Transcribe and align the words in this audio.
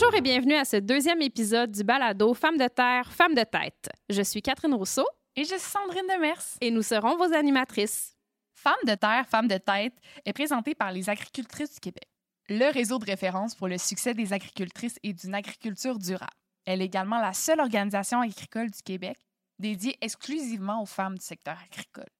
Bonjour 0.00 0.14
et 0.14 0.20
bienvenue 0.20 0.54
à 0.54 0.64
ce 0.64 0.76
deuxième 0.76 1.20
épisode 1.22 1.72
du 1.72 1.82
balado 1.82 2.32
Femmes 2.32 2.56
de 2.56 2.68
terre, 2.68 3.10
Femmes 3.12 3.34
de 3.34 3.42
tête. 3.42 3.88
Je 4.08 4.22
suis 4.22 4.40
Catherine 4.40 4.74
Rousseau. 4.74 5.04
Et 5.34 5.42
je 5.42 5.56
suis 5.56 5.58
Sandrine 5.58 6.06
Demers. 6.14 6.40
Et 6.60 6.70
nous 6.70 6.82
serons 6.82 7.16
vos 7.16 7.34
animatrices. 7.34 8.14
Femmes 8.54 8.74
de 8.86 8.94
terre, 8.94 9.26
Femmes 9.28 9.48
de 9.48 9.56
tête 9.56 9.94
est 10.24 10.32
présentée 10.32 10.76
par 10.76 10.92
les 10.92 11.10
agricultrices 11.10 11.74
du 11.74 11.80
Québec, 11.80 12.08
le 12.48 12.72
réseau 12.72 13.00
de 13.00 13.06
référence 13.06 13.56
pour 13.56 13.66
le 13.66 13.76
succès 13.76 14.14
des 14.14 14.32
agricultrices 14.32 15.00
et 15.02 15.12
d'une 15.12 15.34
agriculture 15.34 15.98
durable. 15.98 16.30
Elle 16.64 16.80
est 16.80 16.86
également 16.86 17.18
la 17.18 17.32
seule 17.32 17.58
organisation 17.58 18.20
agricole 18.20 18.70
du 18.70 18.82
Québec 18.82 19.18
dédiée 19.58 19.98
exclusivement 20.00 20.80
aux 20.80 20.86
femmes 20.86 21.18
du 21.18 21.24
secteur 21.24 21.58
agricole. 21.72 22.12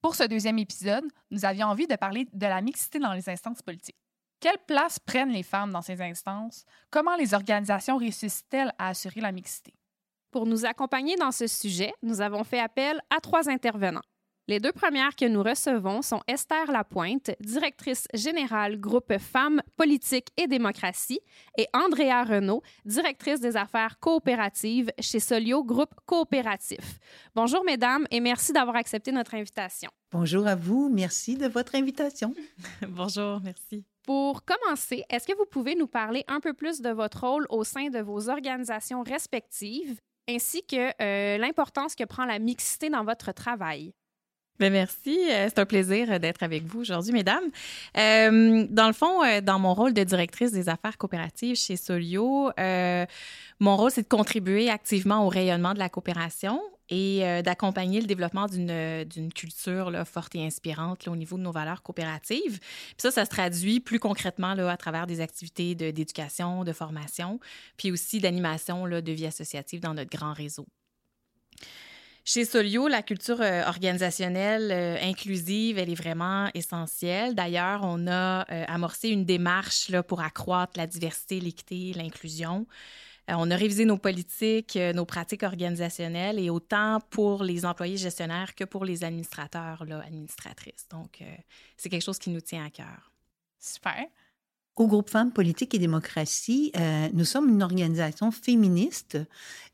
Pour 0.00 0.14
ce 0.14 0.24
deuxième 0.24 0.58
épisode, 0.58 1.04
nous 1.30 1.44
avions 1.44 1.66
envie 1.66 1.86
de 1.86 1.96
parler 1.96 2.26
de 2.32 2.46
la 2.46 2.62
mixité 2.62 3.00
dans 3.00 3.12
les 3.12 3.28
instances 3.28 3.60
politiques. 3.60 3.98
Quelle 4.40 4.58
place 4.66 4.98
prennent 4.98 5.32
les 5.32 5.42
femmes 5.42 5.72
dans 5.72 5.82
ces 5.82 6.00
instances? 6.02 6.64
Comment 6.90 7.16
les 7.16 7.34
organisations 7.34 7.96
réussissent-elles 7.96 8.72
à 8.78 8.88
assurer 8.88 9.20
la 9.20 9.32
mixité? 9.32 9.74
Pour 10.30 10.46
nous 10.46 10.66
accompagner 10.66 11.16
dans 11.16 11.32
ce 11.32 11.46
sujet, 11.46 11.92
nous 12.02 12.20
avons 12.20 12.44
fait 12.44 12.60
appel 12.60 13.00
à 13.14 13.20
trois 13.20 13.48
intervenants. 13.48 14.02
Les 14.46 14.60
deux 14.60 14.72
premières 14.72 15.16
que 15.16 15.24
nous 15.24 15.42
recevons 15.42 16.02
sont 16.02 16.20
Esther 16.28 16.70
Lapointe, 16.70 17.30
directrice 17.40 18.06
générale 18.12 18.78
groupe 18.78 19.16
Femmes, 19.18 19.62
Politique 19.76 20.28
et 20.36 20.46
Démocratie, 20.46 21.20
et 21.56 21.66
Andrea 21.72 22.24
Renault, 22.24 22.62
directrice 22.84 23.40
des 23.40 23.56
affaires 23.56 23.98
coopératives 24.00 24.90
chez 24.98 25.18
Solio 25.18 25.64
Groupe 25.64 25.94
Coopératif. 26.04 26.98
Bonjour 27.34 27.64
mesdames 27.64 28.06
et 28.10 28.20
merci 28.20 28.52
d'avoir 28.52 28.76
accepté 28.76 29.12
notre 29.12 29.34
invitation. 29.34 29.90
Bonjour 30.10 30.46
à 30.46 30.56
vous, 30.56 30.90
merci 30.92 31.38
de 31.38 31.46
votre 31.46 31.74
invitation. 31.74 32.34
Bonjour, 32.88 33.40
merci. 33.42 33.84
Pour 34.04 34.44
commencer, 34.44 35.04
est-ce 35.08 35.26
que 35.26 35.36
vous 35.36 35.46
pouvez 35.46 35.74
nous 35.74 35.86
parler 35.86 36.24
un 36.28 36.40
peu 36.40 36.52
plus 36.52 36.80
de 36.80 36.90
votre 36.90 37.26
rôle 37.26 37.46
au 37.48 37.64
sein 37.64 37.88
de 37.88 38.00
vos 38.00 38.28
organisations 38.28 39.02
respectives 39.02 39.98
ainsi 40.28 40.62
que 40.64 40.90
euh, 41.02 41.38
l'importance 41.38 41.94
que 41.94 42.04
prend 42.04 42.24
la 42.24 42.38
mixité 42.38 42.90
dans 42.90 43.04
votre 43.04 43.32
travail? 43.32 43.94
Bien, 44.60 44.70
merci. 44.70 45.18
Euh, 45.30 45.48
c'est 45.48 45.58
un 45.58 45.66
plaisir 45.66 46.20
d'être 46.20 46.44
avec 46.44 46.64
vous 46.64 46.80
aujourd'hui, 46.82 47.12
mesdames. 47.12 47.44
Euh, 47.96 48.66
dans 48.70 48.86
le 48.86 48.92
fond, 48.92 49.24
euh, 49.24 49.40
dans 49.40 49.58
mon 49.58 49.74
rôle 49.74 49.92
de 49.92 50.04
directrice 50.04 50.52
des 50.52 50.68
affaires 50.68 50.96
coopératives 50.96 51.56
chez 51.56 51.76
Solio, 51.76 52.52
mon 53.58 53.76
rôle, 53.76 53.90
c'est 53.90 54.02
de 54.02 54.08
contribuer 54.08 54.70
activement 54.70 55.26
au 55.26 55.28
rayonnement 55.28 55.74
de 55.74 55.78
la 55.80 55.88
coopération 55.88 56.60
et 56.90 57.42
d'accompagner 57.42 58.00
le 58.00 58.06
développement 58.06 58.46
d'une 58.46 59.32
culture 59.32 59.90
là, 59.90 60.04
forte 60.04 60.34
et 60.34 60.44
inspirante 60.44 61.08
au 61.08 61.16
niveau 61.16 61.36
de 61.36 61.42
nos 61.42 61.52
valeurs 61.52 61.82
coopératives. 61.82 62.60
Ça, 62.98 63.10
ça 63.10 63.24
se 63.24 63.30
traduit 63.30 63.80
plus 63.80 63.98
concrètement 63.98 64.54
là, 64.54 64.70
à 64.70 64.76
travers 64.76 65.06
des 65.06 65.20
activités 65.20 65.74
d'éducation, 65.74 66.64
de, 66.64 66.72
formation, 66.72 67.40
puis 67.76 67.90
aussi 67.90 68.20
d'animation 68.20 68.86
de 68.86 69.12
vie 69.12 69.26
associative 69.26 69.80
dans 69.80 69.94
notre 69.94 70.10
grand 70.10 70.32
réseau. 70.32 70.66
Chez 72.26 72.46
Solio, 72.46 72.88
la 72.88 73.02
culture 73.02 73.42
euh, 73.42 73.64
organisationnelle 73.66 74.72
euh, 74.72 74.96
inclusive, 75.02 75.76
elle 75.76 75.90
est 75.90 75.94
vraiment 75.94 76.48
essentielle. 76.54 77.34
D'ailleurs, 77.34 77.80
on 77.82 78.06
a 78.06 78.50
euh, 78.50 78.64
amorcé 78.66 79.10
une 79.10 79.26
démarche 79.26 79.92
pour 80.08 80.22
accroître 80.22 80.72
la 80.76 80.86
diversité, 80.86 81.38
l'équité, 81.38 81.92
l'inclusion. 81.94 82.66
On 83.28 83.50
a 83.50 83.56
révisé 83.56 83.84
nos 83.84 83.96
politiques, 83.96 84.78
nos 84.94 85.04
pratiques 85.04 85.42
organisationnelles 85.42 86.38
et 86.38 86.50
autant 86.50 86.98
pour 87.10 87.42
les 87.42 87.64
employés 87.64 87.96
gestionnaires 87.96 88.54
que 88.54 88.64
pour 88.64 88.84
les 88.84 89.04
administrateurs, 89.04 89.84
là, 89.86 90.02
administratrices. 90.06 90.86
Donc, 90.90 91.22
c'est 91.76 91.88
quelque 91.88 92.02
chose 92.02 92.18
qui 92.18 92.30
nous 92.30 92.40
tient 92.40 92.64
à 92.64 92.70
cœur. 92.70 93.12
Super. 93.58 94.06
Au 94.76 94.88
groupe 94.88 95.08
Femmes, 95.08 95.30
Politique 95.30 95.72
et 95.74 95.78
Démocratie, 95.78 96.72
euh, 96.76 97.08
nous 97.12 97.24
sommes 97.24 97.48
une 97.48 97.62
organisation 97.62 98.32
féministe 98.32 99.18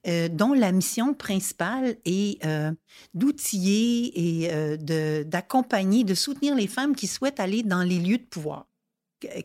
euh, 0.07 0.29
dont 0.29 0.53
la 0.53 0.73
mission 0.73 1.15
principale 1.15 1.97
est 2.05 2.45
euh, 2.45 2.71
d'outiller 3.15 4.45
et 4.45 5.25
d'accompagner, 5.25 6.05
de, 6.05 6.15
soutenir 6.15 6.55
les 6.55 6.67
femmes 6.67 6.95
qui 6.95 7.07
souhaitent 7.07 7.41
aller 7.41 7.63
dans 7.63 7.83
les 7.83 7.99
lieux 7.99 8.19
de 8.19 8.25
pouvoir 8.25 8.67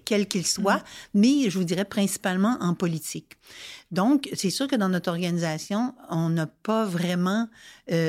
quels 0.06 0.28
qu'ils 0.28 0.48
soient, 0.48 0.78
mmh. 0.78 0.82
mais 1.16 1.50
je 1.50 1.58
vous 1.58 1.64
dirais 1.64 1.86
principalement 1.86 2.58
en 2.60 2.74
politique. 2.74 3.34
Donc, 3.92 4.30
c'est 4.34 4.50
sûr 4.50 4.68
que 4.68 4.76
dans 4.76 4.90
notre 4.90 5.10
organisation, 5.10 5.94
on 6.10 6.30
n'a 6.30 6.48
pas 6.48 6.86
vraiment 6.86 7.48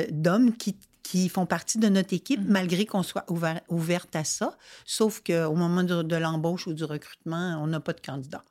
d'hommes 0.09 0.55
qui 0.55 0.75
qui 1.07 1.29
font 1.29 1.45
partie 1.45 1.77
de 1.77 1.87
notre 1.87 2.13
équipe, 2.13 2.41
mm-hmm. 2.41 2.51
malgré 2.51 2.85
qu'on 2.85 3.01
soit 3.01 3.23
ouvert, 3.29 3.61
ouverte 3.69 4.13
à 4.15 4.25
ça. 4.25 4.57
Sauf 4.85 5.21
qu'au 5.25 5.55
moment 5.55 5.83
de, 5.83 6.15
l'embauche 6.17 6.67
ou 6.67 6.73
du 6.73 6.83
recrutement, 6.83 7.59
on 7.63 7.67
n'a 7.67 7.79
pas 7.79 7.93
de 7.93 8.01
candidat. 8.01 8.43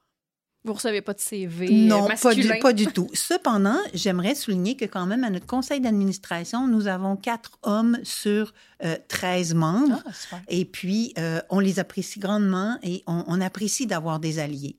Vous 0.66 0.72
recevez 0.72 1.00
pas 1.00 1.15
de 1.15 1.21
CV 1.21 1.71
Non, 1.71 2.09
pas 2.21 2.34
du, 2.34 2.49
pas 2.60 2.72
du, 2.72 2.88
tout. 2.88 3.09
Cependant, 3.15 3.78
j'aimerais 3.94 4.34
souligner 4.34 4.77
que 4.77 4.84
quand 4.84 5.06
même, 5.06 5.22
à 5.22 5.31
notre 5.31 5.47
conseil 5.47 5.81
d'administration, 5.81 6.66
nous 6.66 6.88
avons 6.88 7.15
quatre 7.15 7.53
hommes 7.62 7.99
sur 8.03 8.53
13 9.06 9.53
euh, 9.53 9.54
membres. 9.56 10.03
Ah, 10.32 10.41
et 10.49 10.65
puis, 10.65 11.15
euh, 11.19 11.41
on 11.50 11.60
les 11.60 11.78
apprécie 11.78 12.19
grandement 12.19 12.78
et 12.82 13.04
on, 13.06 13.41
apprécie 13.41 13.87
d'avoir 13.87 14.19
des 14.19 14.41
alliés. 14.41 14.77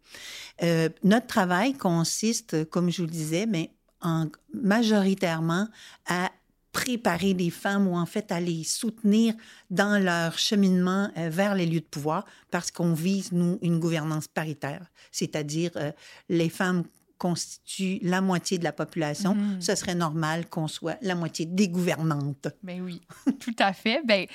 Euh, 0.61 0.89
notre 1.05 1.27
travail 1.27 1.73
consiste, 1.73 2.69
comme 2.69 2.91
je 2.91 2.97
vous 2.97 3.07
le 3.07 3.13
disais, 3.13 3.45
mais 3.45 3.71
en, 4.01 4.25
majoritairement 4.53 5.69
à 6.05 6.31
préparer 6.77 7.33
les 7.33 7.49
femmes 7.49 7.87
ou 7.87 7.95
en 7.95 8.05
fait 8.05 8.31
à 8.31 8.39
les 8.39 8.63
soutenir 8.63 9.33
dans 9.71 10.01
leur 10.01 10.37
cheminement 10.37 11.09
euh, 11.17 11.27
vers 11.27 11.55
les 11.55 11.65
lieux 11.65 11.79
de 11.79 11.85
pouvoir 11.85 12.23
parce 12.51 12.69
qu'on 12.69 12.93
vise, 12.93 13.31
nous, 13.31 13.57
une 13.63 13.79
gouvernance 13.79 14.27
paritaire, 14.27 14.85
c'est-à-dire 15.11 15.71
euh, 15.75 15.91
les 16.29 16.49
femmes 16.49 16.83
constituent 17.17 17.97
la 18.03 18.21
moitié 18.21 18.59
de 18.59 18.63
la 18.63 18.73
population, 18.73 19.33
mm-hmm. 19.33 19.61
ce 19.61 19.73
serait 19.73 19.95
normal 19.95 20.47
qu'on 20.49 20.67
soit 20.67 20.99
la 21.01 21.15
moitié 21.15 21.47
des 21.47 21.67
gouvernantes. 21.67 22.47
Ben 22.61 22.79
oui, 22.79 23.01
tout 23.39 23.55
à 23.57 23.73
fait. 23.73 24.01
Ben, 24.05 24.27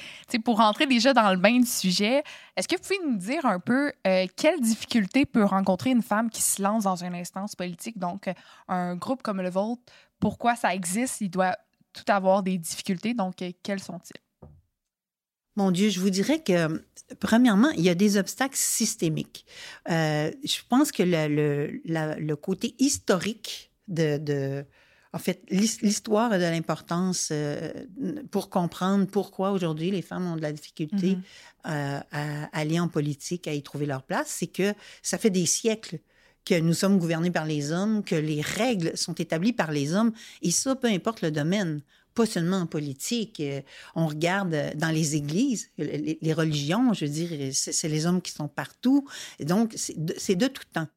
pour 0.44 0.56
rentrer 0.56 0.88
déjà 0.88 1.12
dans 1.12 1.30
le 1.30 1.38
bain 1.38 1.60
du 1.60 1.66
sujet, 1.66 2.24
est-ce 2.56 2.66
que 2.66 2.74
vous 2.74 2.82
pouvez 2.82 3.08
nous 3.08 3.18
dire 3.18 3.46
un 3.46 3.60
peu 3.60 3.92
euh, 4.04 4.26
quelles 4.36 4.60
difficultés 4.60 5.26
peut 5.26 5.44
rencontrer 5.44 5.90
une 5.90 6.02
femme 6.02 6.28
qui 6.28 6.42
se 6.42 6.60
lance 6.60 6.82
dans 6.82 7.04
une 7.04 7.14
instance 7.14 7.54
politique, 7.54 8.00
donc 8.00 8.28
un 8.66 8.96
groupe 8.96 9.22
comme 9.22 9.40
le 9.40 9.50
vôtre, 9.50 9.82
pourquoi 10.18 10.56
ça 10.56 10.74
existe, 10.74 11.20
il 11.20 11.30
doit 11.30 11.56
tout 11.92 12.04
avoir 12.08 12.42
des 12.42 12.58
difficultés. 12.58 13.14
Donc, 13.14 13.42
euh, 13.42 13.52
quels 13.62 13.80
sont-ils? 13.80 14.48
Mon 15.56 15.70
Dieu, 15.70 15.90
je 15.90 16.00
vous 16.00 16.10
dirais 16.10 16.42
que, 16.42 16.82
premièrement, 17.20 17.70
il 17.70 17.82
y 17.82 17.90
a 17.90 17.94
des 17.94 18.16
obstacles 18.16 18.56
systémiques. 18.56 19.44
Euh, 19.90 20.30
je 20.42 20.58
pense 20.68 20.92
que 20.92 21.02
le, 21.02 21.80
le, 21.84 22.34
côté 22.36 22.74
historique 22.78 23.70
de, 23.86 24.16
de 24.16 24.64
en 25.12 25.18
fait, 25.18 25.44
l'histoire 25.50 26.30
de 26.30 26.36
l'importance 26.36 27.28
euh, 27.32 27.70
pour 28.30 28.48
comprendre 28.48 29.06
pourquoi 29.06 29.50
aujourd'hui 29.50 29.90
les 29.90 30.00
femmes 30.00 30.26
ont 30.26 30.36
de 30.36 30.40
la 30.40 30.52
difficulté 30.52 31.18
mm-hmm. 31.66 32.02
à 32.10 32.48
aller 32.58 32.80
en 32.80 32.88
politique, 32.88 33.46
à 33.46 33.52
y 33.52 33.62
trouver 33.62 33.84
leur 33.84 34.04
place, 34.04 34.28
c'est 34.28 34.46
que 34.46 34.72
ça 35.02 35.18
fait 35.18 35.28
des 35.28 35.44
siècles 35.44 35.98
que 36.44 36.58
nous 36.58 36.74
sommes 36.74 36.98
gouvernés 36.98 37.30
par 37.30 37.46
les 37.46 37.72
hommes, 37.72 38.02
que 38.02 38.14
les 38.14 38.40
règles 38.40 38.96
sont 38.96 39.14
établies 39.14 39.52
par 39.52 39.70
les 39.70 39.94
hommes, 39.94 40.12
et 40.42 40.50
ça, 40.50 40.74
peu 40.74 40.88
importe 40.88 41.22
le 41.22 41.30
domaine 41.30 41.82
pas 42.14 42.26
seulement 42.26 42.58
en 42.58 42.66
politique. 42.66 43.40
Euh, 43.40 43.60
on 43.94 44.06
regarde 44.06 44.72
dans 44.76 44.90
les 44.90 45.16
églises, 45.16 45.70
les, 45.78 46.32
religions, 46.32 46.92
je 46.92 47.06
veux 47.06 47.10
dire, 47.10 47.52
c'est 47.52 47.88
les 47.88 48.06
hommes 48.06 48.20
qui 48.20 48.32
sont 48.32 48.48
partout. 48.48 49.08
Donc, 49.40 49.74
c'est 49.76 49.96
de, 50.34 50.46
tout 50.48 50.64
temps. 50.72 50.88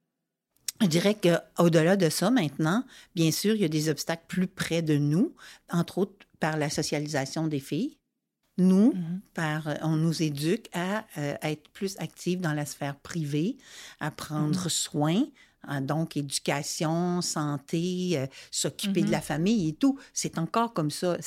Je 0.81 0.87
dirais 0.87 1.15
qu'au-delà 1.15 1.95
de 1.95 2.09
ça, 2.09 2.31
maintenant, 2.31 2.83
bien 3.15 3.31
sûr, 3.31 3.55
il 3.55 3.61
y 3.61 3.65
a 3.65 3.69
des 3.69 3.89
obstacles 3.89 4.25
plus 4.27 4.47
près 4.47 4.81
de 4.81 4.97
nous, 4.97 5.33
entre 5.69 5.99
autres 5.99 6.25
par 6.39 6.57
la 6.57 6.69
socialisation 6.69 7.47
des 7.47 7.61
filles. 7.61 7.97
Nous, 8.57 8.93
mm-hmm. 8.93 9.19
par, 9.33 9.67
on 9.81 9.95
nous 9.95 10.23
éduque 10.23 10.69
à, 10.73 11.05
euh, 11.17 11.35
être 11.41 11.69
plus 11.69 11.97
actifs 11.99 12.39
dans 12.39 12.53
la 12.53 12.65
sphère 12.65 12.95
privée, 12.95 13.57
à 13.99 14.11
prendre 14.11 14.67
mm-hmm. 14.67 14.69
soin, 14.69 15.23
hein, 15.63 15.81
donc 15.81 16.15
éducation, 16.15 17.21
santé, 17.21 18.13
euh, 18.17 18.27
s'occuper 18.51 19.01
de 19.01 19.07
mm-hmm. 19.07 19.11
la 19.11 19.21
famille 19.21 19.69
et 19.69 19.73
tout. 19.73 19.99
C'est 20.13 20.37
encore 20.37 20.73
comme 20.73 20.91
ça, 20.91 21.17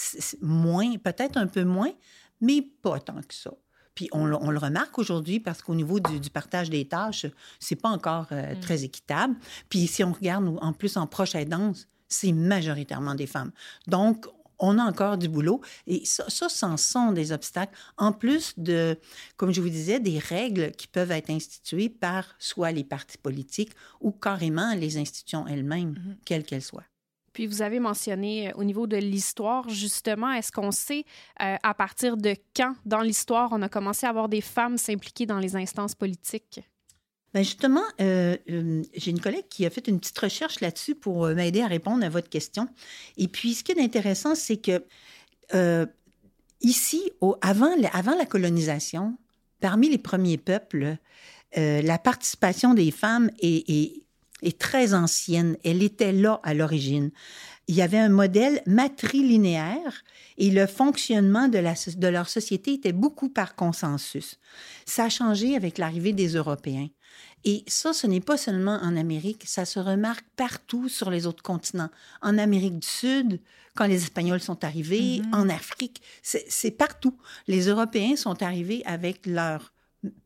moins, 0.40 0.96
peut-être 0.96 1.36
un 1.36 1.46
peu 1.46 1.64
moins, 1.64 1.92
mais 2.40 2.62
pas 2.62 2.98
tant 2.98 3.20
que 3.20 3.34
ça. 3.34 3.50
Puis 3.94 4.08
on, 4.12 4.32
on 4.32 4.50
le 4.50 4.58
remarque 4.58 4.96
aujourd'hui 4.98 5.40
parce 5.40 5.60
qu'au 5.60 5.74
niveau 5.74 5.98
du, 5.98 6.30
partage 6.30 6.70
des 6.70 6.86
tâches, 6.86 7.26
c'est 7.58 7.74
pas 7.74 7.88
encore 7.88 8.28
euh, 8.30 8.54
mm. 8.54 8.60
très 8.60 8.84
équitable. 8.84 9.34
Puis 9.68 9.88
si 9.88 10.04
on 10.04 10.12
regarde 10.12 10.56
en 10.62 10.72
plus 10.72 10.96
en 10.96 11.08
proche 11.08 11.34
aidance, 11.34 11.88
c'est 12.08 12.32
majoritairement 12.32 13.16
des 13.16 13.26
femmes. 13.26 13.50
Donc, 13.86 14.26
on 14.58 14.78
a 14.78 14.82
encore 14.82 15.18
du 15.18 15.28
boulot. 15.28 15.60
Et 15.86 16.04
ça, 16.04 16.24
ça, 16.28 16.48
c'en 16.48 16.76
sont 16.76 17.12
des 17.12 17.32
obstacles. 17.32 17.76
En 17.96 18.12
plus 18.12 18.54
de, 18.56 18.98
comme 19.36 19.52
je 19.52 19.60
vous 19.60 19.68
disais, 19.68 20.00
des 20.00 20.18
règles 20.18 20.72
qui 20.72 20.86
peuvent 20.86 21.10
être 21.10 21.30
instituées 21.30 21.88
par 21.88 22.34
soit 22.38 22.72
les 22.72 22.84
partis 22.84 23.18
politiques 23.18 23.72
ou 24.00 24.10
carrément 24.10 24.74
les 24.74 24.96
institutions 24.98 25.46
elles-mêmes, 25.46 25.92
mm-hmm. 25.92 26.16
quelles 26.24 26.44
qu'elles 26.44 26.62
soient. 26.62 26.84
Puis 27.32 27.46
vous 27.46 27.62
avez 27.62 27.78
mentionné 27.78 28.48
euh, 28.48 28.52
au 28.56 28.64
niveau 28.64 28.86
de 28.86 28.96
l'histoire, 28.96 29.68
justement, 29.68 30.32
est-ce 30.32 30.50
qu'on 30.50 30.72
sait 30.72 31.04
euh, 31.40 31.56
à 31.62 31.74
partir 31.74 32.16
de 32.16 32.34
quand 32.56 32.74
dans 32.84 33.00
l'histoire 33.00 33.50
on 33.52 33.62
a 33.62 33.68
commencé 33.68 34.06
à 34.06 34.08
avoir 34.10 34.28
des 34.28 34.40
femmes 34.40 34.76
s'impliquer 34.76 35.24
dans 35.24 35.38
les 35.38 35.54
instances 35.54 35.94
politiques? 35.94 36.60
Ben 37.34 37.44
justement, 37.44 37.82
euh, 38.00 38.36
euh, 38.50 38.82
j'ai 38.94 39.10
une 39.10 39.20
collègue 39.20 39.44
qui 39.50 39.66
a 39.66 39.70
fait 39.70 39.86
une 39.86 40.00
petite 40.00 40.18
recherche 40.18 40.60
là-dessus 40.60 40.94
pour 40.94 41.26
euh, 41.26 41.34
m'aider 41.34 41.60
à 41.60 41.66
répondre 41.66 42.04
à 42.04 42.08
votre 42.08 42.30
question. 42.30 42.68
Et 43.18 43.28
puis, 43.28 43.54
ce 43.54 43.62
qui 43.62 43.72
est 43.72 43.80
intéressant, 43.80 44.34
c'est 44.34 44.56
que 44.56 44.82
ici, 46.60 47.10
au, 47.20 47.36
avant, 47.40 47.74
la- 47.76 48.26
colonisation, 48.26 49.16
parmi 49.60 49.88
les 49.88 49.98
premiers 49.98 50.38
peuples, 50.38 50.96
la 51.56 51.98
participation 51.98 52.74
des 52.74 52.90
femmes 52.90 53.30
est 53.40 54.02
très 54.58 54.92
ancienne. 54.92 55.56
Elle 55.64 55.82
était 55.82 56.12
là 56.12 56.40
à 56.42 56.52
l'origine. 56.52 57.10
Il 57.68 57.74
y 57.74 57.82
avait 57.82 57.98
un 57.98 58.08
modèle 58.08 58.62
matrilinéaire 58.66 60.02
et 60.38 60.50
le 60.50 60.66
fonctionnement 60.66 61.48
de, 61.48 61.58
la, 61.58 61.76
so- 61.76 61.92
de 61.96 62.08
leur 62.08 62.28
société 62.28 62.72
était 62.74 62.92
beaucoup 62.92 63.28
par 63.28 63.54
consensus. 63.54 64.38
Ça 64.86 65.04
a 65.04 65.08
changé 65.10 65.54
avec 65.54 65.76
l'arrivée 65.78 66.12
des 66.14 66.28
Européens. 66.34 66.88
Et 67.44 67.64
ça, 67.66 67.92
ce 67.92 68.06
n'est 68.06 68.20
pas 68.20 68.36
seulement 68.36 68.78
en 68.82 68.96
Amérique, 68.96 69.44
ça 69.46 69.64
se 69.64 69.78
remarque 69.78 70.24
partout 70.34 70.88
sur 70.88 71.10
les 71.10 71.26
autres 71.26 71.42
continents. 71.42 71.90
En 72.22 72.36
Amérique 72.38 72.78
du 72.80 72.86
Sud, 72.88 73.40
quand 73.76 73.86
les 73.86 74.02
Espagnols 74.02 74.40
sont 74.40 74.64
arrivés, 74.64 75.20
Mhm. 75.24 75.34
en 75.34 75.48
Afrique, 75.48 76.02
c'est 76.22 76.70
partout. 76.72 77.16
Les 77.46 77.66
Européens 77.68 78.16
sont 78.16 78.42
arrivés 78.42 78.82
avec 78.86 79.24
leur 79.26 79.72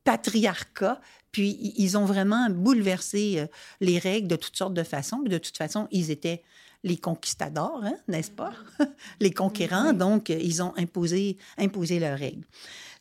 patriarcat, 0.04 1.00
puis 1.32 1.72
ils 1.76 1.96
ont 1.98 2.04
vraiment 2.04 2.48
bouleversé 2.50 3.40
euh, 3.40 3.46
les 3.80 3.98
règles 3.98 4.28
de 4.28 4.36
toutes 4.36 4.56
sortes 4.56 4.74
de 4.74 4.82
façons. 4.82 5.20
De 5.22 5.38
toute 5.38 5.56
façon, 5.56 5.88
ils 5.90 6.10
étaient 6.10 6.42
les 6.84 6.96
conquistadors, 6.96 7.80
hein, 7.84 7.96
n'est-ce 8.08 8.30
pas? 8.30 8.52
les 9.20 9.30
conquérants, 9.30 9.92
donc 9.92 10.30
euh, 10.30 10.38
ils 10.40 10.62
ont 10.62 10.74
imposé, 10.76 11.36
imposé 11.58 11.98
leurs 11.98 12.18
règles. 12.18 12.44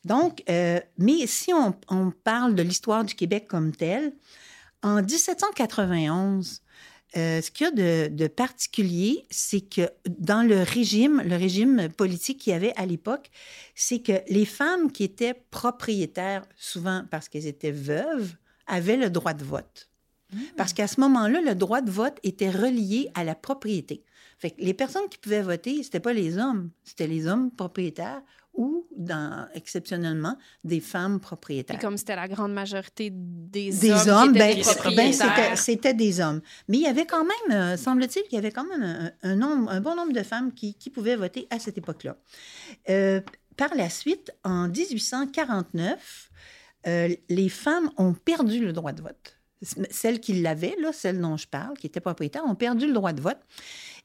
Donc, 0.04 0.42
euh, 0.48 0.80
mais 0.98 1.26
si 1.26 1.52
on, 1.52 1.74
on 1.88 2.10
parle 2.10 2.54
de 2.54 2.62
l'histoire 2.62 3.04
du 3.04 3.14
Québec 3.14 3.46
comme 3.48 3.74
telle, 3.74 4.12
en 4.82 4.96
1791, 4.96 6.62
euh, 7.16 7.42
ce 7.42 7.50
qu'il 7.50 7.66
y 7.66 7.68
a 7.68 7.72
de, 7.72 8.14
de 8.14 8.26
particulier, 8.26 9.26
c'est 9.30 9.60
que 9.60 9.90
dans 10.08 10.46
le 10.46 10.62
régime, 10.62 11.22
le 11.24 11.36
régime 11.36 11.88
politique 11.90 12.38
qu'il 12.38 12.52
y 12.52 12.56
avait 12.56 12.72
à 12.76 12.86
l'époque, 12.86 13.30
c'est 13.74 14.00
que 14.00 14.22
les 14.28 14.46
femmes 14.46 14.90
qui 14.90 15.04
étaient 15.04 15.34
propriétaires, 15.50 16.44
souvent 16.56 17.04
parce 17.10 17.28
qu'elles 17.28 17.46
étaient 17.46 17.70
veuves, 17.70 18.34
avaient 18.66 18.96
le 18.96 19.10
droit 19.10 19.34
de 19.34 19.44
vote. 19.44 19.91
Parce 20.56 20.72
qu'à 20.72 20.86
ce 20.86 21.00
moment-là, 21.00 21.40
le 21.40 21.54
droit 21.54 21.80
de 21.80 21.90
vote 21.90 22.18
était 22.22 22.50
relié 22.50 23.10
à 23.14 23.24
la 23.24 23.34
propriété. 23.34 24.02
Fait 24.38 24.50
que 24.50 24.60
les 24.60 24.74
personnes 24.74 25.08
qui 25.10 25.18
pouvaient 25.18 25.42
voter, 25.42 25.82
c'était 25.82 26.00
pas 26.00 26.12
les 26.12 26.38
hommes, 26.38 26.70
c'était 26.84 27.06
les 27.06 27.26
hommes 27.28 27.50
propriétaires 27.50 28.22
ou, 28.54 28.86
dans, 28.94 29.46
exceptionnellement, 29.54 30.36
des 30.62 30.80
femmes 30.80 31.16
Et 31.16 31.20
propriétaires. 31.20 31.78
comme 31.78 31.96
c'était 31.96 32.16
la 32.16 32.28
grande 32.28 32.52
majorité 32.52 33.10
des, 33.10 33.70
Des 33.70 33.90
hommes, 34.08 34.28
hommes, 34.28 34.32
qui 34.34 34.38
étaient 34.40 34.54
ben, 34.56 34.56
ben, 34.56 34.74
propriétaires. 34.74 35.58
c'était- 35.58 35.94
des 35.94 36.20
hommes. 36.20 36.40
Mais 36.68 36.76
il 36.78 36.82
y 36.82 36.86
avait 36.86 37.06
quand 37.06 37.24
même, 37.24 37.56
euh, 37.56 37.76
semble-t-il, 37.78 38.24
qu'il 38.24 38.34
y 38.34 38.38
avait 38.38 38.50
quand 38.50 38.66
même 38.66 38.82
un, 38.82 39.10
un 39.30 39.36
nombre, 39.36 39.70
un 39.70 39.80
bon 39.80 39.94
nombre 39.94 40.12
de 40.12 40.22
femmes 40.22 40.52
qui, 40.52 40.74
qui 40.74 40.90
pouvaient 40.90 41.16
voter 41.16 41.46
à 41.50 41.58
cette 41.58 41.78
époque-là. 41.78 42.16
Euh, 42.90 43.20
par 43.56 43.74
la 43.74 43.88
suite, 43.88 44.32
en 44.44 44.68
1849, 44.68 46.30
euh, 46.88 47.08
les 47.28 47.48
femmes 47.48 47.90
ont 47.96 48.12
perdu 48.12 48.62
le 48.64 48.72
droit 48.72 48.92
de 48.92 49.02
vote. 49.02 49.38
Celles 49.90 50.20
qui 50.20 50.34
l'avaient, 50.34 50.76
là, 50.80 50.92
celles 50.92 51.20
dont 51.20 51.36
je 51.36 51.46
parle, 51.46 51.76
qui 51.78 51.86
étaient 51.86 52.00
propriétaires, 52.00 52.44
ont 52.46 52.54
perdu 52.54 52.86
le 52.86 52.92
droit 52.92 53.12
de 53.12 53.20
vote. 53.20 53.38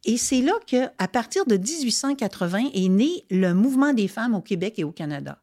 Et 0.05 0.17
c'est 0.17 0.41
là 0.41 0.53
que, 0.69 0.85
à 0.99 1.07
partir 1.07 1.45
de 1.45 1.57
1880, 1.57 2.69
est 2.73 2.87
né 2.89 3.25
le 3.31 3.53
mouvement 3.53 3.93
des 3.93 4.07
femmes 4.07 4.35
au 4.35 4.41
Québec 4.41 4.75
et 4.77 4.83
au 4.83 4.91
Canada. 4.91 5.39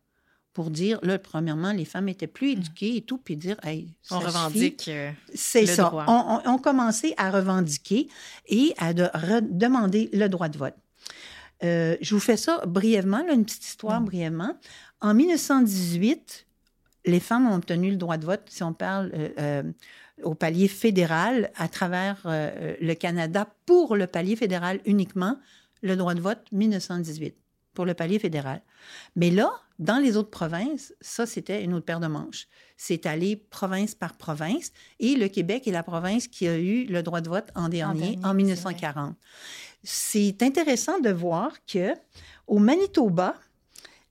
Pour 0.53 0.71
dire, 0.71 1.01
là, 1.03 1.19
premièrement, 1.19 1.73
les 1.73 1.85
femmes 1.85 2.09
étaient 2.09 2.29
plus 2.29 2.51
éduquées 2.53 2.97
et 2.99 3.01
tout, 3.01 3.19
puis 3.19 3.37
dire, 3.37 3.57
hey, 3.65 3.89
On 4.13 4.21
ça 4.21 4.27
suffit. 4.29 4.37
revendique. 4.39 4.85
euh, 4.89 5.11
C'est 5.35 5.67
ça. 5.67 5.83
droit. 5.85 6.05
On, 6.07 6.41
on, 6.49 6.55
on 6.55 6.59
commençait 6.59 7.15
à 7.17 7.33
revendiquer 7.33 8.07
et 8.47 8.73
à 8.79 8.95
de- 8.95 9.11
demander 9.51 10.09
le 10.13 10.29
droit 10.29 10.49
de 10.49 10.57
vote. 10.57 10.77
Euh, 11.65 11.97
je 12.01 12.15
vous 12.15 12.21
fais 12.21 12.37
ça 12.37 12.63
brièvement, 12.67 13.25
là, 13.27 13.33
une 13.33 13.45
petite 13.45 13.67
histoire 13.67 14.01
brièvement. 14.01 14.57
En 15.01 15.13
1918, 15.15 16.47
les 17.07 17.21
femmes 17.21 17.47
ont 17.49 17.55
obtenu 17.57 17.91
le 17.91 17.97
droit 17.97 18.17
de 18.17 18.25
vote, 18.27 18.43
si 18.47 18.63
on 18.63 18.73
parle 18.73 19.11
euh, 19.15 19.29
euh, 19.39 19.63
au 20.23 20.35
palier 20.35 20.69
fédéral, 20.69 21.51
à 21.57 21.69
travers 21.69 22.23
euh, 22.27 22.77
le 22.81 22.95
Canada, 22.95 23.49
pour 23.67 23.97
le 23.97 24.07
palier 24.07 24.37
fédéral 24.37 24.81
uniquement, 24.85 25.39
le 25.83 25.97
droit 25.97 26.15
de 26.15 26.21
vote 26.21 26.41
1918, 26.53 27.37
pour 27.75 27.85
le 27.85 27.95
palier 27.95 28.19
fédéral. 28.19 28.63
Mais 29.17 29.31
là, 29.31 29.51
dans 29.79 29.99
les 29.99 30.17
autres 30.17 30.31
provinces, 30.31 30.95
ça, 31.01 31.27
c'était 31.27 31.65
une 31.65 31.75
autre 31.75 31.85
paire 31.85 32.01
de 32.01 32.07
manches. 32.07 32.47
C'est 32.77 33.07
allé 33.07 33.37
province 33.37 33.95
par 33.95 34.17
province. 34.17 34.73
Et 35.01 35.17
le 35.17 35.29
Québec 35.29 35.67
est 35.67 35.73
la 35.73 35.83
province 35.83 36.29
qui 36.29 36.47
a 36.47 36.57
eu 36.57 36.85
le 36.85 37.03
droit 37.03 37.21
de 37.21 37.29
vote 37.29 37.51
en 37.55 37.69
dernier, 37.69 38.17
dernier, 38.17 38.19
en 38.25 38.31
c'est 38.31 38.35
1940. 38.35 39.17
C'est 39.83 40.43
intéressant 40.43 41.01
de 41.01 41.11
voir 41.11 41.53
que 41.67 41.95
au 42.47 42.59
Manitoba, 42.59 43.35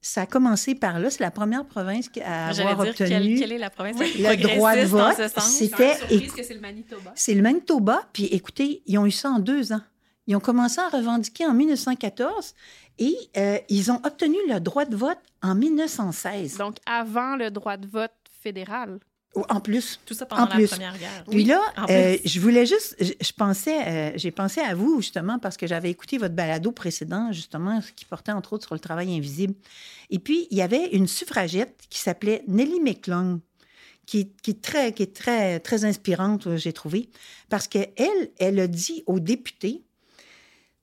ça 0.06 0.24
a 0.24 0.26
commencé 0.26 0.76
par 0.76 1.00
là. 1.00 1.10
C'est 1.10 1.22
la 1.24 1.32
première 1.32 1.66
province 1.66 2.10
qui 2.10 2.22
a 2.22 2.52
J'allais 2.52 2.72
avoir 2.72 2.86
dire, 2.86 2.96
quelle, 2.96 3.14
obtenu 3.14 3.40
quelle 3.40 3.52
est 3.54 3.58
la 3.58 3.70
province 3.70 3.98
le 3.98 4.56
droit 4.56 4.76
de 4.76 4.82
vote. 4.86 5.16
C'était- 5.40 5.96
surprise 5.96 6.34
que 6.34 6.44
c'est 6.44 6.54
le 6.54 6.60
Manitoba. 6.60 7.12
c'est 7.16 7.34
le 7.34 7.42
Manitoba. 7.42 8.04
Puis 8.12 8.26
écoutez, 8.26 8.84
ils 8.86 8.98
ont 8.98 9.06
eu 9.06 9.12
ça 9.12 9.30
en 9.30 9.40
deux 9.40 9.72
ans. 9.72 9.82
Ils 10.28 10.36
ont 10.36 10.42
commencé 10.42 10.80
à 10.82 10.90
revendiquer 10.90 11.46
en 11.46 11.54
1914 11.54 12.54
et 13.00 13.16
euh, 13.38 13.58
ils 13.70 13.92
ont 13.92 14.02
obtenu 14.06 14.36
le 14.50 14.60
droit 14.60 14.86
de 14.86 14.96
vote 14.96 15.20
en 15.42 15.56
1916. 15.56 16.58
Donc, 16.58 16.78
avant 16.86 17.36
le 17.38 17.50
droit 17.50 17.78
de 17.78 17.88
vote 17.88 18.12
fédéral. 18.42 19.00
Ou 19.36 19.44
En 19.50 19.60
plus. 19.60 20.00
Tout 20.06 20.14
ça 20.14 20.26
pendant 20.26 20.44
En 20.44 20.46
la 20.48 20.56
plus. 20.56 20.70
Première 20.70 20.98
Guerre. 20.98 21.24
Puis 21.30 21.44
là, 21.44 21.60
en 21.78 21.86
euh, 21.90 22.18
je 22.24 22.40
voulais 22.40 22.66
juste, 22.66 22.96
je, 23.00 23.14
je 23.20 23.32
pensais, 23.32 23.88
euh, 23.88 24.12
j'ai 24.16 24.32
pensé 24.32 24.62
à 24.62 24.76
vous 24.76 25.02
justement 25.02 25.40
parce 25.40 25.58
que 25.58 25.66
j'avais 25.66 25.90
écouté 25.90 26.18
votre 26.20 26.36
balado 26.36 26.72
précédent 26.72 27.32
justement 27.32 27.80
qui 27.96 28.06
portait 28.06 28.32
entre 28.32 28.54
autres 28.54 28.66
sur 28.66 28.76
le 28.76 28.80
travail 28.80 29.16
invisible. 29.16 29.56
Et 30.12 30.20
puis 30.20 30.48
il 30.52 30.58
y 30.58 30.62
avait 30.62 30.90
une 30.90 31.08
suffragette 31.08 31.82
qui 31.90 32.00
s'appelait 32.00 32.44
Nellie 32.48 32.80
McClung, 32.80 33.40
qui, 34.06 34.30
qui 34.44 34.52
est 34.52 34.62
très, 34.62 34.94
qui 34.94 35.04
est 35.04 35.16
très, 35.16 35.60
très 35.60 35.86
inspirante, 35.86 36.48
euh, 36.48 36.58
j'ai 36.58 36.74
trouvé, 36.74 37.10
parce 37.50 37.68
que 37.68 37.80
elle, 37.98 38.32
elle 38.38 38.60
a 38.60 38.68
dit 38.68 39.04
aux 39.08 39.20
députés 39.20 39.84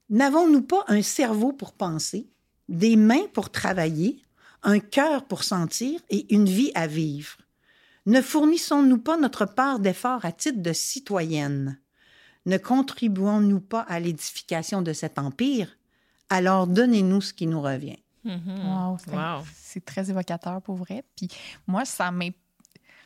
n'avons-nous 0.08 0.62
pas 0.62 0.84
un 0.88 1.02
cerveau 1.02 1.52
pour 1.52 1.72
penser, 1.72 2.26
des 2.68 2.96
mains 2.96 3.26
pour 3.32 3.50
travailler, 3.50 4.20
un 4.62 4.80
cœur 4.80 5.24
pour 5.24 5.44
sentir 5.44 6.00
et 6.10 6.34
une 6.34 6.46
vie 6.46 6.72
à 6.74 6.86
vivre? 6.86 7.36
Ne 8.06 8.20
fournissons-nous 8.22 8.98
pas 8.98 9.16
notre 9.16 9.44
part 9.46 9.78
d'effort 9.78 10.24
à 10.24 10.32
titre 10.32 10.62
de 10.62 10.72
citoyenne? 10.72 11.78
Ne 12.46 12.56
contribuons-nous 12.56 13.60
pas 13.60 13.80
à 13.82 14.00
l'édification 14.00 14.82
de 14.82 14.92
cet 14.92 15.18
empire? 15.18 15.76
Alors 16.30 16.66
donnez-nous 16.66 17.20
ce 17.20 17.32
qui 17.34 17.46
nous 17.46 17.60
revient. 17.60 17.98
Mhm. 18.24 18.66
Wow, 18.66 18.96
c'est 18.98 19.78
Wow. 19.78 19.82
très 19.84 20.10
évocateur 20.10 20.60
pour 20.62 20.76
vrai. 20.76 21.04
Puis 21.16 21.28
moi, 21.66 21.84
ça 21.84 22.10
m'est. 22.10 22.34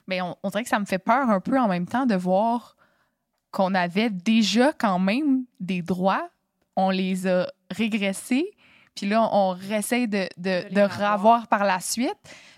Mais 0.07 0.21
on, 0.21 0.37
on 0.43 0.51
dirait 0.51 0.63
que 0.63 0.69
ça 0.69 0.79
me 0.79 0.85
fait 0.85 0.99
peur 0.99 1.31
un 1.31 1.41
peu 1.41 1.59
en 1.59 1.69
même 1.69 1.87
temps 1.87 2.07
de 2.07 2.15
voir 2.15 2.77
qu'on 3.51 3.75
avait 3.75 4.11
déjà 4.11 4.73
quand 4.73 4.99
même 4.99 5.45
des 5.61 5.83
droits. 5.83 6.29
On 6.77 6.91
les 6.91 7.27
a 7.27 7.49
régressés. 7.71 8.51
Puis 8.95 9.07
là, 9.07 9.29
on 9.33 9.51
réessaye 9.51 10.07
de, 10.09 10.29
de, 10.37 10.73
De 10.73 10.81
revoir. 10.83 11.49
par 11.49 11.65
la 11.65 11.81
suite. 11.81 12.15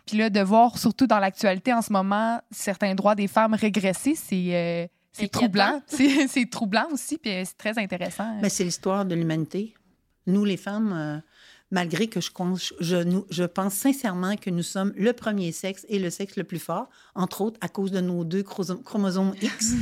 Puis 0.07 0.17
là, 0.19 0.31
de 0.31 0.41
voir, 0.41 0.79
surtout 0.79 1.07
dans 1.07 1.19
l'actualité 1.19 1.73
en 1.73 1.83
ce 1.83 1.93
moment, 1.93 2.41
certains 2.51 2.95
droits 2.95 3.15
des 3.15 3.27
femmes 3.27 3.55
régresser, 3.55 4.15
c'est 4.15 4.55
euh, 4.55 4.87
c'est 5.13 5.29
troublant. 5.29 5.81
C'est 5.87 6.29
c'est 6.29 6.49
troublant 6.49 6.87
aussi, 6.93 7.17
puis 7.17 7.31
euh, 7.33 7.43
c'est 7.45 7.57
très 7.57 7.79
intéressant. 7.79 8.37
Mais 8.43 8.51
c'est 8.51 8.65
l'histoire 8.65 9.05
de 9.07 9.15
l'humanité. 9.15 9.75
Nous, 10.27 10.45
les 10.45 10.59
femmes, 10.59 10.93
euh, 10.93 11.19
malgré 11.71 12.07
que 12.07 12.21
je, 12.21 12.31
pense 13.47 13.75
sincèrement 13.75 14.37
que 14.37 14.51
nous 14.51 14.63
sommes 14.63 14.93
le 14.97 15.13
premier 15.13 15.51
sexe 15.51 15.85
et 15.89 15.99
le 15.99 16.11
sexe 16.11 16.37
le 16.37 16.45
plus 16.45 16.61
fort, 16.61 16.89
entre 17.15 17.41
autres 17.41 17.59
à 17.61 17.69
cause 17.69 17.91
de 17.91 18.01
nos 18.01 18.25
deux 18.25 18.43
chromosomes- 18.43 19.35
X, 19.43 19.73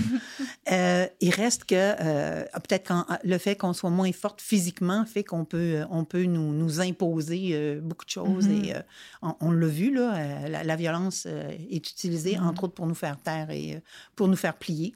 euh, 0.73 1.07
il 1.21 1.31
reste 1.31 1.65
que 1.65 1.75
euh, 1.75 2.45
peut-être 2.55 2.89
quand 2.89 3.07
le 3.23 3.39
fait 3.39 3.57
qu'on 3.57 3.73
soit 3.75 3.91
moins 3.91 4.13
forte 4.13 4.41
physiquement 4.41 5.05
fait 5.05 5.25
qu'on 5.25 5.45
peut, 5.45 5.59
euh, 5.77 5.87
on 5.91 6.05
peut 6.05 6.25
nous, 6.25 6.53
nous 6.55 6.81
imposer 6.81 7.51
euh, 7.53 7.81
beaucoup 7.81 8.05
de 8.07 8.11
choses. 8.11 8.47
Et 8.49 8.75
euh, 8.75 8.81
on, 9.23 9.35
on 9.41 9.51
l'a 9.53 9.67
vu, 9.67 9.93
là, 9.95 10.15
euh, 10.17 10.49
la, 10.49 10.65
la 10.65 10.77
violence 10.77 11.25
euh, 11.27 11.51
est 11.51 11.91
utilisée, 11.91 12.39
entre 12.39 12.65
autres, 12.65 12.75
pour 12.75 12.87
nous 12.87 12.95
faire 12.95 13.19
taire 13.21 13.51
et 13.51 13.77
euh, 13.77 13.81
pour 14.17 14.29
nous 14.29 14.37
faire 14.37 14.55
plier, 14.57 14.95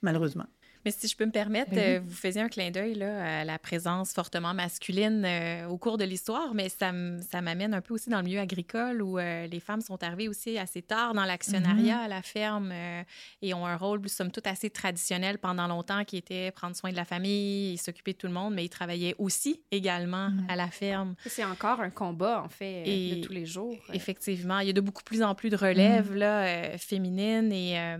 malheureusement. 0.00 0.46
Mais 0.84 0.90
si 0.90 1.06
je 1.08 1.16
peux 1.16 1.24
me 1.26 1.30
permettre, 1.30 1.70
Ben 1.70 1.96
euh, 1.96 2.00
vous 2.04 2.14
faisiez 2.14 2.40
un 2.40 2.48
clin 2.48 2.70
d'œil 2.70 2.94
là, 2.94 3.40
à 3.40 3.44
la 3.44 3.58
présence 3.58 4.12
fortement 4.12 4.52
masculine 4.54 5.24
euh, 5.24 5.66
au 5.68 5.78
cours 5.78 5.98
de 5.98 6.04
l'histoire, 6.04 6.54
mais 6.54 6.68
ça, 6.68 6.92
m'amène 6.92 7.74
un 7.74 7.80
peu 7.80 7.94
aussi 7.94 8.10
dans 8.10 8.18
le 8.18 8.24
milieu 8.24 8.40
agricole 8.40 9.00
où 9.02 9.18
euh, 9.18 9.46
les 9.46 9.60
femmes 9.60 9.80
sont 9.80 10.02
arrivées 10.02 10.28
aussi 10.28 10.58
assez 10.58 10.82
tard 10.82 11.14
dans 11.14 11.24
l'actionnariat 11.24 11.72
Mm-hmm. 11.72 12.04
à 12.04 12.08
la 12.08 12.22
ferme 12.22 12.70
euh, 12.72 13.02
et 13.42 13.54
ont 13.54 13.66
un 13.66 13.76
rôle, 13.76 14.08
somme 14.08 14.30
toute, 14.30 14.46
assez 14.46 14.70
traditionnel 14.70 15.38
pendant 15.38 15.66
longtemps 15.66 16.04
qui 16.04 16.16
était 16.16 16.50
prendre 16.52 16.74
soin 16.76 16.90
de 16.90 16.96
la 16.96 17.04
famille 17.04 17.74
et 17.74 17.76
s'occuper 17.76 18.12
de 18.12 18.18
tout 18.18 18.26
le 18.26 18.32
monde, 18.32 18.54
mais 18.54 18.64
ils 18.64 18.68
travaillaient 18.68 19.14
aussi 19.18 19.60
également 19.70 20.30
Mhm. 20.30 20.46
à 20.48 20.56
la 20.56 20.68
ferme. 20.68 21.14
C'est 21.26 21.44
encore 21.44 21.80
un 21.80 21.90
combat, 21.90 22.42
en 22.44 22.48
fait, 22.48 22.82
Et- 22.86 23.16
de 23.16 23.26
tous 23.26 23.32
les 23.32 23.46
jours. 23.46 23.76
Effectivement, 23.92 24.58
il 24.60 24.66
y 24.68 24.70
a 24.70 24.72
de 24.72 24.80
beaucoup 24.80 25.02
plus 25.02 25.22
en 25.22 25.34
plus 25.34 25.50
de 25.50 25.56
relèves 25.56 26.12
Mm. 26.12 26.16
là, 26.16 26.44
euh, 26.44 26.78
féminines 26.78 27.52
et 27.52 27.78
euh, 27.78 27.96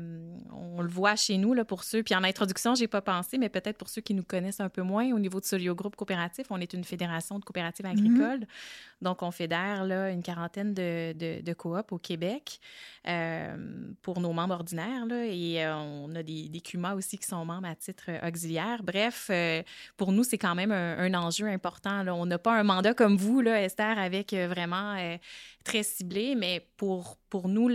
on 0.52 0.82
le 0.82 0.88
voit 0.88 1.16
chez 1.16 1.38
nous 1.38 1.54
là, 1.54 1.64
pour 1.64 1.84
ceux. 1.84 2.02
Puis 2.02 2.14
en 2.14 2.24
introduction, 2.24 2.71
j'ai 2.74 2.88
pas 2.88 3.02
pensé, 3.02 3.38
mais 3.38 3.48
peut-être 3.48 3.78
pour 3.78 3.88
ceux 3.88 4.00
qui 4.00 4.14
nous 4.14 4.22
connaissent 4.22 4.60
un 4.60 4.68
peu 4.68 4.82
moins, 4.82 5.12
au 5.12 5.18
niveau 5.18 5.40
de 5.40 5.44
Solio 5.44 5.74
Groupe 5.74 5.96
Coopératif, 5.96 6.46
on 6.50 6.60
est 6.60 6.72
une 6.72 6.84
fédération 6.84 7.38
de 7.38 7.44
coopératives 7.44 7.86
agricoles. 7.86 8.46
Donc, 9.00 9.22
on 9.22 9.30
fédère 9.30 9.84
là, 9.84 10.10
une 10.10 10.22
quarantaine 10.22 10.74
de, 10.74 11.12
de, 11.12 11.40
de 11.42 11.52
coops 11.54 11.92
au 11.92 11.98
Québec 11.98 12.60
euh, 13.08 13.56
pour 14.02 14.20
nos 14.20 14.32
membres 14.32 14.54
ordinaires. 14.54 15.06
Là, 15.06 15.26
et 15.26 15.64
euh, 15.64 15.74
on 15.76 16.14
a 16.14 16.22
des, 16.22 16.48
des 16.48 16.60
CUMA 16.60 16.94
aussi 16.94 17.18
qui 17.18 17.26
sont 17.26 17.44
membres 17.44 17.66
à 17.66 17.74
titre 17.74 18.04
euh, 18.08 18.28
auxiliaire. 18.28 18.82
Bref, 18.82 19.28
euh, 19.30 19.62
pour 19.96 20.12
nous, 20.12 20.24
c'est 20.24 20.38
quand 20.38 20.54
même 20.54 20.72
un, 20.72 20.98
un 20.98 21.14
enjeu 21.14 21.46
important. 21.48 22.02
Là. 22.02 22.14
On 22.14 22.26
n'a 22.26 22.38
pas 22.38 22.58
un 22.58 22.62
mandat 22.62 22.94
comme 22.94 23.16
vous, 23.16 23.40
là, 23.40 23.60
Esther, 23.62 23.98
avec 23.98 24.32
vraiment 24.32 24.96
très 25.64 25.82
ciblé, 25.82 26.34
mais 26.34 26.66
pour, 26.76 27.18
pour 27.32 27.48
nous, 27.48 27.70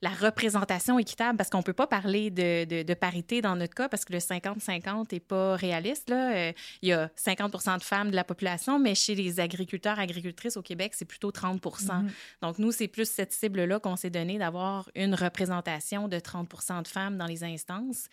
la 0.00 0.08
représentation 0.08 0.98
équitable, 0.98 1.36
parce 1.36 1.50
qu'on 1.50 1.58
ne 1.58 1.62
peut 1.62 1.74
pas 1.74 1.86
parler 1.86 2.30
de, 2.30 2.64
de, 2.64 2.82
de 2.82 2.94
parité 2.94 3.42
dans 3.42 3.54
notre 3.54 3.74
cas, 3.74 3.86
parce 3.86 4.06
que 4.06 4.14
le 4.14 4.18
50-50 4.18 5.12
n'est 5.12 5.20
pas 5.20 5.56
réaliste. 5.56 6.08
Là. 6.08 6.34
Euh, 6.34 6.52
il 6.80 6.88
y 6.88 6.92
a 6.94 7.10
50 7.14 7.52
de 7.76 7.82
femmes 7.82 8.10
de 8.10 8.16
la 8.16 8.24
population, 8.24 8.78
mais 8.78 8.94
chez 8.94 9.14
les 9.14 9.40
agriculteurs, 9.40 9.98
agricultrices 9.98 10.56
au 10.56 10.62
Québec, 10.62 10.92
c'est 10.94 11.04
plutôt 11.04 11.30
30 11.30 11.60
Mhm. 11.82 12.10
Donc, 12.40 12.58
nous, 12.58 12.72
c'est 12.72 12.88
plus 12.88 13.06
cette 13.10 13.34
cible-là 13.34 13.78
qu'on 13.78 13.96
s'est 13.96 14.08
donné 14.08 14.38
d'avoir 14.38 14.88
une 14.94 15.14
représentation 15.14 16.08
de 16.08 16.18
30 16.18 16.82
de 16.82 16.88
femmes 16.88 17.18
dans 17.18 17.26
les 17.26 17.44
instances. 17.44 18.08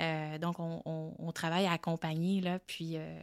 Euh, 0.00 0.38
donc, 0.38 0.60
on, 0.60 0.80
on- 0.84 1.12
on 1.18 1.32
travaille 1.32 1.66
à 1.66 1.72
accompagner, 1.72 2.40
là, 2.40 2.60
puis 2.68 2.98
euh, 2.98 3.18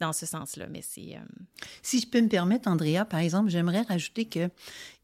dans 0.00 0.12
ce 0.12 0.26
sens-là. 0.26 0.66
Mais 0.70 0.82
c'est... 0.82 1.16
euh, 1.16 1.44
Si 1.82 2.00
je 2.00 2.06
peux 2.06 2.20
me 2.20 2.28
permettre, 2.28 2.68
Andrea, 2.68 3.04
par 3.08 3.20
exemple, 3.20 3.50
j'aimerais 3.50 3.82
rajouter 3.82 4.26
qu'il 4.26 4.50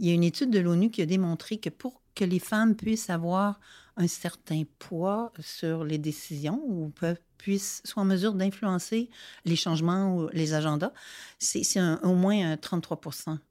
y 0.01 0.11
a 0.11 0.15
une 0.15 0.25
étude 0.25 0.51
de 0.51 0.59
l'ONU 0.59 0.91
qui 0.91 1.03
a 1.03 1.07
démontré 1.07 1.59
que 1.59 1.71
pour 1.71 2.03
que 2.15 2.25
les 2.25 2.39
femmes 2.39 2.77
puissent 2.77 3.11
avoir 3.11 3.59
un 3.97 4.09
certain 4.09 4.63
poids 4.79 5.33
sur 5.41 5.85
les 5.85 5.99
décisions 5.99 6.63
ou 6.67 6.89
peuvent, 6.91 7.21
puissent, 7.37 7.83
soient 7.85 8.03
en 8.03 8.07
mesure 8.07 8.35
d'influencer 8.35 9.11
les 9.45 9.57
changements 9.57 10.17
ou 10.17 10.29
les 10.33 10.55
agendas, 10.55 10.93
c'est 11.39 11.63
au 12.03 12.15
moins 12.15 12.53
un 12.53 12.57
33 12.57 13.01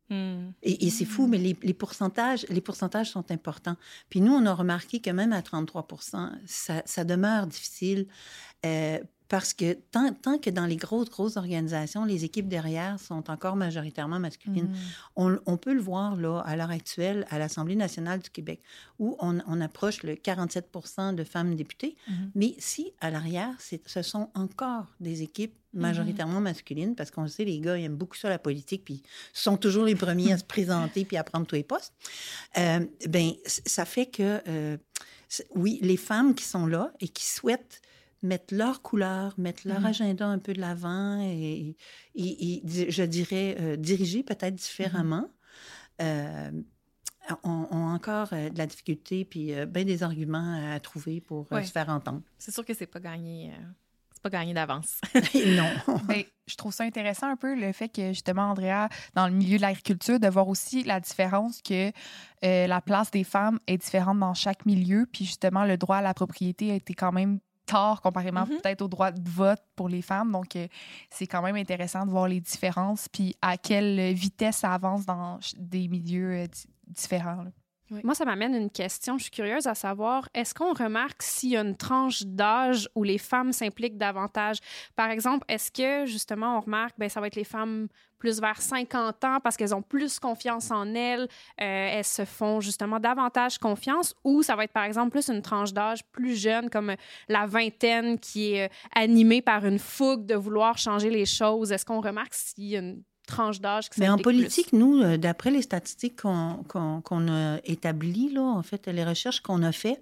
hmm. 0.09 0.51
Et, 0.63 0.87
et 0.87 0.89
c'est 0.89 1.05
fou, 1.05 1.27
mais 1.27 1.37
les, 1.37 1.55
les 1.61 1.73
pourcentages, 1.73 2.45
les 2.49 2.61
pourcentages 2.61 3.11
sont 3.11 3.29
importants. 3.31 3.75
Puis 4.09 4.21
nous, 4.21 4.33
on 4.33 4.45
a 4.45 4.53
remarqué 4.53 4.99
que 4.99 5.09
même 5.11 5.33
à 5.33 5.41
33 5.41 5.87
ça, 6.45 6.81
ça 6.85 7.03
demeure 7.03 7.47
difficile 7.47 8.07
euh, 8.65 8.99
parce 9.31 9.53
que 9.53 9.75
tant, 9.91 10.11
tant 10.13 10.37
que 10.37 10.49
dans 10.49 10.65
les 10.65 10.75
grosses, 10.75 11.09
grosses 11.09 11.37
organisations, 11.37 12.03
les 12.03 12.25
équipes 12.25 12.49
derrière 12.49 12.99
sont 12.99 13.29
encore 13.31 13.55
majoritairement 13.55 14.19
masculines, 14.19 14.67
Mhm. 14.67 14.77
on, 15.15 15.39
on 15.45 15.55
peut 15.55 15.73
le 15.73 15.79
voir 15.79 16.17
là, 16.17 16.39
à 16.39 16.57
l'heure 16.57 16.69
actuelle 16.69 17.25
à 17.29 17.39
l'Assemblée 17.39 17.77
nationale 17.77 18.19
du 18.19 18.29
Québec, 18.29 18.61
où 18.99 19.15
on, 19.19 19.39
on 19.47 19.61
approche 19.61 20.03
le 20.03 20.15
47% 20.15 21.13
de 21.15 21.23
femmes 21.23 21.55
députées. 21.55 21.95
Mhm. 22.09 22.31
Mais 22.35 22.55
si 22.59 22.91
à 22.99 23.09
l'arrière, 23.09 23.55
ce 23.85 24.01
sont 24.01 24.29
encore 24.35 24.87
des 24.99 25.21
équipes 25.21 25.55
majoritairement 25.73 26.41
masculines, 26.41 26.95
parce 26.95 27.09
qu'on 27.09 27.21
le 27.21 27.29
sait, 27.29 27.45
les 27.45 27.61
gars, 27.61 27.77
ils 27.77 27.85
aiment 27.85 27.95
beaucoup 27.95 28.17
ça, 28.17 28.27
la 28.27 28.37
politique, 28.37 28.83
puis 28.83 29.01
sont 29.31 29.55
toujours 29.55 29.85
les 29.85 29.95
premiers 29.95 30.33
à 30.33 30.37
se 30.39 30.43
présenter 30.43 31.05
puis 31.05 31.15
à 31.15 31.23
prendre 31.23 31.47
tous 31.47 31.55
les 31.55 31.63
postes, 31.63 31.93
euh, 32.57 32.85
ben, 33.07 33.31
ça 33.45 33.85
fait 33.85 34.07
que, 34.07 34.41
euh, 34.49 34.75
oui, 35.55 35.79
les 35.81 35.95
femmes 35.95 36.35
qui 36.35 36.43
sont 36.43 36.65
là 36.65 36.91
et 36.99 37.07
qui 37.07 37.25
souhaitent 37.25 37.81
mettre 38.23 38.53
leur 38.53 38.81
couleur, 38.81 39.33
mettre 39.37 39.67
leur 39.67 39.79
Mhm. 39.79 39.85
agenda 39.87 40.27
un 40.27 40.39
peu 40.39 40.53
de 40.53 40.59
l'avant 40.61 41.19
et, 41.21 41.75
et- 42.15 42.53
et 42.55 42.61
di- 42.63 42.91
je 42.91 43.03
dirais, 43.03 43.57
euh, 43.59 43.75
diriger 43.75 44.23
peut-être 44.23 44.55
différemment, 44.55 45.27
euh, 46.01 46.51
ont, 47.43 47.67
ont 47.71 47.87
encore 47.93 48.29
euh, 48.33 48.49
de 48.49 48.57
la 48.57 48.65
difficulté 48.65 49.25
puis 49.25 49.53
euh, 49.53 49.65
bien 49.65 49.85
des 49.85 50.03
arguments 50.03 50.71
à 50.73 50.79
trouver 50.79 51.21
pour 51.21 51.47
euh, 51.51 51.55
Ouais. 51.57 51.63
se 51.63 51.71
faire 51.71 51.89
entendre. 51.89 52.21
C'est 52.37 52.51
sûr 52.53 52.65
que 52.65 52.73
c'est 52.73 52.87
pas 52.87 52.99
gagné... 52.99 53.51
euh, 53.51 53.63
c'est 54.13 54.21
pas 54.23 54.29
gagné 54.29 54.53
d'avance. 54.53 54.99
Non. 55.57 55.69
Ben, 56.07 56.23
je 56.47 56.55
trouve 56.55 56.73
ça 56.73 56.83
intéressant 56.83 57.27
un 57.27 57.35
peu 57.37 57.55
le 57.59 57.71
fait 57.71 57.89
que 57.89 58.09
justement, 58.09 58.51
Andrea, 58.51 58.87
dans 59.15 59.27
le 59.27 59.33
milieu 59.33 59.57
de 59.57 59.61
l'agriculture, 59.61 60.19
de 60.19 60.27
voir 60.27 60.47
aussi 60.47 60.83
la 60.83 60.99
différence 60.99 61.61
que 61.61 61.91
euh, 62.43 62.67
la 62.67 62.81
place 62.81 63.09
des 63.11 63.23
femmes 63.23 63.59
est 63.67 63.77
différente 63.77 64.19
dans 64.19 64.33
chaque 64.33 64.65
milieu. 64.65 65.07
Puis 65.11 65.25
justement, 65.25 65.63
le 65.65 65.77
droit 65.77 65.97
à 65.97 66.01
la 66.01 66.13
propriété 66.13 66.71
a 66.71 66.75
été 66.75 66.93
quand 66.93 67.11
même 67.11 67.39
tard 67.71 68.01
comparément 68.01 68.41
Mhm. 68.45 68.57
peut-être 68.61 68.81
au 68.81 68.87
droit 68.87 69.11
de 69.11 69.29
vote 69.29 69.61
pour 69.75 69.87
les 69.89 70.01
femmes. 70.01 70.31
Donc, 70.31 70.55
euh, 70.55 70.67
c'est 71.09 71.27
quand 71.27 71.41
même 71.41 71.55
intéressant 71.55 72.05
de 72.05 72.11
voir 72.11 72.27
les 72.27 72.41
différences 72.41 73.07
puis 73.09 73.35
à 73.41 73.57
quelle 73.57 74.13
vitesse 74.13 74.57
ça 74.57 74.73
avance 74.73 75.05
dans 75.05 75.39
des 75.57 75.87
milieux 75.87 76.31
euh, 76.43 76.47
di- 76.47 76.65
différents. 76.87 77.43
là. 77.43 77.51
Moi, 78.03 78.15
ça 78.15 78.23
m'amène 78.23 78.55
une 78.55 78.69
question. 78.69 79.17
Je 79.17 79.23
suis 79.23 79.31
curieuse 79.31 79.67
à 79.67 79.75
savoir, 79.75 80.29
est-ce 80.33 80.53
qu'on 80.53 80.73
remarque 80.73 81.21
s'il 81.21 81.49
y 81.49 81.57
a 81.57 81.61
une 81.61 81.75
tranche 81.75 82.23
d'âge 82.23 82.87
où 82.95 83.03
les 83.03 83.17
femmes 83.17 83.51
s'impliquent 83.51 83.97
davantage? 83.97 84.57
Par 84.95 85.09
exemple, 85.09 85.45
est-ce 85.49 85.71
que, 85.71 86.09
justement, 86.09 86.57
on 86.57 86.61
remarque, 86.61 86.95
ben 86.97 87.09
ça 87.09 87.19
va 87.19 87.27
être 87.27 87.35
les 87.35 87.43
femmes 87.43 87.89
plus 88.17 88.39
vers 88.39 88.61
50 88.61 89.23
ans 89.25 89.39
parce 89.43 89.57
qu'elles 89.57 89.75
ont 89.75 89.81
plus 89.81 90.19
confiance 90.19 90.71
en 90.71 90.93
elles, 90.93 91.23
euh, 91.23 91.89
elles 91.97 92.05
se 92.05 92.23
font 92.23 92.61
justement 92.61 92.99
davantage 92.99 93.57
confiance, 93.57 94.15
ou 94.23 94.41
ça 94.43 94.55
va 94.55 94.63
être, 94.63 94.73
par 94.73 94.83
exemple, 94.83 95.09
plus 95.09 95.27
une 95.29 95.41
tranche 95.41 95.73
d'âge 95.73 96.05
plus 96.11 96.35
jeune, 96.35 96.69
comme 96.69 96.95
la 97.27 97.45
vingtaine, 97.45 98.19
qui 98.19 98.53
est 98.53 98.65
euh, 98.65 98.73
animée 98.95 99.41
par 99.41 99.65
une 99.65 99.79
fougue 99.79 100.25
de 100.25 100.35
vouloir 100.35 100.77
changer 100.77 101.09
les 101.09 101.25
choses? 101.25 101.71
Est-ce 101.71 101.85
qu'on 101.85 101.99
remarque 101.99 102.33
s'il 102.33 102.65
y 102.69 102.77
a 102.77 102.79
une 102.79 103.03
tranche 103.27 103.61
d'âge 103.61 103.89
qui 103.89 103.99
Mais 103.99 104.09
en 104.09 104.15
plus? 104.15 104.23
politique, 104.23 104.73
nous, 104.73 105.01
euh, 105.01 105.17
d'après 105.17 105.51
les 105.51 105.61
statistiques 105.61 106.21
qu'on 106.21 106.63
qu'on 106.67 107.27
a 107.27 107.57
établies, 107.63 108.31
là, 108.33 108.41
en 108.41 108.63
fait, 108.63 108.87
les 108.87 109.03
recherches 109.03 109.41
qu'on 109.41 109.63
a 109.63 109.71
fait, 109.71 110.01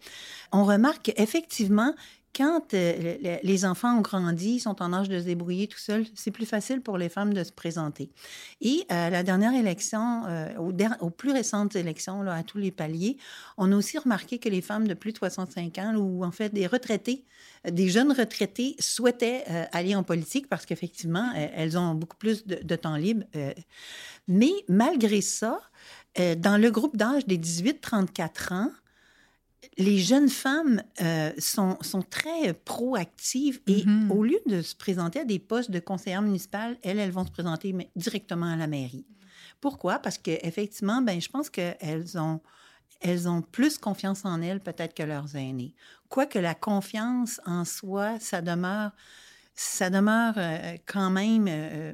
on 0.52 0.64
remarque 0.64 1.04
qu'effectivement, 1.04 1.94
quand 2.36 2.74
euh, 2.74 3.18
le- 3.18 3.24
le- 3.30 3.40
les 3.44 3.66
enfants 3.66 3.98
ont 3.98 4.02
grandi, 4.02 4.60
sont 4.60 4.82
en 4.82 4.94
âge 4.94 5.10
de 5.10 5.20
se 5.20 5.26
débrouiller 5.26 5.68
tout 5.68 5.78
seuls, 5.80 6.06
c'est 6.16 6.32
plus 6.32 6.46
facile 6.46 6.82
pour 6.82 6.98
les 6.98 7.10
femmes 7.10 7.34
de 7.34 7.44
se 7.44 7.52
présenter. 7.52 8.10
Et 8.62 8.86
à 8.90 9.10
la 9.10 9.24
dernière 9.24 9.54
élection, 9.54 10.24
euh, 10.28 10.48
aux, 10.58 11.10
plus 11.10 11.32
récentes 11.32 11.76
élections, 11.76 12.22
à 12.28 12.44
tous 12.44 12.58
les 12.60 12.72
paliers, 12.72 13.18
on 13.58 13.72
a 13.72 13.76
aussi 13.76 13.98
remarqué 13.98 14.40
que 14.40 14.50
les 14.50 14.62
femmes 14.62 14.88
de 14.88 14.94
plus 14.94 15.12
de 15.12 15.18
65 15.18 15.78
ans, 15.80 15.96
ou 15.96 16.24
en 16.24 16.32
fait 16.32 16.54
des 16.54 16.68
retraités, 16.68 17.26
euh, 17.68 17.72
des 17.72 17.90
jeunes 17.90 18.12
retraités 18.12 18.76
souhaitaient 18.80 19.44
euh, 19.50 19.66
aller 19.72 19.96
en 19.96 20.04
politique 20.04 20.48
parce 20.48 20.66
qu'effectivement, 20.66 21.32
euh, 21.36 21.48
elles 21.56 21.78
ont 21.78 21.94
beaucoup 21.96 22.18
plus 22.18 22.46
de, 22.46 22.76
temps 22.76 22.96
libre. 22.96 23.24
euh. 23.36 23.54
mais 24.28 24.52
malgré 24.68 25.22
ça, 25.22 25.60
euh, 26.20 26.36
dans 26.36 26.58
le 26.62 26.72
groupe 26.72 26.98
d'âge 26.98 27.26
des 27.26 27.38
18-34 27.38 28.54
ans, 28.54 28.72
les 29.78 30.00
jeunes 30.00 30.30
femmes 30.30 30.84
euh, 31.02 31.32
sont, 31.38 31.78
sont 31.82 32.02
très 32.02 32.54
proactives 32.54 33.60
et 33.68 33.84
Mhm. 33.86 34.12
au 34.12 34.24
lieu 34.24 34.40
de 34.48 34.62
se 34.62 34.76
présenter 34.76 35.20
à 35.20 35.26
des 35.26 35.40
postes 35.40 35.72
de 35.72 35.80
conseillère 35.80 36.22
municipale, 36.22 36.78
elles, 36.84 37.00
elles 37.00 37.12
vont 37.12 37.26
se 37.26 37.32
présenter 37.32 37.76
directement 37.96 38.48
à 38.54 38.56
la 38.56 38.68
mairie. 38.68 39.06
Pourquoi? 39.62 40.00
Parce 40.00 40.18
qu'effectivement, 40.18 41.02
ben, 41.02 41.20
je 41.20 41.30
pense 41.30 41.50
qu'elles 41.50 42.18
ont, 42.18 42.40
elles 43.02 43.28
ont 43.28 43.42
plus 43.42 43.78
confiance 43.78 44.24
en 44.26 44.42
elles 44.42 44.62
peut-être 44.62 44.94
que 44.94 45.04
leurs 45.04 45.36
aînés. 45.36 45.74
Quoique 46.08 46.40
la 46.40 46.56
confiance 46.56 47.42
en 47.46 47.66
soi, 47.66 48.20
ça 48.20 48.42
demeure, 48.42 48.92
ça 49.56 49.90
demeure 49.90 50.34
euh, 50.38 50.78
quand 50.86 51.10
même 51.10 51.46
euh, 51.50 51.94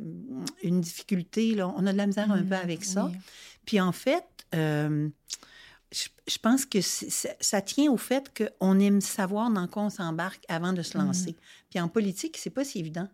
une 0.61 0.81
difficulté. 0.81 1.55
Là. 1.55 1.73
On 1.75 1.85
a 1.87 1.91
de 1.91 1.97
la 1.97 2.05
misère 2.07 2.31
un 2.31 2.43
peu 2.43 2.55
avec 2.55 2.85
ça. 2.85 3.05
Oui. 3.05 3.17
Puis 3.65 3.81
en 3.81 3.91
fait, 3.91 4.25
euh, 4.53 5.09
je, 5.95 6.09
je 6.31 6.37
pense 6.39 6.65
que 6.65 6.79
ça 6.81 7.61
tient 7.61 7.91
au 7.91 7.97
fait 7.97 8.31
qu'on 8.59 8.79
aime 8.79 8.99
savoir 9.01 9.49
dans 9.49 9.67
quoi 9.67 9.83
on 9.83 9.89
s'embarque 9.89 10.43
avant 10.49 10.73
de 10.73 10.81
se 10.81 10.97
lancer. 10.97 11.35
Puis 11.69 11.79
en 11.79 11.87
politique, 11.87 12.37
c'est 12.37 12.49
pas 12.49 12.65
si 12.65 12.79
évident. 12.79 13.07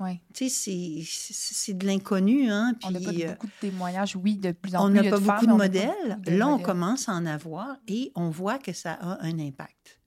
Ouais. 0.00 0.20
Tu 0.34 0.48
sais, 0.48 1.02
c'est- 1.04 1.74
de 1.74 1.86
l'inconnu, 1.86 2.50
hein? 2.50 2.72
On 2.82 2.90
n'a 2.90 2.98
pas 2.98 3.10
euh, 3.10 3.28
beaucoup 3.32 3.46
de 3.46 3.52
témoignages, 3.60 4.16
oui, 4.16 4.36
de 4.36 4.50
plus 4.52 4.74
en 4.74 4.86
on 4.86 4.88
plus. 4.88 4.94
n'a 4.96 5.02
il 5.02 5.04
y 5.04 5.08
a 5.08 5.10
pas 5.12 5.18
de 5.18 5.24
beaucoup 5.24 5.36
femmes, 5.38 5.46
de 5.46 5.52
on 5.52 5.56
n'a 5.58 5.68
pas 5.68 5.78
modèles. 5.78 6.08
beaucoup 6.16 6.30
de 6.30 6.36
Là, 6.36 6.48
on 6.48 6.50
modèles. 6.52 6.66
commence 6.66 7.08
à 7.08 7.12
en 7.12 7.26
avoir 7.26 7.76
et 7.86 8.10
on 8.16 8.30
voit 8.30 8.58
que 8.58 8.72
ça 8.72 8.94
a 8.94 9.22
un 9.24 9.38
impact. 9.38 10.00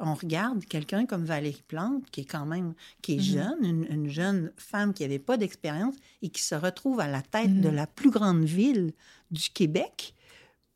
On 0.00 0.14
regarde 0.14 0.64
quelqu'un 0.66 1.06
comme 1.06 1.24
Valérie 1.24 1.64
Plante, 1.66 2.08
qui 2.10 2.20
est 2.20 2.24
quand 2.24 2.46
même 2.46 2.74
qui 3.00 3.14
est 3.14 3.16
Mhm. 3.16 3.22
jeune, 3.22 3.64
une, 3.64 3.84
une 3.90 4.08
jeune 4.08 4.52
femme 4.56 4.92
qui 4.92 5.02
n'avait 5.02 5.18
pas 5.18 5.36
d'expérience 5.36 5.94
et 6.22 6.28
qui 6.28 6.42
se 6.42 6.54
retrouve 6.54 7.00
à 7.00 7.08
la 7.08 7.22
tête 7.22 7.60
de 7.60 7.68
Mhm. 7.68 7.74
la 7.74 7.86
plus 7.86 8.10
grande 8.10 8.44
ville 8.44 8.92
du 9.30 9.48
Québec. 9.50 10.14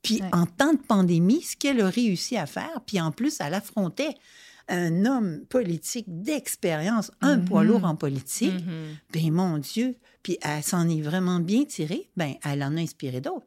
Puis 0.03 0.21
Ouais. 0.21 0.29
en 0.33 0.47
temps 0.47 0.73
de 0.75 0.79
pandémie, 0.81 1.43
ce 1.43 1.57
qu'elle 1.57 1.81
a 1.81 1.89
réussi 1.89 2.37
à 2.37 2.47
faire, 2.47 2.81
puis 2.87 3.01
en 3.01 3.13
plus, 3.13 3.39
elle 3.41 3.55
affrontait 3.55 4.15
un 4.69 5.05
homme 5.07 5.41
politique 5.49 6.07
d'expérience, 6.09 7.11
un 7.21 7.37
Mhm. 7.39 7.45
poids 7.45 7.65
lourd 7.65 7.85
en 7.85 7.95
politique, 7.97 8.53
Mhm. 8.65 8.97
ben 9.13 9.31
mon 9.33 9.59
Dieu, 9.59 9.97
puis 10.23 10.39
elle 10.43 10.63
s'en 10.63 10.89
est 10.89 11.01
vraiment 11.03 11.41
bien 11.41 11.65
tirée, 11.65 12.09
ben 12.17 12.35
elle 12.45 12.63
en 12.63 12.77
a 12.77 12.81
inspiré 12.81 13.21
d'autres. 13.21 13.47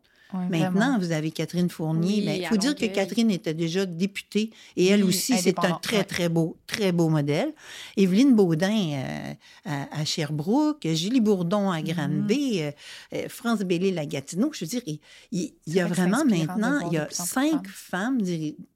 Maintenant, 0.49 0.97
vous 0.99 1.11
avez 1.11 1.31
Catherine 1.31 1.69
Fournier. 1.69 2.21
Ben, 2.25 2.35
il 2.37 2.45
à 2.45 2.49
faut 2.49 2.57
dire 2.57 2.75
que. 2.75 2.85
Catherine 2.85 3.31
était 3.31 3.53
déjà 3.53 3.85
députée 3.85 4.51
et 4.75 4.85
elle 4.87 5.03
Oui, 5.03 5.09
aussi, 5.09 5.37
c'est 5.37 5.57
un 5.59 5.77
très, 5.81 6.03
très 6.03 6.29
beau, 6.29 6.57
très 6.67 6.91
beau 6.91 7.09
modèle. 7.09 7.53
Evelyne 7.97 8.35
Baudin 8.35 8.93
euh, 8.93 9.33
à, 9.65 9.99
à 10.01 10.05
Sherbrooke, 10.05 10.87
Julie 10.93 11.21
Bourdon 11.21 11.71
Mm-hmm. 11.71 11.75
à 11.77 11.81
Granby, 11.81 12.61
euh, 12.61 12.71
euh, 13.13 13.29
France 13.29 13.59
Bellil 13.59 13.97
à 13.99 14.05
Gatineau. 14.05 14.51
Je 14.53 14.65
veux 14.65 14.69
dire, 14.69 14.81
il, 14.85 14.99
il- 15.31 15.53
il 15.67 15.73
y 15.73 15.79
a 15.79 15.87
vraiment 15.87 16.23
de 16.23 16.29
maintenant, 16.31 16.87
il 16.89 16.93
y 16.93 16.97
a 16.97 17.07
cinq 17.09 17.67
femmes. 17.67 18.19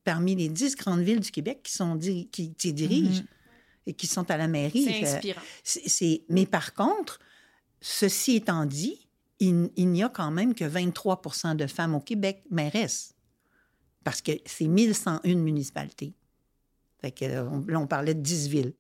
parmi 0.04 0.36
les 0.36 0.50
dix 0.50 0.76
grandes 0.76 1.02
villes 1.02 1.20
du 1.20 1.30
Québec 1.32 1.60
qui, 1.64 1.72
sont 1.74 1.96
diri- 1.96 2.28
qui, 2.32 2.54
qui 2.54 2.74
dirigent 2.74 3.22
Mhm. 3.22 3.28
et 3.88 3.94
qui 3.94 4.08
sont 4.08 4.30
à 4.32 4.38
la 4.38 4.48
mairie. 4.48 4.84
C'est 4.86 5.04
inspirant. 5.04 5.42
Mais 6.30 6.46
par 6.46 6.74
contre, 6.74 7.20
ceci 7.82 8.36
étant 8.38 8.66
dit, 8.66 9.08
il, 9.40 9.70
il 9.76 9.90
n'y 9.90 10.04
a 10.04 10.10
quand 10.10 10.32
même 10.32 10.54
que 10.54 10.66
23 10.66 11.22
de 11.56 11.68
femmes 11.68 11.96
au 11.96 12.00
Québec 12.00 12.44
mairesses. 12.50 13.14
Parce 14.04 14.22
que 14.22 14.32
c'est 14.46 14.68
1101 14.68 15.36
municipalités. 15.36 16.14
Fait 17.02 17.12
que, 17.12 17.26
euh, 17.26 17.44
on- 17.50 17.66
là, 17.68 17.80
on 17.80 17.88
parlait 17.88 18.14
de 18.14 18.22
10 18.22 18.48
villes. 18.48 18.74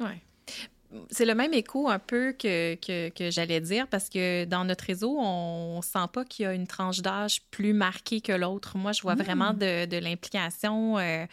Ouais. 0.00 0.22
C'est 1.10 1.24
le 1.24 1.34
même 1.34 1.54
écho 1.54 1.88
un 1.88 1.98
peu 1.98 2.32
que, 2.32 2.74
que, 2.74 3.08
que 3.08 3.30
j'allais 3.30 3.60
dire 3.62 3.86
parce 3.88 4.10
que 4.10 4.44
dans 4.44 4.64
notre 4.64 4.84
réseau, 4.84 5.16
on 5.18 5.78
ne 5.78 5.82
sent 5.82 6.06
pas 6.12 6.24
qu'il 6.24 6.42
y 6.44 6.46
a 6.46 6.52
une 6.52 6.66
tranche 6.66 7.00
d'âge 7.00 7.40
plus 7.50 7.72
marquée 7.72 8.20
que 8.20 8.32
l'autre. 8.32 8.76
Moi, 8.76 8.92
je 8.92 9.00
vois 9.00 9.14
vraiment 9.14 9.54
de, 9.54 9.86
de 9.86 9.96
l'implication 9.96 10.98
euh, 10.98 11.24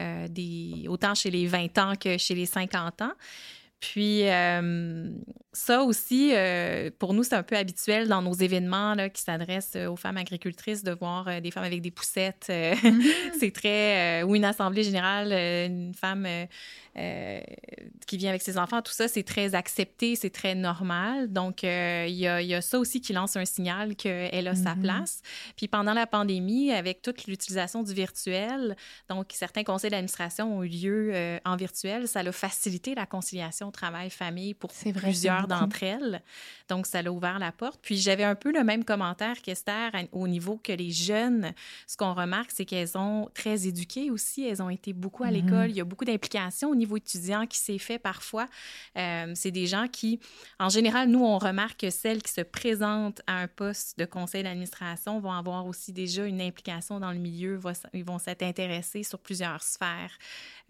euh, 0.00 0.26
des, 0.28 0.86
autant 0.88 1.14
chez 1.14 1.30
les 1.30 1.46
20 1.46 1.78
ans 1.78 1.92
que 1.94 2.18
chez 2.18 2.34
les 2.34 2.46
50 2.46 3.02
ans. 3.02 3.12
Puis 3.80 4.28
euh, 4.28 5.10
ça 5.52 5.82
aussi, 5.82 6.32
euh, 6.34 6.90
pour 6.98 7.12
nous, 7.14 7.22
c'est 7.22 7.34
un 7.34 7.42
peu 7.42 7.56
habituel 7.56 8.08
dans 8.08 8.22
nos 8.22 8.32
événements 8.32 8.94
là, 8.94 9.10
qui 9.10 9.22
s'adressent 9.22 9.76
aux 9.76 9.96
femmes 9.96 10.16
agricultrices 10.16 10.82
de 10.82 10.92
voir 10.92 11.28
euh, 11.28 11.40
des 11.40 11.50
femmes 11.50 11.64
avec 11.64 11.82
des 11.82 11.90
poussettes. 11.90 12.46
euh, 12.50 12.74
c'est 13.38 13.52
très... 13.52 14.22
euh, 14.22 14.26
ou 14.26 14.34
une 14.34 14.44
assemblée 14.46 14.82
générale, 14.82 15.30
euh, 15.32 15.66
une 15.66 15.94
femme 15.94 16.26
euh, 16.98 17.40
qui 18.06 18.16
vient 18.16 18.30
avec 18.30 18.42
ses 18.42 18.56
enfants, 18.58 18.80
tout 18.82 18.92
ça, 18.92 19.08
c'est 19.08 19.22
très 19.22 19.54
accepté, 19.54 20.16
c'est 20.16 20.30
très 20.30 20.54
normal. 20.54 21.32
Donc, 21.32 21.64
euh, 21.64 22.06
il 22.08 22.14
y, 22.14 22.26
a, 22.26 22.40
il 22.40 22.48
y 22.48 22.54
a 22.54 22.60
ça 22.62 22.78
aussi 22.78 23.00
qui 23.00 23.12
lance 23.12 23.36
un 23.36 23.44
signal 23.44 23.96
qu'elle 23.96 24.48
a 24.48 24.54
sa 24.54 24.74
Mhm. 24.74 24.82
place. 24.82 25.20
Puis 25.56 25.68
pendant 25.68 25.92
la 25.92 26.06
pandémie, 26.06 26.72
avec 26.72 27.02
toute 27.02 27.26
l'utilisation 27.26 27.82
du 27.82 27.92
virtuel, 27.92 28.76
donc 29.08 29.26
certains 29.34 29.64
conseils 29.64 29.90
d'administration 29.90 30.58
ont 30.58 30.62
eu 30.62 30.68
lieu 30.68 31.10
euh, 31.12 31.38
en 31.44 31.56
virtuel, 31.56 32.06
ça 32.08 32.20
a 32.20 32.32
facilité 32.32 32.94
la 32.94 33.06
conciliation 33.06 33.70
travail-famille 33.70 34.54
pour 34.54 34.70
vrai, 34.72 34.92
plusieurs 34.92 35.46
d'entre 35.48 35.82
elles. 35.82 36.22
Donc, 36.68 36.86
ça 36.86 37.02
l'a 37.02 37.12
ouvert 37.12 37.38
la 37.38 37.52
porte. 37.52 37.80
Puis 37.82 37.96
j'avais 37.98 38.24
un 38.24 38.34
peu 38.34 38.52
le 38.52 38.64
même 38.64 38.84
commentaire 38.84 39.42
qu'Esther 39.42 39.90
au 40.12 40.28
niveau 40.28 40.56
que 40.62 40.72
les 40.72 40.90
jeunes, 40.92 41.52
ce 41.86 41.96
qu'on 41.96 42.14
remarque, 42.14 42.50
c'est 42.54 42.64
qu'elles 42.64 42.96
ont 42.96 43.28
très 43.34 43.66
éduqué 43.66 44.10
aussi. 44.10 44.46
Elles 44.46 44.62
ont 44.62 44.70
été 44.70 44.92
beaucoup 44.92 45.24
à 45.24 45.28
Mhm. 45.28 45.32
l'école. 45.34 45.70
Il 45.70 45.76
y 45.76 45.80
a 45.80 45.84
beaucoup 45.84 46.04
d'implication 46.04 46.70
au 46.70 46.74
niveau 46.74 46.85
étudiant 46.94 47.46
qui 47.46 47.58
s'est 47.58 47.78
fait 47.78 47.98
parfois. 47.98 48.46
Euh, 48.96 49.32
c'est 49.34 49.50
des 49.50 49.66
gens 49.66 49.88
qui, 49.88 50.20
en 50.60 50.68
général, 50.68 51.08
nous, 51.08 51.24
on 51.24 51.38
remarque 51.38 51.80
que 51.80 51.90
celles 51.90 52.22
qui 52.22 52.32
se 52.32 52.42
présentent 52.42 53.22
à 53.26 53.38
un 53.38 53.48
poste 53.48 53.98
de 53.98 54.04
conseil 54.04 54.44
d'administration 54.44 55.18
vont 55.18 55.32
avoir 55.32 55.66
aussi 55.66 55.92
déjà 55.92 56.24
une 56.24 56.40
implication 56.40 57.00
dans 57.00 57.12
le 57.12 57.18
milieu. 57.18 57.58
Ils 57.92 58.04
vont 58.04 58.18
s'être 58.18 58.42
intéressés 58.42 59.02
sur 59.02 59.18
plusieurs 59.18 59.62
sphères 59.62 60.16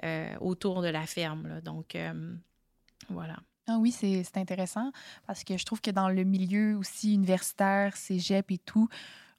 euh, 0.04 0.34
autour 0.40 0.82
de 0.82 0.88
la 0.88 1.06
ferme. 1.06 1.60
Donc, 1.62 1.94
euh, 1.94 2.34
voilà. 3.10 3.36
Ah 3.68 3.78
oui, 3.80 3.90
c'est 3.90 4.36
intéressant 4.36 4.92
parce 5.26 5.42
que 5.42 5.58
je 5.58 5.64
trouve 5.64 5.80
que 5.80 5.90
dans 5.90 6.08
le 6.08 6.22
milieu 6.22 6.76
aussi 6.76 7.14
universitaire, 7.14 7.96
cégep 7.96 8.52
et 8.52 8.58
tout, 8.58 8.88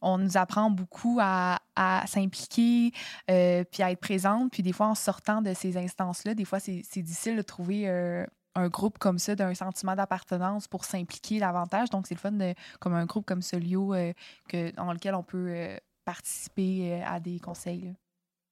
on 0.02 0.18
nous 0.18 0.38
apprend 0.38 0.70
beaucoup 0.70 1.20
à, 1.22 1.60
s'impliquer, 2.08 2.92
euh, 3.30 3.64
puis 3.64 3.84
à 3.84 3.92
être 3.92 4.00
présente. 4.00 4.52
Puis 4.52 4.64
des 4.64 4.74
fois, 4.74 4.88
en 4.88 4.96
sortant 4.96 5.42
de 5.42 5.54
ces 5.54 5.78
instances-là, 5.78 6.34
des 6.34 6.46
fois, 6.46 6.60
c'est 6.60 7.02
difficile 7.02 7.36
de 7.38 7.42
trouver 7.42 7.88
euh, 7.88 8.26
un 8.56 8.68
groupe 8.68 8.98
comme 8.98 9.20
ça, 9.20 9.36
d'un 9.36 9.54
sentiment 9.54 9.96
d'appartenance 9.96 10.68
pour 10.68 10.86
s'impliquer 10.86 11.40
davantage. 11.40 11.90
Donc, 11.90 12.08
c'est 12.08 12.16
le 12.16 12.20
fun, 12.20 12.32
de, 12.32 12.54
comme 12.80 12.94
un 12.94 13.06
groupe 13.06 13.26
comme 13.26 13.42
Solio, 13.42 13.94
euh, 13.94 14.14
que, 14.50 14.72
dans 14.72 14.92
lequel 14.92 15.16
on 15.16 15.24
peut 15.24 15.78
participer 16.06 17.04
à 17.04 17.20
des 17.20 17.40
conseils. 17.40 17.94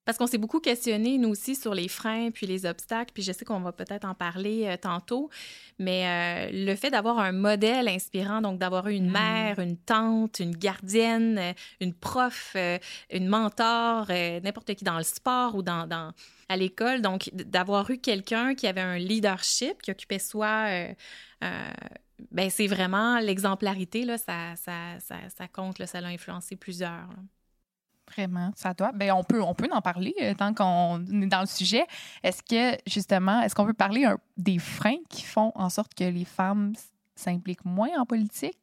Parce 0.06 0.20
qu'on 0.20 0.28
s'est 0.28 0.38
beaucoup 0.38 0.60
questionné, 0.60 1.18
nous 1.18 1.30
aussi, 1.30 1.56
sur 1.56 1.74
les 1.74 1.88
freins 1.88 2.30
puis 2.30 2.46
les 2.46 2.68
obstacles, 2.68 3.12
puis 3.12 3.24
je 3.24 3.32
sais 3.32 3.44
qu'on 3.44 3.60
va 3.60 3.72
peut-être 3.72 4.06
en 4.06 4.14
parler 4.14 4.66
euh, 4.68 4.78
tantôt, 4.78 5.32
mais 5.80 6.06
euh, 6.06 6.50
le 6.68 6.76
fait 6.76 6.92
d'avoir 6.92 7.18
un 7.18 7.32
modèle 7.32 7.88
inspirant, 7.88 8.40
donc 8.42 8.60
d'avoir 8.60 8.88
eu 8.88 8.94
une 8.94 9.08
Mhm. 9.08 9.12
mère, 9.14 9.60
une 9.60 9.78
tante, 9.78 10.40
une 10.40 10.56
gardienne, 10.56 11.38
euh, 11.40 11.54
une 11.82 11.94
prof, 11.96 12.54
euh, 12.56 12.78
une 13.12 13.28
mentor, 13.28 14.08
n'importe 14.44 14.76
qui 14.76 14.84
dans 14.84 14.98
le 14.98 15.04
sport 15.04 15.56
ou 15.56 15.64
dans, 15.64 15.88
dans- 15.88 16.14
à 16.50 16.56
l'école, 16.56 17.02
donc 17.02 17.32
d'avoir 17.34 17.90
eu 17.90 17.98
quelqu'un 17.98 18.54
qui 18.54 18.68
avait 18.68 18.82
un 18.82 19.00
leadership, 19.00 19.82
qui 19.82 19.90
occupait 19.92 20.20
soit... 20.20 20.70
ben 22.32 22.50
c'est 22.50 22.68
vraiment 22.68 23.20
l'exemplarité, 23.20 24.06
là, 24.06 24.18
ça, 24.18 24.56
ça, 24.56 25.00
ça, 25.00 25.16
ça 25.36 25.48
compte, 25.48 25.80
là, 25.80 25.88
ça 25.88 26.00
l'a 26.00 26.08
influencé 26.10 26.56
plusieurs. 26.56 26.90
là. 27.10 27.16
Vraiment, 28.12 28.52
ça 28.56 28.74
doit. 28.74 28.92
Ben, 28.92 29.12
on 29.12 29.24
peut, 29.24 29.42
on 29.42 29.54
peut 29.54 29.68
en 29.72 29.82
parler 29.82 30.14
euh, 30.22 30.34
tant 30.36 30.54
qu'on 30.54 31.04
est 31.06 31.28
dans 31.28 31.42
le 31.42 31.48
sujet. 31.48 31.86
Est-ce 32.24 32.44
que, 32.44 32.78
justement, 32.88 33.42
est-ce 33.42 33.56
qu'on 33.56 33.66
peut 33.66 33.74
parler 33.74 34.08
des 34.38 34.60
freins 34.60 35.00
qui 35.10 35.24
font 35.24 35.52
en 35.56 35.70
sorte 35.70 35.94
que 35.96 36.04
les 36.04 36.26
femmes 36.26 36.74
s'impliquent 37.16 37.66
moins 37.66 37.90
en 37.98 38.06
politique? 38.06 38.58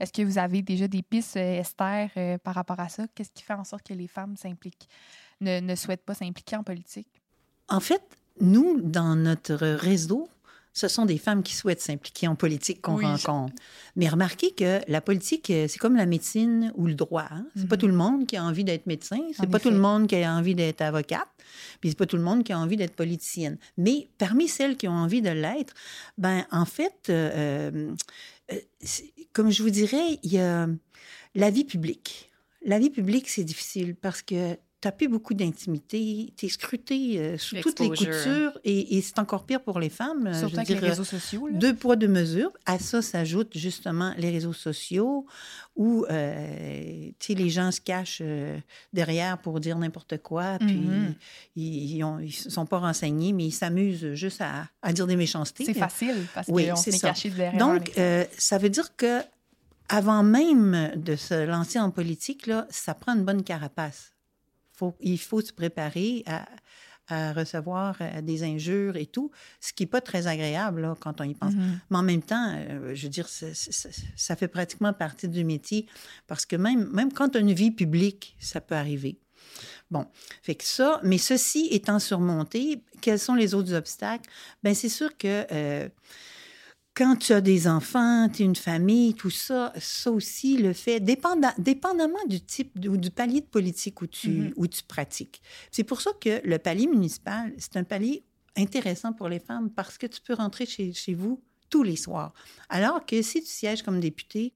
Est-ce 0.00 0.12
que 0.12 0.22
vous 0.22 0.38
avez 0.38 0.62
déjà 0.62 0.86
des 0.86 1.02
pistes, 1.02 1.36
euh, 1.36 1.60
Esther, 1.60 2.10
euh, 2.16 2.38
par 2.38 2.54
rapport 2.54 2.78
à 2.78 2.88
ça? 2.88 3.06
Qu'est-ce 3.14 3.32
qui 3.32 3.42
fait 3.42 3.54
en 3.54 3.64
sorte 3.64 3.86
que 3.86 3.94
les 3.94 4.06
femmes 4.06 4.34
ne 5.40 5.74
souhaitent 5.74 6.04
pas 6.04 6.14
s'impliquer 6.14 6.56
en 6.56 6.62
politique? 6.62 7.08
En 7.68 7.80
fait, 7.80 8.02
nous, 8.40 8.80
dans 8.80 9.16
notre 9.16 9.56
réseau, 9.56 10.28
ce 10.72 10.86
sont 10.88 11.06
des 11.06 11.18
femmes 11.18 11.42
qui 11.42 11.54
souhaitent 11.54 11.80
s'impliquer 11.80 12.28
en 12.28 12.36
politique 12.36 12.80
qu'on 12.82 12.96
Oui. 12.96 13.04
rencontre. 13.04 13.52
Mais 13.96 14.08
remarquez 14.08 14.52
que 14.52 14.80
la 14.86 15.00
politique, 15.00 15.50
euh, 15.50 15.66
c'est 15.68 15.78
comme 15.78 15.96
la 15.96 16.06
médecine 16.06 16.72
ou 16.76 16.86
le 16.86 16.94
droit. 16.94 17.26
hein. 17.30 17.46
C'est 17.56 17.68
pas 17.68 17.74
Mhm. 17.76 17.80
tout 17.80 17.86
le 17.88 17.94
monde 17.94 18.26
qui 18.26 18.36
a 18.36 18.44
envie 18.44 18.64
d'être 18.64 18.86
médecin, 18.86 19.18
c'est 19.32 19.42
En 19.42 19.46
pas 19.48 19.58
tout 19.60 19.70
le 19.70 19.78
monde 19.78 20.06
qui 20.06 20.16
a 20.22 20.32
envie 20.32 20.54
d'être 20.54 20.80
avocate, 20.82 21.28
puis 21.80 21.90
c'est 21.90 21.98
pas 21.98 22.06
tout 22.06 22.16
le 22.16 22.22
monde 22.22 22.44
qui 22.44 22.52
a 22.52 22.58
envie 22.58 22.76
d'être 22.76 22.94
politicienne. 22.94 23.58
Mais 23.76 24.08
parmi 24.18 24.46
celles 24.48 24.76
qui 24.76 24.86
ont 24.88 24.92
envie 24.92 25.22
de 25.22 25.30
l'être, 25.30 25.74
ben 26.16 26.46
en 26.52 26.64
fait, 26.64 27.08
euh, 27.10 27.92
euh, 28.52 28.56
comme 29.32 29.50
je 29.50 29.62
vous 29.62 29.70
dirais, 29.70 30.18
il 30.22 30.32
y 30.32 30.38
a 30.38 30.68
la 31.34 31.50
vie 31.50 31.64
publique. 31.64 32.30
La 32.64 32.78
vie 32.78 32.90
publique, 32.90 33.28
c'est 33.28 33.44
difficile 33.44 33.94
parce 33.94 34.22
que 34.22 34.56
tu 34.80 34.86
n'as 34.86 34.92
plus 34.92 35.08
beaucoup 35.08 35.34
d'intimité, 35.34 36.32
tu 36.36 36.46
es 36.46 36.48
scruté 36.48 37.18
euh, 37.18 37.36
sous 37.36 37.56
toutes 37.60 37.80
les 37.80 37.88
L'exposure. 37.88 38.14
coutures 38.52 38.60
et, 38.62 38.96
et 38.96 39.02
c'est 39.02 39.18
encore 39.18 39.44
pire 39.44 39.60
pour 39.60 39.80
les 39.80 39.88
femmes. 39.88 40.28
euh, 40.28 40.32
je 40.32 40.38
Surtout 40.38 40.56
avec 40.56 40.68
dire, 40.68 40.80
les 40.80 40.88
réseaux 40.90 41.02
sociaux. 41.04 41.48
là. 41.48 41.58
deux 41.58 41.74
poids, 41.74 41.96
deux 41.96 42.06
mesures. 42.06 42.52
À 42.64 42.78
ça 42.78 43.02
s'ajoutent 43.02 43.56
justement 43.58 44.14
les 44.18 44.30
réseaux 44.30 44.52
sociaux 44.52 45.26
où 45.74 46.04
euh, 46.10 47.10
tu 47.18 47.26
sais, 47.26 47.34
les 47.34 47.50
gens 47.50 47.72
se 47.72 47.80
cachent 47.80 48.20
euh, 48.22 48.56
derrière 48.92 49.38
pour 49.38 49.58
dire 49.58 49.78
n'importe 49.78 50.18
quoi, 50.18 50.58
puis 50.60 50.74
Mhm. 50.76 51.14
ils 51.56 51.98
ne 51.98 52.28
sont 52.30 52.66
pas 52.66 52.78
renseignés, 52.78 53.32
mais 53.32 53.46
ils 53.46 53.52
s'amusent 53.52 54.14
juste 54.14 54.40
à, 54.40 54.68
à 54.82 54.92
dire 54.92 55.06
des 55.08 55.16
méchancetés. 55.16 55.64
C'est 55.64 55.74
facile 55.74 56.26
parce 56.34 56.46
Oui, 56.48 56.68
qu'on 56.68 56.76
s'est 56.76 56.98
caché 56.98 57.30
derrière. 57.30 57.58
Donc, 57.58 57.92
euh, 57.98 58.24
ça 58.36 58.58
veut 58.58 58.70
dire 58.70 58.94
que 58.96 59.20
avant 59.88 60.22
même 60.22 60.92
de 60.96 61.16
se 61.16 61.46
lancer 61.46 61.78
en 61.80 61.90
politique, 61.90 62.46
là, 62.46 62.66
ça 62.70 62.94
prend 62.94 63.14
une 63.14 63.24
bonne 63.24 63.42
carapace. 63.42 64.12
Faut, 64.78 64.94
il 65.00 65.18
faut 65.18 65.40
se 65.40 65.52
préparer 65.52 66.22
à, 66.26 66.46
à 67.08 67.32
recevoir 67.32 67.96
euh, 68.00 68.20
des 68.20 68.44
injures 68.44 68.96
et 68.96 69.06
tout, 69.06 69.30
ce 69.60 69.72
qui 69.72 69.82
n'est 69.82 69.88
pas 69.88 70.00
très 70.00 70.26
agréable 70.26 70.82
là, 70.82 70.96
quand 71.00 71.20
on 71.20 71.24
y 71.24 71.34
pense. 71.34 71.54
Mhm. 71.54 71.80
Mais 71.90 71.96
en 71.96 72.02
même 72.02 72.22
temps, 72.22 72.54
euh, 72.54 72.94
je 72.94 73.04
veux 73.04 73.08
dire, 73.08 73.28
ça 73.28 74.36
fait 74.36 74.48
pratiquement 74.48 74.92
partie 74.92 75.28
du 75.28 75.44
métier 75.44 75.86
parce 76.26 76.46
que 76.46 76.56
même, 76.56 76.88
même 76.92 77.12
quand 77.12 77.30
tu 77.30 77.38
as 77.38 77.40
une 77.40 77.52
vie 77.52 77.70
publique, 77.70 78.36
ça 78.38 78.60
peut 78.60 78.76
arriver. 78.76 79.18
Bon, 79.90 80.06
fait 80.42 80.54
que 80.54 80.64
ça, 80.64 81.00
mais 81.02 81.18
ceci 81.18 81.68
étant 81.70 81.98
surmonté, 81.98 82.84
quels 83.00 83.18
sont 83.18 83.34
les 83.34 83.54
autres 83.54 83.72
obstacles? 83.72 84.28
Bien, 84.62 84.74
c'est 84.74 84.90
sûr 84.90 85.16
que 85.16 85.46
euh, 85.50 85.88
quand 86.98 87.14
tu 87.16 87.32
as 87.32 87.40
des 87.40 87.68
enfants, 87.68 88.28
tu 88.28 88.42
as 88.42 88.46
une 88.46 88.56
famille, 88.56 89.14
tout 89.14 89.30
ça, 89.30 89.72
ça 89.78 90.10
aussi 90.10 90.56
le 90.58 90.72
fait, 90.72 90.98
dépenda- 90.98 91.54
dépendamment 91.58 92.24
du 92.28 92.40
type 92.40 92.72
ou 92.88 92.96
du 92.96 93.10
palier 93.10 93.40
de 93.40 93.46
politique 93.46 94.02
où 94.02 94.06
tu, 94.08 94.28
Mhm. 94.30 94.52
où 94.56 94.66
tu 94.66 94.82
pratiques. 94.82 95.40
C'est 95.70 95.84
pour 95.84 96.00
ça 96.00 96.10
que 96.20 96.40
le 96.44 96.58
palier 96.58 96.88
municipal, 96.88 97.52
c'est 97.56 97.76
un 97.76 97.84
palier 97.84 98.24
intéressant 98.56 99.12
pour 99.12 99.28
les 99.28 99.38
femmes 99.38 99.70
parce 99.70 99.96
que 99.96 100.06
tu 100.08 100.20
peux 100.20 100.34
rentrer 100.34 100.66
chez, 100.66 100.92
chez 100.92 101.14
vous 101.14 101.40
tous 101.70 101.84
les 101.84 101.96
soirs. 101.96 102.32
Alors 102.68 103.06
que 103.06 103.22
si 103.22 103.40
tu 103.42 103.46
sièges 103.48 103.82
comme 103.82 104.00
député, 104.00 104.54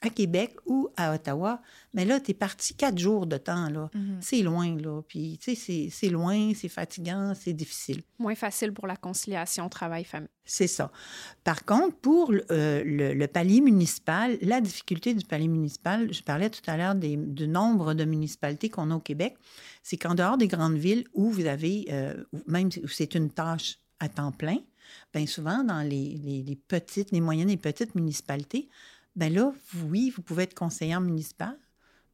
à 0.00 0.10
Québec 0.10 0.54
ou 0.66 0.88
à 0.98 1.14
Ottawa, 1.14 1.62
mais 1.94 2.04
là, 2.04 2.20
tu 2.20 2.32
es 2.32 2.34
parti 2.34 2.74
quatre 2.74 2.98
jours 2.98 3.26
de 3.26 3.38
temps, 3.38 3.70
là. 3.70 3.88
Mhm. 3.94 4.18
C'est 4.20 4.42
loin, 4.42 4.76
là. 4.76 5.00
Puis, 5.08 5.38
tu 5.42 5.54
sais, 5.56 5.88
c'est- 5.90 6.10
loin, 6.10 6.52
c'est 6.54 6.68
fatigant, 6.68 7.32
c'est 7.34 7.54
difficile. 7.54 8.02
Moins 8.18 8.34
facile 8.34 8.72
pour 8.72 8.86
la 8.86 8.96
conciliation 8.96 9.66
travail-famille. 9.70 10.28
C'est 10.44 10.66
ça. 10.66 10.92
Par 11.42 11.64
contre, 11.64 11.96
pour 11.96 12.30
euh, 12.50 12.82
le, 12.84 13.14
le 13.14 13.26
palier 13.28 13.62
municipal, 13.62 14.36
la 14.42 14.60
difficulté 14.60 15.14
du 15.14 15.24
palier 15.24 15.48
municipal, 15.48 16.12
je 16.12 16.22
parlais 16.22 16.50
tout 16.50 16.60
à 16.66 16.76
l'heure 16.76 16.94
du 16.94 17.48
nombre 17.48 17.94
de 17.94 18.04
municipalités 18.04 18.68
qu'on 18.68 18.90
a 18.90 18.96
au 18.96 19.00
Québec, 19.00 19.36
c'est 19.82 19.96
qu'en 19.96 20.14
dehors 20.14 20.36
des 20.36 20.48
grandes 20.48 20.76
villes 20.76 21.04
où 21.14 21.30
vous 21.30 21.46
avez, 21.46 21.86
euh, 21.90 22.12
même 22.46 22.68
où 22.82 22.88
c'est 22.88 23.14
une 23.14 23.30
tâche 23.30 23.78
à 24.00 24.10
temps 24.10 24.32
plein, 24.32 24.58
bien 25.14 25.26
souvent 25.26 25.64
dans 25.64 25.80
les, 25.80 26.20
les- 26.22 26.42
les 26.42 26.56
petites, 26.56 27.10
les 27.10 27.22
moyennes 27.22 27.48
et 27.48 27.56
petites 27.56 27.94
municipalités, 27.94 28.68
bien 29.16 29.28
là, 29.30 29.52
oui, 29.88 30.12
vous 30.14 30.22
pouvez 30.22 30.44
être 30.44 30.54
conseillère 30.54 31.00
municipale, 31.00 31.56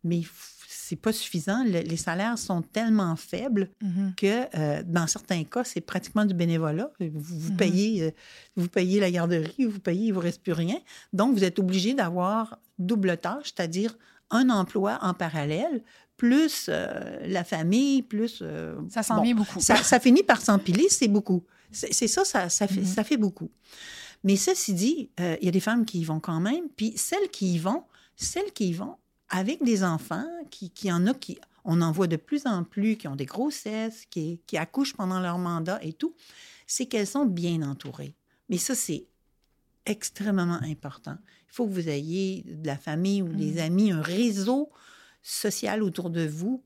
mais 0.05 0.23
c'est 0.69 0.97
pas 0.97 1.13
suffisant. 1.13 1.63
Le- 1.65 1.81
les 1.81 1.97
salaires 1.97 2.39
sont 2.39 2.63
tellement 2.63 3.15
faibles 3.17 3.71
Mhm. 3.83 4.15
que 4.17 4.57
euh, 4.59 4.83
dans 4.87 5.07
certains 5.07 5.45
cas, 5.45 5.63
c'est 5.65 5.81
pratiquement 5.81 6.25
du 6.25 6.35
bénévolat. 6.35 6.91
Vous, 7.01 7.11
vous 7.39 7.51
Mhm. 7.51 7.57
payez, 7.57 8.03
euh, 8.05 8.11
vous 8.57 8.69
payez 8.69 8.99
la 9.01 9.11
garderie, 9.11 9.67
vous 9.67 9.81
payez, 9.81 10.07
il 10.07 10.13
vous 10.13 10.21
reste 10.21 10.43
plus 10.43 10.53
rien. 10.53 10.79
Donc, 11.13 11.35
vous 11.35 11.45
êtes 11.45 11.59
obligé 11.59 11.95
d'avoir 11.95 12.59
double 12.79 13.17
tâche, 13.19 13.53
c'est-à-dire 13.55 13.97
un 14.31 14.49
emploi 14.51 14.99
en 15.03 15.13
parallèle, 15.15 15.83
plus 16.17 16.67
euh, 16.69 17.19
la 17.27 17.45
famille, 17.45 18.03
plus... 18.03 18.41
euh, 18.43 18.75
Ça 18.91 19.03
s'en 19.03 19.17
bon, 19.17 19.23
vient 19.23 19.35
beaucoup. 19.35 19.61
ça, 19.61 19.77
ça 19.83 19.99
finit 20.01 20.23
par 20.23 20.41
s'empiler, 20.41 20.87
c'est 20.89 21.09
beaucoup. 21.09 21.45
C'est 21.73 22.09
ça, 22.09 22.25
ça, 22.25 22.49
ça, 22.49 22.67
fait, 22.67 22.81
Mhm. 22.81 22.87
ça 22.87 23.05
fait 23.05 23.17
beaucoup. 23.17 23.51
Mais 24.24 24.37
ceci 24.37 24.74
dit, 24.74 25.11
euh, 25.20 25.37
il 25.40 25.46
y 25.46 25.48
a 25.48 25.52
des 25.52 25.61
femmes 25.61 25.85
qui 25.85 26.00
y 26.00 26.04
vont 26.04 26.20
quand 26.20 26.40
même, 26.40 26.68
puis 26.76 26.92
celles 26.96 27.30
qui 27.30 27.54
y 27.54 27.59
vont, 27.59 27.85
celles 28.16 28.52
qui 28.52 28.68
y 28.68 28.72
vont 28.72 28.96
avec 29.28 29.62
des 29.64 29.83
enfants, 29.85 30.26
qui, 30.50 30.70
qui 30.70 30.90
en 30.92 31.06
a 31.06 31.14
qui, 31.14 31.38
on 31.64 31.80
en 31.80 31.92
voit 31.92 32.06
de 32.06 32.16
plus 32.16 32.46
en 32.46 32.64
plus, 32.64 32.96
qui 32.96 33.09
ont 33.09 33.16
des 33.16 33.26
grossesses, 33.26 34.04
qui, 34.11 34.40
qui 34.46 34.56
accouchent 34.56 34.94
pendant 34.94 35.20
leur 35.20 35.38
mandat 35.38 35.78
et 35.83 35.92
tout, 35.92 36.14
c'est 36.66 36.87
qu'elles 36.87 37.06
sont 37.06 37.26
bien 37.26 37.62
entourées. 37.62 38.14
Mais 38.48 38.59
ça, 38.59 38.74
c'est 38.74 39.06
extrêmement 39.87 40.61
important. 40.62 41.16
Il 41.48 41.54
faut 41.54 41.66
que 41.66 41.72
vous 41.72 41.88
ayez 41.88 42.42
de 42.46 42.66
la 42.66 42.76
famille 42.76 43.22
ou 43.22 43.28
des 43.33 43.52
Mhm. 43.54 43.59
amis, 43.59 43.92
un 43.92 44.02
réseau 44.02 44.70
social 45.22 45.83
autour 45.83 46.11
de 46.11 46.26
vous 46.26 46.62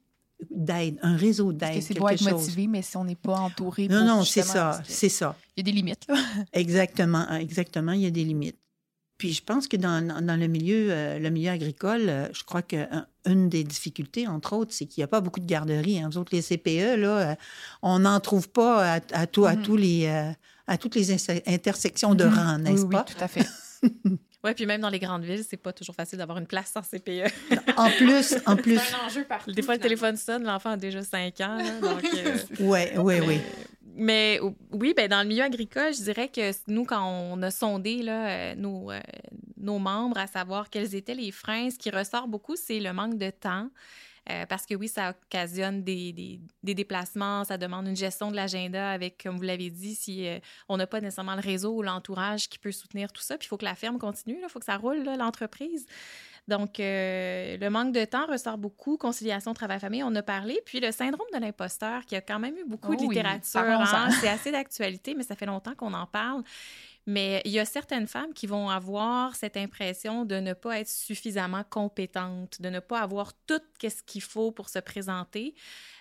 d'aide, 0.50 0.98
un 1.02 1.16
réseau 1.16 1.52
d'aide, 1.52 1.82
c'est 1.82 1.98
beau 1.98 2.08
être 2.08 2.18
chose. 2.18 2.32
motivé, 2.32 2.66
mais 2.66 2.82
si 2.82 2.96
on 2.96 3.04
n'est 3.04 3.14
pas 3.14 3.34
entouré. 3.38 3.88
Non, 3.88 4.04
non, 4.04 4.24
c'est 4.24 4.42
ça, 4.42 4.80
c'est 4.86 5.08
ça. 5.08 5.36
Il 5.56 5.60
y 5.60 5.62
a 5.62 5.64
des 5.64 5.72
limites. 5.76 6.06
là. 6.08 6.14
Exactement, 6.52 7.26
exactement, 7.34 7.92
il 7.92 8.00
y 8.02 8.06
a 8.06 8.10
des 8.10 8.24
limites. 8.24 8.58
Puis 9.16 9.32
je 9.32 9.42
pense 9.44 9.68
que 9.68 9.76
dans, 9.76 10.04
dans 10.24 10.38
le, 10.38 10.48
milieu, 10.48 10.88
euh, 10.90 11.18
le 11.20 11.30
milieu 11.30 11.50
agricole, 11.50 12.08
euh, 12.08 12.28
je 12.32 12.42
crois 12.42 12.62
qu'une 12.62 13.48
des 13.48 13.62
difficultés, 13.62 14.26
entre 14.26 14.54
autres, 14.54 14.72
c'est 14.74 14.86
qu'il 14.86 15.00
n'y 15.02 15.04
a 15.04 15.08
pas 15.08 15.20
beaucoup 15.20 15.38
de 15.38 15.46
garderies. 15.46 16.00
Hein. 16.00 16.08
Nous 16.10 16.18
autres, 16.18 16.34
les 16.34 16.42
CPE, 16.42 16.96
là, 17.00 17.30
euh, 17.30 17.34
on 17.82 18.00
n'en 18.00 18.18
trouve 18.18 18.48
pas 18.48 18.94
à, 18.96 19.00
à, 19.12 19.26
tout, 19.28 19.46
à, 19.46 19.54
Mhm. 19.54 19.62
tous 19.62 19.76
les, 19.76 20.06
à 20.66 20.78
toutes 20.78 20.96
les 20.96 21.12
intersections 21.46 22.16
de 22.16 22.24
Mhm. 22.24 22.34
rang, 22.34 22.58
n'est-ce 22.58 22.82
oui, 22.82 22.90
pas? 22.90 23.04
Oui, 23.08 23.14
tout 23.14 23.22
à 23.24 23.28
fait. 23.28 23.46
Oui, 24.44 24.52
puis 24.54 24.66
même 24.66 24.82
dans 24.82 24.90
les 24.90 24.98
grandes 24.98 25.24
villes, 25.24 25.42
c'est 25.48 25.56
pas 25.56 25.72
toujours 25.72 25.94
facile 25.94 26.18
d'avoir 26.18 26.36
une 26.36 26.46
place 26.46 26.74
en 26.76 26.82
CPE. 26.82 27.32
En 27.78 27.90
plus, 27.90 28.36
en 28.46 28.56
plus, 28.56 28.78
C'est 28.78 28.94
un 28.94 29.06
enjeu 29.06 29.24
partout. 29.24 29.52
Des 29.52 29.62
fois, 29.62 29.74
le 29.74 29.80
téléphone 29.80 30.16
sonne, 30.16 30.44
l'enfant 30.44 30.70
a 30.70 30.76
déjà 30.76 31.02
5 31.02 31.40
ans. 31.40 31.58
donc, 31.80 32.04
euh, 32.04 32.36
oui, 32.60 32.80
oui, 32.98 33.14
oui. 33.26 33.40
Mais 33.96 34.40
oui, 34.72 34.92
ben, 34.96 35.08
dans 35.08 35.22
le 35.22 35.28
milieu 35.28 35.44
agricole, 35.44 35.94
je 35.94 36.02
dirais 36.02 36.28
que 36.28 36.50
nous, 36.66 36.84
quand 36.84 37.04
on 37.06 37.40
a 37.42 37.50
sondé 37.50 38.02
là, 38.02 38.26
euh, 38.28 38.54
nos, 38.56 38.90
euh, 38.90 39.00
nos 39.56 39.78
membres 39.78 40.18
à 40.18 40.26
savoir 40.26 40.68
quels 40.68 40.94
étaient 40.94 41.14
les 41.14 41.30
freins, 41.30 41.70
ce 41.70 41.78
qui 41.78 41.90
ressort 41.90 42.28
beaucoup, 42.28 42.56
c'est 42.56 42.80
le 42.80 42.92
manque 42.92 43.18
de 43.18 43.30
temps. 43.30 43.68
Euh, 44.30 44.46
parce 44.46 44.64
que 44.64 44.74
oui, 44.74 44.88
ça 44.88 45.10
occasionne 45.10 45.82
des, 45.84 46.12
des, 46.12 46.40
des 46.62 46.74
déplacements, 46.74 47.44
ça 47.44 47.58
demande 47.58 47.86
une 47.86 47.96
gestion 47.96 48.30
de 48.30 48.36
l'agenda 48.36 48.90
avec, 48.90 49.22
comme 49.22 49.36
vous 49.36 49.42
l'avez 49.42 49.68
dit, 49.70 49.94
si 49.94 50.26
euh, 50.26 50.38
on 50.68 50.78
n'a 50.78 50.86
pas 50.86 51.00
nécessairement 51.00 51.34
le 51.34 51.42
réseau 51.42 51.74
ou 51.74 51.82
l'entourage 51.82 52.48
qui 52.48 52.58
peut 52.58 52.72
soutenir 52.72 53.12
tout 53.12 53.20
ça. 53.20 53.36
Puis 53.36 53.46
il 53.46 53.48
faut 53.48 53.58
que 53.58 53.66
la 53.66 53.74
ferme 53.74 53.98
continue, 53.98 54.38
il 54.42 54.48
faut 54.48 54.58
que 54.60 54.64
ça 54.64 54.76
roule, 54.78 55.02
l'entreprise. 55.18 55.84
Donc, 56.48 56.78
euh, 56.80 57.56
le 57.58 57.68
manque 57.70 57.92
de 57.94 58.04
temps 58.04 58.26
ressort 58.26 58.58
beaucoup. 58.58 58.96
Conciliation 58.98 59.54
travail-famille, 59.54 60.02
on 60.02 60.14
a 60.14 60.22
parlé. 60.22 60.60
Puis 60.66 60.80
le 60.80 60.92
syndrome 60.92 61.26
de 61.34 61.38
l'imposteur, 61.40 62.04
qui 62.04 62.16
a 62.16 62.20
quand 62.20 62.38
même 62.38 62.56
eu 62.56 62.64
beaucoup 62.66 62.92
Oh 62.92 62.94
de 62.96 63.00
oui, 63.00 63.08
littérature. 63.08 63.60
hein. 63.60 64.08
C'est 64.20 64.28
assez 64.28 64.52
d'actualité, 64.52 65.14
mais 65.14 65.22
ça 65.22 65.36
fait 65.36 65.46
longtemps 65.46 65.74
qu'on 65.74 65.94
en 65.94 66.06
parle. 66.06 66.42
Mais 67.06 67.42
il 67.44 67.50
y 67.52 67.58
a 67.58 67.64
certaines 67.66 68.06
femmes 68.06 68.32
qui 68.32 68.46
vont 68.46 68.70
avoir 68.70 69.36
cette 69.36 69.56
impression 69.56 70.24
de 70.24 70.36
ne 70.36 70.54
pas 70.54 70.80
être 70.80 70.88
suffisamment 70.88 71.62
compétentes, 71.68 72.60
de 72.62 72.70
ne 72.70 72.80
pas 72.80 73.00
avoir 73.00 73.32
tout 73.46 73.60
ce 73.82 74.02
qu'il 74.06 74.22
faut 74.22 74.52
pour 74.52 74.68
se 74.70 74.78
présenter. 74.78 75.54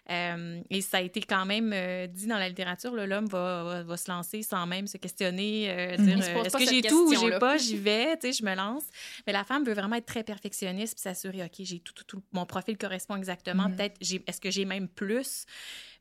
Euh, 0.09 0.61
et 0.69 0.81
ça 0.81 0.97
a 0.97 1.01
été 1.01 1.21
quand 1.21 1.45
même 1.45 1.71
euh, 1.73 2.07
dit 2.07 2.27
dans 2.27 2.37
la 2.37 2.49
littérature, 2.49 2.93
l'homme 2.93 3.27
va, 3.27 3.63
va, 3.63 3.83
va 3.83 3.97
se 3.97 4.11
lancer 4.11 4.43
sans 4.43 4.65
même 4.65 4.85
se 4.87 4.97
questionner, 4.97 5.69
euh, 5.69 5.97
Mhm. 5.97 6.05
dire 6.05 6.45
est-ce 6.45 6.57
que 6.57 6.65
j'ai 6.69 6.81
tout 6.81 7.07
ou 7.07 7.15
j'ai 7.15 7.37
pas, 7.39 7.57
j'y 7.57 7.77
vais, 7.77 8.17
tu 8.17 8.27
sais, 8.27 8.33
je 8.33 8.43
me 8.43 8.53
lance. 8.55 8.83
Mais 9.25 9.31
la 9.33 9.45
femme 9.45 9.63
veut 9.63 9.73
vraiment 9.73 9.95
être 9.95 10.05
très 10.05 10.23
perfectionniste 10.23 10.95
puis 10.95 11.01
s'assurer, 11.03 11.43
OK, 11.43 11.53
j'ai 11.59 11.79
tout, 11.79 11.93
tout, 11.93 12.03
tout, 12.03 12.21
mon 12.33 12.45
profil 12.45 12.77
correspond 12.77 13.15
exactement. 13.15 13.69
Mhm. 13.69 13.75
Peut-être, 13.75 13.97
est-ce 14.01 14.41
que 14.41 14.51
j'ai 14.51 14.65
même 14.65 14.89
plus? 14.89 15.45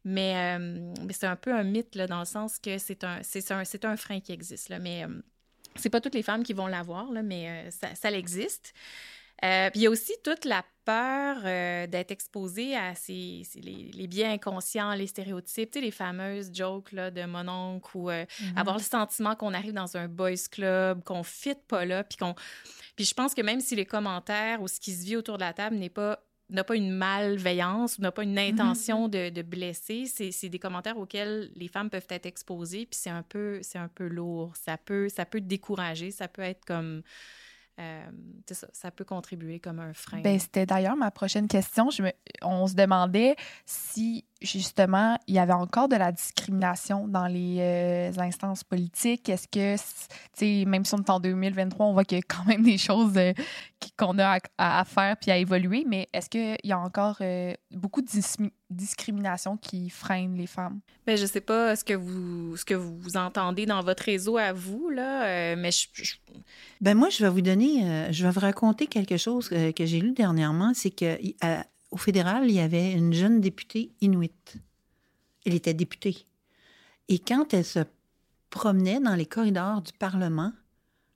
Mais, 0.05 0.57
euh, 0.59 0.93
mais 1.07 1.13
c'est 1.13 1.27
un 1.27 1.37
peu 1.37 1.55
un 1.55 1.63
mythe, 1.63 1.95
là, 1.95 2.07
dans 2.07 2.19
le 2.21 2.25
sens 2.25 2.59
que 2.59 2.79
c'est 2.79 3.05
un, 3.05 3.21
c'est 3.23 3.51
un, 3.53 3.65
c'est 3.65 3.85
un 3.85 3.97
frein 3.97 4.21
qui 4.21 4.33
existe, 4.33 4.69
là. 4.69 4.79
Mais 4.79 5.05
euh, 5.05 5.23
c'est 5.77 5.91
pas 5.91 6.01
toutes 6.01 6.15
les 6.15 6.23
femmes 6.25 6.43
qui 6.43 6.53
vont 6.55 6.67
l'avoir, 6.67 7.11
là, 7.13 7.23
mais 7.23 7.49
euh, 7.49 7.71
ça, 7.71 7.95
ça 7.95 8.11
existe. 8.11 8.75
Euh, 9.45 9.71
puis 9.71 9.81
il 9.81 9.83
y 9.83 9.87
a 9.87 9.91
aussi 9.91 10.13
toute 10.23 10.45
la 10.45 10.65
peur 10.85 11.39
euh, 11.45 11.87
d'être 11.89 12.13
exposée 12.13 12.77
à 12.77 12.95
ces, 12.95 13.43
ces- 13.45 13.61
les, 13.61 13.91
les 13.93 14.07
biais 14.07 14.27
inconscients, 14.27 14.93
les 14.95 15.09
stéréotypes, 15.09 15.71
tu 15.73 15.79
sais, 15.81 15.85
les 15.85 15.91
fameuses 15.91 16.51
jokes 16.55 16.93
là, 16.93 17.11
de 17.11 17.25
mon 17.25 17.49
oncle 17.49 17.97
ou 17.97 18.11
euh, 18.11 18.25
Mhm. 18.41 18.59
avoir 18.59 18.77
le 18.79 18.83
sentiment 18.85 19.35
qu'on 19.35 19.53
arrive 19.55 19.73
dans 19.73 19.97
un 19.97 20.07
boys 20.07 20.31
club, 20.51 21.03
qu'on 21.03 21.23
fit 21.25 21.57
pas 21.67 21.85
là, 21.85 22.05
puis 22.05 22.19
qu'on... 22.19 22.35
Puis 22.95 23.05
je 23.05 23.15
pense 23.15 23.35
que 23.35 23.43
même 23.43 23.61
si 23.61 23.75
les 23.75 23.87
commentaires 23.87 24.63
ou 24.63 24.69
ce 24.69 24.79
qui 24.79 24.93
se 24.93 25.05
vit 25.05 25.17
autour 25.17 25.39
de 25.39 25.43
la 25.43 25.53
table 25.53 25.75
n'est 25.77 25.91
pas 25.91 26.21
n'a 26.53 26.65
pas 26.65 26.77
une 26.77 26.91
malveillance 26.93 27.99
ou 27.99 28.03
n'a 28.03 28.13
pas 28.13 28.23
une 28.25 28.39
intention 28.39 29.09
de, 29.09 29.31
de 29.31 29.43
blesser, 29.43 30.07
c'est 30.07 30.49
des 30.49 30.59
commentaires 30.59 30.99
auxquels 30.99 31.51
les 31.57 31.69
femmes 31.69 31.91
peuvent 31.91 32.07
être 32.11 32.27
exposées, 32.27 32.87
puis 32.87 32.99
c'est 33.01 33.11
un 33.11 33.23
peu 33.23 33.59
c'est 33.63 33.79
un 33.79 33.89
peu 33.89 34.07
lourd, 34.09 34.53
ça 34.57 34.77
peut 34.77 35.09
ça 35.09 35.25
peut 35.27 35.41
décourager, 35.41 36.11
ça 36.11 36.29
peut 36.29 36.43
être 36.43 36.65
comme 36.65 37.03
euh, 37.81 38.05
ça, 38.51 38.67
ça 38.73 38.91
peut 38.91 39.05
contribuer 39.05 39.59
comme 39.59 39.79
un 39.81 39.95
frein. 39.95 40.21
Ben, 40.21 40.39
c'était 40.39 40.67
d'ailleurs 40.67 40.97
ma 40.97 41.11
prochaine 41.11 41.49
question. 41.49 41.89
Je 41.89 42.03
me- 42.03 42.13
on 42.43 42.67
se 42.67 42.75
demandait 42.75 43.35
si, 43.65 44.27
justement, 44.43 45.19
il 45.27 45.35
y 45.35 45.39
avait 45.39 45.53
encore 45.53 45.89
de 45.89 45.97
la 45.97 46.13
discrimination 46.13 47.09
dans 47.09 47.27
les 47.27 47.57
euh, 47.61 48.13
instances 48.19 48.65
politiques. 48.65 49.29
Est-ce 49.29 49.49
que, 49.49 49.77
tu 49.77 49.83
sais, 50.35 50.65
même 50.67 50.85
si 50.85 50.95
on 50.95 50.99
est 50.99 51.11
en 51.11 51.21
2023, 51.21 51.87
on 51.87 51.93
voit 51.93 52.05
qu'il 52.05 52.19
y 52.19 52.21
a 52.21 52.25
quand 52.29 52.45
même 52.47 52.63
des 52.63 52.79
choses 52.79 53.17
euh, 53.17 53.33
qui- 53.81 53.93
qu'on 53.97 54.19
a 54.19 54.39
à, 54.59 54.85
faire 54.85 55.17
puis 55.21 55.31
à 55.31 55.37
évoluer, 55.39 55.85
mais 55.89 56.09
est-ce 56.13 56.29
qu'il 56.29 56.57
y 56.65 56.73
a 56.73 56.79
encore 56.79 57.17
euh, 57.21 57.55
beaucoup 57.71 58.01
de 58.03 58.09
discrimination 58.71 59.57
qui 59.57 59.91
freine 59.91 60.37
les 60.37 60.47
femmes? 60.47 60.81
Ben, 61.07 61.17
je 61.17 61.27
sais 61.27 61.41
pas 61.41 61.77
ce 61.77 61.85
que 61.85 61.95
vous 61.95 62.57
ce 62.57 62.65
que 62.65 62.75
vous 62.75 63.17
entendez 63.17 63.67
dans 63.67 63.83
votre 63.83 64.05
réseau 64.05 64.37
à 64.39 64.53
vous 64.53 64.89
là, 64.91 65.25
euh, 65.27 65.57
mais 65.59 65.71
je, 65.71 65.89
je- 65.93 66.15
Ben 66.81 66.95
moi, 66.97 67.09
je 67.11 67.23
vais 67.25 67.31
vous 67.31 67.41
donner, 67.43 67.85
euh, 67.85 68.13
je 68.13 68.25
vais 68.25 68.31
vous 68.31 68.41
raconter 68.41 68.87
quelque 68.87 69.17
chose 69.17 69.49
euh, 69.53 69.73
que 69.73 69.85
j'ai 69.85 70.01
lu 70.01 70.13
dernièrement. 70.13 70.73
C'est 70.75 70.91
que 70.91 71.17
à- 71.45 71.65
au 71.93 71.99
fédéral, 71.99 72.45
il 72.49 72.55
y 72.55 72.61
avait 72.61 72.93
une 72.93 73.13
jeune 73.13 73.41
députée 73.41 73.93
inuite. 74.01 74.57
Elle 75.45 75.55
était 75.55 75.75
députée. 75.75 76.27
Et 77.09 77.19
quand 77.19 77.53
elle 77.53 77.65
se 77.65 77.81
promenait 78.51 78.99
dans 78.99 79.15
les 79.15 79.27
corridors 79.27 79.83
du 79.83 79.93
Parlement, 79.93 80.53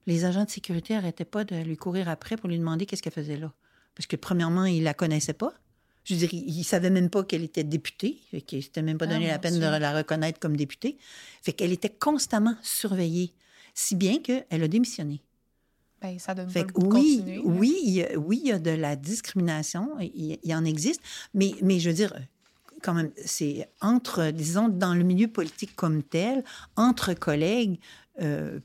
les 0.06 0.24
agents 0.24 0.44
de 0.44 0.50
sécurité 0.50 0.94
n'arrêtaient 0.94 1.24
pas 1.24 1.44
de 1.44 1.56
lui 1.56 1.76
courir 1.76 2.08
après 2.08 2.36
pour 2.36 2.48
lui 2.48 2.58
demander 2.58 2.86
qu'est-ce 2.86 3.02
qu'elle 3.02 3.12
faisait 3.12 3.38
là. 3.38 3.52
Parce 3.94 4.06
que, 4.06 4.16
premièrement, 4.16 4.66
ils 4.66 4.82
la 4.82 4.94
connaissaient 4.94 5.32
pas. 5.32 5.54
Je 6.04 6.14
veux 6.14 6.20
dire, 6.20 6.32
ils 6.32 6.58
ne 6.58 6.62
savaient 6.62 6.90
même 6.90 7.10
pas 7.10 7.24
qu'elle 7.24 7.42
était 7.42 7.64
députée. 7.64 8.20
Fait 8.30 8.42
qu'ils 8.42 8.58
ne 8.58 8.62
s'étaient 8.62 8.82
même 8.82 8.98
pas 8.98 9.06
Ah, 9.06 9.14
donné 9.14 9.28
la 9.28 9.38
peine 9.38 9.58
de 9.58 9.60
la 9.60 9.96
reconnaître 9.96 10.38
comme 10.38 10.56
députée. 10.56 10.98
Fait 11.42 11.52
qu'elle 11.52 11.72
était 11.72 11.90
constamment 11.90 12.54
surveillée. 12.62 13.34
Si 13.74 13.96
bien 13.96 14.20
qu'elle 14.20 14.44
a 14.50 14.68
démissionné. 14.68 15.22
Ben, 16.02 16.18
ça 16.18 16.34
donne 16.34 16.50
Fait 16.50 16.64
pas 16.64 16.72
que 16.72 16.80
le 16.80 16.86
goût 16.88 16.92
de 16.92 16.98
oui, 16.98 17.40
oui, 17.44 17.78
il 17.84 17.90
y 17.94 18.02
a- 18.04 18.18
oui, 18.18 18.40
il 18.44 18.48
y 18.48 18.52
a 18.52 18.58
de 18.58 18.70
la 18.70 18.96
discrimination, 18.96 19.98
il, 20.00 20.38
il 20.42 20.50
y 20.50 20.54
en 20.54 20.64
existe, 20.64 21.00
mais, 21.34 21.54
mais 21.62 21.80
je 21.80 21.88
veux 21.88 21.94
dire, 21.94 22.12
quand 22.82 22.94
même, 22.94 23.10
c'est 23.24 23.68
entre, 23.80 24.30
disons, 24.30 24.68
dans 24.68 24.94
le 24.94 25.02
milieu 25.04 25.28
politique 25.28 25.74
comme 25.74 26.02
tel, 26.02 26.44
entre 26.76 27.14
collègues, 27.14 27.80
euh, 28.20 28.60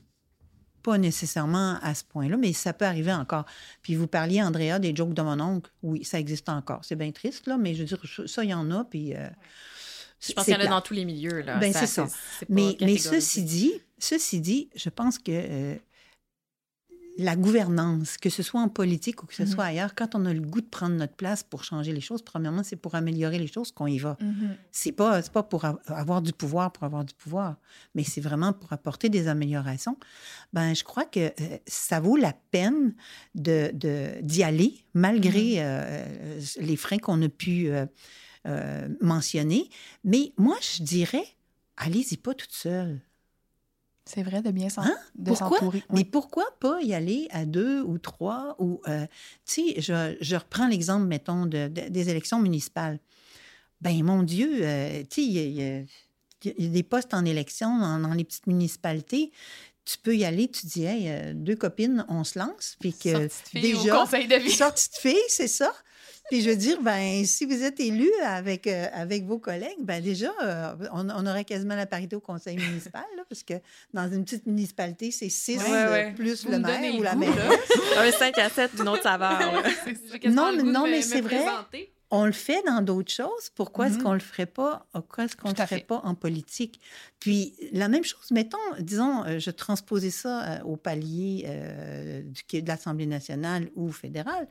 pas 0.82 0.98
nécessairement 0.98 1.78
à 1.80 1.94
ce 1.94 2.04
point-là, 2.04 2.36
mais 2.36 2.52
ça 2.52 2.72
peut 2.72 2.84
arriver 2.84 3.12
encore. 3.12 3.46
Puis 3.82 3.94
vous 3.94 4.08
parliez, 4.08 4.42
Andrea, 4.42 4.78
des 4.80 4.94
jokes 4.94 5.14
de 5.14 5.22
mon 5.22 5.38
oncle. 5.40 5.70
Oui, 5.82 6.04
ça 6.04 6.18
existe 6.18 6.48
encore. 6.48 6.80
C'est 6.84 6.96
bien 6.96 7.12
triste, 7.12 7.46
là, 7.46 7.56
mais 7.56 7.74
je 7.74 7.80
veux 7.80 7.86
dire, 7.86 8.02
ça, 8.26 8.44
il 8.44 8.50
y 8.50 8.54
en 8.54 8.70
a, 8.70 8.84
puis... 8.84 9.14
euh, 9.14 9.28
je 10.20 10.32
pense 10.34 10.44
qu'il 10.44 10.54
y 10.54 10.56
en 10.56 10.60
a 10.60 10.66
dans 10.66 10.80
tous 10.80 10.94
les 10.94 11.04
milieux 11.04 11.40
là. 11.40 11.58
Ben, 11.58 11.72
c'est 11.72 11.86
ça. 11.86 12.06
Mais, 12.48 12.76
mais 12.80 12.96
ceci 12.98 13.42
dit, 13.42 13.72
ceci 13.98 14.40
dit, 14.40 14.70
je 14.76 14.88
pense 14.88 15.18
que 15.18 15.32
euh, 15.32 15.74
la 17.18 17.36
gouvernance, 17.36 18.16
que 18.16 18.30
ce 18.30 18.42
soit 18.42 18.60
en 18.60 18.68
politique 18.68 19.22
ou 19.22 19.26
que 19.26 19.34
ce 19.34 19.42
Mhm. 19.42 19.48
soit 19.48 19.64
ailleurs, 19.64 19.94
quand 19.94 20.14
on 20.14 20.24
a 20.24 20.32
le 20.32 20.40
goût 20.40 20.60
de 20.62 20.66
prendre 20.66 20.96
notre 20.96 21.14
place 21.14 21.42
pour 21.42 21.62
changer 21.62 21.92
les 21.92 22.00
choses, 22.00 22.22
premièrement, 22.22 22.62
c'est 22.62 22.76
pour 22.76 22.94
améliorer 22.94 23.38
les 23.38 23.46
choses 23.46 23.70
qu'on 23.70 23.86
y 23.86 23.98
va. 23.98 24.16
Mhm. 24.20 24.56
C'est 24.70 24.92
pas, 24.92 25.20
c'est 25.20 25.32
pas 25.32 25.42
pour 25.42 25.64
av- 25.64 25.78
avoir 25.86 26.22
du 26.22 26.32
pouvoir 26.32 26.72
pour 26.72 26.84
avoir 26.84 27.04
du 27.04 27.12
pouvoir, 27.14 27.56
mais 27.94 28.02
c'est 28.02 28.22
vraiment 28.22 28.52
pour 28.54 28.72
apporter 28.72 29.10
des 29.10 29.28
améliorations. 29.28 29.96
Ben, 30.54 30.74
je 30.74 30.84
crois 30.84 31.04
que 31.04 31.20
euh, 31.20 31.58
ça 31.66 32.00
vaut 32.00 32.16
la 32.16 32.32
peine 32.50 32.94
de, 33.34 33.70
de- 33.74 34.20
d'y 34.22 34.42
aller, 34.42 34.84
malgré 34.94 35.56
euh, 35.58 36.38
les 36.60 36.76
freins 36.76 36.98
qu'on 36.98 37.20
a 37.22 37.28
pu 37.28 37.68
euh, 38.46 38.88
mentionner. 39.00 39.68
Mais 40.04 40.32
moi, 40.38 40.56
je 40.60 40.82
dirais, 40.82 41.24
allez-y 41.76 42.16
pas 42.16 42.34
toute 42.34 42.52
seule. 42.52 43.00
C'est 44.04 44.22
vrai 44.22 44.42
de 44.42 44.50
bien 44.50 44.68
Hein? 44.76 44.94
s'entourer. 45.34 45.82
Mais 45.92 46.04
pourquoi 46.04 46.44
pas 46.60 46.80
y 46.82 46.92
aller 46.92 47.28
à 47.30 47.44
deux 47.44 47.82
ou 47.82 47.98
trois 47.98 48.56
ou 48.58 48.80
euh, 48.88 49.06
tu 49.46 49.72
sais, 49.74 49.80
je, 49.80 50.16
je 50.20 50.36
reprends 50.36 50.66
l'exemple, 50.66 51.06
mettons, 51.06 51.46
de, 51.46 51.68
de- 51.68 51.88
des 51.88 52.08
élections 52.10 52.40
municipales. 52.40 52.98
Ben 53.80 54.02
mon 54.04 54.22
Dieu, 54.22 54.60
euh, 54.62 55.02
tu 55.08 55.22
sais, 55.22 55.26
il 55.26 55.32
y, 55.32 55.62
a- 55.62 55.80
y 55.80 56.64
y 56.64 56.68
des 56.68 56.82
postes 56.82 57.14
en 57.14 57.24
élection 57.24 57.78
dans, 57.78 57.98
dans 58.00 58.12
les 58.14 58.24
petites 58.24 58.46
municipalités. 58.48 59.30
Tu 59.84 59.98
peux 59.98 60.16
y 60.16 60.24
aller, 60.24 60.48
tu 60.48 60.66
dis, 60.66 60.84
hey, 60.84 61.08
euh, 61.08 61.32
deux 61.34 61.56
copines, 61.56 62.04
on 62.08 62.22
se 62.24 62.38
lance, 62.38 62.76
puis 62.80 62.92
que 62.94 63.28
Sortie 63.28 63.42
de 63.44 63.48
fille 63.60 63.74
au 63.74 63.78
déjà, 63.82 63.98
conseil 63.98 64.26
de 64.28 64.36
vie. 64.36 64.50
sortie 64.50 64.88
de 64.90 64.96
fille, 64.96 65.24
c'est 65.28 65.48
ça? 65.48 65.72
Puis 66.32 66.40
je 66.40 66.48
veux 66.48 66.56
dire, 66.56 66.80
ben, 66.80 67.26
si 67.26 67.44
vous 67.44 67.62
êtes 67.62 67.78
élu 67.78 68.08
avec, 68.24 68.66
euh, 68.66 68.86
avec 68.94 69.26
vos 69.26 69.38
collègues, 69.38 69.76
ben 69.80 70.02
déjà, 70.02 70.32
euh, 70.42 70.72
on, 70.90 71.10
on 71.10 71.26
aurait 71.26 71.44
quasiment 71.44 71.74
la 71.74 71.84
parité 71.84 72.16
au 72.16 72.20
conseil 72.20 72.56
municipal, 72.56 73.04
là, 73.18 73.22
parce 73.28 73.42
que 73.42 73.52
dans 73.92 74.10
une 74.10 74.24
petite 74.24 74.46
municipalité, 74.46 75.10
c'est 75.10 75.28
six 75.28 75.58
Ouais, 75.58 75.64
euh, 75.70 75.92
ouais. 75.92 76.12
plus 76.14 76.46
Vous 76.46 76.52
le 76.52 76.58
me 76.58 76.62
maire 76.64 76.94
ou 76.98 77.02
la 77.02 77.12
le 77.12 77.18
goût, 77.18 77.24
maire. 77.26 77.36
là. 77.36 78.02
Un 78.02 78.10
5 78.12 78.38
à 78.38 78.48
7, 78.48 78.70
une 78.80 78.88
autre 78.88 79.02
saveur. 79.02 79.38
Non, 80.30 80.52
le 80.52 80.62
mais- 80.62 80.72
non, 80.72 80.86
mais 80.86 81.02
c'est 81.02 81.20
vrai. 81.20 81.44
On 82.14 82.26
le 82.26 82.32
fait 82.32 82.62
dans 82.66 82.82
d'autres 82.82 83.10
choses. 83.10 83.48
Pourquoi 83.54 83.86
est-ce 83.88 83.96
Mhm. 83.96 84.02
qu'on 84.02 84.12
le 84.12 84.20
ferait 84.20 84.44
pas? 84.46 84.86
Pourquoi 84.92 85.24
est-ce 85.24 85.34
qu'on 85.34 85.48
le 85.48 85.54
ferait 85.54 85.66
fait. 85.78 85.86
pas 85.86 86.00
en 86.04 86.14
politique? 86.14 86.78
Puis 87.20 87.54
la 87.72 87.88
même 87.88 88.04
chose, 88.04 88.30
mettons, 88.30 88.58
disons, 88.80 89.24
euh, 89.24 89.38
je 89.38 89.50
transposais 89.50 90.10
ça 90.10 90.58
euh, 90.60 90.62
au 90.64 90.76
palier 90.76 91.44
euh, 91.46 92.22
du, 92.22 92.60
de 92.60 92.68
l'Assemblée 92.68 93.06
nationale 93.06 93.70
ou 93.76 93.90
fédérale. 93.90 94.46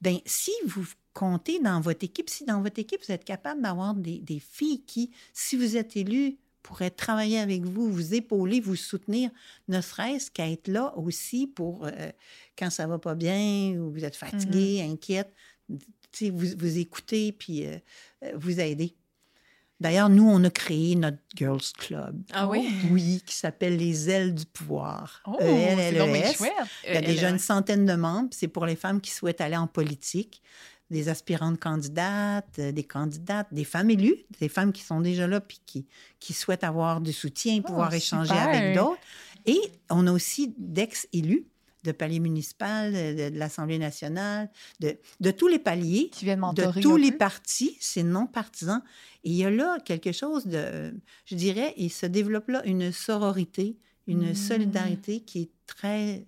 Ben 0.00 0.18
si 0.24 0.52
vous 0.66 0.86
comptez 1.12 1.58
dans 1.60 1.82
votre 1.82 2.02
équipe, 2.02 2.30
si 2.30 2.44
dans 2.46 2.62
votre 2.62 2.78
équipe 2.78 3.00
vous 3.06 3.12
êtes 3.12 3.24
capable 3.24 3.60
d'avoir 3.60 3.92
des, 3.94 4.18
des 4.20 4.38
filles 4.40 4.82
qui, 4.86 5.10
si 5.34 5.56
vous 5.56 5.76
êtes 5.76 5.96
élu, 5.98 6.38
pourraient 6.62 6.90
travailler 6.90 7.40
avec 7.40 7.64
vous, 7.64 7.92
vous 7.92 8.14
épauler, 8.14 8.60
vous 8.60 8.76
soutenir, 8.76 9.30
ne 9.68 9.80
serait-ce 9.82 10.30
qu'à 10.30 10.48
être 10.48 10.68
là 10.68 10.96
aussi 10.96 11.46
pour 11.46 11.84
euh, 11.84 11.90
quand 12.56 12.70
ça 12.70 12.86
va 12.86 12.98
pas 12.98 13.14
bien 13.16 13.74
ou 13.78 13.90
vous 13.90 14.04
êtes 14.04 14.16
fatigué, 14.16 14.80
inquiète, 14.82 15.34
tu 15.68 15.76
sais, 15.78 15.86
vous, 16.20 16.46
vous 16.58 16.78
écouter 16.78 17.32
puis 17.32 17.66
euh, 17.66 17.76
euh, 18.24 18.32
vous 18.36 18.60
aider. 18.60 18.94
D'ailleurs, 19.80 20.08
nous, 20.08 20.28
on 20.28 20.42
a 20.44 20.50
créé 20.50 20.94
notre 20.94 21.18
Girls 21.34 21.60
Club. 21.76 22.22
Ah 22.32 22.46
oui? 22.46 22.68
Oui, 22.92 23.20
qui 23.26 23.34
s'appelle 23.34 23.76
Les 23.76 24.08
Ailes 24.08 24.32
du 24.32 24.44
Pouvoir. 24.46 25.20
Oh, 25.26 25.36
E 25.40 25.44
c'est 25.44 25.92
E-L-L-E-S. 25.94 26.36
chouette. 26.36 26.52
Il 26.86 26.92
y 26.94 26.96
a 26.96 27.00
Euh, 27.00 27.04
déjà 27.04 27.30
une 27.30 27.40
centaine 27.40 27.84
de 27.84 27.94
membres. 27.94 28.28
C'est 28.30 28.46
pour 28.46 28.64
les 28.64 28.76
femmes 28.76 29.00
qui 29.00 29.10
souhaitent 29.10 29.40
aller 29.40 29.56
en 29.56 29.66
politique, 29.66 30.40
des 30.88 31.08
aspirantes 31.08 31.58
candidates, 31.58 32.60
euh, 32.60 32.70
des 32.70 32.84
candidates, 32.84 33.48
des 33.50 33.64
femmes 33.64 33.90
élues, 33.90 34.24
des 34.40 34.48
femmes 34.48 34.72
qui 34.72 34.82
sont 34.82 35.00
déjà 35.00 35.26
là 35.26 35.40
puis 35.40 35.60
qui, 35.66 35.84
qui 36.20 36.32
souhaitent 36.32 36.62
avoir 36.64 37.00
du 37.00 37.12
soutien, 37.12 37.60
pouvoir 37.60 37.88
Oh, 37.92 37.96
échanger 37.96 38.28
super. 38.34 38.48
avec 38.48 38.76
d'autres. 38.76 39.00
Et 39.46 39.60
on 39.90 40.06
a 40.06 40.12
aussi 40.12 40.54
d'ex-élus 40.58 41.44
de 41.84 41.92
palier 41.92 42.20
municipal, 42.20 42.92
de, 42.92 43.30
de 43.30 43.38
l'Assemblée 43.38 43.78
nationale, 43.78 44.50
de, 44.80 44.96
de 45.20 45.30
tous 45.30 45.48
les 45.48 45.58
paliers 45.58 46.10
Qui 46.12 46.26
de 46.26 46.80
tous 46.80 46.96
les 46.96 47.12
partis, 47.12 47.76
c'est 47.80 48.02
non 48.02 48.26
partisan. 48.26 48.80
Et 49.24 49.30
il 49.30 49.36
y 49.36 49.44
a 49.44 49.50
là 49.50 49.78
quelque 49.84 50.12
chose 50.12 50.46
de, 50.46 50.94
je 51.24 51.34
dirais, 51.34 51.74
il 51.76 51.90
se 51.90 52.06
développe 52.06 52.48
là 52.48 52.62
une 52.64 52.92
sororité, 52.92 53.76
une 54.06 54.30
Mm. 54.30 54.34
solidarité 54.34 55.20
qui 55.20 55.42
est 55.42 55.50
très 55.66 56.26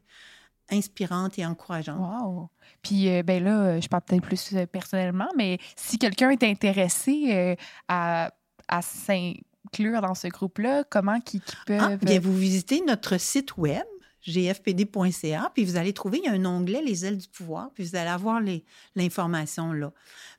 inspirante 0.71 1.39
et 1.39 1.45
encourageante. 1.45 1.99
Wow. 1.99 2.49
Puis, 2.83 3.09
euh, 3.09 3.23
ben 3.23 3.43
là, 3.43 3.65
euh, 3.65 3.81
je 3.81 3.89
parle 3.89 4.03
peut-être 4.03 4.23
plus 4.23 4.55
euh, 4.55 4.67
personnellement, 4.67 5.29
mais 5.37 5.59
si 5.77 5.99
quelqu'un 5.99 6.31
est 6.31 6.43
intéressé 6.43 7.31
euh, 7.33 7.55
à, 7.89 8.33
à 8.69 8.81
s'inclure 8.81 10.01
dans 10.01 10.15
ce 10.15 10.29
groupe-là, 10.29 10.85
comment 10.85 11.21
qu'ils 11.21 11.43
qu'ils 11.43 11.59
peuvent... 11.67 11.81
Ah, 11.83 11.97
bien, 11.97 12.19
vous 12.19 12.35
visitez 12.37 12.81
notre 12.87 13.19
site 13.21 13.57
web 13.57 13.83
gfpd.ca, 14.27 15.51
puis 15.55 15.65
vous 15.65 15.77
allez 15.77 15.93
trouver, 15.93 16.19
il 16.19 16.25
y 16.25 16.29
a 16.29 16.33
un 16.33 16.45
onglet 16.45 16.83
Les 16.83 17.05
ailes 17.05 17.19
du 17.19 17.29
pouvoir, 17.29 17.71
puis 17.75 17.85
vous 17.85 17.97
allez 17.97 18.11
avoir 18.11 18.41
l'information 18.95 19.73
là. 19.73 19.93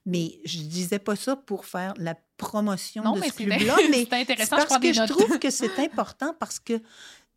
Mais 0.05 0.39
je 0.45 0.59
disais 0.59 0.99
pas 0.99 1.15
ça 1.15 1.35
pour 1.35 1.65
faire 1.65 1.93
la 1.97 2.15
promotion 2.37 3.03
non, 3.03 3.13
de 3.13 3.19
mais 3.21 3.29
ce 3.29 3.33
club-là, 3.33 3.75
mais 3.89 4.07
c'est 4.27 4.43
je 4.43 4.49
parce 4.49 4.65
prends 4.65 4.79
que 4.79 4.93
je 4.93 5.07
trouve 5.07 5.39
que 5.39 5.49
c'est 5.49 5.79
important 5.79 6.35
parce 6.39 6.59
que 6.59 6.81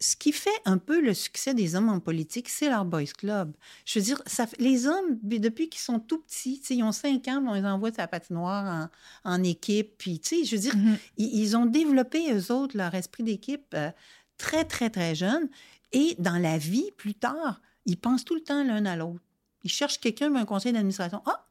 ce 0.00 0.14
qui 0.14 0.30
fait 0.30 0.50
un 0.64 0.78
peu 0.78 1.00
le 1.00 1.12
succès 1.12 1.54
des 1.54 1.74
hommes 1.74 1.88
en 1.88 1.98
politique, 1.98 2.48
c'est 2.48 2.68
leur 2.68 2.84
boys 2.84 3.02
club. 3.06 3.52
Je 3.84 3.98
veux 3.98 4.04
dire, 4.04 4.22
ça, 4.26 4.46
les 4.60 4.86
hommes, 4.86 5.18
depuis 5.24 5.68
qu'ils 5.68 5.80
sont 5.80 5.98
tout 5.98 6.18
petits, 6.18 6.62
ils 6.70 6.84
ont 6.84 6.92
cinq 6.92 7.26
ans, 7.26 7.42
on 7.48 7.54
les 7.54 7.64
envoie 7.64 7.90
sur 7.90 7.98
la 8.02 8.06
patinoire 8.06 8.88
en, 9.24 9.32
en 9.32 9.42
équipe. 9.42 9.98
Puis, 9.98 10.20
tu 10.20 10.36
sais, 10.36 10.44
je 10.44 10.54
veux 10.54 10.62
dire, 10.62 10.76
Mhm. 10.76 10.98
ils, 11.16 11.40
ils 11.40 11.56
ont 11.56 11.66
développé, 11.66 12.32
eux 12.32 12.52
autres, 12.52 12.76
leur 12.76 12.94
esprit 12.94 13.24
d'équipe 13.24 13.66
euh, 13.74 13.90
très, 14.36 14.64
très, 14.64 14.88
très 14.88 15.16
jeune. 15.16 15.48
Et 15.92 16.14
dans 16.18 16.36
la 16.38 16.58
vie, 16.58 16.90
plus 16.96 17.14
tard, 17.14 17.60
ils 17.86 17.96
pensent 17.96 18.24
tout 18.24 18.34
le 18.34 18.42
temps 18.42 18.62
l'un 18.64 18.84
à 18.86 18.96
l'autre. 18.96 19.20
Ils 19.64 19.70
cherchent 19.70 19.98
quelqu'un, 20.00 20.34
un 20.34 20.44
conseil 20.44 20.72
d'administration. 20.72 21.22
Ah! 21.26 21.44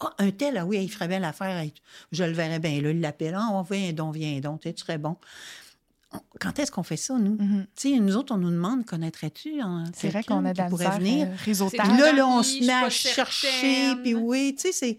Ah, 0.00 0.12
un 0.18 0.32
tel, 0.32 0.56
ah 0.58 0.66
oui, 0.66 0.82
il 0.82 0.88
ferait 0.90 1.06
bien 1.08 1.20
l'affaire. 1.20 1.64
Je 2.10 2.24
le 2.24 2.32
verrais 2.32 2.58
bien 2.58 2.80
là. 2.82 2.90
Il 2.90 3.00
l'appelle. 3.00 3.34
Ah, 3.38 3.48
on 3.52 3.62
viens 3.62 3.92
donc, 3.92 4.14
viens 4.16 4.40
donc. 4.40 4.60
Tu 4.62 4.68
sais, 4.68 4.74
tu 4.74 4.80
serais 4.82 4.98
bon. 4.98 5.16
On- 6.12 6.20
Quand 6.40 6.58
est-ce 6.58 6.72
qu'on 6.72 6.82
fait 6.82 6.96
ça, 6.96 7.16
nous? 7.16 7.36
Mhm. 7.40 7.66
Tu 7.76 7.90
sais, 7.94 7.98
nous 8.00 8.16
autres, 8.16 8.34
on 8.34 8.38
nous 8.38 8.50
demande, 8.50 8.84
connaîtrais-tu 8.84 9.60
hein, 9.60 9.84
C'est 9.94 10.08
vrai 10.08 10.24
qu'on 10.24 10.44
a 10.44 10.48
de 10.48 10.54
qui 10.54 10.60
la 10.62 10.68
pourrait 10.68 10.98
venir? 10.98 11.28
euh, 11.28 11.34
réseautage. 11.44 11.86
Là, 11.98 12.12
là, 12.12 12.26
on 12.26 12.42
se 12.42 12.58
met 12.66 12.72
à 12.72 12.90
chercher, 12.90 13.46
certaine. 13.48 14.02
puis 14.02 14.14
oui, 14.14 14.54
tu 14.56 14.62
sais, 14.62 14.72
c'est... 14.72 14.98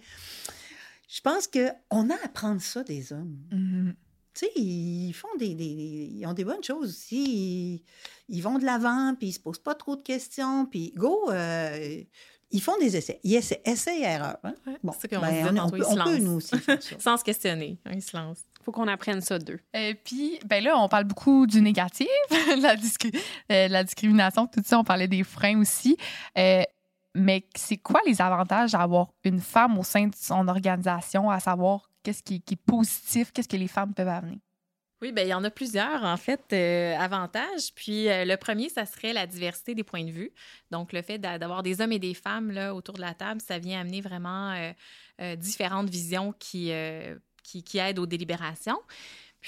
Je 1.09 1.21
pense 1.21 1.47
qu'on 1.47 2.09
a 2.09 2.13
à 2.13 2.25
apprendre 2.25 2.61
ça 2.61 2.83
des 2.83 3.11
hommes. 3.13 3.37
Mhm. 3.51 3.95
Tu 4.37 4.45
sais, 4.45 4.51
ils 4.55 5.13
font 5.13 5.29
des, 5.39 5.55
des- 5.55 6.09
Ils 6.13 6.25
ont 6.27 6.33
des 6.33 6.43
bonnes 6.43 6.63
choses 6.63 6.89
aussi. 6.89 7.23
Ils, 8.27 8.35
ils 8.37 8.41
vont 8.41 8.57
de 8.59 8.65
l'avant, 8.65 9.15
puis 9.17 9.29
ils 9.29 9.33
se 9.33 9.39
posent 9.39 9.59
pas 9.59 9.75
trop 9.75 9.95
de 9.95 10.01
questions, 10.01 10.65
puis 10.65 10.91
go, 10.95 11.29
euh, 11.31 12.01
ils 12.51 12.61
font 12.61 12.77
des 12.79 12.95
essais. 12.97 13.19
Ils 13.23 13.35
essaient, 13.35 13.61
essais 13.65 13.99
et 13.99 14.03
erreurs. 14.03 14.37
hein. 14.43 14.53
Ouais, 14.67 14.73
Bon, 14.83 14.93
c'est 14.99 15.09
ce 15.09 15.15
qu'on 15.15 15.21
ben, 15.21 15.57
on, 15.59 15.65
on 15.65 15.69
peut, 15.69 15.77
ils 15.79 15.83
se 15.83 15.89
on 15.99 16.03
peut, 16.03 16.17
nous 16.17 16.31
aussi. 16.33 16.55
Sans 16.99 17.17
se 17.17 17.23
questionner. 17.23 17.77
Ils 17.93 18.01
se 18.01 18.15
lancent. 18.15 18.43
Faut 18.63 18.71
qu'on 18.71 18.87
apprenne 18.87 19.21
ça 19.21 19.37
d'eux. 19.39 19.59
Euh, 19.75 19.93
puis, 20.03 20.39
ben 20.45 20.63
là, 20.63 20.77
on 20.79 20.87
parle 20.89 21.03
beaucoup 21.05 21.45
du 21.47 21.61
négatif, 21.61 22.07
la, 22.59 22.75
discri- 22.75 23.15
euh, 23.51 23.67
la 23.67 23.83
discrimination, 23.83 24.47
tout 24.47 24.61
ça. 24.65 24.79
On 24.79 24.83
parlait 24.83 25.07
des 25.07 25.23
freins 25.23 25.59
aussi. 25.59 25.97
Euh, 26.37 26.63
mais 27.13 27.45
c'est 27.55 27.77
quoi 27.77 28.01
les 28.05 28.21
avantages 28.21 28.71
d'avoir 28.73 29.07
une 29.23 29.39
femme 29.39 29.77
au 29.77 29.83
sein 29.83 30.07
de 30.07 30.15
son 30.15 30.47
organisation, 30.47 31.29
à 31.29 31.39
savoir 31.39 31.89
qu'est-ce 32.05 32.23
qui, 32.23 32.35
est 32.35 32.55
positif, 32.55 33.31
qu'est-ce 33.31 33.49
que 33.49 33.57
les 33.57 33.67
femmes 33.67 33.93
peuvent 33.93 34.07
amener? 34.07 34.39
Oui, 35.01 35.11
bien, 35.11 35.23
il 35.23 35.29
y 35.29 35.33
en 35.33 35.43
a 35.43 35.49
plusieurs, 35.49 36.03
en 36.03 36.17
fait, 36.17 36.41
euh, 36.53 36.95
avantages. 36.97 37.73
Puis 37.75 38.07
euh, 38.07 38.23
le 38.23 38.37
premier, 38.37 38.69
ça 38.69 38.85
serait 38.85 39.11
la 39.11 39.27
diversité 39.27 39.75
des 39.75 39.83
points 39.83 40.05
de 40.05 40.11
vue. 40.11 40.31
Donc, 40.71 40.93
le 40.93 41.01
fait 41.01 41.17
d'a- 41.17 41.37
d'avoir 41.37 41.63
des 41.63 41.81
hommes 41.81 41.91
et 41.91 41.99
des 41.99 42.13
femmes 42.13 42.51
là, 42.51 42.73
autour 42.73 42.95
de 42.95 43.01
la 43.01 43.13
table, 43.13 43.41
ça 43.41 43.59
vient 43.59 43.81
amener 43.81 44.01
vraiment 44.01 44.51
euh, 44.51 44.71
euh, 45.21 45.35
différentes 45.35 45.89
visions 45.89 46.33
qui, 46.39 46.71
qui 47.43 47.77
aident 47.77 47.99
aux 47.99 48.05
délibérations. 48.05 48.79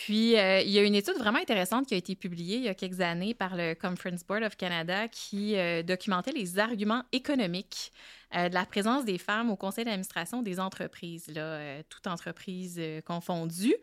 Puis, 0.03 0.37
euh, 0.37 0.61
il 0.61 0.69
y 0.69 0.77
a 0.77 0.83
une 0.83 0.93
étude 0.93 1.17
vraiment 1.17 1.39
intéressante 1.39 1.87
qui 1.87 1.95
a 1.95 1.97
été 1.97 2.15
publiée 2.15 2.57
il 2.57 2.63
y 2.65 2.67
a 2.67 2.75
quelques 2.75 3.01
années 3.01 3.33
par 3.33 3.55
le 3.55 3.73
Conference 3.73 4.23
Board 4.23 4.43
of 4.43 4.55
Canada 4.55 5.07
qui 5.07 5.55
euh, 5.55 5.81
documentait 5.81 6.31
les 6.33 6.59
arguments 6.59 7.03
économiques 7.11 7.91
euh, 8.35 8.47
de 8.47 8.53
la 8.53 8.67
présence 8.67 9.05
des 9.05 9.17
femmes 9.17 9.49
au 9.49 9.55
conseil 9.55 9.85
d'administration 9.85 10.43
des 10.43 10.59
entreprises, 10.59 11.25
là, 11.33 11.81
toutes 11.89 12.05
entreprises 12.05 12.77
euh, 12.77 13.01
confondues. 13.01 13.75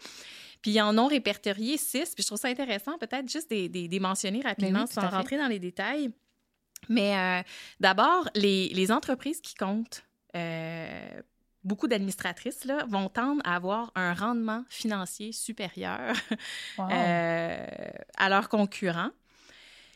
Puis 0.63 0.71
ils 0.71 0.81
en 0.81 0.97
ont 0.99 1.09
répertorié 1.09 1.79
six. 1.79 2.15
Puis 2.15 2.23
je 2.23 2.29
trouve 2.29 2.39
ça 2.39 2.47
intéressant, 2.47 2.97
peut-être 2.97 3.29
juste 3.29 3.51
des, 3.51 3.69
des, 3.69 3.89
des 3.89 3.99
mentionner 3.99 4.41
rapidement 4.41 4.83
oui, 4.83 4.95
tout 4.95 5.01
à 5.01 5.11
sans 5.11 5.17
rentrer 5.17 5.37
dans 5.37 5.49
les 5.49 5.59
détails. 5.59 6.13
Mais 6.89 7.43
d'abord, 7.81 8.29
les, 8.35 8.69
les 8.69 8.93
entreprises 8.93 9.41
qui 9.41 9.55
comptent 9.55 10.05
euh, 10.37 11.23
beaucoup 11.65 11.89
d'administratrices 11.89 12.65
là, 12.65 12.85
vont 12.89 13.09
tendre 13.09 13.41
à 13.45 13.57
avoir 13.57 13.91
un 13.95 14.15
rendement 14.15 14.65
financier 14.69 15.33
supérieur 15.33 16.15
Wow. 16.79 16.89
euh, 16.91 17.67
à 18.17 18.29
leurs 18.29 18.49
concurrents. 18.49 19.11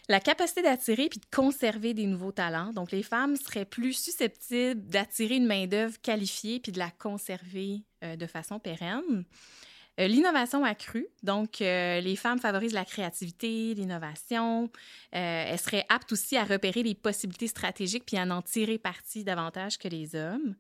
La 0.09 0.21
capacité 0.21 0.63
d'attirer 0.63 1.09
puis 1.11 1.21
de 1.21 1.27
conserver 1.31 1.93
des 1.93 2.07
nouveaux 2.07 2.33
talents. 2.33 2.73
Donc, 2.73 2.93
les 2.93 3.03
femmes 3.03 3.37
seraient 3.37 3.67
plus 3.67 3.93
susceptibles 3.93 4.81
d'attirer 4.87 5.37
une 5.37 5.47
main-d'œuvre 5.47 6.01
qualifiée 6.01 6.61
puis 6.61 6.73
de 6.73 6.79
la 6.79 6.91
conserver 6.91 7.83
euh, 8.03 8.17
de 8.17 8.27
façon 8.27 8.59
pérenne. 8.59 9.25
L'innovation 10.01 10.65
accrue, 10.65 11.09
donc 11.25 11.57
les 11.59 12.15
femmes 12.15 12.39
favorisent 12.39 12.73
la 12.73 12.85
créativité, 12.85 13.75
l'innovation. 13.75 14.71
elles 15.11 15.59
seraient 15.59 15.85
aptes 15.89 16.13
aussi 16.13 16.37
à 16.37 16.45
repérer 16.45 16.85
les 16.85 16.95
possibilités 16.95 17.49
stratégiques 17.49 18.05
puis 18.07 18.17
à 18.17 18.23
en 18.23 18.41
tirer 18.41 18.79
parti 18.79 19.25
davantage 19.25 19.77
que 19.77 19.89
les 19.89 20.15
hommes. 20.15 20.55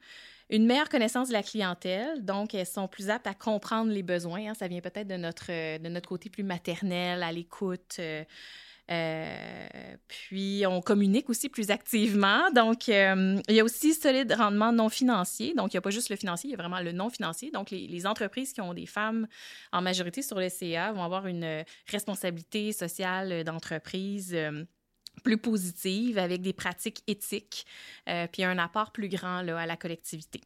Une 0.50 0.66
meilleure 0.66 0.88
connaissance 0.88 1.28
de 1.28 1.34
la 1.34 1.42
clientèle, 1.42 2.24
donc 2.24 2.54
elles 2.54 2.66
sont 2.66 2.88
plus 2.88 3.10
aptes 3.10 3.26
à 3.26 3.34
comprendre 3.34 3.92
les 3.92 4.02
besoins. 4.02 4.50
Hein. 4.50 4.54
ça 4.54 4.68
vient 4.68 4.80
peut-être 4.80 5.08
de 5.08 5.16
notre, 5.16 5.48
de 5.48 5.88
notre 5.88 6.08
côté 6.08 6.30
plus 6.30 6.42
maternel, 6.42 7.22
à 7.22 7.32
l'écoute. 7.32 8.00
Euh, 8.90 9.68
puis, 10.08 10.64
on 10.66 10.80
communique 10.80 11.28
aussi 11.28 11.48
plus 11.48 11.70
activement. 11.70 12.50
Donc, 12.52 12.88
euh, 12.88 13.40
il 13.48 13.54
y 13.54 13.60
a 13.60 13.64
aussi 13.64 13.92
solide 13.92 14.32
rendement 14.32 14.72
non 14.72 14.88
financier. 14.88 15.52
Donc, 15.54 15.72
il 15.72 15.76
n'y 15.76 15.78
a 15.78 15.82
pas 15.82 15.90
juste 15.90 16.08
le 16.08 16.16
financier, 16.16 16.48
il 16.48 16.52
y 16.52 16.54
a 16.54 16.58
vraiment 16.58 16.80
le 16.80 16.92
non 16.92 17.10
financier. 17.10 17.50
Donc, 17.50 17.70
les, 17.70 18.06
entreprises 18.06 18.52
qui 18.52 18.60
ont 18.60 18.74
des 18.74 18.86
femmes 18.86 19.26
en 19.72 19.82
majorité 19.82 20.22
sur 20.22 20.38
le 20.38 20.48
CA 20.48 20.92
vont 20.92 21.02
avoir 21.02 21.26
une 21.26 21.64
responsabilité 21.90 22.72
sociale 22.72 23.44
d'entreprise. 23.44 24.32
Euh, 24.34 24.64
plus 25.18 25.38
positive, 25.38 26.18
avec 26.18 26.42
des 26.42 26.52
pratiques 26.52 27.02
éthiques, 27.06 27.66
euh, 28.08 28.26
puis 28.30 28.44
un 28.44 28.58
apport 28.58 28.92
plus 28.92 29.08
grand 29.08 29.42
là, 29.42 29.58
à 29.58 29.66
la 29.66 29.76
collectivité. 29.76 30.40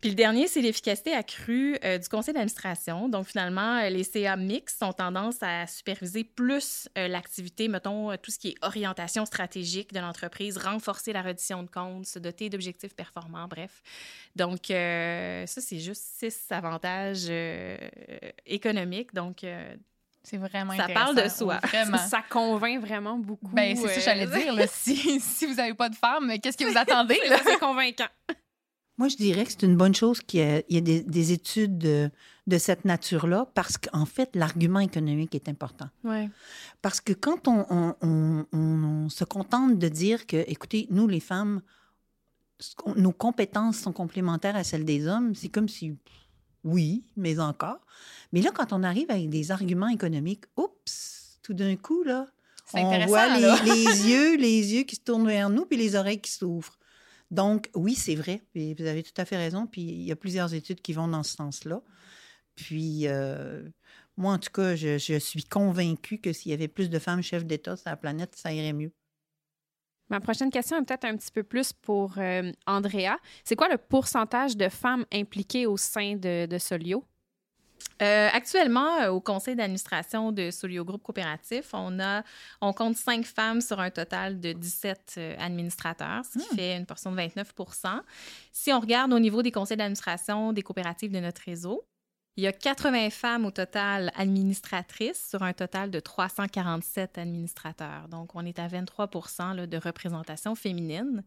Puis 0.00 0.10
le 0.10 0.16
dernier, 0.16 0.46
c'est 0.46 0.60
l'efficacité 0.60 1.12
accrue 1.12 1.76
euh, 1.84 1.98
du 1.98 2.08
conseil 2.08 2.34
d'administration. 2.34 3.08
Donc 3.08 3.26
finalement, 3.26 3.78
euh, 3.78 3.88
les 3.88 4.04
CA 4.04 4.36
mixtes 4.36 4.82
ont 4.82 4.92
tendance 4.92 5.42
à 5.42 5.66
superviser 5.66 6.24
plus 6.24 6.88
l'activité, 6.96 7.68
mettons, 7.68 8.16
tout 8.16 8.30
ce 8.30 8.38
qui 8.38 8.48
est 8.48 8.54
orientation 8.62 9.26
stratégique 9.26 9.92
de 9.92 10.00
l'entreprise, 10.00 10.56
renforcer 10.56 11.12
la 11.12 11.22
reddition 11.22 11.62
de 11.62 11.70
comptes, 11.70 12.06
se 12.06 12.18
doter 12.18 12.50
d'objectifs 12.50 12.94
performants, 12.94 13.48
bref. 13.48 13.82
Donc 14.36 14.66
ça, 14.68 15.46
c'est 15.46 15.78
juste 15.78 16.02
six 16.18 16.46
avantages 16.50 17.30
économiques. 18.46 19.14
Donc 19.14 19.44
c'est 20.24 20.38
vraiment 20.38 20.74
Ça 20.74 20.88
parle 20.88 21.22
de 21.22 21.28
soi. 21.28 21.60
Vraiment. 21.62 21.98
Ça 21.98 22.22
convainc 22.28 22.80
vraiment 22.80 23.18
beaucoup. 23.18 23.54
Ben, 23.54 23.76
c'est 23.76 23.88
ça 23.88 23.94
que 23.94 24.00
j'allais 24.00 24.26
euh, 24.26 24.54
dire. 24.54 24.68
Si, 24.70 25.20
si, 25.20 25.46
vous 25.46 25.54
n'avez 25.54 25.74
pas 25.74 25.90
de 25.90 25.94
femme, 25.94 26.32
qu'est-ce 26.42 26.56
que 26.56 26.64
vous 26.64 26.78
attendez? 26.78 27.18
C'est 27.44 27.58
convaincant. 27.58 28.08
Moi, 28.96 29.08
je 29.08 29.16
dirais 29.16 29.44
que 29.44 29.50
c'est 29.50 29.64
une 29.64 29.76
bonne 29.76 29.94
chose 29.94 30.20
qu'il 30.20 30.38
y 30.68 30.76
ait, 30.76 30.80
des, 30.80 31.32
études 31.32 31.78
de, 31.78 32.10
de 32.46 32.58
cette 32.58 32.84
nature-là 32.84 33.50
parce 33.52 33.76
qu'en 33.76 34.06
fait, 34.06 34.36
l'argument 34.36 34.78
économique 34.78 35.34
est 35.34 35.48
important. 35.48 35.88
Ouais. 36.04 36.30
Parce 36.80 37.00
que 37.00 37.12
quand 37.12 37.48
on, 37.48 37.66
on, 38.00 38.46
on, 38.52 39.08
se 39.08 39.24
contente 39.24 39.80
de 39.80 39.88
dire 39.88 40.28
que, 40.28 40.44
écoutez, 40.46 40.86
nous, 40.90 41.08
les 41.08 41.18
femmes, 41.18 41.60
nos 42.94 43.10
compétences 43.10 43.78
sont 43.78 43.92
complémentaires 43.92 44.54
à 44.54 44.62
celles 44.62 44.84
des 44.84 45.08
hommes, 45.08 45.34
c'est 45.34 45.48
comme 45.48 45.68
si, 45.68 45.96
oui, 46.64 47.04
mais 47.16 47.38
encore. 47.38 47.80
Mais 48.32 48.40
là, 48.40 48.50
quand 48.52 48.72
on 48.72 48.82
arrive 48.82 49.10
avec 49.10 49.28
des 49.28 49.50
arguments 49.50 49.88
économiques, 49.88 50.44
oups, 50.56 51.38
tout 51.42 51.54
d'un 51.54 51.76
coup, 51.76 52.02
là, 52.02 52.26
on 52.72 53.06
voit 53.06 53.38
les, 53.38 53.42
yeux, 54.08 54.36
les 54.36 54.74
yeux 54.74 54.82
qui 54.84 54.96
se 54.96 55.02
tournent 55.02 55.26
vers 55.26 55.50
nous, 55.50 55.66
puis 55.66 55.76
les 55.76 55.94
oreilles 55.94 56.20
qui 56.20 56.30
s'ouvrent. 56.30 56.78
Donc, 57.30 57.70
oui, 57.74 57.94
c'est 57.94 58.14
vrai. 58.14 58.42
vous 58.54 58.86
avez 58.86 59.02
tout 59.02 59.12
à 59.16 59.24
fait 59.24 59.36
raison. 59.36 59.66
Puis, 59.66 59.82
il 59.82 60.02
y 60.02 60.12
a 60.12 60.16
plusieurs 60.16 60.54
études 60.54 60.80
qui 60.80 60.92
vont 60.92 61.08
dans 61.08 61.22
ce 61.22 61.36
sens-là. 61.36 61.82
Puis, 62.54 63.08
euh, 63.08 63.62
moi, 64.16 64.32
en 64.34 64.38
tout 64.38 64.52
cas, 64.52 64.76
je, 64.76 65.18
suis 65.18 65.44
convaincue 65.44 66.18
que 66.18 66.32
s'il 66.32 66.50
y 66.50 66.54
avait 66.54 66.68
plus 66.68 66.88
de 66.88 66.98
femmes 66.98 67.22
chefs 67.22 67.44
d'État 67.44 67.76
sur 67.76 67.90
la 67.90 67.96
planète, 67.96 68.34
ça 68.36 68.52
irait 68.52 68.72
mieux. 68.72 68.92
Ma 70.10 70.20
prochaine 70.20 70.50
question 70.50 70.76
est 70.76 70.84
peut-être 70.84 71.06
un 71.06 71.16
petit 71.16 71.30
peu 71.30 71.42
plus 71.42 71.72
pour 71.72 72.14
euh, 72.18 72.52
Andrea. 72.66 73.16
C'est 73.42 73.56
quoi 73.56 73.68
le 73.68 73.78
pourcentage 73.78 74.56
de 74.56 74.68
femmes 74.68 75.04
impliquées 75.12 75.66
au 75.66 75.76
sein 75.76 76.16
de, 76.16 76.46
de 76.46 76.58
Solio? 76.58 77.04
Euh, 78.02 78.28
actuellement, 78.32 79.00
euh, 79.02 79.10
au 79.10 79.20
conseil 79.20 79.54
d'administration 79.54 80.32
de 80.32 80.50
Solio 80.50 80.84
Groupe 80.84 81.02
Coopératif, 81.02 81.70
on, 81.72 82.00
a, 82.00 82.22
on 82.60 82.72
compte 82.72 82.96
cinq 82.96 83.24
femmes 83.24 83.60
sur 83.60 83.78
un 83.78 83.90
total 83.90 84.40
de 84.40 84.52
17 84.52 85.14
euh, 85.16 85.36
administrateurs, 85.38 86.24
ce 86.24 86.38
qui 86.38 86.52
hmm. 86.52 86.56
fait 86.56 86.76
une 86.76 86.86
portion 86.86 87.12
de 87.12 87.20
29% 87.20 88.00
Si 88.52 88.72
on 88.72 88.80
regarde 88.80 89.12
au 89.12 89.20
niveau 89.20 89.42
des 89.42 89.52
conseils 89.52 89.76
d'administration 89.76 90.52
des 90.52 90.62
coopératives 90.62 91.12
de 91.12 91.20
notre 91.20 91.42
réseau, 91.42 91.86
il 92.36 92.44
y 92.44 92.46
a 92.46 92.52
80 92.52 93.10
femmes 93.10 93.46
au 93.46 93.50
total 93.50 94.10
administratrices 94.16 95.28
sur 95.30 95.42
un 95.42 95.52
total 95.52 95.90
de 95.90 96.00
347 96.00 97.18
administrateurs. 97.18 98.08
Donc, 98.08 98.34
on 98.34 98.44
est 98.44 98.58
à 98.58 98.66
23% 98.66 99.66
de 99.66 99.76
représentation 99.76 100.54
féminine. 100.54 101.22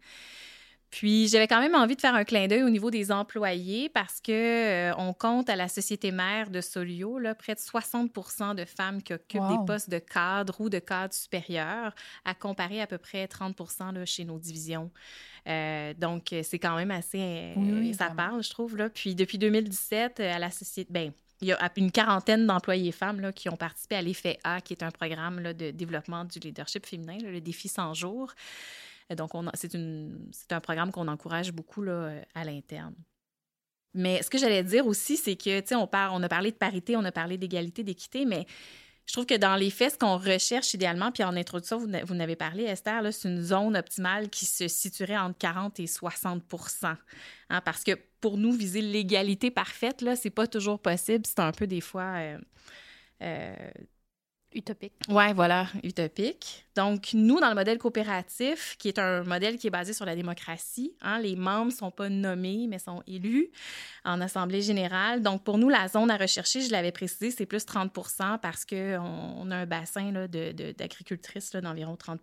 Puis 0.90 1.28
j'avais 1.28 1.48
quand 1.48 1.60
même 1.60 1.76
envie 1.76 1.96
de 1.96 2.02
faire 2.02 2.16
un 2.16 2.24
clin 2.24 2.48
d'œil 2.48 2.64
au 2.64 2.70
niveau 2.70 2.90
des 2.90 3.12
employés 3.12 3.90
parce 3.90 4.22
que 4.22 4.32
euh, 4.32 4.96
on 4.98 5.12
compte 5.12 5.50
à 5.50 5.58
la 5.58 5.68
société 5.68 6.12
mère 6.12 6.50
de 6.50 6.62
Solio 6.62 7.20
là, 7.20 7.36
près 7.36 7.56
de 7.56 7.60
60% 7.60 8.56
de 8.56 8.64
femmes 8.64 9.04
qui 9.04 9.14
occupent 9.14 9.50
des 9.50 9.66
postes 9.66 9.90
de 9.90 10.00
cadre 10.00 10.62
ou 10.62 10.70
de 10.70 10.80
cadre 10.80 11.14
supérieur, 11.14 11.94
à 12.24 12.34
comparer 12.34 12.82
à 12.82 12.88
peu 12.88 12.98
près 12.98 13.28
30 13.28 13.58
là, 13.94 14.06
chez 14.06 14.24
nos 14.24 14.40
divisions. 14.40 14.90
Euh, 15.48 15.94
donc 15.94 16.34
c'est 16.44 16.60
quand 16.60 16.76
même 16.76 16.92
assez 16.92 17.54
ça 17.94 18.10
parle, 18.10 18.44
je 18.44 18.50
trouve 18.50 18.76
là. 18.78 18.90
Puis 18.90 19.16
depuis 19.16 19.38
2017 19.38 20.20
à 20.20 20.40
la 20.40 20.52
société 20.52 20.92
ben 20.92 21.12
il 21.42 21.48
y 21.48 21.54
a 21.54 21.72
une 21.76 21.92
quarantaine 21.92 22.48
d'employés 22.48 22.92
femmes 22.92 23.20
là, 23.20 23.32
qui 23.32 23.48
ont 23.48 23.58
participé 23.58 23.96
à 23.96 24.02
l'effet 24.02 24.40
A, 24.44 24.60
qui 24.60 24.74
est 24.74 24.84
un 24.84 24.90
programme 24.90 25.40
là, 25.40 25.54
de 25.54 25.70
développement 25.70 26.26
du 26.26 26.40
leadership 26.40 26.86
féminin, 26.86 27.18
le 27.24 27.40
défi 27.40 27.68
100 27.68 27.94
jours. 27.94 28.34
Donc, 29.16 29.32
c'est 29.54 30.52
un 30.52 30.60
programme 30.60 30.92
qu'on 30.92 31.08
encourage 31.08 31.52
beaucoup 31.52 31.84
là, 31.84 32.12
à 32.34 32.44
l'interne. 32.44 32.96
Mais 33.94 34.22
ce 34.22 34.30
que 34.30 34.38
j'allais 34.38 34.64
dire 34.64 34.86
aussi, 34.86 35.16
c'est 35.16 35.36
que, 35.36 35.60
tu 35.60 35.68
sais, 35.68 35.76
on, 35.76 35.90
on 35.92 36.24
a 36.24 36.30
parlé 36.30 36.52
de 36.52 36.58
parité, 36.58 36.96
on 36.96 37.06
a 37.06 37.12
parlé 37.12 37.38
d'égalité, 37.38 37.84
d'équité, 37.84 38.26
mais 38.26 38.46
je 39.08 39.14
trouve 39.14 39.26
que 39.26 39.38
dans 39.38 39.56
les 39.56 39.70
faits, 39.70 39.94
ce 39.94 39.98
qu'on 39.98 40.18
recherche 40.18 40.74
idéalement, 40.74 41.14
puis 41.14 41.24
en 41.24 41.36
introduction, 41.36 41.80
vous, 41.80 41.88
vous 42.04 42.14
n'avez 42.14 42.36
parlé, 42.36 42.66
Esther, 42.66 43.02
c'est 43.14 43.30
une 43.30 43.42
zone 43.42 43.78
optimale 43.78 44.30
qui 44.30 44.46
se 44.46 44.68
situerait 44.68 45.18
entre 45.18 45.38
40 45.38 45.80
et 45.80 45.86
60% 45.86 46.96
hein, 47.50 47.62
Parce 47.62 47.86
que 47.86 47.94
pour 48.20 48.38
nous, 48.38 48.52
viser 48.52 48.82
l'égalité 48.82 49.50
parfaite, 49.50 50.02
là, 50.02 50.18
c'est 50.18 50.30
pas 50.30 50.46
toujours 50.46 50.80
possible. 50.80 51.26
C'est 51.26 51.40
un 51.40 51.54
peu 51.54 51.68
des 51.68 51.82
fois. 51.82 52.16
Euh, 52.18 52.38
euh, 53.22 53.56
Utopique. 54.54 54.94
Oui, 55.10 55.34
voilà, 55.34 55.68
utopique. 55.84 56.66
Donc, 56.76 57.10
nous, 57.14 57.40
dans 57.40 57.50
le 57.50 57.56
modèle 57.56 57.78
coopératif, 57.78 58.78
qui 58.80 58.88
est 58.88 58.98
un 58.98 59.24
modèle 59.24 59.58
qui 59.58 59.68
est 59.68 59.72
basé 59.72 59.92
sur 59.92 60.06
la 60.06 60.16
démocratie, 60.16 60.94
hein, 61.02 61.20
les 61.20 61.36
membres 61.36 61.72
ne 61.72 61.76
sont 61.76 61.92
pas 61.92 62.08
nommés, 62.08 62.66
mais 62.70 62.80
sont 62.80 63.04
élus 63.08 63.50
en 64.06 64.22
Assemblée 64.22 64.62
générale. 64.62 65.22
Donc, 65.22 65.44
pour 65.44 65.58
nous, 65.58 65.68
la 65.68 65.90
zone 65.90 66.10
à 66.10 66.18
rechercher, 66.18 66.62
je 66.62 66.72
l'avais 66.72 66.94
précisé, 66.94 67.30
c'est 67.30 67.46
plus 67.46 67.66
30 67.66 67.92
parce 68.42 68.64
qu'on 68.64 69.36
on 69.38 69.52
a 69.52 69.56
un 69.58 69.66
bassin 69.66 70.12
d'agricultrices 70.30 71.52
d'environ 71.52 71.98
30 71.98 72.22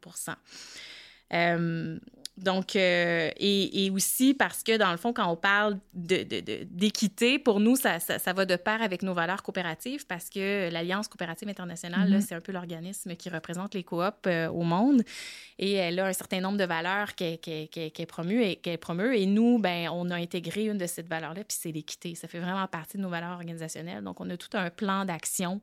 euh, 1.33 1.99
donc, 2.37 2.75
euh, 2.75 3.31
et, 3.37 3.91
aussi 3.95 4.35
parce 4.35 4.65
que, 4.65 4.77
dans 4.77 4.91
le 4.91 4.97
fond, 4.97 5.13
quand 5.13 5.31
on 5.31 5.37
parle 5.37 5.79
d'équité, 5.93 7.39
de, 7.39 7.43
pour 7.43 7.61
nous, 7.61 7.77
ça, 7.77 8.01
ça, 8.01 8.33
va 8.33 8.45
de 8.45 8.57
pair 8.57 8.83
avec 8.83 9.03
nos 9.03 9.15
valeurs 9.15 9.45
coopératives 9.45 10.05
parce 10.07 10.29
que 10.31 10.69
l'Alliance 10.71 11.07
coopérative 11.07 11.49
internationale, 11.49 12.11
mm-hmm. 12.11 12.21
c'est 12.21 12.35
un 12.35 12.41
peu 12.41 12.51
l'organisme 12.51 13.15
qui 13.15 13.31
représente 13.31 13.75
les 13.75 13.85
coops 13.85 14.03
euh, 14.27 14.49
au 14.49 14.63
monde 14.63 15.03
et 15.61 15.75
elle 15.75 16.01
a 16.01 16.07
un 16.07 16.13
certain 16.13 16.41
nombre 16.41 16.59
de 16.59 16.65
valeurs 16.65 17.15
qu'elle 17.15 17.39
qu 17.39 17.51
et 17.53 18.57
qu'elle 18.57 18.79
promeut. 18.79 19.17
Et 19.17 19.27
nous, 19.27 19.61
ben, 19.61 19.89
on 19.91 20.11
a 20.11 20.17
intégré 20.17 20.65
une 20.65 20.79
de 20.79 20.87
ces 20.87 21.03
valeurs-là, 21.03 21.45
puis 21.45 21.57
c'est 21.61 21.71
l'équité. 21.71 22.17
Ça 22.17 22.27
fait 22.27 22.41
vraiment 22.41 22.67
partie 22.67 22.97
de 22.97 23.03
nos 23.03 23.11
valeurs 23.11 23.35
organisationnelles. 23.37 24.03
Donc, 24.03 24.21
on 24.21 24.29
a 24.31 24.37
tout 24.37 24.57
un 24.57 24.71
plan 24.71 25.05
d'action 25.05 25.61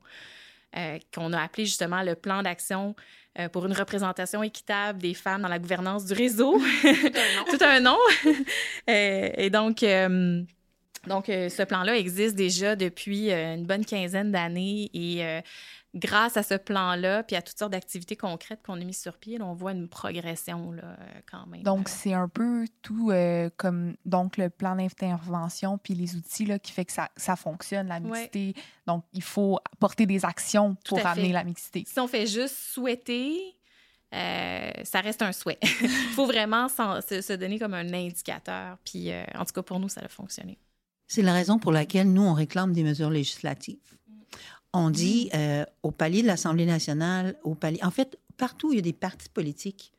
qu'on 1.14 1.34
a 1.34 1.42
appelé 1.42 1.66
justement 1.66 2.02
le 2.02 2.14
plan 2.14 2.42
d'action 2.42 2.96
euh, 3.38 3.48
pour 3.48 3.64
une 3.64 3.72
représentation 3.72 4.42
équitable 4.42 4.98
des 5.00 5.14
femmes 5.14 5.40
dans 5.40 5.48
la 5.48 5.58
gouvernance 5.58 6.04
du 6.04 6.12
réseau. 6.12 6.60
Tout 7.50 7.64
un 7.64 7.80
nom. 7.80 7.96
Euh, 8.90 9.30
et 9.36 9.48
donc, 9.48 9.84
euh, 9.84 10.42
donc 11.06 11.26
ce 11.26 11.62
plan-là 11.62 11.96
existe 11.96 12.34
déjà 12.34 12.74
depuis 12.74 13.30
une 13.30 13.64
bonne 13.64 13.84
quinzaine 13.84 14.32
d'années 14.32 14.90
et 14.92 15.22
grâce 15.94 16.36
à 16.36 16.42
ce 16.42 16.54
plan-là, 16.54 17.22
puis 17.22 17.36
à 17.36 17.42
toutes 17.42 17.58
sortes 17.58 17.72
d'activités 17.72 18.16
concrètes 18.16 18.60
qu'on 18.64 18.80
a 18.80 18.84
mises 18.84 19.00
sur 19.00 19.18
pied, 19.18 19.40
on 19.40 19.54
voit 19.54 19.72
une 19.72 19.88
progression 19.88 20.72
là, 20.72 20.96
quand 21.30 21.46
même. 21.46 21.62
Donc, 21.62 21.88
c'est 21.88 22.14
un 22.14 22.28
peu 22.28 22.66
tout 22.80 23.10
euh, 23.10 23.50
comme 23.56 23.96
donc 24.04 24.36
le 24.36 24.48
plan 24.48 24.76
d'intervention 24.76 25.78
puis 25.78 25.94
les 25.94 26.16
outils 26.16 26.46
là, 26.46 26.58
qui 26.58 26.72
fait 26.72 26.84
que 26.84 26.92
ça, 26.92 27.10
ça 27.16 27.36
fonctionne, 27.36 27.88
la 27.88 28.00
mixité. 28.00 28.54
Donc, 28.86 29.04
il 29.12 29.22
faut 29.22 29.58
porter 29.78 30.06
des 30.06 30.24
actions 30.24 30.76
pour 30.86 31.04
amener 31.04 31.32
la 31.32 31.44
mixité. 31.44 31.84
Si 31.86 32.00
on 32.00 32.08
fait 32.08 32.26
juste 32.26 32.56
souhaiter, 32.56 33.56
euh, 34.14 34.70
ça 34.84 35.00
reste 35.00 35.22
un 35.22 35.32
souhait. 35.32 35.58
Il 35.62 35.88
faut 35.88 36.26
vraiment 36.26 36.68
se, 36.68 37.34
donner 37.34 37.58
comme 37.58 37.74
un 37.74 37.92
indicateur. 37.94 38.76
Puis, 38.84 39.10
euh, 39.10 39.24
en 39.34 39.44
tout 39.44 39.52
cas, 39.52 39.62
pour 39.62 39.80
nous, 39.80 39.88
ça 39.88 40.02
a 40.02 40.08
fonctionné. 40.08 40.58
C'est 41.06 41.22
la 41.22 41.32
raison 41.32 41.58
pour 41.58 41.72
laquelle 41.72 42.12
nous, 42.12 42.22
on 42.22 42.34
réclame 42.34 42.72
des 42.72 42.82
mesures 42.84 43.10
législatives. 43.10 43.78
On 44.72 44.90
dit 44.90 45.30
mm. 45.32 45.36
euh, 45.36 45.64
au 45.82 45.90
palier 45.90 46.22
de 46.22 46.26
l'Assemblée 46.26 46.66
nationale, 46.66 47.36
au 47.42 47.54
palier. 47.54 47.80
En 47.82 47.90
fait, 47.90 48.18
partout 48.36 48.68
où 48.68 48.72
il 48.72 48.76
y 48.76 48.78
a 48.78 48.82
des 48.82 48.92
partis 48.92 49.28
politiques, 49.28 49.92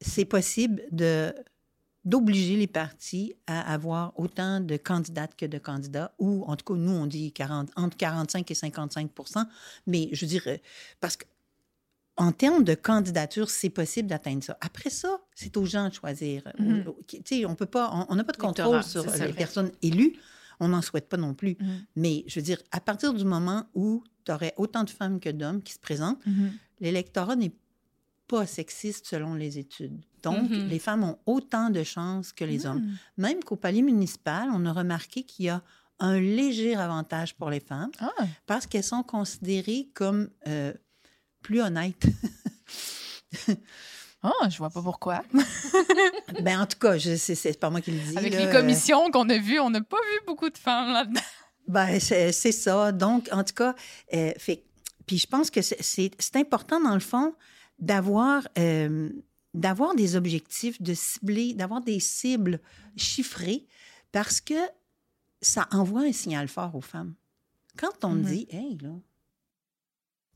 c'est 0.00 0.24
possible 0.24 0.82
de 0.90 1.34
d'obliger 2.04 2.56
les 2.56 2.66
partis 2.66 3.34
à 3.46 3.72
avoir 3.72 4.12
autant 4.18 4.60
de 4.60 4.76
candidates 4.76 5.34
que 5.36 5.46
de 5.46 5.56
candidats, 5.56 6.12
ou 6.18 6.44
en 6.46 6.54
tout 6.54 6.74
cas, 6.74 6.78
nous, 6.78 6.92
on 6.92 7.06
dit 7.06 7.32
40, 7.32 7.70
entre 7.76 7.96
45 7.96 8.50
et 8.50 8.54
55% 8.54 9.46
mais 9.86 10.10
je 10.12 10.26
veux 10.26 10.28
dire, 10.28 10.42
euh, 10.46 10.58
parce 11.00 11.16
que 11.16 11.24
en 12.16 12.30
termes 12.30 12.62
de 12.62 12.74
candidature, 12.74 13.50
c'est 13.50 13.70
possible 13.70 14.08
d'atteindre 14.08 14.44
ça. 14.44 14.56
Après 14.60 14.90
ça, 14.90 15.20
c'est 15.34 15.56
aux 15.56 15.64
gens 15.64 15.88
de 15.88 15.94
choisir. 15.94 16.42
Tu 17.08 17.20
sais, 17.24 17.44
on 17.44 17.56
peut 17.56 17.66
pas, 17.66 18.06
on 18.08 18.14
n'a 18.14 18.22
pas 18.22 18.32
de 18.32 18.36
contrôle 18.36 18.84
sur 18.84 19.02
les 19.04 19.18
vrai. 19.18 19.32
personnes 19.32 19.72
élues. 19.82 20.14
On 20.60 20.68
n'en 20.68 20.82
souhaite 20.82 21.08
pas 21.08 21.16
non 21.16 21.34
plus. 21.34 21.56
Mhm. 21.60 21.84
Mais 21.96 22.24
je 22.26 22.38
veux 22.40 22.44
dire, 22.44 22.58
à 22.70 22.80
partir 22.80 23.12
du 23.14 23.24
moment 23.24 23.66
où 23.74 24.02
tu 24.24 24.32
aurais 24.32 24.54
autant 24.56 24.84
de 24.84 24.90
femmes 24.90 25.20
que 25.20 25.28
d'hommes 25.30 25.62
qui 25.62 25.72
se 25.74 25.78
présentent, 25.78 26.24
Mhm. 26.26 26.52
l'électorat 26.80 27.36
n'est 27.36 27.52
pas 28.26 28.46
sexiste 28.46 29.06
selon 29.06 29.34
les 29.34 29.58
études. 29.58 30.00
Donc, 30.22 30.48
Mhm. 30.50 30.68
les 30.68 30.78
femmes 30.78 31.04
ont 31.04 31.18
autant 31.26 31.68
de 31.70 31.82
chances 31.82 32.32
que 32.32 32.44
les 32.44 32.64
hommes. 32.64 32.80
Mhm. 32.80 32.96
Même 33.18 33.44
qu'au 33.44 33.56
palais 33.56 33.82
municipal, 33.82 34.48
on 34.52 34.64
a 34.64 34.72
remarqué 34.72 35.24
qu'il 35.24 35.44
y 35.46 35.48
a 35.50 35.62
un 36.00 36.18
léger 36.18 36.74
avantage 36.74 37.34
pour 37.36 37.50
les 37.50 37.60
femmes 37.60 37.90
Ah, 38.00 38.10
parce 38.46 38.66
qu'elles 38.66 38.82
sont 38.82 39.02
considérées 39.02 39.90
comme 39.94 40.28
euh, 40.48 40.72
plus 41.42 41.60
honnêtes. 41.60 42.06
ah, 44.24 44.48
je 44.48 44.58
vois 44.58 44.70
pas 44.70 44.82
pourquoi. 44.82 45.22
ben, 46.42 46.60
en 46.60 46.66
tout 46.66 46.78
cas, 46.78 46.98
je, 46.98 47.14
c'est, 47.16 47.34
c'est 47.34 47.58
pas 47.60 47.70
moi 47.70 47.80
qui 47.80 47.90
le 47.92 47.98
dis. 47.98 48.16
Avec 48.18 48.32
là, 48.32 48.38
les 48.40 48.46
euh, 48.46 48.52
commissions 48.52 49.10
qu'on 49.10 49.28
a 49.28 49.38
vues, 49.38 49.60
on 49.60 49.70
n'a 49.70 49.80
pas 49.82 49.96
vu 49.98 50.20
beaucoup 50.26 50.48
de 50.50 50.58
femmes 50.58 50.92
là-dedans. 50.92 51.20
Ben, 51.68 52.00
c'est, 52.00 52.32
c'est 52.32 52.52
ça. 52.52 52.90
Donc, 52.92 53.28
en 53.32 53.44
tout 53.44 53.54
cas, 53.54 53.74
euh, 54.14 54.32
fait, 54.38 54.64
puis 55.06 55.18
je 55.18 55.26
pense 55.26 55.50
que 55.50 55.62
c'est, 55.62 55.82
c'est, 55.82 56.10
c'est 56.18 56.36
important, 56.36 56.80
dans 56.80 56.94
le 56.94 57.00
fond, 57.00 57.34
d'avoir, 57.78 58.46
euh, 58.58 59.10
d'avoir 59.52 59.94
des 59.94 60.16
objectifs, 60.16 60.80
de 60.80 60.94
cibler, 60.94 61.54
d'avoir 61.54 61.80
des 61.82 62.00
cibles 62.00 62.60
chiffrées, 62.96 63.66
parce 64.12 64.40
que 64.40 64.54
ça 65.42 65.68
envoie 65.72 66.02
un 66.02 66.12
signal 66.12 66.48
fort 66.48 66.74
aux 66.74 66.80
femmes. 66.80 67.14
Quand 67.76 68.04
on 68.04 68.14
Mhm. 68.14 68.24
dit, 68.24 68.46
hey, 68.50 68.78
là, 68.78 68.90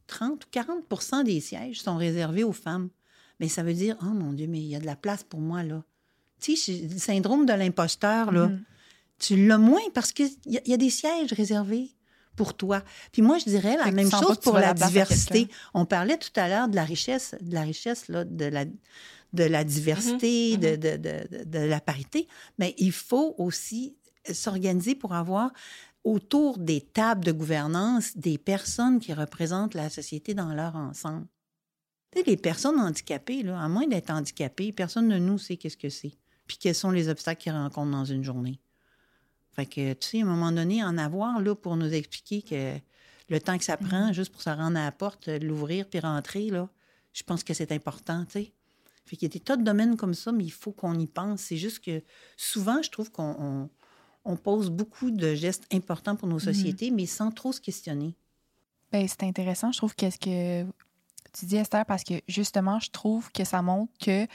30 0.07 0.45
ou 0.45 0.49
40% 0.51 1.22
des 1.24 1.41
sièges 1.41 1.80
sont 1.82 1.97
réservés 1.97 2.45
aux 2.45 2.53
femmes, 2.53 2.89
mais 3.41 3.49
ça 3.49 3.62
veut 3.62 3.74
dire, 3.74 3.97
oh 4.03 4.07
mon 4.07 4.32
Dieu, 4.32 4.47
mais 4.47 4.59
il 4.59 4.66
y 4.68 4.76
a 4.76 4.80
de 4.80 4.86
la 4.86 4.97
place 4.97 5.24
pour 5.24 5.41
moi, 5.41 5.62
là. 5.62 5.82
Tu 6.41 6.57
sais, 6.57 6.89
le 6.91 6.99
syndrome 6.99 7.47
de 7.47 7.53
l'imposteur, 7.53 8.30
là, 8.32 8.49
Mhm. 8.49 8.64
tu 9.18 9.47
l'as 9.47 9.59
moins 9.59 9.80
parce 9.95 10.12
qu'il 10.12 10.30
y, 10.47 10.61
y 10.70 10.72
a 10.72 10.76
des 10.76 10.91
sièges 10.91 11.32
réservés 11.32 11.91
pour 12.36 12.55
toi. 12.55 12.82
Puis 13.11 13.22
moi, 13.22 13.39
je 13.39 13.45
dirais 13.45 13.76
la 13.76 13.91
même 13.91 14.09
chose 14.26 14.39
pour 14.39 14.55
la 14.61 14.74
diversité. 14.89 15.49
On 15.74 15.84
parlait 15.86 16.16
tout 16.18 16.30
à 16.36 16.49
l'heure 16.49 16.68
de 16.68 16.76
la 16.76 16.84
richesse, 16.84 17.34
de 17.41 17.53
la 17.55 17.62
richesse, 17.62 18.09
là, 18.09 18.24
de 18.24 18.45
la 18.45 18.64
de 19.34 19.45
la 19.45 19.62
diversité, 19.62 20.53
Mhm, 20.55 20.61
de, 20.61 20.76
de, 20.76 20.97
de, 20.97 21.39
de- 21.39 21.45
de 21.45 21.59
la 21.59 21.80
parité, 21.82 22.26
mais 22.59 22.74
il 22.78 22.93
faut 22.93 23.34
aussi 23.36 23.95
s'organiser 24.32 24.95
pour 24.95 25.12
avoir 25.12 25.51
autour 26.03 26.57
des 26.57 26.80
tables 26.80 27.24
de 27.26 27.32
gouvernance 27.32 28.16
des 28.16 28.39
personnes 28.39 29.01
qui 29.01 29.12
représentent 29.12 29.74
la 29.74 29.91
société 29.91 30.32
dans 30.32 30.55
leur 30.55 30.76
ensemble. 30.76 31.26
Les 32.15 32.37
personnes 32.37 32.81
handicapées, 32.81 33.43
là, 33.43 33.61
à 33.61 33.69
moins 33.69 33.87
d'être 33.87 34.11
handicapées, 34.11 34.73
personne 34.73 35.09
de 35.09 35.19
nous 35.19 35.39
sait 35.39 35.57
qu'est-ce 35.57 35.77
que 35.77 35.89
c'est, 35.89 36.13
puis 36.47 36.57
quels 36.59 36.75
sont 36.75 36.91
les 36.91 37.09
obstacles 37.09 37.43
qu'ils 37.43 37.53
rencontrent 37.53 37.91
dans 37.91 38.05
une 38.05 38.25
journée. 38.25 38.61
Fait 39.53 39.67
que, 39.67 39.93
tu 39.95 40.09
sais, 40.09 40.21
à 40.21 40.25
un 40.25 40.29
moment 40.29 40.53
donné, 40.53 40.83
en 40.83 40.99
avoir 40.99 41.41
là 41.41 41.55
pour 41.55 41.77
nous 41.77 41.93
expliquer 41.93 42.43
que 42.43 42.79
le 43.29 43.41
temps 43.41 43.59
que 43.59 43.65
ça 43.65 43.77
prend, 43.77 44.13
juste 44.13 44.33
pour 44.33 44.43
se 44.43 44.51
rendre 44.51 44.79
à 44.79 44.85
la 44.85 44.93
porte, 44.93 45.29
euh, 45.29 45.39
l'ouvrir 45.39 45.89
puis 45.89 46.01
rentrer, 46.01 46.49
là, 46.51 46.69
je 47.13 47.23
pense 47.23 47.45
que 47.45 47.55
c'est 47.55 47.73
important, 47.73 48.25
tu 48.25 48.33
sais. 48.33 48.53
Fait 49.05 49.17
qu'il 49.17 49.29
y 49.29 49.31
a 49.31 49.33
des 49.33 49.41
tas 49.41 49.57
de 49.57 49.65
domaines 49.65 49.97
comme 49.97 50.15
ça, 50.15 50.33
mais 50.33 50.45
il 50.45 50.53
faut 50.53 50.73
qu'on 50.73 50.99
y 50.99 51.07
pense. 51.07 51.41
C'est 51.41 51.57
juste 51.57 51.83
que 51.83 52.03
souvent, 52.37 52.83
je 52.83 52.91
trouve 52.91 53.11
qu'on 53.11 53.35
on, 53.39 53.71
on 54.25 54.37
pose 54.37 54.71
beaucoup 54.71 55.11
de 55.11 55.35
gestes 55.35 55.67
importants 55.73 56.15
pour 56.15 56.29
nos 56.29 56.39
sociétés, 56.39 56.91
mais 56.91 57.07
sans 57.07 57.31
trop 57.31 57.53
se 57.53 57.61
questionner. 57.61 58.15
Ben, 58.93 59.07
c'est 59.09 59.23
intéressant, 59.23 59.73
je 59.73 59.79
trouve, 59.79 59.95
qu'est-ce 59.95 60.19
que 60.19 60.71
tu 61.47 61.55
Esther, 61.57 61.84
parce 61.86 62.05
que 62.05 62.14
justement, 62.26 62.78
je 62.80 62.91
trouve 62.91 63.30
que 63.32 63.45
ça 63.45 63.62
montre 63.62 63.93
que 64.01 64.26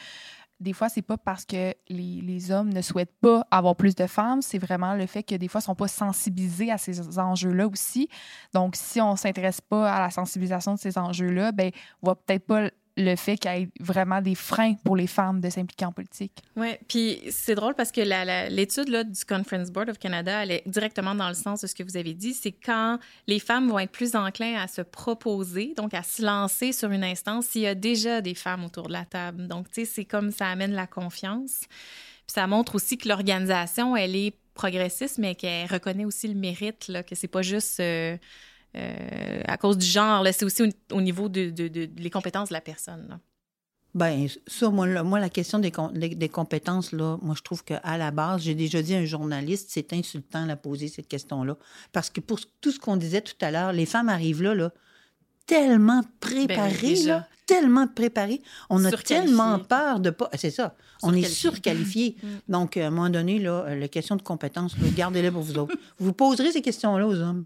des 0.59 0.73
fois, 0.73 0.87
c'est 0.87 1.01
pas 1.01 1.17
parce 1.17 1.45
que 1.45 1.73
les, 1.89 2.21
les 2.21 2.51
hommes 2.51 2.71
ne 2.71 2.81
souhaitent 2.81 3.19
pas 3.19 3.45
avoir 3.51 3.75
plus 3.75 3.95
de 3.95 4.07
femmes, 4.07 4.41
c'est 4.41 4.57
vraiment 4.57 4.93
le 4.93 5.05
fait 5.07 5.21
que 5.21 5.35
des 5.35 5.47
fois, 5.47 5.59
ils 5.59 5.65
sont 5.65 5.75
pas 5.75 5.89
sensibilisés 5.89 6.71
à 6.71 6.77
ces 6.77 7.19
enjeux-là 7.19 7.67
aussi. 7.67 8.07
Donc, 8.53 8.75
si 8.75 9.01
on 9.01 9.15
s'intéresse 9.15 9.59
pas 9.59 9.91
à 9.91 9.99
la 9.99 10.09
sensibilisation 10.09 10.73
de 10.73 10.79
ces 10.79 10.97
enjeux-là, 10.97 11.51
ben, 11.51 11.71
on 12.01 12.07
voit 12.07 12.15
peut-être 12.15 12.45
pas 12.45 12.69
le 12.95 13.15
fait 13.15 13.37
qu'il 13.37 13.51
y 13.51 13.61
ait 13.63 13.69
vraiment 13.79 14.21
des 14.21 14.35
freins 14.35 14.75
pour 14.83 14.95
les 14.95 15.07
femmes 15.07 15.41
de 15.41 15.49
s'impliquer 15.49 15.85
en 15.85 15.91
politique. 15.91 16.33
Oui, 16.55 16.75
puis 16.87 17.21
c'est 17.31 17.55
drôle 17.55 17.73
parce 17.73 17.91
que 17.91 18.01
l'étude 18.49 18.85
du 18.85 19.25
Conference 19.25 19.71
Board 19.71 19.89
of 19.89 19.97
Canada, 19.97 20.43
elle 20.43 20.51
est 20.51 20.63
directement 20.67 21.15
dans 21.15 21.27
le 21.27 21.33
sens 21.33 21.61
de 21.61 21.67
ce 21.67 21.73
que 21.73 21.83
vous 21.83 21.97
avez 21.97 22.13
dit. 22.13 22.33
C'est 22.33 22.51
quand 22.51 22.99
les 23.27 23.39
femmes 23.39 23.69
vont 23.69 23.79
être 23.79 23.91
plus 23.91 24.15
enclins 24.15 24.61
à 24.61 24.67
se 24.67 24.81
proposer, 24.81 25.73
donc 25.75 25.93
à 25.93 26.03
se 26.03 26.21
lancer 26.21 26.71
sur 26.71 26.91
une 26.91 27.03
instance 27.03 27.47
s'il 27.47 27.61
y 27.61 27.67
a 27.67 27.75
déjà 27.75 28.21
des 28.21 28.35
femmes 28.35 28.63
autour 28.63 28.87
de 28.87 28.93
la 28.93 29.05
table. 29.05 29.47
Donc, 29.47 29.69
tu 29.71 29.81
sais, 29.81 29.85
c'est 29.85 30.05
comme 30.05 30.31
ça 30.31 30.47
amène 30.47 30.73
la 30.73 30.85
confiance. 30.85 31.61
Puis 32.27 32.33
ça 32.35 32.45
montre 32.45 32.75
aussi 32.75 32.97
que 32.97 33.07
l'organisation, 33.07 33.95
elle 33.95 34.15
est 34.15 34.35
progressiste, 34.53 35.17
mais 35.17 35.33
qu'elle 35.33 35.67
reconnaît 35.67 36.05
aussi 36.05 36.27
le 36.27 36.35
mérite, 36.35 36.87
là, 36.87 37.01
que 37.01 37.15
c'est 37.15 37.27
pas 37.27 37.41
juste 37.41 37.79
euh, 37.79 38.17
euh, 38.75 39.41
à 39.47 39.57
cause 39.57 39.77
du 39.77 39.85
genre, 39.85 40.25
c'est 40.31 40.45
aussi 40.45 40.63
au, 40.63 40.95
au 40.95 41.01
niveau 41.01 41.29
de, 41.29 41.49
de- 41.49 41.67
de- 41.67 42.09
compétences 42.09 42.49
de 42.49 42.53
la 42.53 42.61
personne. 42.61 43.05
là. 43.09 43.19
Ben 43.95 44.27
ça, 44.47 44.69
moi, 44.69 44.87
là, 44.87 45.03
moi 45.03 45.19
la 45.19 45.29
question 45.29 45.59
des, 45.59 45.69
com- 45.69 45.91
des, 45.93 46.09
des 46.15 46.29
compétences, 46.29 46.91
là, 46.93 47.17
moi, 47.21 47.35
je 47.37 47.43
trouve 47.43 47.63
qu'à 47.63 47.79
la 47.97 48.09
base, 48.09 48.41
j'ai 48.41 48.55
déjà 48.55 48.81
dit 48.81 48.95
à 48.95 48.97
un 48.97 49.05
journaliste, 49.05 49.67
c'est 49.69 49.93
insultant 49.93 50.47
de 50.47 50.55
poser 50.55 50.87
cette 50.87 51.07
question-là. 51.07 51.55
Parce 51.91 52.09
que 52.09 52.19
pour 52.19 52.39
tout 52.59 52.71
ce 52.71 52.79
qu'on 52.79 52.97
disait 52.97 53.21
tout 53.21 53.35
à 53.41 53.51
l'heure, 53.51 53.71
les 53.71 53.85
femmes 53.85 54.09
arrivent 54.09 54.41
là, 54.41 54.55
là, 54.55 54.71
tellement 55.45 56.01
préparées, 56.19 56.95
Ben 56.95 57.07
là, 57.07 57.27
tellement 57.45 57.85
préparées. 57.87 58.41
On 58.71 58.83
a 58.85 58.91
tellement 58.93 59.59
peur 59.59 59.99
de 59.99 60.09
pas... 60.09 60.29
C'est 60.35 60.49
ça, 60.51 60.75
on 61.03 61.13
est 61.13 61.23
surqualifiés. 61.29 62.15
Mm. 62.23 62.27
Donc, 62.51 62.77
à 62.77 62.87
un 62.87 62.89
moment 62.89 63.09
donné, 63.09 63.37
là, 63.39 63.65
euh, 63.67 63.75
la 63.75 63.87
question 63.89 64.15
de 64.15 64.21
compétences, 64.23 64.75
gardez-les 64.95 65.29
pour 65.31 65.41
vous 65.43 65.57
autres. 65.59 65.75
Vous 65.99 66.13
poserez 66.13 66.51
ces 66.51 66.61
questions-là 66.61 67.05
aux 67.07 67.19
hommes. 67.19 67.45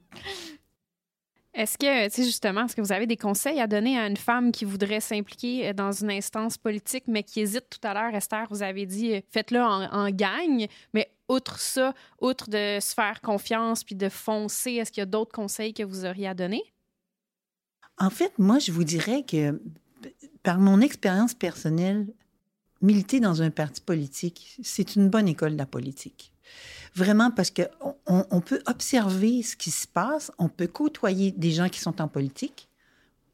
Est-ce 1.58 1.76
que, 1.76 2.08
tu 2.14 2.24
justement, 2.24 2.66
est-ce 2.66 2.76
que 2.76 2.82
vous 2.82 2.92
avez 2.92 3.08
des 3.08 3.18
conseils 3.18 3.60
à 3.60 3.66
donner 3.66 3.98
à 3.98 4.06
une 4.06 4.16
femme 4.16 4.52
qui 4.52 4.64
voudrait 4.64 5.00
s'impliquer 5.00 5.70
euh, 5.70 5.74
dans 5.74 5.92
une 5.92 6.12
instance 6.12 6.56
politique, 6.56 7.06
mais 7.08 7.24
qui 7.24 7.42
hésite 7.42 7.66
tout 7.68 7.80
à 7.82 7.96
l'heure? 7.96 8.14
Esther, 8.14 8.46
vous 8.52 8.62
avez 8.62 8.86
dit, 8.86 9.16
euh, 9.16 9.22
faites-le 9.32 9.60
en, 9.60 9.92
en 9.92 10.12
gang, 10.12 10.68
mais 10.94 11.10
outre 11.28 11.60
ça, 11.60 11.96
outre 12.22 12.48
de 12.52 12.78
se 12.80 12.94
faire 12.94 13.22
confiance 13.22 13.84
puis 13.84 13.96
de 13.96 14.08
foncer, 14.08 14.74
est-ce 14.74 14.92
qu'il 14.92 15.02
y 15.02 15.04
a 15.04 15.08
d'autres 15.08 15.32
conseils 15.32 15.74
que 15.74 15.82
vous 15.82 16.06
auriez 16.06 16.28
à 16.28 16.36
donner? 16.36 16.62
En 17.98 18.12
fait, 18.12 18.38
moi, 18.38 18.60
je 18.60 18.72
vous 18.72 18.84
dirais 18.84 19.24
que 19.24 19.60
par 20.44 20.60
mon 20.60 20.80
expérience 20.80 21.34
personnelle, 21.34 22.06
militer 22.84 23.20
dans 23.20 23.42
un 23.42 23.50
parti 23.50 23.82
politique, 23.82 24.60
c'est 24.62 24.96
une 24.96 25.10
bonne 25.10 25.28
école 25.28 25.54
de 25.54 25.58
la 25.58 25.66
politique. 25.66 26.32
Vraiment, 26.98 27.30
parce 27.30 27.52
que 27.52 27.62
on, 28.08 28.42
peut 28.42 28.60
observer 28.66 29.44
ce 29.44 29.56
qui 29.56 29.70
se 29.70 29.86
passe, 29.86 30.32
on 30.40 30.50
peut 30.50 30.66
côtoyer 30.66 31.30
des 31.30 31.52
gens 31.52 31.70
qui 31.70 31.80
sont 31.80 32.02
en 32.02 32.08
politique. 32.08 32.70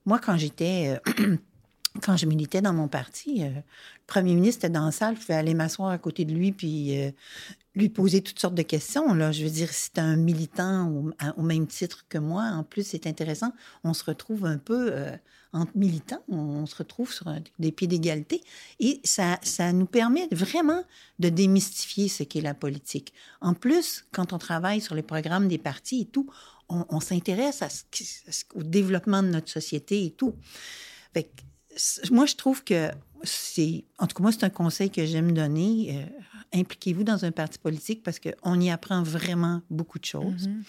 Moi, 0.06 0.20
quand 0.20 0.36
j'étais, 0.36 1.00
euh, 1.08 1.38
quand 2.04 2.18
je 2.18 2.26
militais 2.26 2.62
dans 2.62 2.74
mon 2.74 2.90
parti, 2.90 3.42
euh, 3.42 3.52
le 3.52 3.62
premier 4.06 4.36
ministre 4.36 4.66
était 4.66 4.74
dans 4.74 4.84
la 4.84 4.92
salle, 4.92 5.16
je 5.16 5.22
pouvais 5.22 5.36
aller 5.36 5.54
m'asseoir 5.54 5.92
à 5.92 5.98
côté 5.98 6.26
de 6.26 6.34
lui 6.34 6.52
puis 6.52 7.00
euh, 7.00 7.12
lui 7.74 7.88
poser 7.88 8.22
toutes 8.22 8.40
sortes 8.40 8.56
de 8.56 8.64
questions. 8.64 9.14
Là. 9.14 9.32
Je 9.32 9.46
veux 9.46 9.50
dire, 9.50 9.70
c'est 9.72 9.98
un 9.98 10.18
militant 10.18 10.92
au, 11.38 11.42
même 11.42 11.66
titre 11.66 12.06
que 12.10 12.18
moi, 12.18 12.44
en 12.44 12.66
plus, 12.66 12.86
c'est 12.86 13.08
intéressant. 13.08 13.54
On 13.86 13.94
se 13.94 14.04
retrouve 14.04 14.46
un 14.46 14.58
peu 14.58 14.92
entre 15.54 15.72
militants, 15.76 16.24
on, 16.28 16.38
on 16.38 16.66
se 16.66 16.76
retrouve 16.76 17.14
sur 17.14 17.28
un- 17.28 17.42
des 17.60 17.72
pieds 17.72 17.88
d'égalité. 17.88 18.42
Et 18.80 19.00
ça, 19.04 19.40
ça 19.44 19.72
nous 19.72 19.86
permet 19.86 20.28
vraiment 20.32 20.84
de 21.20 21.30
démystifier 21.30 22.08
ce 22.10 22.24
qu'est 22.24 22.42
la 22.42 22.54
politique. 22.54 23.14
En 23.40 23.54
plus, 23.54 24.06
quand 24.12 24.34
on 24.34 24.38
travaille 24.40 24.82
sur 24.82 24.96
les 24.96 25.04
programmes 25.04 25.48
des 25.48 25.60
partis 25.60 26.02
et 26.02 26.06
tout, 26.06 26.28
on, 26.70 26.86
on 26.90 27.00
s'intéresse 27.00 27.64
au 28.56 28.64
développement 28.64 29.22
de 29.22 29.28
notre 29.30 29.50
société 29.50 30.06
et 30.06 30.12
tout. 30.12 30.34
Fait 31.14 31.24
que, 31.24 31.42
c- 31.76 32.02
moi, 32.12 32.26
je 32.26 32.36
trouve 32.36 32.64
que 32.64 32.90
c'est... 33.24 33.86
En 34.00 34.08
tout 34.08 34.16
cas, 34.16 34.24
moi, 34.24 34.32
c'est 34.32 34.44
un 34.44 34.50
conseil 34.50 34.90
que 34.90 35.06
j'aime 35.06 35.32
donner. 35.34 35.98
Euh, 35.98 36.60
impliquez-vous 36.60 37.04
dans 37.04 37.26
un 37.26 37.32
parti 37.32 37.60
politique 37.60 38.02
parce 38.04 38.20
qu'on 38.20 38.60
y 38.60 38.70
apprend 38.70 39.04
vraiment 39.04 39.62
beaucoup 39.70 40.00
de 40.00 40.06
choses. 40.06 40.48
Mhm. 40.48 40.64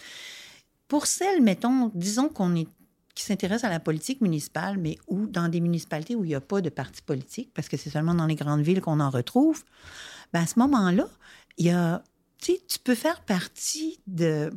Pour 0.88 1.06
celles, 1.06 1.42
mettons, 1.42 1.90
disons 1.94 2.28
qu'on 2.28 2.54
est 2.54 2.68
qui 3.14 3.24
s'intéressent 3.24 3.64
à 3.64 3.70
la 3.70 3.80
politique 3.80 4.20
municipale, 4.20 4.78
mais 4.78 4.98
ou 5.06 5.26
dans 5.26 5.48
des 5.48 5.60
municipalités 5.60 6.14
où 6.16 6.24
il 6.24 6.28
n'y 6.28 6.34
a 6.34 6.40
pas 6.40 6.60
de 6.60 6.68
parti 6.68 7.02
politique, 7.02 7.52
parce 7.54 7.68
que 7.68 7.76
c'est 7.76 7.90
seulement 7.90 8.14
dans 8.14 8.26
les 8.26 8.34
grandes 8.34 8.62
villes 8.62 8.80
qu'on 8.80 9.00
en 9.00 9.10
retrouve, 9.10 9.64
ben 10.32 10.42
à 10.42 10.46
ce 10.46 10.58
moment-là, 10.58 11.06
il 11.58 12.00
tu 12.38 12.78
peux 12.82 12.94
faire 12.94 13.22
partie 13.22 14.00
de 14.06 14.52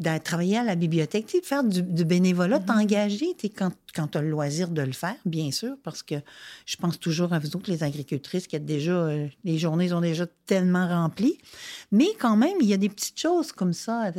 de 0.00 0.18
travailler 0.18 0.58
à 0.58 0.64
la 0.64 0.74
bibliothèque, 0.74 1.26
de 1.32 1.44
faire 1.44 1.64
du, 1.64 1.82
du 1.82 2.04
bénévolat, 2.04 2.58
Mhm. 2.60 2.64
t'engager, 2.66 3.34
tu 3.38 3.46
sais, 3.46 3.48
quand, 3.48 3.72
quand 3.94 4.08
tu 4.08 4.18
as 4.18 4.22
le 4.22 4.30
loisir 4.30 4.68
de 4.68 4.82
le 4.82 4.92
faire, 4.92 5.16
bien 5.24 5.50
sûr, 5.50 5.76
parce 5.82 6.02
que 6.02 6.14
je 6.66 6.76
pense 6.76 6.98
toujours 6.98 7.32
à 7.32 7.38
vous 7.38 7.56
autres, 7.56 7.70
les 7.70 7.82
agricultrices, 7.82 8.46
qui 8.46 8.58
déjà, 8.60 8.92
euh, 8.92 9.28
les 9.44 9.58
journées 9.58 9.88
sont 9.88 10.00
déjà 10.00 10.26
tellement 10.46 10.88
remplies. 10.88 11.38
Mais 11.90 12.08
quand 12.18 12.36
même, 12.36 12.56
il 12.60 12.68
y 12.68 12.74
a 12.74 12.76
des 12.78 12.88
petites 12.88 13.18
choses 13.18 13.52
comme 13.52 13.72
ça, 13.72 14.10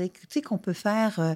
qu'on 0.45 0.57
peut 0.57 0.73
faire, 0.73 1.19
euh, 1.19 1.33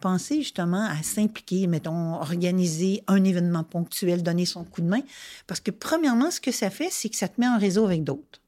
penser 0.00 0.36
justement 0.38 0.84
à 0.84 1.02
s'impliquer, 1.02 1.66
mettons, 1.66 2.14
organiser 2.14 3.02
un 3.06 3.24
événement 3.24 3.64
ponctuel, 3.64 4.22
donner 4.22 4.46
son 4.46 4.64
coup 4.64 4.80
de 4.80 4.86
main. 4.86 5.02
Parce 5.46 5.60
que, 5.60 5.70
premièrement, 5.70 6.30
ce 6.30 6.40
que 6.40 6.52
ça 6.52 6.70
fait, 6.70 6.88
c'est 6.90 7.08
que 7.08 7.16
ça 7.16 7.28
te 7.28 7.40
met 7.40 7.48
en 7.48 7.58
réseau 7.58 7.84
avec 7.86 8.04
d'autres. 8.04 8.40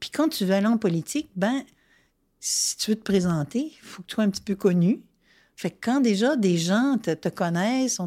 Puis 0.00 0.10
quand 0.10 0.28
tu 0.28 0.44
veux 0.44 0.54
aller 0.54 0.66
en 0.66 0.76
politique, 0.76 1.28
ben, 1.36 1.62
si 2.40 2.76
tu 2.76 2.90
veux 2.90 2.96
te 2.96 3.02
présenter, 3.02 3.72
il 3.72 3.78
faut 3.86 4.02
que 4.02 4.08
tu 4.08 4.14
sois 4.14 4.24
un 4.24 4.30
petit 4.30 4.42
peu 4.42 4.54
connu. 4.54 5.00
Fait 5.58 5.70
que 5.70 5.76
quand 5.80 6.00
déjà 6.00 6.36
des 6.36 6.58
gens 6.58 6.98
te, 7.02 7.12
te 7.12 7.30
connaissent, 7.30 7.98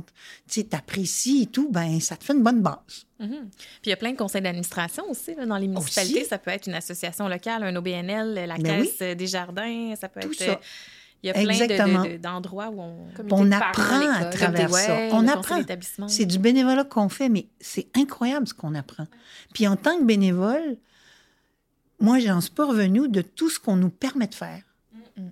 t'apprécient 0.70 1.42
et 1.44 1.46
tout, 1.48 1.70
ben 1.72 2.00
ça 2.00 2.16
te 2.16 2.24
fait 2.24 2.34
une 2.34 2.44
bonne 2.44 2.62
base. 2.62 3.06
Mhm. 3.20 3.50
Puis 3.50 3.68
il 3.86 3.90
y 3.90 3.94
a 3.94 3.98
plein 3.98 4.12
de 4.12 4.18
conseils 4.18 4.42
d'administration 4.42 5.04
aussi 5.10 5.34
là, 5.36 5.46
dans 5.48 5.58
les 5.58 5.68
municipalités. 5.68 6.20
Aussi. 6.22 6.30
Ça 6.30 6.38
peut 6.38 6.52
être 6.52 6.68
une 6.68 6.76
association 6.76 7.28
locale, 7.28 7.64
un 7.64 7.76
OBNL, 7.76 8.36
la 8.48 8.56
Ben 8.58 8.84
caisse 8.86 9.18
des 9.18 9.28
jardins. 9.28 9.94
Ça 10.00 10.10
peut 10.10 10.20
Tout 10.22 10.32
être. 10.32 10.38
ça. 10.38 10.52
euh, 10.52 10.56
Il 11.24 11.28
y 11.28 11.30
a 11.32 11.34
plein 11.34 11.44
de- 11.44 11.50
Exactement. 11.50 12.04
de- 12.06 12.10
de- 12.12 12.18
d'endroits 12.18 12.70
où 12.70 12.80
on. 12.82 12.96
On 13.32 13.52
apprend 13.52 14.10
à 14.10 14.26
travers 14.26 14.70
ça. 14.70 14.98
On 15.12 15.28
apprend. 15.28 15.62
C'est 16.08 16.26
du 16.26 16.38
bénévolat 16.40 16.84
qu'on 16.86 17.10
fait, 17.10 17.30
mais 17.30 17.48
c'est 17.60 17.88
incroyable 17.98 18.48
ce 18.48 18.54
qu'on 18.54 18.74
apprend. 18.76 19.06
Puis 19.54 19.68
en 19.68 19.76
tant 19.76 19.98
que 19.98 20.04
bénévole, 20.06 20.78
moi, 22.00 22.20
j'en 22.20 22.42
suis 22.42 22.52
pas 22.52 22.66
revenu 22.66 23.08
de 23.10 23.22
tout 23.22 23.50
ce 23.50 23.60
qu'on 23.60 23.76
nous 23.76 23.90
permet 23.90 24.28
de 24.28 24.36
faire. 24.36 24.64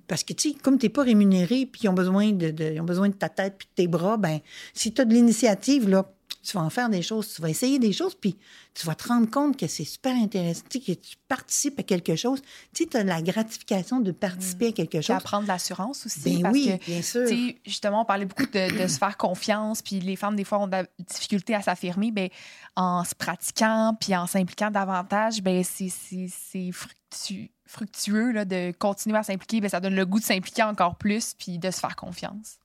Parce 0.07 0.23
que, 0.23 0.33
tu 0.33 0.49
sais, 0.49 0.55
comme 0.61 0.77
tu 0.77 0.85
n'es 0.87 0.89
pas 0.89 1.03
rémunéré, 1.03 1.65
puis 1.65 1.81
ils 1.83 1.89
ont, 1.89 1.93
besoin 1.93 2.31
de, 2.31 2.51
de- 2.51 2.73
ils 2.73 2.81
ont 2.81 2.85
besoin 2.85 3.07
de 3.07 3.13
ta 3.13 3.29
tête 3.29 3.55
puis 3.57 3.67
de 3.67 3.83
tes 3.83 3.87
bras, 3.87 4.17
ben 4.17 4.39
si 4.73 4.91
tu 4.91 4.99
as 5.01 5.05
de 5.05 5.13
l'initiative, 5.13 5.87
là, 5.87 6.11
tu 6.43 6.55
vas 6.55 6.63
en 6.63 6.69
faire 6.69 6.89
des 6.89 7.01
choses, 7.01 7.33
tu 7.33 7.41
vas 7.41 7.49
essayer 7.49 7.77
des 7.79 7.91
choses, 7.91 8.15
puis 8.15 8.37
tu 8.73 8.85
vas 8.87 8.95
te 8.95 9.07
rendre 9.07 9.29
compte 9.29 9.57
que 9.57 9.67
c'est 9.67 9.83
super 9.83 10.15
intéressant, 10.15 10.63
tu 10.69 10.79
sais, 10.79 10.95
que 10.95 10.99
tu 10.99 11.15
participes 11.27 11.79
à 11.79 11.83
quelque 11.83 12.15
chose. 12.15 12.41
Tu 12.73 12.85
sais, 12.89 12.97
as 12.97 13.03
la 13.03 13.21
gratification 13.21 13.99
de 13.99 14.11
participer 14.11 14.67
à 14.67 14.71
quelque 14.71 15.01
chose. 15.01 15.15
apprendre 15.15 15.43
de 15.43 15.47
l'assurance 15.49 16.05
aussi. 16.05 16.35
Ben 16.35 16.43
parce 16.43 16.53
oui, 16.53 16.77
que, 16.79 16.85
bien 16.85 17.01
sûr. 17.01 17.27
justement, 17.65 18.01
on 18.01 18.05
parlait 18.05 18.25
beaucoup 18.25 18.45
de, 18.45 18.81
de 18.83 18.87
se 18.87 18.97
faire 18.97 19.17
confiance, 19.17 19.81
puis 19.81 19.99
les 19.99 20.15
femmes, 20.15 20.35
des 20.35 20.43
fois, 20.45 20.59
ont 20.59 20.67
de 20.67 20.71
la 20.71 20.85
difficulté 20.99 21.53
à 21.55 21.61
s'affirmer. 21.61 22.11
Ben, 22.11 22.29
en 22.75 23.03
se 23.03 23.15
pratiquant, 23.15 23.97
puis 23.99 24.15
en 24.15 24.27
s'impliquant 24.27 24.69
davantage, 24.71 25.41
ben, 25.41 25.63
c'est- 25.63 25.89
c'est 25.89 26.27
c'est 26.29 26.69
fructu- 26.71 27.51
fructueux 27.65 28.31
là, 28.31 28.45
de 28.45 28.71
continuer 28.77 29.17
à 29.17 29.23
s'impliquer. 29.23 29.59
Ben, 29.59 29.69
ça 29.69 29.79
donne 29.79 29.95
le 29.95 30.05
goût 30.05 30.19
de 30.19 30.23
s'impliquer 30.25 30.63
encore 30.63 30.95
plus, 30.95 31.33
puis 31.33 31.57
de 31.59 31.71
se 31.71 31.79
faire 31.79 31.95
confiance. 31.95 32.57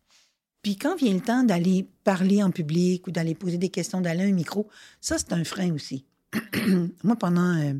Puis 0.62 0.76
quand 0.76 0.96
vient 0.96 1.12
le 1.12 1.20
temps 1.20 1.42
d'aller 1.42 1.88
parler 2.04 2.42
en 2.42 2.50
public 2.50 3.06
ou 3.06 3.10
d'aller 3.10 3.34
poser 3.34 3.58
des 3.58 3.68
questions, 3.68 4.00
d'aller 4.00 4.22
à 4.22 4.26
un 4.26 4.32
micro, 4.32 4.68
ça, 5.00 5.18
c'est 5.18 5.32
un 5.32 5.44
frein 5.44 5.72
aussi. 5.72 6.04
Moi, 7.04 7.16
pendant, 7.16 7.56
euh, 7.56 7.74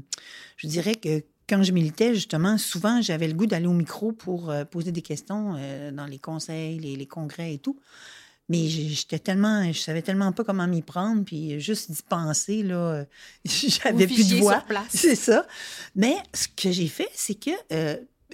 je 0.56 0.66
dirais 0.66 0.96
que 0.96 1.22
quand 1.48 1.62
je 1.62 1.72
militais, 1.72 2.14
justement, 2.14 2.58
souvent, 2.58 3.00
j'avais 3.00 3.28
le 3.28 3.34
goût 3.34 3.46
d'aller 3.46 3.66
au 3.66 3.72
micro 3.72 4.12
pour 4.12 4.50
euh, 4.50 4.64
poser 4.64 4.90
des 4.90 5.02
questions 5.02 5.54
euh, 5.56 5.92
dans 5.92 6.06
les 6.06 6.18
conseils, 6.18 6.78
les, 6.78 6.96
les 6.96 7.06
congrès 7.06 7.54
et 7.54 7.58
tout. 7.58 7.78
Mais 8.48 8.66
j'étais 8.66 9.20
tellement, 9.20 9.72
je 9.72 9.78
savais 9.78 10.02
tellement 10.02 10.32
pas 10.32 10.42
comment 10.42 10.66
m'y 10.66 10.82
prendre, 10.82 11.24
puis 11.24 11.60
juste 11.60 11.92
d'y 11.92 12.02
penser, 12.02 12.64
là, 12.64 13.06
j'avais 13.44 14.06
plus 14.06 14.28
de 14.28 14.36
voix. 14.36 14.64
C'est 14.90 15.14
ça. 15.14 15.46
Mais 15.94 16.16
ce 16.34 16.48
que 16.48 16.72
j'ai 16.72 16.88
fait, 16.88 17.08
c'est 17.14 17.36
que 17.36 17.50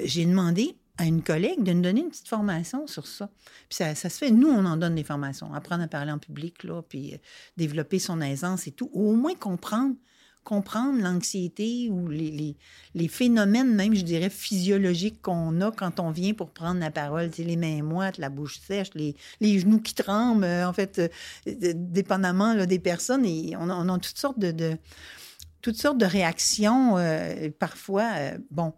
j'ai 0.02 0.24
demandé 0.24 0.76
à 0.98 1.04
une 1.04 1.22
collègue 1.22 1.62
de 1.62 1.72
nous 1.72 1.80
donner 1.80 2.00
une 2.00 2.10
petite 2.10 2.28
formation 2.28 2.86
sur 2.86 3.06
ça. 3.06 3.30
Puis 3.68 3.78
ça, 3.78 3.94
se 3.94 4.08
fait, 4.08 4.30
nous, 4.30 4.48
on 4.48 4.64
en 4.64 4.76
donne 4.76 4.96
des 4.96 5.04
formations. 5.04 5.54
Apprendre 5.54 5.84
à 5.84 5.88
parler 5.88 6.10
en 6.10 6.18
public, 6.18 6.64
là, 6.64 6.82
puis 6.82 7.14
euh, 7.14 7.18
développer 7.56 8.00
son 8.00 8.20
aisance 8.20 8.66
et 8.66 8.72
tout. 8.72 8.90
Ou 8.92 9.10
au 9.10 9.14
moins 9.14 9.36
comprendre, 9.36 9.94
comprendre 10.42 11.00
l'anxiété 11.00 11.88
ou 11.88 12.08
les, 12.08 12.56
les, 12.94 13.08
phénomènes, 13.08 13.72
même, 13.74 13.94
je 13.94 14.02
dirais, 14.02 14.28
physiologiques 14.28 15.22
qu'on 15.22 15.60
a 15.60 15.70
quand 15.70 16.00
on 16.00 16.10
vient 16.10 16.34
pour 16.34 16.50
prendre 16.50 16.80
la 16.80 16.90
parole. 16.90 17.30
Les 17.38 17.56
mains 17.56 17.82
moites, 17.84 18.18
la 18.18 18.28
bouche 18.28 18.58
sèche, 18.58 18.90
les, 18.94 19.14
les 19.40 19.60
genoux 19.60 19.80
qui 19.80 19.94
tremblent, 19.94 20.44
euh, 20.44 20.68
en 20.68 20.72
fait, 20.72 20.98
euh, 20.98 21.72
dépendamment 21.76 22.66
des 22.66 22.80
personnes. 22.80 23.24
On 23.56 23.70
a, 23.70 23.98
toutes 24.00 24.18
sortes 24.18 24.38
de, 24.38 24.50
de- 24.50 24.76
toutes 25.60 25.76
sortes 25.76 25.98
de 25.98 26.06
réactions, 26.06 26.96
parfois, 27.58 28.12
bon, 28.52 28.72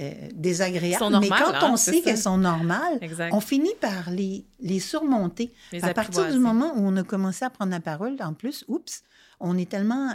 euh, 0.00 0.28
désagréables. 0.34 1.18
Mais 1.20 1.28
quand 1.28 1.52
on 1.62 1.74
hein, 1.74 1.76
sait 1.76 2.00
qu'elles 2.00 2.18
sont 2.18 2.38
normales, 2.38 2.98
Exact. 3.00 3.32
on 3.34 3.40
finit 3.40 3.74
par 3.80 4.10
les, 4.10 4.46
les 4.60 4.80
surmonter. 4.80 5.52
Les 5.72 5.84
à 5.84 5.92
partir 5.92 6.30
du 6.30 6.38
moment 6.38 6.72
où 6.76 6.80
on 6.86 6.96
a 6.96 7.02
commencé 7.02 7.44
à 7.44 7.50
prendre 7.50 7.72
la 7.72 7.80
parole, 7.80 8.16
en 8.20 8.32
plus, 8.32 8.64
oups, 8.68 9.02
on 9.40 9.58
est 9.58 9.68
tellement, 9.70 10.10
euh, 10.10 10.14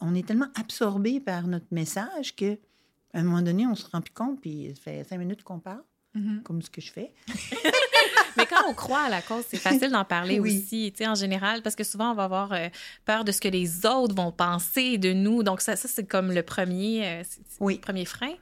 on 0.00 0.14
est 0.14 0.26
tellement 0.26 0.48
absorbé 0.58 1.20
par 1.20 1.46
notre 1.46 1.66
message 1.70 2.36
que 2.36 2.58
à 3.14 3.20
un 3.20 3.22
moment 3.22 3.42
donné, 3.42 3.66
on 3.66 3.74
se 3.74 3.86
rend 3.90 4.00
plus 4.00 4.12
compte, 4.12 4.40
puis 4.40 4.72
ça 4.76 4.82
fait 4.82 5.04
cinq 5.04 5.18
minutes 5.18 5.42
qu'on 5.42 5.58
parle, 5.58 5.82
comme 6.44 6.60
ce 6.62 6.70
que 6.70 6.80
je 6.80 6.92
fais. 6.92 7.12
On 8.68 8.74
croit 8.74 9.00
à 9.02 9.08
la 9.08 9.22
cause, 9.22 9.44
c'est 9.48 9.56
facile 9.70 9.90
d'en 9.90 10.04
parler 10.04 10.38
Oui. 10.40 10.58
aussi, 10.62 10.92
tu 10.92 11.02
sais, 11.04 11.08
en 11.08 11.14
général, 11.14 11.62
parce 11.62 11.74
que 11.76 11.84
souvent, 11.84 12.12
on 12.12 12.14
va 12.14 12.24
avoir 12.24 12.52
euh, 12.52 12.68
peur 13.04 13.24
de 13.24 13.32
ce 13.32 13.40
que 13.40 13.48
les 13.48 13.86
autres 13.86 14.14
vont 14.14 14.32
penser 14.32 14.98
de 14.98 15.12
nous. 15.12 15.42
Donc, 15.42 15.60
ça, 15.60 15.76
ça 15.76 15.88
c'est 15.88 16.06
comme 16.06 16.32
le 16.32 16.42
premier, 16.42 17.06
euh, 17.06 17.22
Oui. 17.60 17.74
le 17.76 17.80
premier 17.80 18.04
frein. 18.04 18.32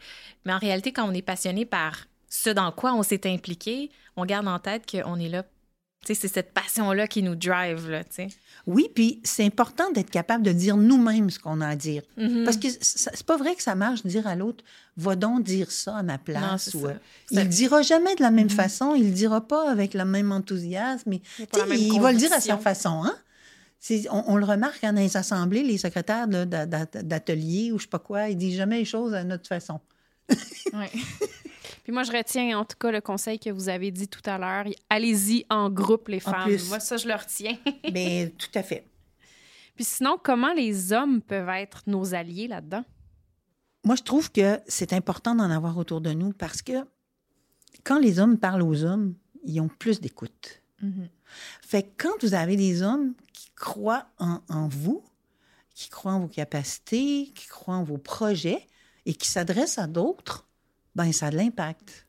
Mais 0.45 0.53
en 0.53 0.59
réalité, 0.59 0.93
quand 0.93 1.09
on 1.09 1.13
est 1.15 1.23
passionné 1.23 1.65
par 1.65 2.07
ce 2.29 2.51
dans 2.51 2.73
quoi 2.73 2.93
on 2.95 3.03
s'est 3.03 3.27
impliqué, 3.31 3.91
on 4.17 4.25
garde 4.25 4.49
en 4.49 4.59
tête 4.59 4.91
qu'on 4.91 5.19
est 5.19 5.29
là. 5.29 5.45
C'est 6.15 6.29
cette 6.29 6.53
passion-là 6.55 7.09
qui 7.09 7.23
nous 7.23 7.35
drive, 7.35 7.89
là, 7.91 8.05
tu 8.05 8.15
sais. 8.15 8.29
Oui, 8.67 8.89
puis 8.95 9.21
c'est 9.25 9.45
important 9.45 9.91
d'être 9.93 10.11
capable 10.11 10.45
de 10.45 10.53
dire 10.53 10.77
nous-mêmes 10.77 11.31
ce 11.31 11.39
qu'on 11.39 11.61
a 11.61 11.69
à 11.69 11.77
dire. 11.77 12.03
Mhm. 12.17 12.45
Parce 12.45 12.57
que 12.57 12.69
c'est 12.81 13.23
pas 13.25 13.37
vrai 13.37 13.55
que 13.55 13.63
ça 13.63 13.75
marche 13.75 14.03
de 14.03 14.09
dire 14.09 14.27
à 14.27 14.35
l'autre, 14.37 14.65
va 14.97 15.17
donc 15.17 15.43
dire 15.43 15.71
ça 15.71 15.97
à 15.97 16.03
ma 16.03 16.15
Non, 16.15 16.19
place. 16.25 16.71
c'est 16.71 16.77
ou, 16.77 16.87
euh, 16.87 16.95
il 17.31 17.39
le 17.41 17.45
dira 17.45 17.83
jamais 17.83 18.15
de 18.17 18.23
la 18.23 18.31
même 18.31 18.45
Mhm. 18.47 18.51
façon, 18.51 18.95
il 18.95 19.05
le 19.07 19.11
dira 19.13 19.41
pas 19.47 19.71
avec 19.71 19.95
le 19.95 20.05
même 20.05 20.33
enthousiasme, 20.33 21.11
mais 21.11 21.21
Il 21.39 21.93
il 21.95 22.01
va 22.01 22.13
le 22.13 22.19
dire 22.19 22.33
à 22.33 22.41
sa 22.41 22.57
façon. 22.59 23.03
Hein? 23.05 23.15
On, 24.11 24.25
on 24.29 24.37
le 24.37 24.45
remarque 24.45 24.83
hein, 24.83 24.93
dans 24.93 25.01
les 25.01 25.17
assemblées, 25.17 25.63
les 25.63 25.79
secrétaires 25.79 26.27
là, 26.27 26.45
d'a- 26.45 26.67
d'a- 26.67 26.87
d'atelier 27.03 27.71
ou 27.73 27.79
je 27.79 27.85
sais 27.85 27.89
pas 27.91 27.99
quoi, 28.01 28.29
ils 28.29 28.37
disent 28.37 28.57
jamais 28.57 28.79
les 28.79 28.85
choses 28.85 29.15
à 29.15 29.23
notre 29.23 29.47
façon. 29.47 29.81
Ouais. 30.73 30.91
Puis 31.87 31.93
moi, 31.93 32.03
je 32.03 32.11
retiens 32.11 32.59
en 32.59 32.65
tout 32.65 32.77
cas 32.77 32.91
le 32.91 33.01
conseil 33.01 33.39
que 33.39 33.49
vous 33.49 33.69
avez 33.69 33.93
dit 33.93 34.09
tout 34.09 34.21
à 34.25 34.39
l'heure. 34.39 34.65
Allez-y 34.91 35.47
en 35.49 35.71
groupe, 35.71 36.09
les 36.09 36.19
femmes. 36.19 36.43
plus. 36.43 36.69
Moi, 36.69 36.81
ça, 36.81 36.97
je 36.97 37.07
le 37.07 37.15
retiens. 37.15 37.57
Mais 37.93 38.35
tout 38.37 38.51
à 38.57 38.65
fait. 38.65 38.85
Puis 39.77 39.85
sinon, 39.85 40.19
comment 40.21 40.53
les 40.53 40.93
hommes 40.93 41.23
peuvent 41.23 41.49
être 41.51 41.85
nos 41.87 42.13
alliés 42.13 42.49
là-dedans? 42.49 42.85
Moi, 43.85 43.95
je 43.95 44.03
trouve 44.03 44.33
que 44.33 44.59
c'est 44.67 44.93
important 44.95 45.37
d'en 45.37 45.49
avoir 45.49 45.79
autour 45.79 46.01
de 46.01 46.11
nous 46.11 46.33
parce 46.33 46.61
que 46.61 46.73
quand 47.85 48.01
les 48.01 48.19
hommes 48.19 48.37
parlent 48.37 48.65
aux 48.65 48.83
hommes, 48.83 49.15
ils 49.45 49.61
ont 49.61 49.69
plus 49.69 50.01
d'écoute. 50.01 50.63
Mhm. 50.83 51.09
Fait 51.63 51.85
que 51.85 52.03
quand 52.03 52.21
vous 52.21 52.35
avez 52.35 52.57
des 52.57 52.83
hommes 52.83 53.15
qui 53.33 53.51
croient 53.55 54.09
en, 54.19 54.41
en 54.49 54.67
vous, 54.67 55.05
qui 55.73 55.89
croient 55.89 56.15
en 56.15 56.19
vos 56.19 56.27
capacités, 56.27 57.31
qui 57.33 57.47
croient 57.47 57.77
en 57.77 57.85
vos 57.85 57.99
projets 57.99 58.67
et 59.05 59.15
qui 59.15 59.29
s'adressent 59.29 59.79
à 59.79 59.87
d'autres, 59.87 60.47
ben 60.97 61.13
ça 61.13 61.27
a 61.27 61.31
de 61.31 61.37
l'impact. 61.37 62.07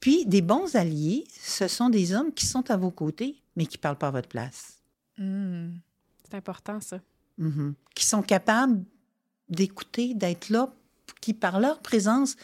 Puis 0.00 0.26
des 0.26 0.42
bons 0.42 0.74
alliés, 0.74 1.24
ce 1.40 1.68
sont 1.68 1.90
des 1.90 2.14
hommes 2.14 2.32
qui 2.32 2.46
sont 2.46 2.68
à 2.70 2.76
vos 2.76 2.90
côtés, 2.90 3.40
mais 3.54 3.66
qui 3.66 3.76
ne 3.76 3.82
parlent 3.82 3.98
pas 3.98 4.08
à 4.08 4.10
votre 4.10 4.28
place. 4.28 4.78
Mm. 5.18 5.74
C'est 6.24 6.36
important, 6.36 6.80
ça. 6.80 6.98
Mhm. 7.38 7.74
Qui 7.94 8.06
sont 8.06 8.22
capables 8.22 8.82
d'écouter, 9.48 10.14
d'être 10.14 10.48
là, 10.48 10.72
qui 11.20 11.34
par 11.34 11.60
leur 11.60 11.80
présence 11.80 12.36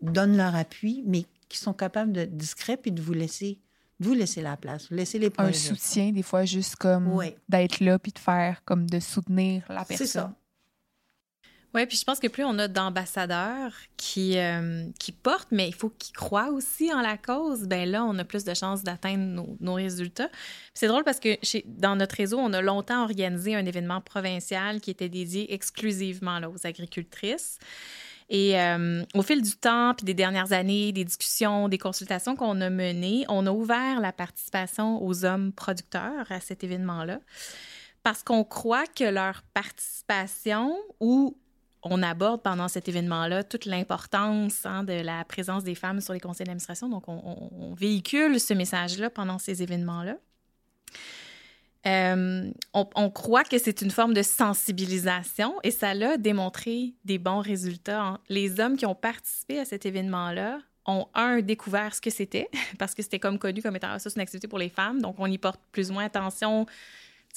donnent 0.00 0.36
leur 0.36 0.54
appui, 0.56 1.02
mais 1.06 1.24
qui 1.48 1.58
sont 1.58 1.72
capables 1.72 2.12
d'être 2.12 2.36
discrets 2.36 2.76
puis 2.76 2.90
de 2.90 3.00
vous 3.00 3.12
laisser, 3.12 3.60
de 4.00 4.06
vous 4.06 4.14
laisser 4.14 4.42
la 4.42 4.56
place, 4.56 4.88
vous 4.90 4.96
laisser 4.96 5.20
les 5.20 5.30
points. 5.30 5.46
Un 5.46 5.52
soutien, 5.52 6.10
des 6.10 6.22
fois, 6.22 6.44
juste 6.44 6.76
comme 6.76 7.22
d'être 7.48 7.80
là, 7.80 7.98
puis 8.00 8.10
de 8.10 8.18
faire, 8.18 8.64
comme 8.64 8.90
de 8.90 8.98
soutenir 8.98 9.64
la 9.68 9.84
personne. 9.84 10.06
C'est 10.06 10.12
ça. 10.12 10.34
Oui, 11.74 11.86
puis 11.86 11.96
je 11.96 12.04
pense 12.04 12.18
que 12.18 12.28
plus 12.28 12.44
on 12.44 12.58
a 12.58 12.68
d'ambassadeurs 12.68 13.72
qui, 13.96 14.36
euh, 14.36 14.84
qui 14.98 15.10
portent, 15.10 15.48
mais 15.50 15.68
il 15.68 15.74
faut 15.74 15.88
qu'ils 15.88 16.14
croient 16.14 16.50
aussi 16.50 16.92
en 16.92 17.00
la 17.00 17.16
cause, 17.16 17.62
ben 17.62 17.88
là, 17.88 18.04
on 18.04 18.18
a 18.18 18.24
plus 18.24 18.44
de 18.44 18.52
chances 18.52 18.82
d'atteindre 18.82 19.56
nos, 19.58 19.74
résultats. 19.74 20.28
C'est 20.74 20.86
drôle 20.86 21.02
parce 21.02 21.18
que 21.18 21.38
dans 21.64 21.96
notre 21.96 22.16
réseau, 22.16 22.38
on 22.38 22.52
a 22.52 22.60
longtemps 22.60 23.02
organisé 23.02 23.54
un 23.54 23.64
événement 23.64 24.02
provincial 24.02 24.82
qui 24.82 24.90
était 24.90 25.08
dédié 25.08 25.54
exclusivement 25.54 26.40
aux 26.40 26.66
agricultrices. 26.66 27.58
Et 28.28 28.60
euh, 28.60 29.02
au 29.14 29.22
fil 29.22 29.40
du 29.40 29.56
temps, 29.56 29.94
puis 29.94 30.04
des 30.04 30.14
dernières 30.14 30.52
années, 30.52 30.92
des 30.92 31.04
discussions, 31.04 31.68
des 31.68 31.78
consultations 31.78 32.36
qu'on 32.36 32.60
a 32.60 32.70
menées, 32.70 33.24
on 33.28 33.46
a 33.46 33.50
ouvert 33.50 34.00
la 34.00 34.12
participation 34.12 35.02
aux 35.02 35.24
hommes 35.24 35.52
producteurs 35.52 36.30
à 36.30 36.40
cet 36.40 36.64
événement-là 36.64 37.18
parce 38.02 38.22
qu'on 38.22 38.44
croit 38.44 38.86
que 38.86 39.04
leur 39.04 39.42
participation 39.54 40.76
ou 41.00 41.36
on 41.82 42.02
aborde 42.02 42.42
pendant 42.42 42.68
cet 42.68 42.88
événement-là 42.88 43.44
toute 43.44 43.64
l'importance 43.64 44.64
hein, 44.64 44.84
de 44.84 44.92
la 44.92 45.24
présence 45.24 45.64
des 45.64 45.74
femmes 45.74 46.00
sur 46.00 46.12
les 46.12 46.20
conseils 46.20 46.46
d'administration. 46.46 46.88
Donc, 46.88 47.04
on, 47.08 47.74
véhicule 47.74 48.38
ce 48.38 48.54
message-là 48.54 49.10
pendant 49.10 49.38
ces 49.38 49.62
événements-là. 49.62 50.16
Euh, 51.84 52.50
on, 52.74 53.10
croit 53.10 53.42
que 53.42 53.58
c'est 53.58 53.82
une 53.82 53.90
forme 53.90 54.14
de 54.14 54.22
sensibilisation 54.22 55.56
et 55.64 55.72
ça 55.72 55.94
l'a 55.94 56.16
démontré 56.16 56.94
des 57.04 57.18
bons 57.18 57.40
résultats. 57.40 58.02
Hein. 58.02 58.18
Les 58.28 58.60
hommes 58.60 58.76
qui 58.76 58.86
ont 58.86 58.94
participé 58.94 59.58
à 59.58 59.64
cet 59.64 59.84
événement-là 59.84 60.60
ont, 60.86 61.08
un, 61.14 61.40
découvert 61.40 61.92
ce 61.94 62.00
que 62.00 62.10
c'était, 62.10 62.48
parce 62.78 62.94
que 62.94 63.02
c'était 63.02 63.18
comme 63.18 63.38
connu 63.38 63.62
comme 63.62 63.74
étant 63.74 63.98
ça, 63.98 64.10
c'est 64.10 64.14
une 64.14 64.22
activité 64.22 64.46
pour 64.46 64.58
les 64.58 64.68
femmes, 64.68 65.00
donc 65.00 65.16
on 65.18 65.26
y 65.26 65.38
porte 65.38 65.60
plus 65.72 65.90
ou 65.90 65.94
moins 65.94 66.04
attention 66.04 66.66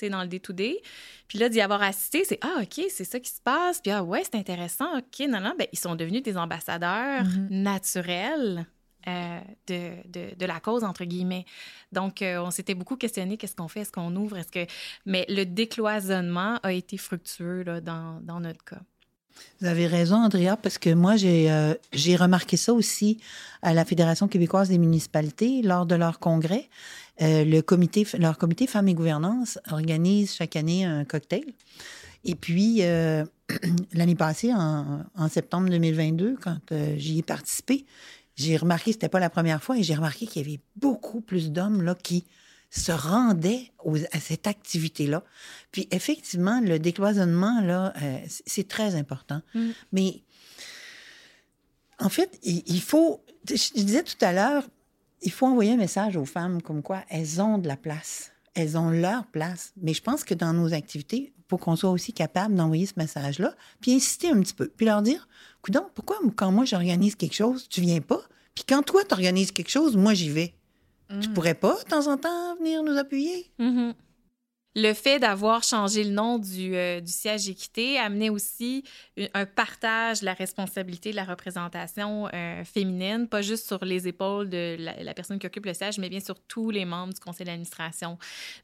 dans 0.03 0.21
le 0.21 0.27
day-to-day. 0.27 0.81
Puis 1.27 1.39
là, 1.39 1.49
d'y 1.49 1.61
avoir 1.61 1.81
assisté, 1.81 2.23
c'est 2.23 2.39
Ah, 2.41 2.61
OK, 2.61 2.85
c'est 2.89 3.05
ça 3.05 3.19
qui 3.19 3.31
se 3.31 3.41
passe. 3.41 3.81
Puis 3.81 3.91
Ah, 3.91 4.03
ouais, 4.03 4.23
c'est 4.23 4.35
intéressant. 4.35 4.97
OK, 4.97 5.27
non, 5.27 5.39
non, 5.39 5.53
ben, 5.57 5.67
ils 5.71 5.79
sont 5.79 5.95
devenus 5.95 6.23
des 6.23 6.37
ambassadeurs 6.37 7.23
mm-hmm. 7.23 7.49
naturels 7.49 8.65
euh, 9.07 9.39
de, 9.67 9.91
de, 10.07 10.35
de, 10.35 10.45
la 10.47 10.59
cause, 10.59 10.83
entre 10.83 11.05
guillemets. 11.05 11.45
Donc, 11.91 12.23
euh, 12.23 12.39
on 12.39 12.49
s'était 12.49 12.73
beaucoup 12.73 12.95
questionné 12.95 13.37
qu'est-ce 13.37 13.55
qu'on 13.55 13.67
fait, 13.67 13.81
est-ce 13.81 13.91
qu'on 13.91 14.15
ouvre, 14.15 14.37
est-ce 14.37 14.51
que... 14.51 14.65
Mais 15.05 15.27
le 15.29 15.45
décloisonnement 15.45 16.59
a 16.63 16.73
été 16.73 16.97
fructueux 16.97 17.61
là, 17.61 17.81
dans, 17.81 18.19
dans 18.21 18.39
notre 18.39 18.63
cas. 18.63 18.81
Vous 19.61 19.67
avez 19.67 19.87
raison, 19.87 20.17
Andrea, 20.17 20.57
parce 20.61 20.77
que 20.77 20.93
moi, 20.93 21.15
j'ai 21.15 21.51
euh, 21.51 21.73
remarqué 22.17 22.57
ça 22.57 22.73
aussi 22.73 23.19
à 23.61 23.73
la 23.73 23.85
Fédération 23.85 24.27
québécoise 24.27 24.69
des 24.69 24.77
municipalités 24.77 25.61
lors 25.61 25.85
de 25.85 25.95
leur 25.95 26.19
congrès. 26.19 26.69
le 27.19 27.61
comité, 27.61 28.05
leur 28.17 28.37
comité 28.37 28.67
Femmes 28.67 28.87
et 28.87 28.93
Gouvernance 28.93 29.59
organise 29.71 30.33
chaque 30.33 30.55
année 30.55 30.85
un 30.85 31.05
cocktail. 31.05 31.45
Et 32.23 32.35
puis, 32.35 32.81
l'année 33.93 34.15
passée, 34.15 34.53
en, 34.53 35.29
septembre 35.29 35.69
2022, 35.69 36.37
quand 36.41 36.57
j'y 36.97 37.19
ai 37.19 37.23
participé, 37.23 37.85
j'ai 38.35 38.57
remarqué, 38.57 38.91
c'était 38.91 39.09
pas 39.09 39.19
la 39.19 39.29
première 39.29 39.63
fois, 39.63 39.77
et 39.77 39.83
j'ai 39.83 39.95
remarqué 39.95 40.27
qu'il 40.27 40.41
y 40.41 40.45
avait 40.45 40.59
beaucoup 40.75 41.21
plus 41.21 41.51
d'hommes 41.51 41.81
là 41.81 41.95
qui 41.95 42.25
se 42.75 42.91
rendaient 42.91 43.71
à 44.11 44.19
cette 44.19 44.47
activité-là. 44.47 45.23
Puis 45.71 45.87
effectivement, 45.91 46.59
le 46.61 46.79
décloisonnement, 46.79 47.61
là, 47.61 47.93
euh, 48.01 48.17
c'est 48.45 48.67
très 48.67 48.95
important. 48.95 49.41
Mm. 49.53 49.69
Mais 49.93 50.23
en 51.99 52.09
fait, 52.09 52.37
il, 52.43 52.81
faut, 52.81 53.23
je 53.47 53.73
disais 53.81 54.03
tout 54.03 54.17
à 54.21 54.33
l'heure, 54.33 54.63
il 55.21 55.31
faut 55.31 55.47
envoyer 55.47 55.73
un 55.73 55.77
message 55.77 56.17
aux 56.17 56.25
femmes 56.25 56.61
comme 56.61 56.83
quoi 56.83 57.03
elles 57.09 57.41
ont 57.41 57.57
de 57.57 57.67
la 57.67 57.77
place. 57.77 58.31
Elles 58.53 58.77
ont 58.77 58.89
leur 58.89 59.25
place. 59.27 59.71
Mais 59.81 59.93
je 59.93 60.01
pense 60.01 60.23
que 60.23 60.33
dans 60.33 60.53
nos 60.53 60.73
activités, 60.73 61.33
il 61.37 61.43
faut 61.49 61.57
qu'on 61.57 61.75
soit 61.75 61.91
aussi 61.91 62.11
capable 62.11 62.55
d'envoyer 62.55 62.85
ce 62.85 62.93
message-là, 62.97 63.53
puis 63.79 63.93
insister 63.93 64.29
un 64.29 64.41
petit 64.41 64.53
peu, 64.53 64.67
puis 64.67 64.85
leur 64.85 65.01
dire 65.01 65.27
Coudon, 65.61 65.85
pourquoi 65.93 66.17
quand 66.35 66.51
moi 66.51 66.65
j'organise 66.65 67.15
quelque 67.15 67.35
chose, 67.35 67.67
tu 67.69 67.81
viens 67.81 68.01
pas? 68.01 68.21
Puis 68.53 68.63
quand 68.67 68.81
toi, 68.81 69.03
tu 69.03 69.13
organises 69.13 69.51
quelque 69.51 69.69
chose, 69.69 69.95
moi 69.95 70.13
j'y 70.13 70.29
vais. 70.29 70.55
Tu 71.09 71.29
mm. 71.29 71.33
pourrais 71.33 71.53
pas, 71.53 71.77
de 71.83 71.89
temps 71.89 72.07
en 72.07 72.17
temps, 72.17 72.55
venir 72.57 72.83
nous 72.83 72.97
appuyer? 72.97 73.51
Mm-hmm 73.59 73.93
le 74.75 74.93
fait 74.93 75.19
d'avoir 75.19 75.63
changé 75.63 76.03
le 76.03 76.11
nom 76.11 76.37
du, 76.37 76.75
euh, 76.75 76.99
du, 76.99 77.11
siège 77.11 77.47
équité 77.47 77.97
amenait 77.97 78.29
aussi 78.29 78.83
un 79.33 79.45
partage 79.45 80.19
de 80.19 80.25
la 80.25 80.33
responsabilité 80.33 81.11
de 81.11 81.15
la 81.15 81.23
représentation 81.23 82.27
euh, 82.33 82.63
féminine, 82.65 83.27
pas 83.29 83.41
juste 83.41 83.65
sur 83.67 83.83
les 83.85 84.07
épaules 84.07 84.49
de 84.49 84.75
la, 84.77 85.13
personne 85.13 85.39
qui 85.39 85.47
occupe 85.47 85.65
le 85.65 85.73
siège, 85.73 85.97
mais 85.97 86.09
bien 86.09 86.19
sur 86.19 86.37
tous 86.39 86.71
les 86.71 86.83
membres 86.83 87.13
du 87.13 87.19
conseil 87.21 87.45
d'administration, 87.45 88.17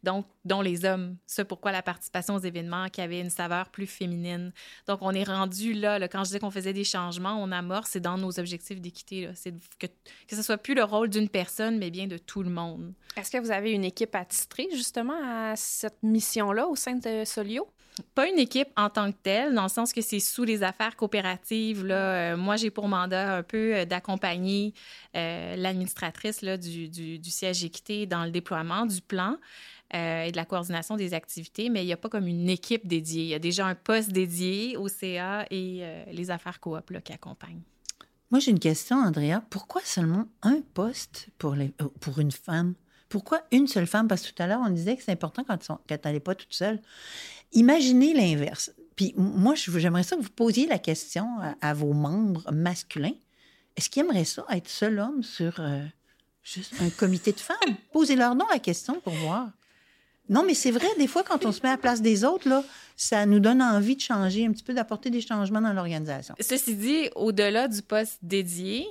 donc 0.03 0.26
dont 0.43 0.62
les 0.62 0.84
hommes. 0.84 1.16
C'est 1.28 1.45
pourquoi 1.45 1.72
la 1.72 1.82
participation 1.82 2.36
aux 2.36 2.39
événements 2.39 2.89
qui 2.89 2.99
avait 2.99 3.22
une 3.22 3.30
saveur 3.30 3.70
plus 3.70 3.88
féminine. 3.88 4.51
Donc 4.88 4.99
on 5.01 5.12
est 5.12 5.24
rendu 5.24 5.74
là, 5.74 6.05
quand 6.09 6.20
je 6.20 6.30
disais 6.30 6.39
qu'on 6.39 6.51
faisait 6.51 6.74
des 6.74 6.84
changements, 6.84 7.41
on 7.41 7.53
amorce, 7.53 7.91
c'est 7.91 8.01
dans 8.01 8.18
nos 8.18 8.38
objectifs 8.38 8.82
d'équité, 8.82 9.30
c'est 9.36 9.53
que, 9.80 9.88
que 9.88 10.36
ce 10.36 10.41
soit 10.41 10.57
plus 10.57 10.74
le 10.74 10.84
rôle 10.84 11.09
d'une 11.09 11.30
personne, 11.30 11.78
mais 11.78 11.89
bien 11.89 12.07
de 12.07 12.18
tout 12.18 12.43
le 12.43 12.49
monde. 12.49 12.93
Est-ce 13.16 13.32
que 13.32 13.38
vous 13.38 13.51
avez 13.51 13.72
une 13.72 13.86
équipe 13.86 14.16
attitrée 14.16 14.68
justement 14.74 15.18
à 15.24 15.55
cette 15.55 16.01
mission-là 16.04 16.68
au 16.68 16.76
sein 16.76 16.95
de 16.95 17.24
Solio? 17.26 17.68
Pas 18.16 18.28
une 18.28 18.39
équipe 18.39 18.70
en 18.78 18.89
tant 18.89 19.12
que 19.12 19.18
telle, 19.22 19.54
dans 19.54 19.64
le 19.64 19.70
sens 19.70 19.91
que 19.91 20.02
c'est 20.02 20.20
sous 20.20 20.43
les 20.43 20.64
affaires 20.64 20.95
coopératives. 20.95 21.86
Là, 21.86 22.34
euh, 22.34 22.38
moi, 22.38 22.56
j'ai 22.56 22.70
pour 22.70 22.88
mandat 22.88 23.36
un 23.36 23.43
peu 23.43 23.76
euh, 23.76 23.86
d'accompagner 23.86 24.74
euh, 25.16 25.56
l'administratrice 25.56 26.43
du, 26.43 26.88
du, 26.88 27.20
du, 27.20 27.30
siège 27.30 27.64
équité 27.64 28.06
dans 28.06 28.24
le 28.24 28.32
déploiement 28.32 28.86
du 28.86 29.02
plan. 29.02 29.38
et 29.93 30.32
de 30.32 30.38
la 30.38 30.45
coordination 30.45 30.95
des 30.95 31.14
activités, 31.14 31.70
mais 31.70 31.84
il 31.84 31.86
n'y 31.86 31.93
a 31.93 31.97
pas 31.97 32.08
comme 32.08 32.28
une 32.28 32.49
équipe 32.49 32.88
dédiée. 32.88 33.24
Il 33.24 33.30
y 33.30 33.34
a 33.34 33.39
déjà 33.39 33.68
un 33.68 33.76
poste 33.76 34.12
dédié 34.12 34.78
au 34.78 34.88
CA 34.88 35.45
et 35.52 35.84
les 36.10 36.32
affaires 36.32 36.62
coop 36.62 36.89
là, 36.91 37.02
qui 37.02 37.12
accompagnent. 37.12 37.64
Moi, 38.30 38.39
j'ai 38.39 38.52
une 38.52 38.60
question, 38.60 38.95
Andrea. 38.95 39.41
Pourquoi 39.49 39.82
seulement 39.84 40.30
un 40.43 40.62
poste 40.74 41.28
pour, 41.38 41.56
les, 41.56 41.74
pour 41.99 42.20
une 42.20 42.32
femme? 42.32 42.74
Pourquoi 43.12 43.41
une 43.51 43.68
seule 43.68 43.88
femme? 43.88 44.07
Parce 44.07 44.22
que 44.24 44.34
tout 44.34 44.41
à 44.41 44.47
l'heure, 44.47 44.62
on 44.66 44.70
disait 44.70 44.95
que 44.95 45.03
c'est 45.03 45.12
important 45.12 45.43
quand, 45.43 45.57
elle 45.89 45.99
n'allait 46.03 46.20
pas 46.20 46.34
toute 46.34 46.53
seule. 46.53 46.82
Imaginez 47.51 48.14
l'inverse. 48.14 48.72
Puis 48.95 49.14
moi, 49.18 49.53
j'aimerais 49.55 50.03
ça 50.03 50.16
que 50.16 50.22
vous 50.22 50.30
posiez 50.30 50.66
la 50.66 50.80
question 50.80 51.28
à, 51.62 51.74
vos 51.74 51.93
membres 51.93 52.49
masculins. 52.51 53.14
Est-ce 53.76 53.89
qu'ils 53.89 54.03
aimeraient 54.03 54.26
ça, 54.26 54.45
être 54.49 54.70
seul 54.70 54.99
homme 54.99 55.24
sur 55.24 55.59
euh, 55.59 55.84
juste 56.43 56.74
un 56.80 56.89
comité 56.89 57.34
de 57.34 57.39
femmes? 57.39 57.76
Posez-leur 57.91 58.34
non 58.36 58.45
la 58.49 58.59
question 58.59 58.99
pour 59.01 59.14
voir. 59.14 59.49
Non, 60.30 60.43
mais 60.45 60.53
c'est 60.53 60.72
vrai, 60.72 60.88
des 60.97 61.07
fois, 61.07 61.24
quand 61.24 61.45
on 61.45 61.51
se 61.51 61.62
met 61.62 61.70
à 61.70 61.74
la 61.74 61.78
place 61.78 62.01
des 62.01 62.24
autres, 62.24 62.47
là, 62.47 62.64
ça 62.95 63.26
nous 63.26 63.39
donne 63.39 63.62
envie 63.62 63.97
de 63.97 64.01
changer 64.01 64.45
un 64.45 64.51
petit 64.51 64.64
peu, 64.64 64.74
d'apporter 64.74 65.09
des 65.09 65.20
changements 65.20 65.59
dans 65.59 65.74
l'organisation. 65.74 66.36
Ceci 66.39 66.76
dit, 66.76 67.09
au-delà 67.16 67.68
du 67.68 67.82
poste 67.82 68.20
dédié, 68.22 68.88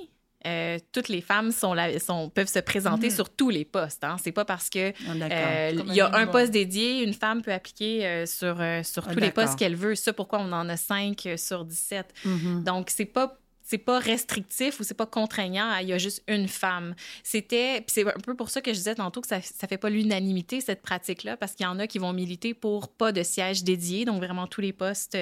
euh, 0.47 0.79
toutes 0.91 1.09
les 1.09 1.21
femmes 1.21 1.51
sont, 1.51 1.75
sont 1.99 2.29
peuvent 2.29 2.47
se 2.47 2.59
présenter 2.59 3.09
mhm. 3.09 3.15
sur 3.15 3.29
tous 3.29 3.49
les 3.49 3.65
postes. 3.65 4.03
Hein. 4.03 4.15
C'est 4.21 4.31
pas 4.31 4.45
parce 4.45 4.69
que 4.69 4.91
ah, 5.07 5.11
euh, 5.11 5.83
il 5.87 5.93
y 5.93 6.01
a 6.01 6.15
un 6.15 6.27
poste 6.27 6.51
dédié, 6.51 7.03
une 7.03 7.13
femme 7.13 7.41
peut 7.41 7.53
appliquer 7.53 8.05
euh, 8.05 8.25
sur, 8.25 8.55
sur 8.83 9.07
ah, 9.07 9.13
tous 9.13 9.19
les 9.19 9.31
postes 9.31 9.57
qu'elle 9.57 9.75
veut. 9.75 9.93
C'est 9.95 10.13
pourquoi 10.13 10.39
on 10.39 10.51
en 10.51 10.67
a 10.67 10.77
5 10.77 11.29
sur 11.37 11.65
17. 11.65 12.13
Mhm. 12.25 12.63
Donc, 12.63 12.89
c'est 12.89 13.05
pas 13.05 13.37
c'est 13.63 13.77
pas 13.77 13.99
restrictif 13.99 14.81
ou 14.81 14.83
c'est 14.83 14.95
pas 14.95 15.05
contraignant, 15.05 15.77
il 15.77 15.87
y 15.87 15.93
a 15.93 15.97
juste 15.97 16.23
une 16.27 16.49
femme. 16.49 16.93
C'était, 17.23 17.85
c'est 17.87 18.05
un 18.05 18.19
peu 18.19 18.35
pour 18.35 18.49
ça 18.49 18.59
que 18.59 18.71
je 18.71 18.77
disais 18.77 18.95
tantôt 18.95 19.21
que 19.21 19.27
ça, 19.27 19.39
ça 19.41 19.65
fait 19.65 19.77
pas 19.77 19.89
l'unanimité 19.89 20.59
cette 20.59 20.81
pratique-là, 20.81 21.37
parce 21.37 21.53
qu'il 21.53 21.63
y 21.63 21.67
en 21.67 21.79
a 21.79 21.87
qui 21.87 21.97
vont 21.97 22.11
militer 22.11 22.53
pour 22.53 22.89
pas 22.89 23.13
de 23.13 23.23
siège 23.23 23.63
dédié, 23.63 24.03
donc 24.03 24.17
vraiment 24.17 24.45
tous 24.45 24.59
les 24.59 24.73
postes 24.73 25.17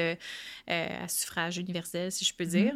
à 0.67 1.07
suffrage 1.07 1.59
universel, 1.59 2.11
si 2.11 2.25
je 2.25 2.33
peux 2.33 2.45
mhm. 2.45 2.49
dire. 2.49 2.73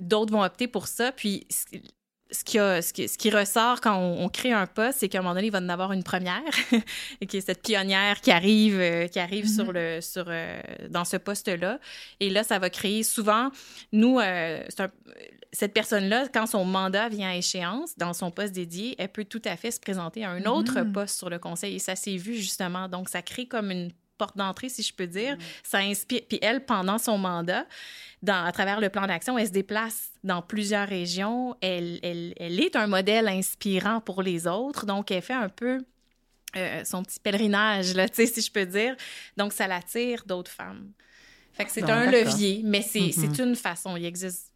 D'autres 0.00 0.32
vont 0.32 0.42
opter 0.42 0.68
pour 0.68 0.88
ça. 0.88 1.12
Puis, 1.12 1.46
ce 2.32 2.44
qui, 2.44 2.56
ce, 2.56 3.18
qui, 3.18 3.30
ressort 3.30 3.80
quand 3.80 3.96
on, 3.96 4.28
crée 4.28 4.52
un 4.52 4.66
poste, 4.66 4.98
c'est 5.00 5.08
qu'à 5.08 5.18
un 5.18 5.22
moment 5.22 5.34
donné, 5.34 5.48
il 5.48 5.52
va 5.52 5.58
en 5.58 5.68
avoir 5.68 5.92
une 5.92 6.02
première, 6.02 6.42
et 7.20 7.26
qui 7.26 7.36
est 7.36 7.40
cette 7.42 7.62
pionnière 7.62 8.20
qui 8.20 8.30
arrive, 8.30 8.78
euh, 8.80 9.06
qui 9.06 9.18
arrive 9.18 9.46
sur 9.46 9.72
mm-hmm. 9.72 9.96
le, 9.96 10.00
sur, 10.00 10.24
euh, 10.28 10.60
dans 10.88 11.04
ce 11.04 11.18
poste-là. 11.18 11.78
Et 12.20 12.30
là, 12.30 12.42
ça 12.42 12.58
va 12.58 12.70
créer 12.70 13.02
souvent, 13.02 13.50
nous, 13.92 14.18
euh, 14.18 14.64
cette 15.52 15.74
personne-là, 15.74 16.28
quand 16.32 16.46
son 16.46 16.64
mandat 16.64 17.08
vient 17.10 17.30
à 17.30 17.36
échéance, 17.36 17.96
dans 17.98 18.14
son 18.14 18.30
poste 18.30 18.54
dédié, 18.54 18.94
elle 18.98 19.10
peut 19.10 19.26
tout 19.26 19.42
à 19.44 19.56
fait 19.56 19.70
se 19.70 19.80
présenter 19.80 20.24
à 20.24 20.30
un 20.30 20.44
autre 20.46 20.78
mm-hmm. 20.78 20.92
poste 20.92 21.18
sur 21.18 21.28
le 21.28 21.38
conseil. 21.38 21.76
Et 21.76 21.78
ça 21.78 21.96
s'est 21.96 22.16
vu 22.16 22.34
justement. 22.36 22.88
Donc, 22.88 23.10
ça 23.10 23.20
crée 23.20 23.46
comme 23.46 23.70
une 23.70 23.90
porte 24.22 24.36
d'entrée, 24.36 24.68
si 24.68 24.82
je 24.82 24.94
peux 24.94 25.08
dire. 25.08 25.34
Mm. 25.34 25.40
Ça 25.64 25.78
inspire. 25.78 26.20
Puis 26.28 26.38
elle, 26.42 26.64
pendant 26.64 26.98
son 26.98 27.18
mandat, 27.18 27.66
dans, 28.22 28.44
à 28.44 28.52
travers 28.52 28.80
le 28.80 28.88
plan 28.88 29.06
d'action, 29.06 29.36
elle 29.36 29.48
se 29.48 29.52
déplace 29.52 30.10
dans 30.22 30.42
plusieurs 30.42 30.86
régions. 30.86 31.56
Elle, 31.60 31.98
elle, 32.04 32.34
elle, 32.36 32.60
est 32.60 32.76
un 32.76 32.86
modèle 32.86 33.26
inspirant 33.26 34.00
pour 34.00 34.22
les 34.22 34.46
autres. 34.46 34.86
Donc, 34.86 35.10
elle 35.10 35.22
fait 35.22 35.32
un 35.32 35.48
peu 35.48 35.80
euh, 36.56 36.84
son 36.84 37.02
petit 37.02 37.18
pèlerinage, 37.18 37.94
là, 37.94 38.06
si 38.12 38.40
je 38.40 38.52
peux 38.52 38.66
dire. 38.66 38.94
Donc, 39.36 39.52
ça 39.52 39.66
l'attire 39.66 40.22
d'autres 40.24 40.52
femmes. 40.52 40.92
Fait 41.52 41.64
que 41.64 41.72
c'est 41.72 41.90
un 41.90 42.10
levier, 42.10 42.62
mais 42.64 42.80
c'est 42.80 43.00
mm-hmm. 43.00 43.42
une 43.42 43.56
façon. 43.56 43.96
Il 43.96 44.04
existe 44.04 44.52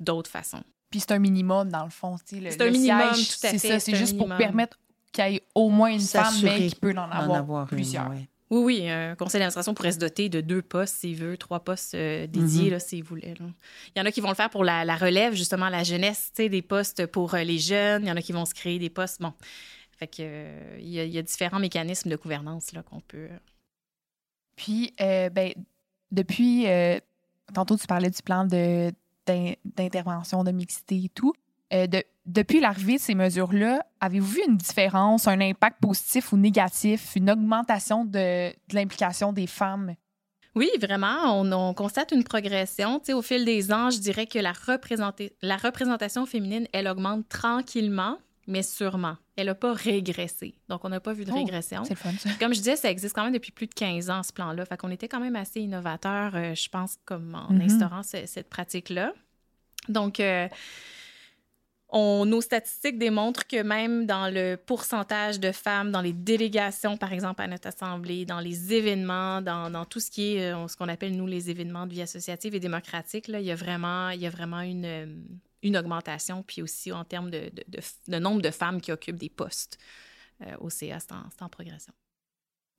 d'autres 0.00 0.30
façons. 0.30 0.62
Puis 0.90 1.00
c'est 1.00 1.12
un 1.12 1.18
minimum, 1.18 1.68
dans 1.68 1.84
le 1.84 1.90
fond. 1.90 2.16
C'est 2.24 2.62
un 2.62 2.70
minimum, 2.70 3.12
tout 3.12 3.46
à 3.46 3.58
fait. 3.58 3.80
C'est 3.80 3.96
juste 3.96 4.16
pour 4.16 4.28
permettre 4.36 4.78
qu'il 5.12 5.32
y 5.32 5.36
ait 5.36 5.42
au 5.54 5.68
moins 5.68 5.90
une 5.90 6.00
femme, 6.00 6.34
mais 6.42 6.68
qui 6.68 6.76
peut 6.76 6.94
en 6.96 7.10
avoir, 7.10 7.66
plusieurs. 7.66 8.12
Oui, 8.50 8.60
oui, 8.62 8.88
un 8.88 9.14
conseil 9.14 9.40
d'administration 9.40 9.74
pourrait 9.74 9.92
se 9.92 9.98
doter 9.98 10.28
de 10.28 10.40
deux 10.40 10.62
postes 10.62 10.96
s'il 10.96 11.16
veut, 11.16 11.36
trois 11.36 11.60
postes 11.60 11.94
euh, 11.94 12.26
dédiés 12.26 12.70
mm-hmm. 12.70 12.78
s'il 12.78 13.04
voulait. 13.04 13.34
Il 13.38 13.98
y 13.98 14.00
en 14.00 14.06
a 14.06 14.12
qui 14.12 14.22
vont 14.22 14.30
le 14.30 14.34
faire 14.34 14.48
pour 14.48 14.64
la, 14.64 14.96
relève, 14.96 15.34
justement, 15.34 15.68
la 15.68 15.82
jeunesse, 15.82 16.32
des 16.36 16.62
postes 16.62 17.06
pour 17.06 17.34
euh, 17.34 17.42
les 17.42 17.58
jeunes. 17.58 18.04
Il 18.04 18.08
y 18.08 18.10
en 18.10 18.16
a 18.16 18.22
qui 18.22 18.32
vont 18.32 18.46
se 18.46 18.54
créer 18.54 18.78
des 18.78 18.88
postes. 18.88 19.20
Bon, 19.20 19.34
fait 19.98 20.06
que 20.06 20.16
euh, 20.20 20.78
il, 20.80 20.88
y 20.88 21.18
a, 21.18 21.22
différents 21.22 21.58
mécanismes 21.58 22.08
de 22.08 22.16
gouvernance 22.16 22.72
là 22.72 22.82
qu'on 22.82 23.00
peut. 23.00 23.28
Puis, 24.56 24.94
ben, 24.98 25.52
depuis, 26.10 26.66
tantôt 27.54 27.76
tu 27.76 27.86
parlais 27.86 28.10
du 28.10 28.22
plan 28.22 28.44
de 28.44 28.92
d'intervention, 29.76 30.42
de 30.42 30.50
mixité 30.50 31.04
et 31.04 31.10
tout. 31.10 31.34
Euh, 31.72 31.86
depuis 32.24 32.60
l'arrivée 32.60 32.96
de 32.96 33.00
ces 33.00 33.14
mesures-là, 33.14 33.84
avez-vous 34.00 34.26
vu 34.26 34.40
une 34.46 34.56
différence, 34.56 35.26
un 35.26 35.40
impact 35.40 35.80
positif 35.80 36.32
ou 36.32 36.36
négatif, 36.36 37.12
une 37.16 37.30
augmentation 37.30 38.04
de, 38.04 38.52
l'implication 38.72 39.32
des 39.32 39.46
femmes? 39.46 39.94
Oui, 40.54 40.70
vraiment, 40.80 41.40
on, 41.40 41.74
constate 41.74 42.12
une 42.12 42.24
progression. 42.24 43.00
au 43.12 43.22
fil 43.22 43.44
des 43.44 43.72
ans, 43.72 43.90
je 43.90 43.98
dirais 43.98 44.26
que 44.26 44.38
la, 44.38 44.52
la 45.42 45.56
représentation 45.56 46.26
féminine, 46.26 46.66
elle 46.72 46.88
augmente 46.88 47.28
tranquillement, 47.28 48.18
mais 48.46 48.62
sûrement. 48.62 49.16
Elle 49.36 49.46
n'a 49.46 49.54
pas 49.54 49.72
régressé. 49.72 50.54
Donc, 50.68 50.84
on 50.84 50.88
n'a 50.88 51.00
pas 51.00 51.12
vu 51.12 51.24
de 51.24 51.30
oh, 51.30 51.34
régression. 51.34 51.84
C'est 51.84 51.90
le 51.90 51.96
fun, 51.96 52.12
ça. 52.18 52.30
Comme 52.40 52.54
je 52.54 52.58
disais, 52.58 52.76
ça 52.76 52.90
existe 52.90 53.14
quand 53.14 53.22
même 53.22 53.32
depuis 53.32 53.52
plus 53.52 53.66
de 53.66 53.74
15 53.74 54.10
ans, 54.10 54.22
ce 54.22 54.32
plan-là. 54.32 54.64
Fait 54.64 54.76
qu'on 54.76 54.90
était 54.90 55.06
quand 55.06 55.20
même 55.20 55.36
assez 55.36 55.60
innovateur, 55.60 56.34
euh, 56.34 56.54
je 56.54 56.68
pense, 56.68 56.98
comme 57.04 57.34
en 57.34 57.52
mm-hmm. 57.52 57.64
instaurant 57.64 58.02
cette 58.02 58.48
pratique-là. 58.48 59.12
Donc, 59.88 60.18
euh, 60.18 60.48
nos 61.92 62.40
statistiques 62.40 62.98
démontrent 62.98 63.46
que 63.46 63.62
même 63.62 64.06
dans 64.06 64.32
le 64.32 64.56
pourcentage 64.56 65.40
de 65.40 65.52
femmes 65.52 65.90
dans 65.90 66.02
les 66.02 66.12
délégations, 66.12 66.96
par 66.96 67.12
exemple, 67.12 67.40
à 67.40 67.46
notre 67.46 67.68
Assemblée, 67.68 68.24
dans 68.24 68.40
les 68.40 68.74
événements, 68.74 69.40
dans, 69.40 69.84
tout 69.86 70.00
ce 70.00 70.10
qui 70.10 70.36
est 70.36 70.52
euh, 70.52 70.68
ce 70.68 70.76
qu'on 70.76 70.88
appelle, 70.88 71.16
nous, 71.16 71.26
les 71.26 71.50
événements 71.50 71.86
de 71.86 71.94
vie 71.94 72.02
associative 72.02 72.54
et 72.54 72.60
démocratique, 72.60 73.28
là, 73.28 73.40
il, 73.40 73.46
y 73.46 73.50
a 73.50 73.54
vraiment, 73.54 74.10
il 74.10 74.20
y 74.20 74.26
a 74.26 74.30
vraiment 74.30 74.60
une, 74.60 74.84
euh, 74.84 75.06
une 75.62 75.76
augmentation, 75.76 76.42
puis 76.42 76.60
aussi 76.62 76.92
en 76.92 77.04
termes 77.04 77.30
de, 77.30 77.50
de, 78.06 78.18
nombre 78.18 78.42
de 78.42 78.50
femmes 78.50 78.80
qui 78.80 78.92
occupent 78.92 79.16
des 79.16 79.30
postes 79.30 79.78
euh, 80.42 80.56
au 80.60 80.68
CA, 80.68 81.00
c'est 81.00 81.12
en, 81.12 81.24
en, 81.40 81.48
progression. 81.48 81.94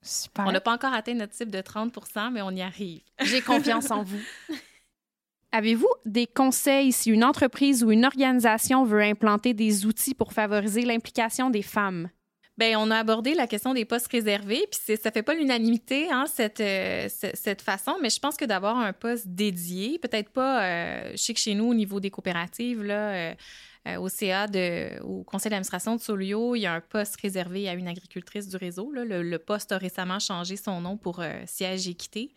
Super. 0.01 0.45
On 0.47 0.51
n'a 0.51 0.61
pas 0.61 0.73
encore 0.73 0.93
atteint 0.93 1.15
notre 1.15 1.33
type 1.33 1.49
de 1.49 1.61
30 1.61 1.93
mais 2.31 2.41
on 2.41 2.51
y 2.51 2.61
arrive. 2.61 3.01
J'ai 3.21 3.41
confiance 3.41 3.91
en 3.91 4.03
vous. 4.03 4.21
Avez-vous 5.51 5.89
des 6.05 6.27
conseils 6.27 6.91
si 6.91 7.09
une 7.09 7.23
entreprise 7.23 7.83
ou 7.83 7.91
une 7.91 8.05
organisation 8.05 8.83
veut 8.83 9.01
implanter 9.01 9.53
des 9.53 9.85
outils 9.85 10.13
pour 10.13 10.31
favoriser 10.31 10.83
l'implication 10.83 11.49
des 11.49 11.63
femmes? 11.63 12.09
Bien, 12.59 12.77
on 12.77 12.91
a 12.91 12.97
abordé 12.97 13.35
la 13.35 13.47
question 13.47 13.73
des 13.73 13.85
postes 13.85 14.11
réservés, 14.11 14.67
puis 14.69 14.97
ça 14.97 15.11
fait 15.11 15.23
pas 15.23 15.33
l'unanimité, 15.33 16.11
hein, 16.11 16.25
cette, 16.27 16.59
euh, 16.59 17.07
cette 17.07 17.61
façon, 17.61 17.95
mais 18.01 18.09
je 18.09 18.19
pense 18.19 18.35
que 18.35 18.43
d'avoir 18.43 18.77
un 18.77 18.91
poste 18.91 19.29
dédié, 19.29 19.97
peut-être 19.97 20.29
pas, 20.29 20.65
euh, 20.65 21.11
je 21.13 21.17
sais 21.17 21.33
que 21.33 21.39
chez 21.39 21.55
nous, 21.55 21.69
au 21.69 21.73
niveau 21.73 22.01
des 22.01 22.11
coopératives, 22.11 22.83
là, 22.83 23.13
euh, 23.13 23.95
au 23.97 24.09
CA, 24.09 24.47
de, 24.47 25.01
au 25.03 25.23
conseil 25.23 25.49
d'administration 25.51 25.95
de 25.95 26.01
Solio, 26.01 26.53
il 26.53 26.59
y 26.59 26.65
a 26.65 26.73
un 26.73 26.81
poste 26.81 27.15
réservé 27.21 27.69
à 27.69 27.73
une 27.73 27.87
agricultrice 27.87 28.49
du 28.49 28.57
réseau. 28.57 28.91
Là. 28.91 29.05
Le, 29.05 29.39
poste 29.39 29.71
a 29.71 29.77
récemment 29.77 30.19
changé 30.19 30.57
son 30.57 30.81
nom 30.81 30.97
pour 30.97 31.23
siège 31.45 31.87
équité. 31.87 32.33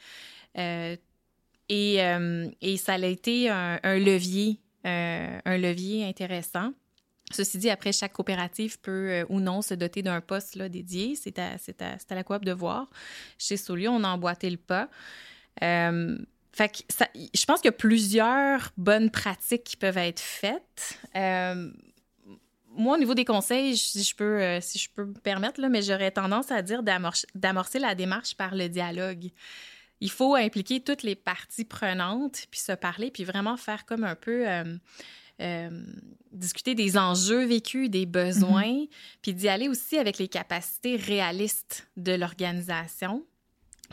Euh, 1.72 2.48
et, 2.60 2.76
ça 2.76 2.94
a 2.94 3.06
été 3.06 3.48
un, 3.48 3.78
levier, 3.98 4.60
euh, 4.86 5.38
un 5.44 5.58
levier 5.58 6.04
intéressant. 6.06 6.72
Ceci 7.30 7.58
dit, 7.58 7.70
après, 7.70 7.92
chaque 7.92 8.12
coopérative 8.12 8.78
peut 8.80 9.10
euh, 9.10 9.24
ou 9.30 9.40
non 9.40 9.62
se 9.62 9.72
doter 9.72 10.02
d'un 10.02 10.20
poste 10.20 10.54
là, 10.54 10.68
dédié. 10.68 11.16
C'est 11.16 11.38
à, 11.38 11.56
la 12.10 12.24
coop 12.24 12.44
de 12.44 12.52
voir. 12.52 12.90
Chez 13.38 13.56
Solio, 13.56 13.90
on 13.90 14.04
a 14.04 14.08
emboîté 14.08 14.50
le 14.50 14.58
pas. 14.58 14.88
fait 15.60 16.68
que 16.68 16.78
je 17.34 17.44
pense 17.46 17.60
qu'il 17.60 17.68
y 17.68 17.74
a 17.74 17.78
plusieurs 17.78 18.72
bonnes 18.76 19.10
pratiques 19.10 19.64
qui 19.64 19.76
peuvent 19.76 19.98
être 19.98 20.20
faites. 20.20 20.98
moi, 21.14 22.96
au 22.96 22.98
niveau 22.98 23.14
des 23.14 23.24
conseils, 23.24 23.78
si 23.78 24.02
je 24.02 24.14
peux, 24.14 24.60
si 24.60 24.78
je 24.78 24.90
peux 24.90 25.06
me 25.06 25.14
permettre, 25.14 25.58
là, 25.60 25.70
mais 25.70 25.80
j'aurais 25.80 26.10
tendance 26.10 26.50
à 26.50 26.60
dire 26.60 26.82
d'amorcer 26.82 27.78
la 27.78 27.94
démarche 27.94 28.36
par 28.36 28.54
le 28.54 28.68
dialogue 28.68 29.30
il 30.02 30.10
faut 30.10 30.34
impliquer 30.34 30.80
toutes 30.80 31.04
les 31.04 31.14
parties 31.14 31.64
prenantes, 31.64 32.46
puis 32.50 32.58
se 32.58 32.72
parler, 32.72 33.12
puis 33.12 33.24
vraiment 33.24 33.56
faire 33.56 33.86
comme 33.86 34.04
un 34.04 34.16
peu... 34.16 34.48
Euh, 34.48 34.76
euh, 35.40 35.70
discuter 36.30 36.74
des 36.74 36.96
enjeux 36.98 37.44
vécus, 37.46 37.88
des 37.88 38.06
besoins, 38.06 38.64
mm-hmm. 38.64 38.88
puis 39.22 39.34
d'y 39.34 39.48
aller 39.48 39.68
aussi 39.68 39.98
avec 39.98 40.18
les 40.18 40.28
capacités 40.28 40.96
réalistes 40.96 41.88
de 41.96 42.12
l'organisation, 42.12 43.24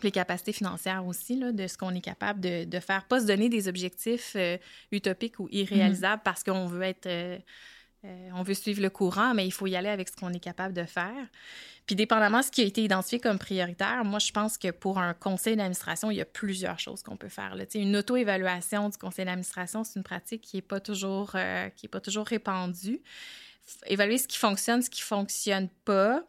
les 0.04 0.12
capacités 0.12 0.52
financières 0.52 1.06
aussi, 1.06 1.38
là, 1.38 1.52
de 1.52 1.66
ce 1.66 1.78
qu'on 1.78 1.96
est 1.96 2.02
capable 2.02 2.40
de, 2.40 2.66
de, 2.66 2.80
faire. 2.80 3.06
Pas 3.06 3.22
se 3.22 3.26
donner 3.26 3.50
des 3.50 3.68
objectifs 3.68 4.34
euh, 4.36 4.58
utopiques 4.92 5.40
ou 5.40 5.48
irréalisables 5.52 6.22
mm-hmm. 6.22 6.24
parce 6.24 6.44
qu'on 6.44 6.66
veut 6.66 6.84
être... 6.84 7.08
on 8.04 8.44
veut 8.44 8.54
suivre 8.54 8.82
le 8.82 8.90
courant, 8.90 9.34
mais 9.34 9.46
il 9.46 9.52
faut 9.52 9.68
y 9.68 9.76
aller 9.76 9.90
avec 9.90 10.10
ce 10.10 10.16
qu'on 10.16 10.32
est 10.32 10.40
capable 10.40 10.74
de 10.74 10.84
faire. 10.84 11.28
Puis, 11.86 11.96
dépendamment 11.96 12.42
de 12.42 12.46
ce 12.46 12.52
qui 12.52 12.62
a 12.62 12.66
été 12.66 12.84
identifié 12.84 13.20
comme 13.20 13.40
prioritaire, 13.40 14.06
moi, 14.06 14.20
je 14.20 14.32
pense 14.32 14.60
que 14.60 14.70
pour 14.70 15.00
un 15.00 15.16
conseil 15.16 15.56
d'administration, 15.56 16.12
il 16.12 16.18
y 16.18 16.22
a 16.22 16.26
plusieurs 16.26 16.78
choses 16.78 17.02
qu'on 17.02 17.18
peut 17.18 17.30
faire. 17.30 17.56
Là. 17.56 17.66
Une 17.74 17.98
auto-évaluation 17.98 18.90
du 18.90 18.98
conseil 18.98 19.26
d'administration, 19.26 19.84
c'est 19.84 19.98
une 19.98 20.04
pratique 20.04 20.42
qui 20.42 20.58
n'est 20.58 20.62
pas, 20.62 20.80
toujours, 20.80 21.32
euh, 21.34 21.68
qui 21.70 21.88
est 21.88 21.90
pas 21.90 22.00
toujours 22.00 22.28
répandue. 22.28 23.02
Évaluer 23.88 24.20
ce 24.20 24.28
qui 24.28 24.38
fonctionne, 24.38 24.84
ce 24.84 24.90
qui 24.92 25.02
ne 25.02 25.06
fonctionne 25.06 25.68
pas. 25.84 26.24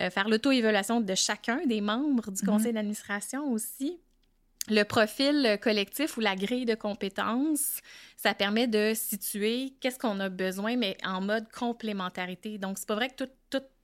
Euh, 0.00 0.10
faire 0.10 0.28
l'auto-évaluation 0.28 1.00
de 1.00 1.14
chacun 1.14 1.64
des 1.66 1.80
membres 1.80 2.30
du 2.30 2.42
mhm. 2.42 2.48
conseil 2.48 2.72
d'administration 2.74 3.50
aussi. 3.50 3.98
Le 4.70 4.82
profil 4.82 5.58
collectif 5.62 6.18
ou 6.18 6.20
la 6.20 6.36
grille 6.36 6.66
de 6.66 6.74
compétences, 6.74 7.80
ça 8.18 8.34
permet 8.34 8.66
de 8.66 8.92
situer 8.94 9.72
qu'est-ce 9.80 9.98
qu'on 9.98 10.20
a 10.20 10.28
besoin, 10.28 10.76
mais 10.76 10.96
en 11.04 11.22
mode 11.22 11.50
complémentarité. 11.50 12.58
Donc, 12.58 12.76
c'est 12.78 12.86
pas 12.86 12.94
vrai 12.94 13.08
que 13.08 13.24
tout, 13.24 13.30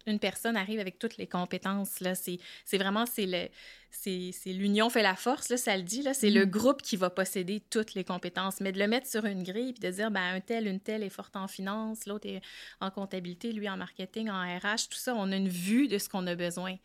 une 0.07 0.19
personne 0.19 0.57
arrive 0.57 0.81
avec 0.81 0.99
toutes 0.99 1.17
les 1.17 1.27
compétences. 1.27 2.01
Là. 2.01 2.15
C'est, 2.15 2.39
vraiment, 2.73 3.07
c'est, 3.07 3.27
le, 3.27 3.49
c'est, 3.91 4.33
l'union 4.47 4.91
fait 4.91 5.03
la 5.03 5.15
force, 5.15 5.49
là, 5.49 5.57
ça 5.57 5.77
le 5.77 5.83
dit. 5.83 6.03
Là. 6.03 6.15
C'est 6.15 6.31
le 6.31 6.47
mm. 6.47 6.51
groupe 6.51 6.83
qui 6.83 6.97
va 6.97 7.11
posséder 7.11 7.63
toutes 7.71 7.95
les 7.95 8.05
compétences. 8.05 8.61
Mais 8.61 8.73
de 8.73 8.79
le 8.79 8.87
mettre 8.87 9.07
sur 9.07 9.25
une 9.25 9.43
grille 9.43 9.73
puis 9.73 9.81
de 9.81 9.95
dire, 9.95 10.11
ben, 10.11 10.35
un 10.35 10.41
tel, 10.41 10.67
une 10.67 10.81
telle 10.81 11.03
est 11.03 11.11
forte 11.11 11.37
en 11.37 11.49
finance, 11.49 12.07
l'autre 12.07 12.29
est 12.29 12.41
en 12.81 12.91
comptabilité, 12.91 13.53
lui 13.53 13.69
en 13.69 13.77
marketing, 13.77 14.29
en 14.31 14.43
RH, 14.43 14.89
tout 14.91 14.99
ça, 14.99 15.15
on 15.15 15.33
a 15.33 15.37
une 15.37 15.49
vue 15.49 15.89
de 15.89 15.99
ce 15.99 16.09
qu'on 16.09 16.27
a 16.27 16.35
besoin. 16.35 16.77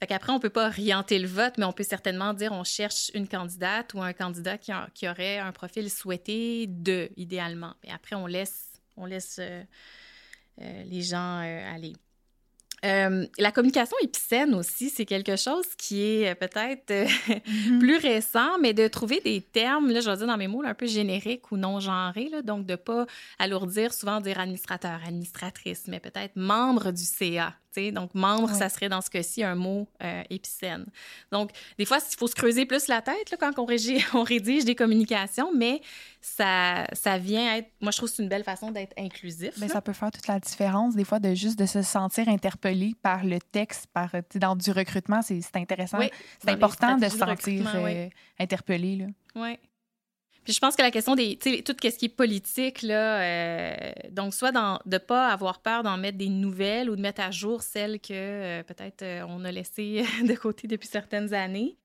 Fait 0.00 0.06
qu'après, 0.06 0.32
on 0.32 0.40
peut 0.40 0.50
pas 0.50 0.66
orienter 0.66 1.18
le 1.18 1.28
vote, 1.28 1.58
mais 1.58 1.64
on 1.64 1.72
peut 1.72 1.84
certainement 1.84 2.34
dire, 2.34 2.52
on 2.52 2.64
cherche 2.64 3.10
une 3.14 3.28
candidate 3.28 3.94
ou 3.94 4.02
un 4.02 4.12
candidat 4.12 4.58
qui, 4.58 4.72
qui 4.94 5.08
aurait 5.08 5.38
un 5.38 5.52
profil 5.52 5.88
souhaité 5.90 6.66
de, 6.66 7.10
idéalement. 7.16 7.74
Et 7.84 7.92
après, 7.92 8.16
on 8.16 8.26
laisse, 8.26 8.72
on 8.96 9.06
laisse 9.06 9.36
euh, 9.38 9.62
euh, 10.60 10.82
les 10.84 11.02
gens 11.02 11.40
euh, 11.40 11.74
aller. 11.74 11.94
Euh, 12.84 13.26
la 13.38 13.52
communication 13.52 13.96
épicène 14.02 14.54
aussi, 14.54 14.90
c'est 14.90 15.04
quelque 15.04 15.36
chose 15.36 15.66
qui 15.78 16.02
est 16.02 16.30
euh, 16.30 16.34
peut-être 16.34 16.90
euh, 16.90 17.06
mm-hmm. 17.06 17.78
plus 17.78 17.96
récent, 17.96 18.58
mais 18.60 18.74
de 18.74 18.88
trouver 18.88 19.20
des 19.20 19.40
termes, 19.40 19.90
là, 19.92 20.00
je 20.00 20.10
vais 20.10 20.16
dire 20.16 20.26
dans 20.26 20.36
mes 20.36 20.48
mots, 20.48 20.64
un 20.64 20.74
peu 20.74 20.86
génériques 20.86 21.52
ou 21.52 21.56
non 21.56 21.78
genrés, 21.78 22.28
là, 22.28 22.42
donc 22.42 22.66
de 22.66 22.72
ne 22.72 22.76
pas 22.76 23.06
alourdir, 23.38 23.94
souvent 23.94 24.20
dire 24.20 24.40
administrateur, 24.40 24.98
administratrice, 25.06 25.84
mais 25.86 26.00
peut-être 26.00 26.34
membre 26.34 26.90
du 26.90 27.04
CA. 27.04 27.54
Donc, 27.92 28.14
membre, 28.14 28.50
ça 28.50 28.68
serait 28.68 28.88
dans 28.88 29.00
ce 29.00 29.10
cas-ci 29.10 29.42
un 29.42 29.54
mot 29.54 29.88
épicène. 30.30 30.86
Donc, 31.30 31.50
des 31.78 31.84
fois, 31.84 31.98
il 31.98 32.16
faut 32.16 32.26
se 32.26 32.34
creuser 32.34 32.66
plus 32.66 32.88
la 32.88 33.02
tête 33.02 33.30
là, 33.30 33.36
quand 33.38 33.58
on, 33.58 33.66
on 34.18 34.22
rédige 34.22 34.64
des 34.64 34.74
communications, 34.74 35.50
mais 35.54 35.80
ça, 36.20 36.86
ça 36.92 37.18
vient 37.18 37.56
être, 37.56 37.68
moi 37.80 37.90
je 37.90 37.96
trouve 37.96 38.08
que 38.08 38.16
c'est 38.16 38.22
une 38.22 38.28
belle 38.28 38.44
façon 38.44 38.70
d'être 38.70 38.94
inclusif. 38.96 39.54
Mais 39.58 39.68
ça 39.68 39.80
peut 39.80 39.92
faire 39.92 40.10
toute 40.10 40.28
la 40.28 40.38
différence 40.38 40.94
des 40.94 41.04
fois 41.04 41.18
de 41.18 41.34
juste 41.34 41.58
de 41.58 41.66
se 41.66 41.82
sentir 41.82 42.28
interpellé 42.28 42.94
par 43.02 43.24
le 43.24 43.38
texte, 43.40 43.88
par 43.92 44.10
dans 44.36 44.56
du 44.56 44.70
recrutement, 44.70 45.20
c'est 45.22 45.40
intéressant. 45.54 45.98
c'est 46.40 46.50
important 46.50 46.96
de 46.96 47.08
se 47.08 47.18
sentir 47.18 47.70
euh, 47.74 48.08
interpellé. 48.38 48.96
Là. 48.96 49.06
Oui. 49.34 49.58
Puis 50.44 50.52
je 50.52 50.58
pense 50.58 50.74
que 50.74 50.82
la 50.82 50.90
question 50.90 51.14
des, 51.14 51.36
tu 51.36 51.56
sais, 51.56 51.62
tout 51.62 51.76
ce 51.80 51.96
qui 51.96 52.06
est 52.06 52.08
politique, 52.08 52.82
là, 52.82 53.20
euh, 53.22 53.92
donc 54.10 54.34
soit 54.34 54.52
dans, 54.52 54.80
de 54.86 54.98
pas 54.98 55.28
avoir 55.28 55.62
peur 55.62 55.82
d'en 55.82 55.96
mettre 55.96 56.18
des 56.18 56.28
nouvelles 56.28 56.90
ou 56.90 56.96
de 56.96 57.00
mettre 57.00 57.20
à 57.20 57.30
jour 57.30 57.62
celles 57.62 58.00
que 58.00 58.12
euh, 58.12 58.62
peut-être 58.64 59.04
on 59.28 59.44
a 59.44 59.52
laissées 59.52 60.04
de 60.24 60.34
côté 60.34 60.66
depuis 60.66 60.88
certaines 60.88 61.32
années. 61.32 61.76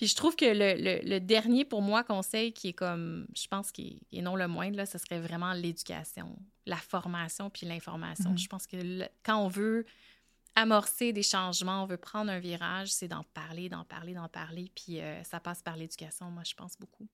Puis 0.00 0.06
je 0.06 0.16
trouve 0.16 0.34
que 0.34 0.46
le, 0.46 1.18
dernier, 1.18 1.66
pour 1.66 1.82
moi, 1.82 2.02
conseil 2.02 2.54
qui 2.54 2.68
est 2.68 2.72
comme, 2.72 3.26
je 3.36 3.46
pense, 3.48 3.70
qui 3.70 4.00
est, 4.10 4.22
non 4.22 4.34
le 4.34 4.48
moindre, 4.48 4.78
là, 4.78 4.86
ce 4.86 4.96
serait 4.96 5.20
vraiment 5.20 5.52
l'éducation, 5.52 6.38
la 6.64 6.78
formation 6.78 7.50
puis 7.50 7.66
l'information. 7.66 8.30
Mhm. 8.30 8.38
Je 8.38 8.48
pense 8.48 8.66
que 8.66 9.06
quand 9.22 9.36
on 9.36 9.48
veut 9.48 9.84
amorcer 10.54 11.12
des 11.12 11.22
changements, 11.22 11.82
on 11.82 11.86
veut 11.86 11.98
prendre 11.98 12.30
un 12.30 12.38
virage, 12.38 12.88
c'est 12.88 13.08
d'en 13.08 13.24
parler, 13.34 13.68
d'en 13.68 13.84
parler, 13.84 14.14
d'en 14.14 14.28
parler. 14.28 14.72
Puis 14.74 15.00
euh, 15.00 15.22
ça 15.22 15.38
passe 15.38 15.62
par 15.62 15.76
l'éducation, 15.76 16.30
moi, 16.30 16.44
je 16.46 16.54
pense 16.54 16.78
beaucoup. 16.78 17.06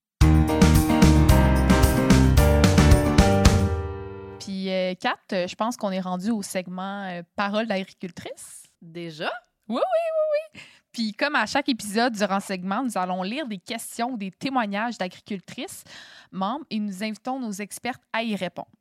Puis, 4.39 4.69
euh, 4.69 4.93
Kat, 4.95 5.47
je 5.47 5.55
pense 5.55 5.77
qu'on 5.77 5.91
est 5.91 5.99
rendu 5.99 6.31
au 6.31 6.41
segment 6.41 7.03
euh, 7.03 7.21
Parole 7.35 7.67
d'agricultrice. 7.67 8.63
Déjà? 8.81 9.31
Oui, 9.67 9.75
oui, 9.75 9.81
oui, 9.81 10.39
oui. 10.55 10.61
Puis, 10.91 11.13
comme 11.13 11.35
à 11.35 11.45
chaque 11.45 11.69
épisode 11.69 12.13
du 12.13 12.23
renseignement, 12.23 12.83
nous 12.83 12.97
allons 12.97 13.21
lire 13.21 13.47
des 13.47 13.59
questions 13.59 14.13
ou 14.13 14.17
des 14.17 14.31
témoignages 14.31 14.97
d'agricultrices 14.97 15.83
membres 16.31 16.65
et 16.69 16.79
nous 16.79 17.03
invitons 17.03 17.39
nos 17.39 17.51
expertes 17.51 18.01
à 18.13 18.23
y 18.23 18.35
répondre. 18.35 18.71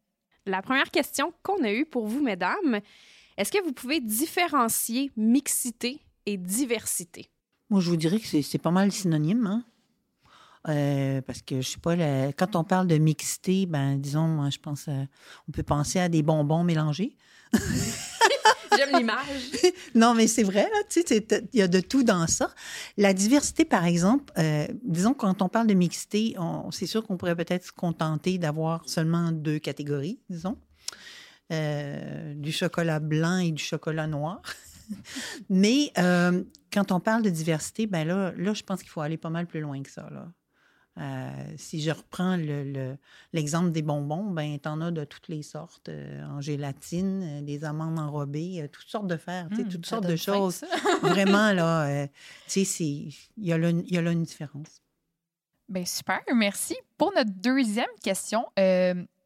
La 0.47 0.63
première 0.63 0.91
question 0.91 1.33
qu'on 1.43 1.63
a 1.65 1.73
eue 1.73 1.85
pour 1.85 2.07
vous, 2.07 2.23
mesdames, 2.23 2.81
est-ce 3.37 3.53
que 3.53 3.63
vous 3.63 3.73
pouvez 3.73 4.01
différencier 4.01 5.11
mixité 5.17 6.01
et 6.25 6.37
diversité? 6.37 7.29
Moi, 7.69 7.81
je 7.81 7.91
vous 7.91 7.97
dirais 7.97 8.21
que 8.21 8.43
c'est 8.43 8.59
pas 8.59 8.71
mal 8.71 8.93
synonyme. 8.93 9.47
Hein? 9.47 9.65
Euh, 10.69 11.21
parce 11.23 11.43
que 11.43 11.61
je 11.61 11.69
sais 11.69 11.79
pas, 11.79 11.97
quand 12.33 12.57
on 12.57 12.65
parle 12.65 12.89
de 12.89 12.99
mixité, 12.99 13.67
ben 13.67 13.97
disons, 13.97 14.51
je 14.51 14.59
pense, 14.59 14.87
euh, 14.89 15.05
on 15.49 15.53
peut 15.53 15.63
penser 15.63 16.01
à 16.01 16.09
des 16.09 16.23
bonbons 16.23 16.65
mélangés. 16.65 17.17
J'aime 18.77 18.99
l'image. 18.99 19.53
non, 19.95 20.15
mais 20.15 20.27
c'est 20.27 20.43
vrai, 20.43 20.69
tu 20.91 21.03
sais, 21.07 21.27
il 21.53 21.59
y 21.59 21.63
a 21.63 21.69
de 21.69 21.81
tout 21.81 22.03
dans 22.03 22.27
ça. 22.27 22.51
La 22.97 23.15
diversité, 23.15 23.65
par 23.65 23.85
exemple, 23.85 24.33
euh, 24.39 24.67
disons, 24.83 25.15
quand 25.15 25.41
on 25.41 25.49
parle 25.49 25.69
de 25.69 25.75
mixité, 25.75 26.37
c'est 26.73 26.87
sûr 26.87 27.07
qu'on 27.07 27.17
pourrait 27.17 27.37
peut-être 27.37 27.65
se 27.65 27.73
contenter 27.73 28.37
d'avoir 28.39 28.87
seulement 28.89 29.33
deux 29.33 29.59
catégories, 29.59 30.19
disons. 30.29 30.59
Euh, 31.53 32.35
du 32.35 32.51
chocolat 32.51 32.99
blanc 32.99 33.39
et 33.39 33.53
du 33.53 33.63
chocolat 33.63 34.09
noir. 34.09 34.43
mais 35.49 35.93
quand 36.73 36.91
on 36.91 37.01
parle 37.01 37.23
de 37.23 37.31
diversité, 37.31 37.87
ben 37.87 38.07
là, 38.07 38.33
là 38.37 38.53
je 38.53 38.65
pense 38.65 38.81
qu'il 38.81 38.91
faut 38.91 39.01
aller 39.01 39.17
pas 39.17 39.31
mal 39.31 39.47
plus 39.47 39.61
loin 39.61 39.81
que 39.83 39.91
ça. 39.91 40.09
Là. 40.11 40.27
Euh, 40.99 41.31
si 41.59 41.83
je 41.83 41.91
reprends 41.91 42.39
l'exemple 43.33 43.71
des 43.71 43.83
bonbons, 43.83 44.31
ben 44.31 44.59
en 44.65 44.81
as 44.81 44.91
de 44.91 45.05
toutes 45.05 45.29
les 45.29 45.43
sortes, 45.43 45.91
euh, 45.91 46.25
en 46.25 46.41
gélatine, 46.41 47.23
euh, 47.23 47.41
des 47.43 47.65
amandes 47.65 47.99
enrobées, 47.99 48.67
toutes 48.73 48.89
sortes 48.89 49.07
de 49.07 49.19
fer, 49.19 49.47
mmh, 49.51 49.69
toutes 49.69 49.85
sortes 49.85 50.07
de 50.07 50.17
choses. 50.17 50.65
Vraiment, 51.03 51.53
là, 51.53 52.07
tu 52.49 52.65
sais, 52.65 52.85
il 52.85 53.15
y, 53.37 53.53
a 53.53 53.59
là 53.59 54.11
une 54.11 54.23
différence. 54.23 54.81
Bien, 55.69 55.85
super, 55.85 56.21
merci. 56.35 56.77
Pour 56.97 57.13
notre 57.15 57.33
deuxième 57.33 57.85
question, 58.03 58.47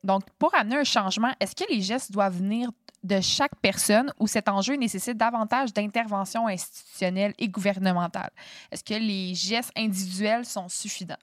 donc, 0.03 0.23
pour 0.39 0.55
amener 0.55 0.77
un 0.77 0.85
changement, 0.85 1.33
est-ce 1.39 1.55
que 1.55 1.71
les 1.71 1.83
gestes 1.83 2.11
doivent 2.11 2.39
venir 2.39 2.71
de 3.05 3.21
chaque 3.21 3.55
personne 3.63 4.13
ou 4.19 4.27
cet 4.27 4.49
enjeu 4.49 4.75
nécessite 4.75 5.17
davantage 5.17 5.73
d'intervention 5.73 6.49
institutionnelle 6.49 7.35
et 7.39 7.49
gouvernementale? 7.49 8.31
Est-ce 8.73 8.83
que 8.83 8.95
les 8.95 9.35
gestes 9.35 9.73
individuels 9.77 10.45
sont 10.45 10.69
suffisants? 10.69 11.17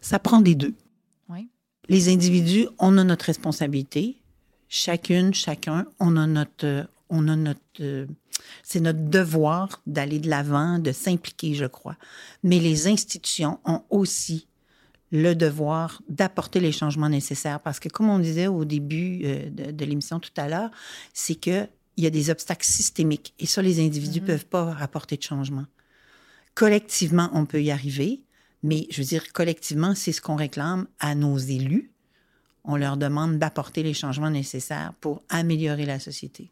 Ça 0.00 0.18
prend 0.18 0.40
des 0.40 0.54
deux. 0.54 0.74
Les 1.90 2.12
individus, 2.12 2.68
on 2.78 2.98
a 2.98 3.04
notre 3.04 3.24
responsabilité. 3.24 4.20
Chacune, 4.68 5.32
chacun, 5.32 5.86
on 5.98 6.18
a 6.18 6.26
notre, 6.26 6.86
on 7.08 7.28
a 7.28 7.34
notre, 7.34 8.06
c'est 8.62 8.80
notre 8.80 8.98
devoir 8.98 9.80
d'aller 9.86 10.18
de 10.18 10.28
l'avant, 10.28 10.78
de 10.78 10.92
s'impliquer, 10.92 11.54
je 11.54 11.64
crois. 11.64 11.96
Mais 12.42 12.58
les 12.58 12.86
institutions 12.88 13.58
ont 13.64 13.82
aussi 13.88 14.46
le 15.10 15.32
devoir 15.32 16.02
d'apporter 16.10 16.60
les 16.60 16.72
changements 16.72 17.08
nécessaires 17.08 17.60
parce 17.60 17.80
que, 17.80 17.88
comme 17.88 18.10
on 18.10 18.18
disait 18.18 18.46
au 18.46 18.66
début 18.66 19.22
euh, 19.24 19.48
de, 19.72 19.84
l'émission 19.86 20.20
tout 20.20 20.30
à 20.36 20.48
l'heure, 20.48 20.70
c'est 21.14 21.34
que 21.34 21.66
il 21.96 22.04
y 22.04 22.06
a 22.06 22.10
des 22.10 22.30
obstacles 22.30 22.66
systémiques 22.66 23.32
et 23.38 23.46
ça, 23.46 23.62
les 23.62 23.80
individus 23.80 24.20
ne 24.20 24.24
mm-hmm. 24.24 24.26
peuvent 24.26 24.46
pas 24.46 24.76
apporter 24.78 25.16
de 25.16 25.22
changement. 25.22 25.64
Collectivement, 26.54 27.30
on 27.32 27.46
peut 27.46 27.62
y 27.62 27.70
arriver, 27.70 28.20
mais 28.62 28.86
je 28.90 29.02
veux 29.02 29.06
dire, 29.06 29.32
collectivement, 29.32 29.94
c'est 29.94 30.12
ce 30.12 30.20
qu'on 30.20 30.36
réclame 30.36 30.86
à 30.98 31.14
nos 31.14 31.38
élus. 31.38 31.92
On 32.64 32.76
leur 32.76 32.96
demande 32.96 33.38
d'apporter 33.38 33.82
les 33.82 33.94
changements 33.94 34.30
nécessaires 34.30 34.92
pour 35.00 35.22
améliorer 35.28 35.86
la 35.86 35.98
société. 35.98 36.50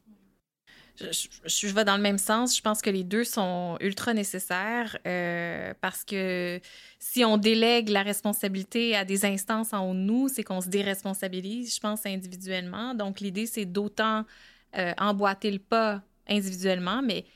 Je, 0.98 1.66
vais 1.68 1.84
dans 1.84 1.96
le 1.96 2.02
même 2.02 2.16
sens. 2.16 2.56
Je 2.56 2.62
pense 2.62 2.80
que 2.80 2.88
les 2.88 3.04
deux 3.04 3.24
sont 3.24 3.76
ultra 3.80 4.14
nécessaires 4.14 4.96
euh, 5.06 5.74
parce 5.82 6.04
que 6.04 6.58
si 6.98 7.22
on 7.22 7.36
délègue 7.36 7.90
la 7.90 8.02
responsabilité 8.02 8.96
à 8.96 9.04
des 9.04 9.26
instances 9.26 9.74
en 9.74 9.90
haut 9.90 9.94
de 9.94 9.98
nous, 9.98 10.28
c'est 10.28 10.42
qu'on 10.42 10.62
se 10.62 10.68
déresponsabilise, 10.68 11.74
je 11.74 11.80
pense, 11.80 12.06
individuellement. 12.06 12.94
Donc, 12.94 13.20
l'idée, 13.20 13.46
c'est 13.46 13.66
d'autant 13.66 14.24
euh, 14.78 14.92
emboîter 14.96 15.50
le 15.50 15.58
pas 15.58 16.02
individuellement, 16.28 17.02
mais 17.02 17.26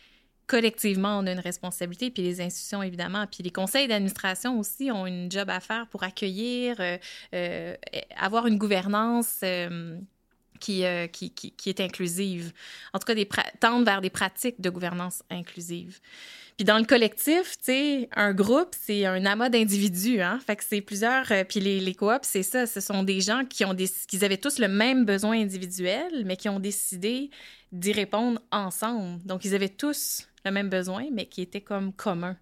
collectivement, 0.51 1.21
on 1.21 1.27
a 1.29 1.33
une 1.33 1.39
responsabilité, 1.39 2.11
puis 2.11 2.25
les 2.25 2.41
institutions, 2.41 2.83
évidemment, 2.83 3.25
puis 3.29 3.45
les 3.45 3.53
conseils 3.53 3.87
d'administration 3.87 4.59
aussi 4.59 4.91
ont 4.91 5.07
une 5.07 5.31
job 5.31 5.49
à 5.49 5.61
faire 5.61 5.87
pour 5.87 6.03
accueillir, 6.03 6.75
euh, 6.81 6.99
euh, 7.35 7.77
avoir 8.17 8.49
une 8.49 8.59
gouvernance 8.59 9.39
euh, 9.45 9.97
qui, 10.59 10.83
qui, 11.13 11.31
qui, 11.31 11.69
est 11.69 11.79
inclusive. 11.79 12.53
En 12.93 12.99
tout 12.99 13.07
cas, 13.07 13.15
des 13.15 13.29
tendre 13.61 13.85
vers 13.85 14.01
des 14.01 14.11
pratiques 14.11 14.61
de 14.61 14.71
gouvernance 14.71 15.23
inclusive. 15.31 16.01
Puis 16.57 16.65
dans 16.65 16.79
le 16.79 16.85
collectif, 16.85 17.53
tu 17.59 17.67
sais, 17.67 18.09
un 18.15 18.35
groupe, 18.35 18.75
c'est 18.79 19.07
un 19.07 19.25
amas 19.27 19.51
d'individus, 19.51 20.21
hein? 20.21 20.41
Fait 20.45 20.57
que 20.57 20.65
c'est 20.65 20.83
plusieurs... 20.83 21.27
puis 21.49 21.61
les, 21.61 21.81
les 21.81 21.95
coops, 21.95 22.27
c'est 22.27 22.43
ça, 22.43 22.67
ce 22.67 22.81
sont 22.81 23.05
des 23.05 23.21
gens 23.21 23.45
qui 23.45 23.65
ont 23.65 23.73
des... 23.73 23.89
qui 24.09 24.23
avaient 24.23 24.37
tous 24.37 24.59
le 24.59 24.69
même 24.69 25.05
besoin 25.05 25.41
individuel, 25.41 26.25
mais 26.27 26.37
qui 26.37 26.49
ont 26.49 26.61
décidé 26.61 27.31
d'y 27.73 27.93
répondre 27.93 28.41
ensemble. 28.51 29.23
Donc, 29.25 29.45
ils 29.45 29.55
avaient 29.55 29.69
tous 29.69 30.27
le 30.45 30.51
même 30.51 30.69
besoin, 30.69 31.07
mais 31.13 31.27
qui 31.27 31.43
était 31.43 31.61
comme 31.61 31.93
commun. 31.93 32.37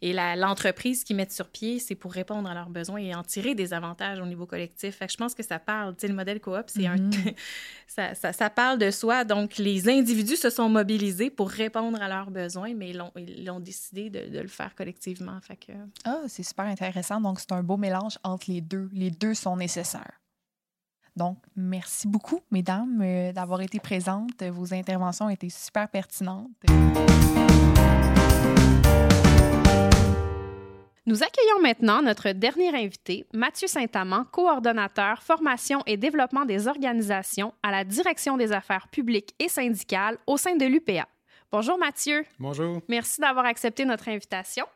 Et 0.00 0.12
l'entreprise 0.12 1.02
qui 1.02 1.14
met 1.14 1.28
sur 1.28 1.48
pied, 1.48 1.80
c'est 1.80 1.96
pour 1.96 2.12
répondre 2.12 2.48
à 2.48 2.54
leurs 2.54 2.70
besoins 2.70 3.00
et 3.00 3.14
en 3.14 3.24
tirer 3.24 3.54
des 3.54 3.74
avantages 3.74 4.20
au 4.20 4.26
niveau 4.26 4.46
collectif. 4.46 4.96
Fait 4.96 5.06
que 5.06 5.12
je 5.12 5.16
pense 5.16 5.34
que 5.34 5.42
ça 5.42 5.58
parle, 5.58 5.94
tu 5.96 6.02
sais, 6.02 6.08
le 6.08 6.14
modèle 6.14 6.40
coop, 6.40 6.64
c'est 6.66 6.86
un... 6.86 6.96
Mm-hmm. 6.96 7.34
ça, 7.88 8.14
ça, 8.14 8.32
ça, 8.32 8.50
parle 8.50 8.78
de 8.78 8.90
soi. 8.90 9.24
Donc, 9.24 9.58
les 9.58 9.88
individus 9.88 10.36
se 10.36 10.50
sont 10.50 10.68
mobilisés 10.68 11.30
pour 11.30 11.50
répondre 11.50 12.00
à 12.00 12.08
leurs 12.08 12.30
besoins, 12.30 12.74
mais 12.74 12.90
ils 12.90 13.50
ont 13.50 13.60
décidé 13.60 14.08
de, 14.10 14.28
de, 14.28 14.38
le 14.38 14.48
faire 14.48 14.74
collectivement. 14.76 15.40
Fait 15.40 15.56
que... 15.56 15.72
Ah, 16.04 16.22
c'est 16.28 16.44
super 16.44 16.66
intéressant. 16.66 17.20
Donc, 17.20 17.40
c'est 17.40 17.52
un 17.52 17.62
beau 17.62 17.76
mélange 17.76 18.18
entre 18.22 18.50
les 18.50 18.60
deux. 18.60 18.88
Les 18.92 19.10
deux 19.10 19.34
sont 19.34 19.56
nécessaires. 19.56 20.17
Donc, 21.18 21.38
merci 21.56 22.06
beaucoup, 22.06 22.40
mesdames, 22.52 23.02
euh, 23.02 23.32
d'avoir 23.32 23.60
été 23.60 23.80
présentes. 23.80 24.40
Vos 24.44 24.72
interventions 24.72 25.26
ont 25.26 25.30
été 25.30 25.50
super 25.50 25.88
pertinentes. 25.88 26.48
Nous 31.06 31.22
accueillons 31.22 31.60
maintenant 31.60 32.02
notre 32.02 32.30
dernier 32.30 32.68
invité, 32.68 33.26
Mathieu 33.34 33.66
Saint-Amand, 33.66 34.26
coordonnateur 34.30 35.20
formation 35.22 35.82
et 35.86 35.96
développement 35.96 36.44
des 36.44 36.68
organisations 36.68 37.52
à 37.64 37.72
la 37.72 37.82
Direction 37.82 38.36
des 38.36 38.52
affaires 38.52 38.86
publiques 38.86 39.34
et 39.40 39.48
syndicales 39.48 40.18
au 40.28 40.36
sein 40.36 40.54
de 40.54 40.66
l'UPA. 40.66 41.08
Bonjour 41.50 41.78
Mathieu. 41.78 42.24
Bonjour. 42.38 42.80
Merci 42.88 43.20
d'avoir 43.20 43.46
accepté 43.46 43.84
notre 43.84 44.08
invitation. 44.08 44.66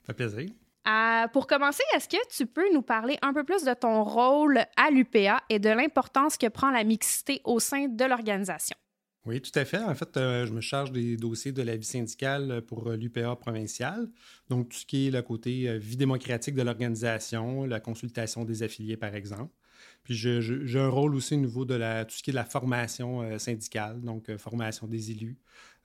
Ça 0.00 0.06
fait 0.06 0.14
plaisir. 0.14 0.48
Euh, 0.88 1.28
pour 1.28 1.46
commencer, 1.46 1.82
est-ce 1.94 2.08
que 2.08 2.16
tu 2.28 2.46
peux 2.46 2.72
nous 2.72 2.82
parler 2.82 3.16
un 3.22 3.32
peu 3.32 3.44
plus 3.44 3.62
de 3.62 3.72
ton 3.72 4.02
rôle 4.02 4.58
à 4.76 4.90
l'UPA 4.90 5.40
et 5.48 5.60
de 5.60 5.68
l'importance 5.68 6.36
que 6.36 6.48
prend 6.48 6.70
la 6.70 6.82
mixité 6.82 7.40
au 7.44 7.60
sein 7.60 7.86
de 7.86 8.04
l'organisation? 8.04 8.76
Oui, 9.24 9.40
tout 9.40 9.56
à 9.56 9.64
fait. 9.64 9.78
En 9.78 9.94
fait, 9.94 10.16
euh, 10.16 10.44
je 10.44 10.52
me 10.52 10.60
charge 10.60 10.90
des 10.90 11.16
dossiers 11.16 11.52
de 11.52 11.62
la 11.62 11.76
vie 11.76 11.86
syndicale 11.86 12.62
pour 12.62 12.88
euh, 12.88 12.96
l'UPA 12.96 13.36
provinciale. 13.36 14.08
Donc, 14.48 14.70
tout 14.70 14.78
ce 14.78 14.86
qui 14.86 15.06
est 15.06 15.10
le 15.12 15.22
côté 15.22 15.78
vie 15.78 15.96
démocratique 15.96 16.56
de 16.56 16.62
l'organisation, 16.62 17.64
la 17.64 17.78
consultation 17.78 18.44
des 18.44 18.64
affiliés, 18.64 18.96
par 18.96 19.14
exemple. 19.14 19.54
Puis, 20.02 20.14
j'ai 20.14 20.80
un 20.80 20.88
rôle 20.88 21.14
aussi 21.14 21.34
au 21.34 21.38
niveau 21.38 21.64
de 21.64 21.74
la, 21.74 22.04
tout 22.04 22.16
ce 22.16 22.24
qui 22.24 22.30
est 22.30 22.32
de 22.32 22.36
la 22.36 22.44
formation 22.44 23.38
syndicale, 23.38 24.00
donc 24.00 24.36
formation 24.36 24.88
des 24.88 25.12
élus 25.12 25.38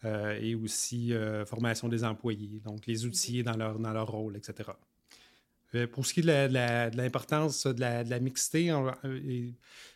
et 0.04 0.56
aussi 0.56 1.14
formation 1.46 1.90
des 1.90 2.04
employés, 2.04 2.62
donc 2.64 2.86
les 2.86 3.06
outils 3.06 3.44
dans 3.44 3.58
leur, 3.58 3.80
dans 3.80 3.94
leur 3.94 4.08
rôle, 4.08 4.38
etc. 4.38 4.72
Euh, 5.76 5.86
pour 5.86 6.06
ce 6.06 6.14
qui 6.14 6.22
est 6.22 6.24
de 6.24 6.98
l'importance 6.98 7.68
de, 7.68 7.82
la, 7.82 8.20
mixité, 8.20 8.72
euh, 8.72 8.92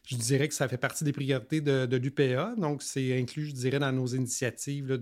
je 0.05 0.15
dirais 0.17 0.47
que 0.47 0.53
ça 0.53 0.67
fait 0.67 0.77
partie 0.77 1.03
des 1.03 1.13
priorités 1.13 1.61
de, 1.61 1.95
l'UPA. 1.95 2.55
Donc, 2.57 2.83
c'est 2.83 3.17
inclus, 3.17 3.47
je 3.47 3.53
dirais, 3.53 3.79
dans 3.79 3.91
nos 3.91 4.07
initiatives 4.07 4.99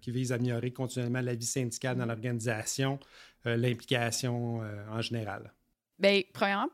qui 0.00 0.10
visent 0.12 0.32
à 0.32 0.36
améliorer 0.36 0.72
continuellement 0.72 1.20
la 1.20 1.34
vie 1.34 1.46
syndicale 1.46 1.96
dans 1.96 2.06
l'organisation, 2.06 3.00
euh, 3.46 3.56
l'implication 3.56 4.60
en 4.90 5.00
général. 5.00 5.52
Bien, 5.98 6.22
premièrement, 6.32 6.70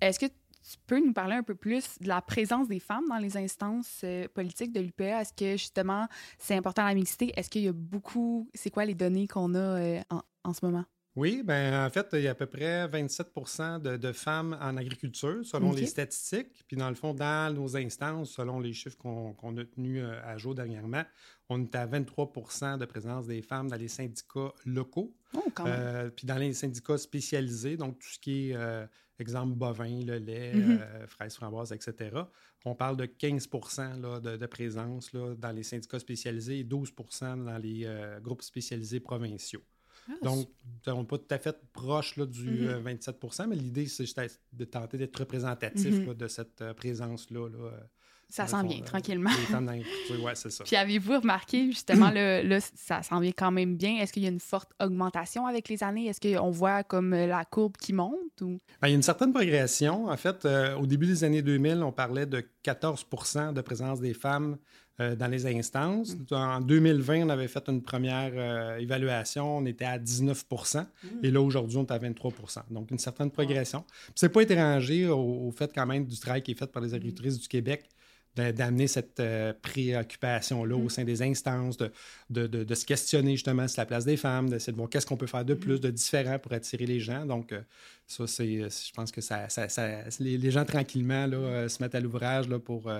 est-ce 0.00 0.18
que 0.18 0.26
tu 0.70 0.78
peux 0.86 0.98
nous 0.98 1.12
parler 1.12 1.34
un 1.34 1.42
peu 1.42 1.54
plus 1.54 1.98
de 2.00 2.08
la 2.08 2.22
présence 2.22 2.68
des 2.68 2.80
femmes 2.80 3.04
dans 3.08 3.18
les 3.18 3.36
instances 3.36 4.04
politiques 4.32 4.72
de 4.72 4.80
l'UPA? 4.80 5.20
Est-ce 5.20 5.32
que 5.32 5.52
justement 5.52 6.08
c'est 6.38 6.56
important 6.56 6.84
la 6.84 6.94
mixité? 6.94 7.32
Est-ce 7.36 7.50
qu'il 7.50 7.62
y 7.62 7.68
a 7.68 7.72
beaucoup, 7.72 8.48
c'est 8.54 8.70
quoi 8.70 8.84
les 8.84 8.94
données 8.94 9.28
qu'on 9.28 9.54
a 9.54 10.00
en, 10.44 10.52
ce 10.52 10.64
moment? 10.64 10.84
Oui, 11.16 11.42
ben 11.44 11.86
en 11.86 11.90
fait, 11.90 12.08
il 12.14 12.22
y 12.22 12.28
a 12.28 12.32
à 12.32 12.34
peu 12.34 12.46
près 12.46 12.88
27% 12.88 13.80
de, 13.80 14.12
femmes 14.12 14.58
en 14.60 14.76
agriculture, 14.76 15.44
selon 15.44 15.72
les 15.72 15.86
statistiques. 15.86 16.64
Puis 16.66 16.76
dans 16.76 16.88
le 16.88 16.96
fond, 16.96 17.14
dans 17.14 17.54
nos 17.54 17.76
instances, 17.76 18.32
selon 18.32 18.58
les 18.58 18.72
chiffres 18.72 18.96
qu'on 18.96 19.56
a 19.56 19.64
tenus 19.64 20.02
euh, 20.02 20.20
à 20.24 20.36
jour 20.38 20.56
dernièrement, 20.56 21.04
on 21.48 21.62
est 21.62 21.74
à 21.76 21.86
23% 21.86 22.78
de 22.78 22.84
présence 22.84 23.28
des 23.28 23.42
femmes 23.42 23.68
dans 23.68 23.76
les 23.76 23.86
syndicats 23.86 24.52
locaux. 24.66 25.14
Oh, 25.34 25.44
euh, 25.60 26.10
puis 26.10 26.26
dans 26.26 26.36
les 26.36 26.52
syndicats 26.52 26.98
spécialisés, 26.98 27.76
donc 27.76 28.00
tout 28.00 28.08
ce 28.08 28.18
qui 28.18 28.50
est, 28.50 28.56
euh, 28.56 28.84
exemple, 29.20 29.54
bovin, 29.54 30.00
le 30.04 30.18
lait, 30.18 30.54
mm-hmm. 30.54 31.06
fraises, 31.06 31.34
framboises, 31.34 31.72
etc. 31.72 32.16
On 32.64 32.74
parle 32.74 32.96
de 32.96 33.06
15% 33.06 34.20
de, 34.20 34.46
présence 34.46 35.12
là, 35.12 35.34
dans 35.36 35.52
les 35.52 35.62
syndicats 35.62 35.98
spécialisés 35.98 36.60
et 36.60 36.64
12% 36.64 37.44
dans 37.44 37.58
les 37.58 37.86
groupes 38.22 38.42
spécialisés 38.42 39.00
provinciaux. 39.00 39.62
Ah, 40.08 40.12
Donc, 40.22 40.48
on 40.86 41.00
n'est 41.00 41.06
pas 41.06 41.18
tout 41.18 41.34
à 41.34 41.38
fait 41.38 41.56
proche 41.72 42.16
là, 42.16 42.26
du 42.26 42.66
27 42.66 43.20
mm-hmm. 43.20 43.42
euh, 43.42 43.46
mais 43.48 43.56
l'idée, 43.56 43.86
c'est 43.86 44.04
de 44.52 44.64
tenter 44.64 44.98
d'être 44.98 45.16
représentatif 45.16 45.94
mm-hmm. 45.94 46.14
de 46.14 46.28
cette 46.28 46.60
euh, 46.62 46.74
présence-là. 46.74 47.48
Euh, 48.24 48.30
ça 48.30 48.46
s'en 48.46 48.62
vient 48.62 48.80
tranquillement. 48.80 49.30
Oui, 49.50 50.18
c'est 50.34 50.50
ça. 50.50 50.64
Puis 50.66 50.76
avez-vous 50.76 51.20
remarqué, 51.20 51.66
justement, 51.66 52.10
le, 52.14 52.58
ça 52.74 53.02
s'en 53.02 53.20
vient 53.20 53.32
quand 53.32 53.50
même 53.50 53.76
bien? 53.76 53.96
Est-ce 53.96 54.12
qu'il 54.12 54.22
y 54.22 54.26
a 54.26 54.30
une 54.30 54.40
forte 54.40 54.70
augmentation 54.80 55.46
avec 55.46 55.68
les 55.68 55.82
années? 55.82 56.06
Est-ce 56.06 56.20
qu'on 56.20 56.50
voit 56.50 56.82
comme 56.82 57.10
la 57.10 57.44
courbe 57.44 57.76
qui 57.76 57.92
monte? 57.92 58.40
Ou... 58.40 58.60
Ben, 58.80 58.88
il 58.88 58.90
y 58.90 58.94
a 58.94 58.96
une 58.96 59.02
certaine 59.02 59.32
progression. 59.32 60.06
En 60.06 60.16
fait, 60.16 60.46
au 60.78 60.86
début 60.86 61.06
des 61.06 61.24
années 61.24 61.42
2000, 61.42 61.82
on 61.82 61.92
parlait 61.92 62.26
de 62.26 62.46
14% 62.64 63.52
de 63.52 63.60
présence 63.60 64.00
des 64.00 64.14
femmes 64.14 64.56
euh, 65.00 65.16
dans 65.16 65.26
les 65.26 65.44
instances. 65.44 66.14
En 66.30 66.60
2020, 66.60 67.26
on 67.26 67.28
avait 67.28 67.48
fait 67.48 67.68
une 67.68 67.82
première 67.82 68.30
euh, 68.36 68.76
évaluation, 68.76 69.56
on 69.56 69.66
était 69.66 69.84
à 69.84 69.98
19% 69.98 70.86
et 71.24 71.32
là, 71.32 71.40
aujourd'hui, 71.40 71.78
on 71.78 71.84
est 71.84 71.90
à 71.90 71.98
23 71.98 72.32
Donc, 72.70 72.92
une 72.92 73.00
certaine 73.00 73.32
progression. 73.32 73.84
Ce 74.14 74.24
n'est 74.24 74.30
pas 74.30 74.42
étranger 74.42 75.08
au, 75.08 75.50
fait 75.50 75.72
quand 75.74 75.84
même 75.84 76.06
du 76.06 76.16
travail 76.16 76.42
qui 76.42 76.52
est 76.52 76.54
fait 76.54 76.70
par 76.70 76.80
les 76.80 76.94
agricultrices 76.94 77.40
du 77.40 77.48
Québec 77.48 77.88
d'amener 78.36 78.86
cette 78.86 79.20
euh, 79.20 79.52
préoccupation-là 79.62 80.76
au 80.76 80.88
sein 80.88 81.04
des 81.04 81.22
instances, 81.22 81.76
de, 81.76 81.90
de, 82.30 82.46
de, 82.46 82.74
se 82.74 82.84
questionner 82.84 83.32
justement 83.32 83.68
sur 83.68 83.80
la 83.80 83.86
place 83.86 84.04
des 84.04 84.16
femmes, 84.16 84.50
d'essayer 84.50 84.72
de 84.72 84.76
voir 84.76 84.88
qu'est-ce 84.88 85.06
qu'on 85.06 85.16
peut 85.16 85.26
faire 85.26 85.44
de 85.44 85.54
plus, 85.54 85.80
de 85.80 85.90
différent 85.90 86.38
pour 86.38 86.52
attirer 86.52 86.86
les 86.86 87.00
gens. 87.00 87.24
Donc, 87.26 87.54
ça, 88.06 88.26
c'est, 88.26 88.68
je 88.68 88.92
pense 88.92 89.12
que 89.12 89.20
ça, 89.20 89.48
ça, 89.48 89.66
les, 90.18 90.50
gens 90.50 90.64
tranquillement 90.64 91.26
là, 91.26 91.68
se 91.68 91.82
mettent 91.82 91.94
à 91.94 92.00
l'ouvrage 92.00 92.48
là, 92.48 92.58
pour 92.58 92.90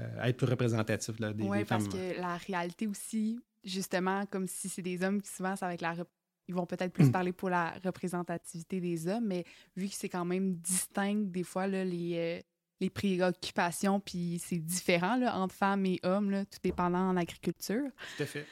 euh, 0.00 0.04
être 0.22 0.36
plus 0.36 0.46
représentatif 0.46 1.18
là, 1.20 1.32
des, 1.32 1.44
ouais, 1.44 1.64
femmes. 1.64 1.82
parce 1.82 1.88
que 1.88 2.20
la 2.20 2.36
réalité 2.36 2.86
aussi, 2.86 3.40
justement, 3.64 4.26
comme 4.26 4.46
si 4.46 4.68
c'est 4.68 4.82
des 4.82 5.02
hommes 5.02 5.22
qui 5.22 5.30
souvent, 5.30 5.56
ça 5.56 5.68
va 5.68 5.76
la 5.80 6.04
ils 6.48 6.54
vont 6.54 6.66
peut-être 6.66 6.92
plus 6.92 7.08
mm. 7.08 7.12
parler 7.12 7.32
pour 7.32 7.50
la 7.50 7.74
représentativité 7.84 8.80
des 8.80 9.08
hommes, 9.08 9.26
mais 9.26 9.44
vu 9.74 9.88
que 9.88 9.94
c'est 9.94 10.08
quand 10.08 10.24
même 10.24 10.54
distinct 10.54 11.24
des 11.30 11.42
fois 11.42 11.66
là, 11.66 11.84
les, 11.84 12.12
euh, 12.14 12.40
les 12.80 12.90
préoccupations, 12.90 14.00
puis 14.00 14.40
c'est 14.44 14.58
différent 14.58 15.16
là, 15.16 15.36
entre 15.36 15.54
femmes 15.54 15.86
et 15.86 15.98
hommes, 16.02 16.30
là, 16.30 16.44
tout 16.44 16.58
dépendant 16.62 17.08
en 17.08 17.16
agriculture. 17.16 17.90
Tout 18.16 18.22
à 18.22 18.26
fait. 18.26 18.46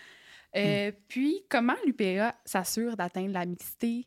Euh. 0.56 0.92
Puis, 1.08 1.42
comment 1.48 1.74
l'UPA 1.84 2.34
s'assure 2.44 2.96
d'atteindre 2.96 3.32
la 3.32 3.44
mixité? 3.44 4.06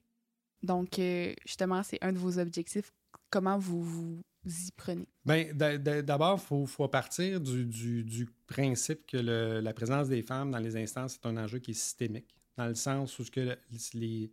Donc, 0.63 0.99
justement, 1.45 1.83
c'est 1.83 1.99
un 2.01 2.13
de 2.13 2.17
vos 2.17 2.39
objectifs. 2.39 2.91
Comment 3.29 3.57
vous, 3.57 3.83
vous 3.83 4.23
y 4.43 4.71
prenez? 4.75 5.07
Bien, 5.25 5.53
d'abord, 5.53 6.39
il 6.51 6.67
faut, 6.67 6.87
partir 6.87 7.41
du, 7.41 8.27
principe 8.47 9.05
que 9.05 9.17
la 9.17 9.73
présence 9.73 10.07
des 10.07 10.23
femmes 10.23 10.51
dans 10.51 10.59
les 10.59 10.77
instances 10.77 11.15
est 11.15 11.27
un 11.27 11.37
enjeu 11.37 11.59
qui 11.59 11.71
est 11.71 11.75
systémique, 11.75 12.33
dans 12.55 12.67
le 12.67 12.75
sens 12.75 13.19
où 13.19 13.23
ce 13.23 13.31
que 13.31 13.57
les, 13.93 14.31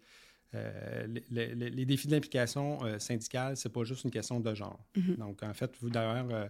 euh, 0.54 1.06
les, 1.30 1.84
défis 1.84 2.06
de 2.06 2.12
l'implication 2.12 2.84
euh, 2.84 2.98
syndicale, 2.98 3.56
c'est 3.56 3.70
pas 3.70 3.84
juste 3.84 4.04
une 4.04 4.10
question 4.10 4.40
de 4.40 4.54
genre. 4.54 4.84
Mm-hmm. 4.96 5.16
Donc, 5.16 5.42
en 5.42 5.54
fait, 5.54 5.74
vous 5.80 5.90
d'ailleurs, 5.90 6.30
euh, 6.30 6.48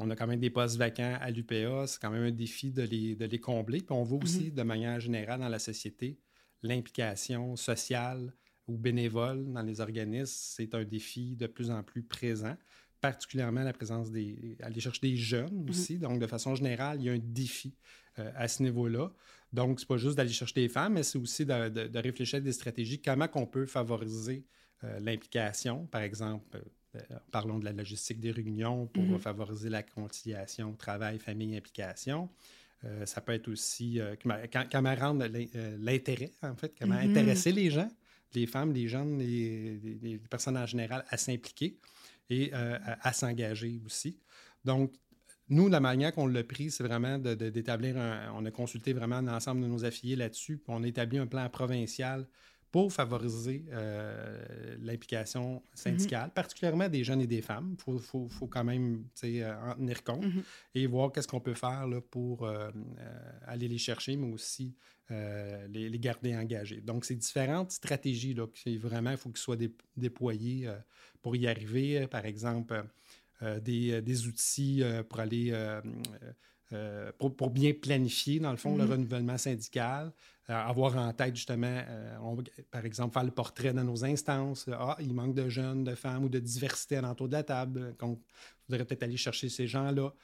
on 0.00 0.10
a 0.10 0.16
quand 0.16 0.26
même 0.26 0.40
des 0.40 0.50
postes 0.50 0.76
vacants 0.76 1.16
à 1.20 1.30
l'UPA, 1.30 1.86
c'est 1.86 2.00
quand 2.00 2.10
même 2.10 2.24
un 2.24 2.30
défi 2.30 2.70
de 2.70 2.82
les, 2.82 3.14
de 3.14 3.24
les 3.24 3.40
combler. 3.40 3.78
Puis 3.78 3.92
on 3.92 4.02
voit 4.02 4.18
mm-hmm. 4.18 4.22
aussi, 4.24 4.50
de 4.52 4.62
manière 4.62 5.00
générale, 5.00 5.40
dans 5.40 5.48
la 5.48 5.58
société, 5.58 6.18
l'implication 6.62 7.56
sociale 7.56 8.32
ou 8.68 8.76
bénévole 8.76 9.52
dans 9.52 9.62
les 9.62 9.80
organismes, 9.80 10.32
c'est 10.34 10.74
un 10.74 10.84
défi 10.84 11.34
de 11.34 11.46
plus 11.46 11.70
en 11.70 11.82
plus 11.82 12.02
présent 12.02 12.56
particulièrement 13.02 13.64
la 13.64 13.72
présence 13.74 14.10
des. 14.10 14.56
aller 14.62 14.80
chercher 14.80 15.00
des 15.02 15.16
jeunes 15.16 15.64
mhm. 15.64 15.68
aussi. 15.68 15.98
Donc, 15.98 16.20
de 16.20 16.26
façon 16.26 16.54
générale, 16.54 16.98
il 17.00 17.04
y 17.04 17.10
a 17.10 17.12
un 17.12 17.20
défi 17.20 17.74
euh, 18.18 18.32
à 18.34 18.48
ce 18.48 18.62
niveau-là. 18.62 19.12
Donc, 19.52 19.80
c'est 19.80 19.88
pas 19.88 19.96
juste 19.96 20.16
d'aller 20.16 20.30
chercher 20.30 20.54
des 20.54 20.68
femmes, 20.68 20.94
mais 20.94 21.02
c'est 21.02 21.18
aussi 21.18 21.44
de, 21.44 21.98
réfléchir 21.98 22.38
à 22.38 22.40
des 22.40 22.52
stratégies. 22.52 23.00
Comment 23.00 23.28
on 23.34 23.46
peut 23.46 23.66
favoriser 23.66 24.44
euh, 24.84 24.98
l'implication, 25.00 25.86
par 25.86 26.02
exemple. 26.02 26.62
Euh, 26.94 27.00
parlons 27.30 27.58
de 27.58 27.64
la 27.64 27.72
logistique 27.72 28.20
des 28.20 28.30
réunions 28.30 28.86
pour 28.86 29.02
mhm. 29.02 29.18
favoriser 29.18 29.70
la 29.70 29.82
conciliation 29.82 30.74
travail, 30.74 31.18
famille, 31.18 31.56
implication. 31.56 32.28
ça 33.04 33.20
peut 33.20 33.32
être 33.32 33.48
aussi 33.48 34.00
comment, 34.22 34.94
rendre 34.94 35.26
l'intérêt, 35.78 36.32
en 36.42 36.54
fait, 36.54 36.74
comment 36.78 36.96
mhm. 36.96 37.10
intéresser 37.10 37.52
les 37.52 37.70
gens, 37.70 37.88
les 38.34 38.46
femmes, 38.46 38.72
les 38.72 38.88
jeunes, 38.88 39.18
les, 39.18 39.78
les 40.02 40.18
personnes 40.18 40.58
en 40.58 40.66
général 40.66 41.04
à 41.08 41.16
s'impliquer 41.16 41.78
et 42.32 42.50
euh, 42.54 42.78
à, 43.00 43.12
s'engager 43.12 43.80
aussi. 43.84 44.18
Donc, 44.64 44.92
nous, 45.48 45.68
la 45.68 45.80
manière 45.80 46.12
qu'on 46.12 46.26
l'a 46.26 46.44
pris, 46.44 46.70
c'est 46.70 46.84
vraiment 46.84 47.18
d'établir 47.18 47.96
un. 47.98 48.32
On 48.34 48.44
a 48.44 48.50
consulté 48.50 48.92
vraiment 48.92 49.20
l'ensemble 49.20 49.62
de 49.62 49.66
nos 49.66 49.84
affiliés 49.84 50.16
là-dessus, 50.16 50.56
puis 50.56 50.72
on 50.74 50.82
a 50.82 50.86
établi 50.86 51.18
un 51.18 51.26
plan 51.26 51.48
provincial 51.48 52.26
pour 52.70 52.90
favoriser 52.90 53.66
euh, 53.70 54.76
l'implication 54.80 55.62
syndicale, 55.74 56.28
mm-hmm. 56.28 56.32
particulièrement 56.32 56.88
des 56.88 57.04
jeunes 57.04 57.20
et 57.20 57.26
des 57.26 57.42
femmes. 57.42 57.76
Il 57.86 57.98
faut, 58.00 58.28
faut, 58.28 58.46
quand 58.46 58.64
même 58.64 59.04
euh, 59.24 59.70
en 59.70 59.74
tenir 59.74 60.02
compte 60.02 60.24
mm-hmm. 60.24 60.42
et 60.76 60.86
voir 60.86 61.12
qu'est-ce 61.12 61.28
qu'on 61.28 61.40
peut 61.40 61.54
faire 61.54 61.86
là, 61.86 62.00
pour 62.00 62.48
aller 63.46 63.68
les 63.68 63.78
chercher, 63.78 64.16
mais 64.16 64.32
aussi 64.32 64.74
les, 65.10 65.90
les, 65.90 65.98
garder 65.98 66.34
engagés. 66.34 66.80
Donc, 66.80 67.04
c'est 67.04 67.14
différentes 67.14 67.72
stratégies 67.72 68.32
là, 68.32 68.46
qui 68.46 68.78
vraiment, 68.78 69.10
il 69.10 69.18
faut 69.18 69.28
qu'elles 69.28 69.36
soient 69.36 69.58
déployées 69.94 70.70
pour 71.22 71.36
y 71.36 71.46
arriver, 71.46 72.06
par 72.08 72.26
exemple, 72.26 72.74
euh, 72.74 72.82
euh, 72.82 72.82
des, 73.60 73.92
euh, 73.92 74.00
des, 74.00 74.26
outils 74.26 74.82
pour 75.08 75.20
aller 75.20 75.52
pour, 77.18 77.50
bien 77.50 77.72
planifier, 77.74 78.40
dans 78.40 78.50
le 78.50 78.56
fond, 78.56 78.76
le 78.76 78.84
mm-hmm. 78.84 78.90
renouvellement 78.90 79.38
syndical, 79.38 80.12
avoir 80.48 80.96
en 80.96 81.12
tête 81.12 81.36
justement, 81.36 81.82
par 82.70 82.84
exemple, 82.84 83.12
faire 83.12 83.24
le 83.24 83.30
portrait 83.30 83.72
dans 83.72 83.84
nos 83.84 84.04
instances. 84.04 84.68
Ah, 84.72 84.96
il 85.00 85.12
manque 85.12 85.34
de 85.34 85.48
jeunes, 85.48 85.84
de 85.84 85.94
femmes 85.94 86.24
ou 86.24 86.28
de 86.28 86.38
diversité 86.38 87.00
l'entour 87.00 87.28
de 87.28 87.34
la 87.34 87.42
table. 87.42 87.94
On 88.00 88.18
voudrait 88.68 88.84
peut-être 88.86 89.02
aller 89.02 89.18
chercher 89.18 89.50
ces 89.50 89.66
gens-là, 89.66 90.14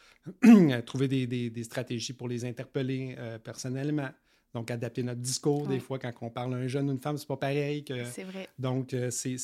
trouver 0.86 1.08
des, 1.08 1.26
des, 1.26 1.50
des, 1.50 1.64
stratégies 1.64 2.14
pour 2.14 2.28
les 2.28 2.44
interpeller 2.44 3.16
personnellement. 3.44 4.10
Donc, 4.54 4.70
adapter 4.70 5.02
notre 5.02 5.20
discours, 5.20 5.66
des 5.66 5.78
fois, 5.78 5.98
quand 5.98 6.10
on 6.22 6.30
parle 6.30 6.54
à 6.54 6.56
un 6.56 6.66
jeune 6.66 6.88
ou 6.88 6.92
une 6.92 7.00
femme, 7.00 7.18
c'est 7.18 7.28
pas 7.28 7.36
pareil. 7.36 7.84
que 7.84 8.04
C'est 8.06 8.24
vrai. 8.24 8.48
Donc, 8.58 8.94
euh, 8.94 9.10
c'est 9.10 9.36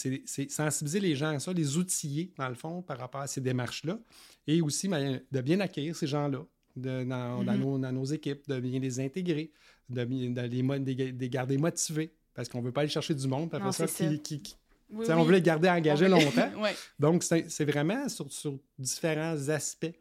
sensibiliser 0.49 1.01
les 1.01 1.15
gens 1.15 1.29
à 1.29 1.39
ça, 1.41 1.53
les 1.53 1.77
outiller, 1.77 2.33
dans 2.39 2.49
le 2.49 2.55
fond, 2.55 2.81
par 2.81 2.99
rapport 2.99 3.21
à 3.21 3.27
ces 3.27 3.41
démarches-là. 3.41 3.99
Et 4.47 4.63
aussi, 4.63 4.89
ben, 4.89 5.21
de 5.31 5.41
bien 5.43 5.61
accueillir 5.61 5.95
ces 5.95 6.07
gens-là 6.07 6.45
dans, 6.77 7.07
dans, 7.07 7.45
mm-hmm. 7.45 7.59
nos, 7.59 7.79
dans, 7.79 7.93
nos, 7.93 8.05
équipes, 8.05 8.49
de 8.49 8.59
bien 8.61 8.81
les 8.81 8.99
intégrer, 8.99 9.53
de, 9.91 10.05
de 10.05 10.41
les, 10.41 11.13
de 11.13 11.27
garder 11.27 11.59
motivés, 11.59 12.13
parce 12.33 12.49
qu'on 12.49 12.61
ne 12.61 12.65
veut 12.65 12.73
pas 12.73 12.81
aller 12.81 12.91
chercher 12.91 13.15
du 13.15 13.29
monde, 13.29 13.51
après 13.53 13.73
ça, 13.73 13.87
qui, 13.87 14.43
on 14.91 15.23
veut 15.23 15.33
les 15.33 15.43
garder 15.43 15.69
engagés 15.69 16.09
longtemps. 16.09 16.51
Donc, 16.99 17.23
c'est 17.23 17.65
vraiment 17.65 18.09
sur, 18.09 18.33
sur 18.33 18.59
différents 18.79 19.49
aspects 19.49 19.95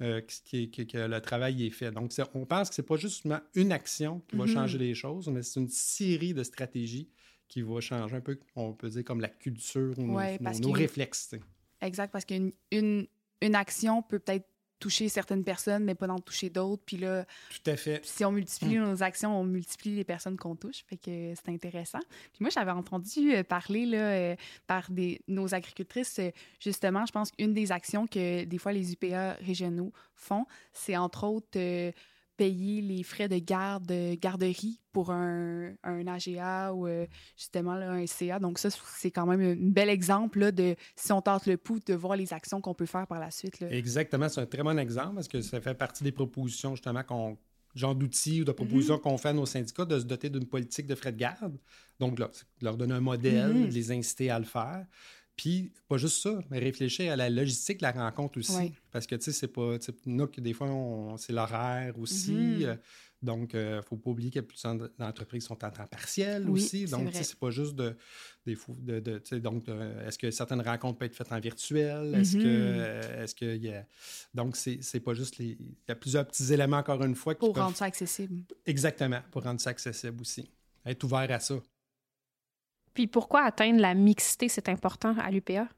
euh, 0.00 0.20
que, 0.20 0.96
le 0.96 1.20
travail 1.20 1.66
est 1.66 1.70
fait. 1.70 1.90
Donc, 1.90 2.12
on 2.34 2.46
pense 2.46 2.68
que 2.68 2.76
ce 2.76 2.80
n'est 2.82 2.86
pas 2.86 2.96
justement 2.96 3.40
une 3.54 3.72
action 3.72 4.20
qui 4.28 4.36
va 4.36 4.44
mm-hmm. 4.44 4.52
changer 4.52 4.78
les 4.78 4.94
choses, 4.94 5.28
mais 5.28 5.42
c'est 5.42 5.60
une 5.60 5.68
série 5.68 6.34
de 6.34 6.42
stratégies 6.42 7.10
qui 7.48 7.62
va 7.62 7.80
changer 7.80 8.14
un 8.14 8.20
peu, 8.20 8.38
on 8.54 8.74
peut 8.74 8.88
dire, 8.90 9.04
comme 9.04 9.20
la 9.20 9.28
culture 9.28 9.98
ou 9.98 10.02
nos, 10.02 10.72
réflexes. 10.72 11.34
Exact, 11.80 12.12
parce 12.12 12.24
qu'une 12.24 12.52
une, 12.70 13.06
une 13.40 13.54
action 13.54 14.02
peut 14.02 14.18
peut-être 14.18 14.48
toucher 14.78 15.08
certaines 15.08 15.44
personnes, 15.44 15.84
mais 15.84 15.94
pas 15.94 16.06
d'en 16.06 16.18
toucher 16.18 16.50
d'autres. 16.50 16.82
Puis 16.84 16.96
là, 16.96 17.24
Tout 17.50 17.70
à 17.70 17.76
fait. 17.76 18.04
si 18.04 18.24
on 18.24 18.32
multiplie 18.32 18.78
mm. 18.78 18.84
nos 18.84 19.02
actions, 19.02 19.38
on 19.38 19.44
multiplie 19.44 19.94
les 19.94 20.04
personnes 20.04 20.36
qu'on 20.36 20.56
touche. 20.56 20.84
Fait 20.88 20.96
que 20.96 21.34
c'est 21.34 21.52
intéressant. 21.52 22.00
Puis 22.32 22.40
moi, 22.40 22.50
j'avais 22.50 22.70
entendu 22.70 23.34
euh, 23.34 23.42
parler 23.42 23.86
là, 23.86 23.98
euh, 23.98 24.36
par 24.66 24.90
des, 24.90 25.20
nos 25.28 25.54
agricultrices, 25.54 26.18
euh, 26.18 26.30
justement, 26.60 27.06
je 27.06 27.12
pense 27.12 27.30
qu'une 27.30 27.54
des 27.54 27.72
actions 27.72 28.06
que 28.06 28.44
des 28.44 28.58
fois 28.58 28.72
les 28.72 28.92
UPA 28.92 29.34
régionaux 29.34 29.92
font, 30.14 30.46
c'est 30.72 30.96
entre 30.96 31.24
autres 31.24 31.48
payer 32.38 32.80
les 32.80 33.02
frais 33.02 33.28
de 33.28 33.36
garde, 33.36 33.92
garderie 34.20 34.80
pour 34.92 35.10
un, 35.10 35.74
un 35.82 36.06
AGA 36.06 36.72
ou 36.72 36.86
euh, 36.86 37.06
justement 37.36 37.74
là, 37.74 37.90
un 37.90 38.06
CA. 38.06 38.38
Donc 38.38 38.58
ça, 38.58 38.70
c'est 38.70 39.10
quand 39.10 39.26
même 39.26 39.40
un 39.40 39.56
bel 39.58 39.90
exemple 39.90 40.38
là, 40.38 40.52
de, 40.52 40.76
si 40.96 41.12
on 41.12 41.20
tente 41.20 41.46
le 41.46 41.56
pouls, 41.56 41.80
de 41.84 41.94
voir 41.94 42.16
les 42.16 42.32
actions 42.32 42.60
qu'on 42.60 42.74
peut 42.74 42.86
faire 42.86 43.06
par 43.08 43.18
la 43.18 43.32
suite. 43.32 43.58
Là. 43.60 43.70
Exactement, 43.72 44.28
c'est 44.28 44.40
un 44.40 44.46
très 44.46 44.62
bon 44.62 44.78
exemple 44.78 45.16
parce 45.16 45.28
que 45.28 45.42
ça 45.42 45.60
fait 45.60 45.74
partie 45.74 46.04
des 46.04 46.12
propositions 46.12 46.76
justement 46.76 47.02
qu'on 47.02 47.36
genre 47.74 47.94
d'outils 47.94 48.40
ou 48.40 48.44
de 48.44 48.52
propositions 48.52 48.96
mm-hmm. 48.96 49.00
qu'on 49.00 49.18
fait 49.18 49.28
à 49.28 49.32
nos 49.32 49.46
syndicats 49.46 49.84
de 49.84 49.98
se 49.98 50.04
doter 50.04 50.30
d'une 50.30 50.46
politique 50.46 50.86
de 50.86 50.94
frais 50.94 51.12
de 51.12 51.18
garde. 51.18 51.58
Donc, 52.00 52.18
là, 52.18 52.30
leur 52.62 52.76
donner 52.76 52.94
un 52.94 53.00
modèle, 53.00 53.52
mm-hmm. 53.52 53.72
les 53.72 53.92
inciter 53.92 54.30
à 54.30 54.38
le 54.38 54.46
faire. 54.46 54.86
Puis, 55.38 55.70
pas 55.86 55.98
juste 55.98 56.20
ça, 56.20 56.36
mais 56.50 56.58
réfléchir 56.58 57.12
à 57.12 57.16
la 57.16 57.30
logistique 57.30 57.78
de 57.78 57.84
la 57.84 57.92
rencontre 57.92 58.40
aussi. 58.40 58.72
Parce 58.90 59.06
que, 59.06 59.14
tu 59.14 59.22
sais, 59.22 59.32
c'est 59.32 59.46
pas. 59.46 59.76
Nous, 60.04 60.26
des 60.26 60.52
fois, 60.52 60.68
c'est 61.16 61.32
l'horaire 61.32 61.96
aussi. 61.96 62.32
Mm-hmm. 62.32 62.64
Euh, 62.64 62.76
donc, 63.22 63.50
il 63.52 63.58
euh, 63.58 63.76
ne 63.76 63.82
faut 63.82 63.96
pas 63.96 64.10
oublier 64.10 64.32
que 64.32 64.40
plusieurs 64.40 64.74
d'entreprises 64.98 65.44
sont 65.44 65.52
en 65.64 65.70
temps 65.70 65.86
partiel 65.86 66.50
aussi. 66.50 66.86
Donc, 66.86 67.10
c'est 67.12 67.38
pas 67.38 67.50
juste 67.50 67.76
de. 67.76 67.96
Des 68.46 68.56
de, 68.80 68.98
de 68.98 69.38
donc, 69.38 69.66
est-ce 70.04 70.18
que 70.18 70.32
certaines 70.32 70.60
rencontres 70.60 70.98
peuvent 70.98 71.06
être 71.06 71.14
faites 71.14 71.30
en 71.30 71.38
virtuel? 71.38 72.16
Est-ce 72.16 72.36
que. 72.36 72.42
Mm-hmm. 72.42 73.22
est-ce 73.22 73.34
que 73.36 73.56
y 73.56 73.72
a... 73.72 73.86
Donc, 74.34 74.56
c'est 74.56 75.00
pas 75.00 75.14
juste 75.14 75.38
les. 75.38 75.50
Il 75.50 75.88
y 75.88 75.92
a 75.92 75.94
plusieurs 75.94 76.26
petits 76.26 76.52
éléments, 76.52 76.78
encore 76.78 77.04
une 77.04 77.14
fois. 77.14 77.36
Qui 77.36 77.46
pour 77.46 77.56
rendre 77.56 77.76
ça 77.76 77.84
accessible. 77.84 78.42
Exactement, 78.66 79.20
pour 79.30 79.44
rendre 79.44 79.60
ça 79.60 79.70
accessible 79.70 80.20
aussi. 80.20 80.50
Être 80.84 81.04
ouvert 81.04 81.30
à 81.30 81.38
ça. 81.38 81.60
Puis 82.94 83.06
pourquoi 83.06 83.42
atteindre 83.42 83.80
la 83.80 83.94
mixité, 83.94 84.48
c'est 84.48 84.68
important 84.68 85.16
à 85.18 85.30
l'UPA? 85.30 85.68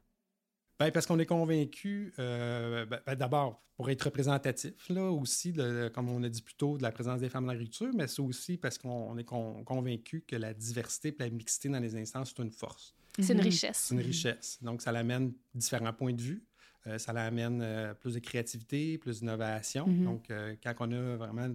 Bien, 0.79 0.91
parce 0.91 1.05
qu'on 1.05 1.19
est 1.19 1.25
convaincu, 1.25 2.13
euh, 2.17 2.85
ben, 2.85 2.99
ben, 3.05 3.15
d'abord, 3.15 3.61
pour 3.75 3.89
être 3.89 4.03
représentatif, 4.03 4.89
là, 4.89 5.11
aussi, 5.11 5.51
de, 5.51 5.91
comme 5.93 6.09
on 6.09 6.21
a 6.23 6.29
dit 6.29 6.41
plus 6.41 6.55
tôt, 6.55 6.77
de 6.77 6.83
la 6.83 6.91
présence 6.91 7.19
des 7.19 7.29
femmes 7.29 7.45
dans 7.45 7.51
l'agriculture, 7.51 7.91
mais 7.95 8.07
c'est 8.07 8.21
aussi 8.21 8.57
parce 8.57 8.77
qu'on 8.77 9.17
est 9.17 9.23
convaincu 9.23 10.23
que 10.27 10.35
la 10.35 10.53
diversité 10.53 11.09
et 11.09 11.15
la 11.17 11.29
mixité 11.29 11.69
dans 11.69 11.79
les 11.79 11.95
instances, 11.95 12.33
c'est 12.35 12.43
une 12.43 12.51
force. 12.51 12.95
C'est 13.19 13.33
une 13.33 13.39
mhm. 13.39 13.45
richesse. 13.45 13.85
C'est 13.87 13.95
une 13.95 14.01
richesse. 14.01 14.59
Donc, 14.61 14.81
ça 14.81 14.91
l'amène 14.91 15.33
différents 15.53 15.93
points 15.93 16.13
de 16.13 16.21
vue. 16.21 16.43
euh, 16.87 16.97
ça 16.97 17.13
l'amène 17.13 17.61
euh, 17.61 17.93
plus 17.93 18.15
de 18.15 18.19
créativité, 18.19 18.97
plus 18.97 19.19
d'innovation. 19.19 19.87
Mhm. 19.87 20.03
Donc, 20.03 20.31
euh, 20.31 20.55
quand 20.63 20.73
on 20.79 20.91
a 20.91 21.15
vraiment... 21.15 21.47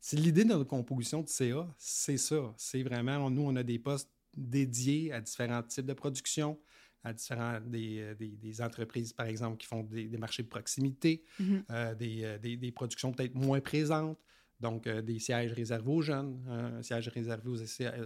C'est 0.00 0.16
l'idée 0.16 0.42
de 0.42 0.48
notre 0.48 0.64
composition 0.64 1.22
de 1.22 1.28
CA, 1.28 1.68
c'est 1.78 2.16
ça. 2.16 2.52
C'est 2.56 2.82
vraiment, 2.82 3.30
nous, 3.30 3.42
on 3.42 3.54
a 3.54 3.62
des 3.62 3.78
postes 3.78 4.10
dédiés 4.36 5.12
à 5.12 5.20
différents 5.20 5.62
types 5.62 5.86
de 5.86 5.92
production, 5.92 6.58
à 7.04 7.12
différents 7.12 7.60
des, 7.60 8.00
euh, 8.00 8.14
des, 8.14 8.28
des 8.28 8.60
entreprises, 8.62 9.12
par 9.12 9.26
exemple, 9.26 9.56
qui 9.58 9.66
font 9.66 9.82
des, 9.82 10.06
des 10.08 10.18
marchés 10.18 10.42
de 10.42 10.48
proximité, 10.48 11.22
Mhm. 11.38 11.64
euh, 11.70 11.94
des, 11.94 12.24
euh, 12.24 12.38
des, 12.38 12.56
des 12.56 12.72
productions 12.72 13.12
peut-être 13.12 13.34
moins 13.34 13.60
présentes. 13.60 14.18
Donc, 14.60 14.86
euh, 14.86 15.02
des 15.02 15.18
sièges 15.18 15.52
réservés 15.52 15.90
aux 15.90 16.02
jeunes, 16.02 16.40
hein, 16.48 16.74
un 16.78 16.82
siège 16.82 17.08
réservé 17.08 17.48
aux, 17.48 17.56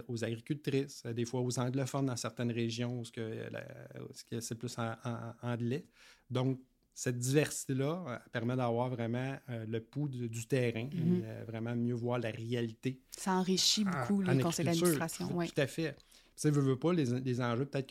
aux 0.07 0.23
agricultrices, 0.23 1.03
euh, 1.05 1.13
des 1.13 1.23
fois 1.25 1.41
aux 1.41 1.59
anglophones 1.59 2.07
dans 2.07 2.15
certaines 2.15 2.51
régions 2.51 2.99
où 2.99 3.05
ce 3.05 3.11
que, 3.11 3.47
la- 3.51 3.67
où 4.01 4.07
ce 4.15 4.39
c'est 4.39 4.55
plus 4.55 4.75
en, 4.79 4.93
en- 5.05 5.33
anglais. 5.43 5.85
Donc, 6.31 6.59
cette 6.95 7.19
diversité-là 7.19 8.23
permet 8.31 8.55
d'avoir 8.55 8.89
vraiment 8.89 9.37
euh, 9.49 9.67
le 9.67 9.81
pouls 9.81 10.07
du, 10.09 10.27
du 10.27 10.47
terrain, 10.47 10.89
Mhm. 10.91 11.19
et, 11.19 11.21
euh, 11.25 11.43
vraiment 11.45 11.75
mieux 11.75 11.93
voir 11.93 12.17
la 12.17 12.31
réalité 12.31 12.99
Ça 13.15 13.33
enrichit 13.33 13.85
beaucoup 13.85 14.23
en- 14.23 14.31
les 14.31 14.41
conseils 14.41 14.65
d'administration. 14.65 15.27
Tout 15.27 15.35
Ouais. 15.35 15.51
à 15.59 15.67
fait. 15.67 15.95
Sais, 16.37 16.51
veux, 16.51 16.61
veux 16.61 16.77
pas, 16.77 16.93
les, 16.93 17.05
les 17.21 17.41
enjeux, 17.41 17.65
peut-être 17.65 17.87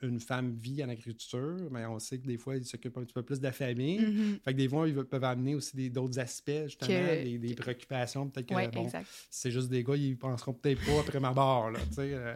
qu'une 0.00 0.18
femme 0.18 0.52
vit 0.56 0.82
en 0.82 0.88
agriculture, 0.88 1.56
mais 1.70 1.86
on 1.86 2.00
sait 2.00 2.18
que 2.18 2.26
des 2.26 2.36
fois, 2.36 2.56
ils 2.56 2.64
s'occupent 2.64 2.98
un 2.98 3.04
petit 3.04 3.14
peu 3.14 3.22
plus 3.22 3.38
de 3.38 3.44
la 3.44 3.52
famille. 3.52 4.00
Mhm. 4.00 4.40
Fait 4.44 4.52
que 4.52 4.58
des 4.58 4.68
fois, 4.68 4.88
ils 4.88 4.94
peuvent 5.04 5.22
amener 5.22 5.54
aussi 5.54 5.88
d'autres 5.88 6.18
aspects, 6.18 6.50
justement, 6.64 6.88
Que- 6.88 7.22
des, 7.22 7.38
des 7.38 7.54
préoccupations. 7.54 8.28
Peut-être 8.28 8.48
que, 8.48 8.54
Ouais, 8.54 8.68
bon, 8.68 8.90
c'est 9.30 9.52
juste 9.52 9.68
des 9.68 9.84
gars, 9.84 9.94
ils 9.94 10.18
penseront 10.18 10.52
peut-être 10.52 10.84
pas 10.84 11.00
après 11.00 11.20
ma 11.20 11.32
barre, 11.32 11.70
là, 11.70 11.78
tu 11.88 11.94
sais. 11.94 12.10
euh, 12.12 12.34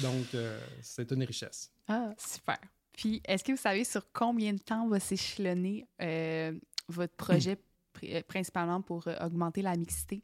donc, 0.00 0.34
euh, 0.34 0.58
c'est 0.82 1.10
une 1.10 1.22
richesse. 1.24 1.72
Ah, 1.88 2.12
super. 2.18 2.58
Puis, 2.92 3.22
est-ce 3.24 3.42
que 3.42 3.52
vous 3.52 3.58
savez 3.58 3.84
sur 3.84 4.12
combien 4.12 4.52
de 4.52 4.58
temps 4.60 4.86
va 4.88 5.00
s'échelonner 5.00 5.86
euh, 6.02 6.52
votre 6.88 7.14
projet 7.16 7.56
pr- 7.98 8.22
principalement 8.24 8.82
pour 8.82 9.08
augmenter 9.22 9.62
la 9.62 9.74
mixité? 9.74 10.22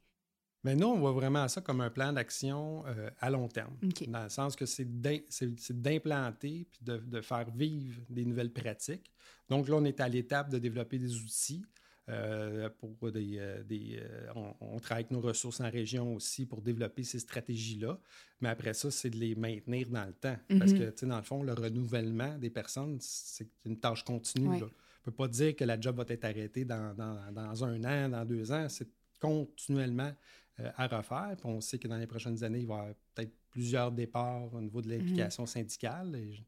Mais 0.65 0.75
nous, 0.75 0.89
on 0.89 0.99
voit 0.99 1.13
vraiment 1.13 1.47
ça 1.49 1.61
comme 1.61 1.81
un 1.81 1.91
plan 1.91 2.13
d'action 2.13 2.85
euh, 2.87 3.11
à 3.21 3.31
long 3.31 3.47
terme. 3.49 3.77
Dans 4.09 4.25
le 4.25 4.29
sens 4.29 4.57
que 4.57 4.67
c'est 4.67 5.01
d'im- 5.01 5.23
c'est- 5.29 5.59
c'est 5.59 5.81
d'implanter 5.81 6.67
puis 6.71 6.81
de, 6.83 6.97
de 6.99 7.21
faire 7.21 7.49
vivre 7.51 8.01
des 8.11 8.25
nouvelles 8.25 8.53
pratiques. 8.53 9.13
Donc 9.49 9.69
là, 9.69 9.77
on 9.77 9.85
est 9.85 10.01
à 10.01 10.09
l'étape 10.09 10.51
de 10.51 10.59
développer 10.59 10.99
des 10.99 11.15
outils. 11.17 11.65
euh, 12.11 12.71
pour 12.71 13.13
des, 13.13 13.37
euh, 13.39 13.63
des, 13.65 14.03
on, 14.35 14.55
on 14.63 14.79
travaille 14.81 15.03
avec 15.05 15.11
nos 15.11 15.21
ressources 15.21 15.61
en 15.61 15.69
région 15.71 16.15
aussi 16.15 16.47
pour 16.47 16.63
développer 16.63 17.05
ces 17.05 17.19
stratégies-là. 17.19 17.99
Mais 18.41 18.49
après 18.49 18.73
ça, 18.73 18.91
c'est 18.91 19.11
de 19.11 19.19
les 19.19 19.35
maintenir 19.35 19.91
dans 19.91 20.07
le 20.07 20.15
temps. 20.15 20.39
Parce 20.59 20.73
Mhm. 20.73 20.79
que, 20.79 20.85
tu 20.89 20.99
sais, 21.01 21.07
dans 21.07 21.19
le 21.19 21.23
fond, 21.23 21.43
le 21.43 21.53
renouvellement 21.53 22.39
des 22.39 22.49
personnes, 22.49 22.97
c'est 23.03 23.49
une 23.67 23.79
tâche 23.79 24.05
continue. 24.05 24.49
Ouais. 24.49 24.61
là. 24.61 24.65
On 24.65 24.71
ne 24.71 25.05
peut 25.05 25.13
pas 25.13 25.29
dire 25.29 25.55
que 25.55 25.65
la 25.65 25.79
job 25.79 25.99
va 25.99 26.05
être 26.09 26.25
arrêtée 26.25 26.65
dans, 26.65 26.95
dans- 26.97 27.31
dans 27.31 27.65
un 27.67 27.85
an, 27.85 28.09
dans 28.09 28.25
deux 28.25 28.51
ans. 28.53 28.67
C'est 28.71 28.89
continuellement 29.21 30.13
euh, 30.61 30.71
à 30.77 30.87
refaire. 30.87 31.35
Puis 31.37 31.47
on 31.47 31.61
sait 31.61 31.79
que 31.79 31.89
dans 31.89 31.97
les 31.99 32.07
prochaines 32.07 32.43
années, 32.45 32.61
il 32.61 32.67
va 32.67 32.75
y 32.75 32.79
avoir 32.81 32.95
peut-être 33.15 33.33
plusieurs 33.51 33.93
départs 33.93 34.53
au 34.53 34.61
niveau 34.61 34.81
de 34.83 34.89
l'implication 34.91 35.47
syndicale. 35.47 36.15
Et 36.17 36.33
je- 36.35 36.43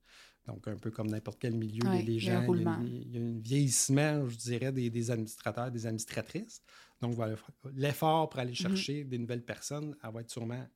donc, 0.47 0.67
un 0.67 0.77
peu 0.77 0.91
comme 0.91 1.09
n'importe 1.09 1.39
quel 1.39 1.55
milieu, 1.55 1.87
Ouais, 1.87 1.99
les, 1.99 2.03
les 2.03 2.13
le 2.15 2.19
gens, 2.19 2.31
il 2.31 2.35
y, 2.35 2.37
a 2.43 2.47
roulement. 2.47 2.81
une, 2.81 2.87
il 2.87 3.17
y 3.17 3.19
a 3.19 3.23
un 3.23 3.39
vieillissement, 3.39 4.29
je 4.29 4.37
dirais, 4.37 4.73
des, 4.73 4.89
des 4.91 5.11
administrateurs, 5.11 5.71
des 5.71 5.87
administratrices. 5.87 6.63
Donc, 7.01 7.15
voilà, 7.15 7.37
l'effort 7.75 8.29
pour 8.31 8.39
Mhm. 8.41 8.47
aller 8.47 8.55
chercher 8.55 9.05
des 9.05 9.19
nouvelles 9.19 9.45
personnes 9.45 9.95
elle 10.03 10.11
va 10.13 10.21
être 10.23 10.31
sûrement 10.31 10.67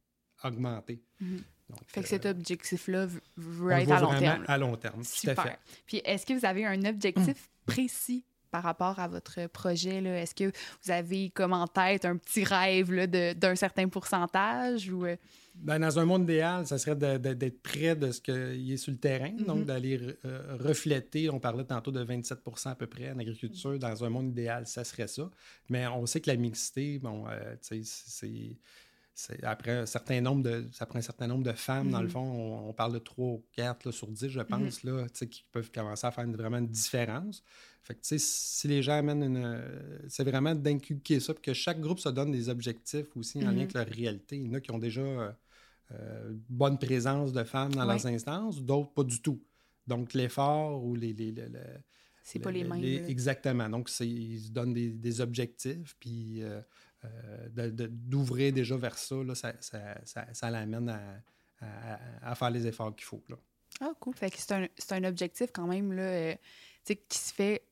augmenté. 0.44 1.02
Mhm. 1.20 1.42
Donc, 1.70 1.78
Fait 1.86 2.00
que 2.02 2.06
euh, 2.06 2.10
cet 2.10 2.26
objectif-là 2.26 3.06
v- 3.06 3.20
on 3.38 3.40
veut 3.40 3.68
le 3.70 3.74
être 3.80 3.92
à 3.92 4.00
long 4.00 4.18
terme. 4.18 4.44
À 4.46 4.58
long 4.58 4.76
terme, 4.76 5.02
tout 5.02 5.30
à 5.30 5.34
fait. 5.34 5.40
Super. 5.40 5.58
Puis, 5.86 6.02
est-ce 6.04 6.26
que 6.26 6.34
vous 6.38 6.44
avez 6.44 6.66
un 6.66 6.84
objectif 6.84 7.50
précis? 7.64 8.24
Par 8.54 8.62
rapport 8.62 9.00
à 9.00 9.08
votre 9.08 9.48
projet? 9.48 9.96
Est-ce 10.04 10.32
que 10.32 10.52
vous 10.84 10.90
avez 10.92 11.30
comme 11.30 11.52
en 11.52 11.66
tête 11.66 12.04
un 12.04 12.16
petit 12.16 12.44
rêve 12.44 12.88
d'un 13.36 13.56
certain 13.56 13.88
pourcentage? 13.88 14.88
Ou, 14.88 15.06
euh, 15.06 15.16
Ben, 15.56 15.80
dans 15.80 15.98
un 15.98 16.04
monde 16.04 16.22
idéal, 16.22 16.64
ça 16.64 16.78
serait 16.78 16.94
d'être 16.94 17.62
près 17.64 17.96
de 17.96 18.12
ce 18.12 18.20
qui 18.20 18.72
est 18.72 18.76
sur 18.76 18.92
le 18.92 18.98
terrain, 18.98 19.32
Mhm. 19.32 19.44
donc 19.44 19.64
d'aller 19.64 19.98
euh, 20.24 20.56
refléter, 20.60 21.28
on 21.30 21.40
parlait 21.40 21.64
tantôt 21.64 21.90
de 21.90 22.04
27% 22.04 22.70
à 22.70 22.76
peu 22.76 22.86
près 22.86 23.10
en 23.10 23.18
agriculture, 23.18 23.76
dans 23.76 24.04
un 24.04 24.08
monde 24.08 24.28
idéal, 24.30 24.68
ça 24.68 24.84
serait 24.84 25.08
ça. 25.08 25.28
Mais 25.68 25.88
on 25.88 26.06
sait 26.06 26.20
que 26.20 26.30
la 26.30 26.36
mixité, 26.36 27.00
bon, 27.00 27.24
euh, 27.28 27.56
c'est... 27.60 28.56
Après 29.44 29.70
un 29.70 29.86
certain 29.86 30.20
nombre 30.20 30.42
de, 30.42 30.66
ça 30.72 30.86
prend 30.86 30.98
un 30.98 31.02
certain 31.02 31.26
nombre 31.28 31.44
de 31.44 31.52
femmes, 31.52 31.90
dans 31.90 32.00
le 32.00 32.06
Mhm. 32.06 32.12
fond, 32.12 32.20
on, 32.20 32.68
on 32.70 32.72
parle 32.72 32.94
de 32.94 32.98
3 32.98 33.26
ou 33.28 33.44
4 33.52 33.84
là, 33.86 33.92
sur 33.92 34.08
10, 34.08 34.28
je 34.28 34.40
pense, 34.40 34.82
là, 34.82 35.04
tu 35.04 35.10
sais, 35.14 35.28
qui 35.28 35.44
peuvent 35.52 35.70
commencer 35.70 36.06
à 36.06 36.10
faire 36.10 36.24
une- 36.24 36.34
vraiment 36.36 36.58
une 36.58 36.66
différence. 36.66 37.42
Fait 37.82 37.94
que, 37.94 38.00
tu 38.00 38.08
sais, 38.08 38.18
si 38.18 38.66
les 38.66 38.82
gens 38.82 38.94
amènent 38.98 39.22
une. 39.22 39.36
euh, 39.44 39.98
C'est 40.08 40.24
vraiment 40.24 40.54
d'inculquer 40.54 41.20
ça, 41.20 41.32
puis 41.32 41.42
que 41.42 41.52
chaque 41.54 41.80
groupe 41.80 42.00
se 42.00 42.08
donne 42.08 42.32
des 42.32 42.48
objectifs 42.48 43.16
aussi 43.16 43.38
en 43.38 43.42
lien 43.42 43.52
Mhm. 43.52 43.58
avec 43.58 43.74
leur 43.74 43.86
réalité. 43.86 44.36
Il 44.36 44.46
y 44.46 44.50
en 44.50 44.54
a 44.54 44.60
qui 44.60 44.70
ont 44.72 44.78
déjà 44.78 45.00
euh, 45.02 45.30
euh, 45.92 46.32
bonne 46.48 46.78
présence 46.78 47.32
de 47.32 47.44
femmes 47.44 47.74
dans 47.74 47.84
leurs 47.84 48.06
instances, 48.06 48.60
d'autres 48.62 48.92
pas 48.92 49.04
du 49.04 49.20
tout. 49.22 49.40
Donc, 49.86 50.12
l'effort 50.14 50.82
ou 50.82 50.94
les. 50.96 51.12
les, 51.12 51.30
les- 51.30 51.48
les- 51.48 51.60
c'est 52.22 52.38
pas 52.38 52.50
le- 52.50 52.58
les 52.58 52.64
mêmes? 52.64 52.80
là? 53.02 53.08
exactement. 53.08 53.68
Donc, 53.68 53.90
ils 54.00 54.40
se 54.40 54.50
donnent 54.50 54.72
des, 54.72 54.88
des 54.90 55.20
objectifs, 55.20 55.94
puis 56.00 56.42
euh, 56.42 56.60
d'ouvrir 57.50 58.52
déjà 58.52 58.76
vers 58.76 58.98
ça, 58.98 59.16
là, 59.16 59.34
ça, 59.34 59.52
ça, 59.60 59.78
ça, 60.04 60.26
ça 60.32 60.50
l'amène 60.50 60.88
à, 60.88 61.20
à- 62.22 62.34
faire 62.34 62.50
les 62.50 62.66
efforts 62.66 62.94
qu'il 62.94 63.04
faut. 63.04 63.22
Ah, 63.80 63.92
cool. 64.00 64.14
Fait 64.14 64.30
que 64.30 64.36
c'est 64.38 64.52
un, 64.52 64.66
un 64.90 65.04
objectif 65.04 65.50
quand 65.52 65.66
même 65.66 65.92
là, 65.92 66.02
euh, 66.02 66.34
qui 66.84 67.18
se 67.18 67.32
fait 67.32 67.66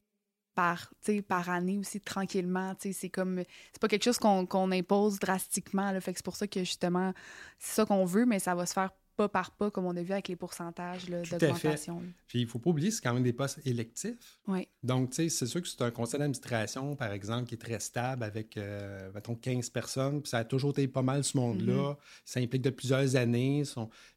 par, 0.54 0.92
par 1.28 1.48
année 1.50 1.78
aussi 1.78 2.00
tranquillement. 2.00 2.74
C'est 2.78 3.08
comme 3.10 3.42
c'est 3.72 3.80
pas 3.80 3.88
quelque 3.88 4.04
chose 4.04 4.18
qu'on 4.18 4.72
impose 4.72 5.18
drastiquement. 5.18 5.98
Fait 6.00 6.12
que 6.12 6.18
c'est 6.18 6.24
pour 6.24 6.36
ça 6.36 6.46
que 6.46 6.60
justement, 6.60 7.12
c'est 7.58 7.74
ça 7.76 7.86
qu'on 7.86 8.04
veut, 8.04 8.26
mais 8.26 8.38
ça 8.38 8.54
va 8.54 8.66
se 8.66 8.72
faire 8.74 8.90
pas 9.22 9.28
par 9.28 9.50
pas, 9.52 9.70
comme 9.70 9.86
on 9.86 9.96
a 9.96 10.02
vu 10.02 10.12
avec 10.12 10.28
les 10.28 10.36
pourcentages 10.36 11.06
d'augmentation. 11.06 12.02
Puis, 12.26 12.40
il 12.40 12.44
ne 12.44 12.48
faut 12.50 12.58
pas 12.58 12.70
oublier, 12.70 12.90
c'est 12.90 13.00
quand 13.02 13.14
même 13.14 13.22
des 13.22 13.32
postes 13.32 13.60
électifs. 13.64 14.38
Oui. 14.48 14.66
Donc, 14.82 15.10
tu 15.10 15.16
sais, 15.16 15.28
c'est 15.28 15.46
sûr 15.46 15.62
que 15.62 15.68
c'est 15.68 15.82
un 15.82 15.90
conseil 15.90 16.18
d'administration, 16.18 16.96
par 16.96 17.12
exemple, 17.12 17.46
qui 17.48 17.54
est 17.54 17.58
très 17.58 17.78
stable 17.78 18.24
avec, 18.24 18.56
euh, 18.56 19.10
mettons, 19.14 19.34
15 19.36 19.70
personnes. 19.70 20.20
Puis 20.22 20.30
ça 20.30 20.38
a 20.38 20.44
toujours 20.44 20.70
été 20.70 20.88
pas 20.88 21.02
mal 21.02 21.22
ce 21.22 21.36
monde-là. 21.36 21.96
Ça 22.24 22.40
implique 22.40 22.62
de 22.62 22.70
plusieurs 22.70 23.16
années. 23.16 23.62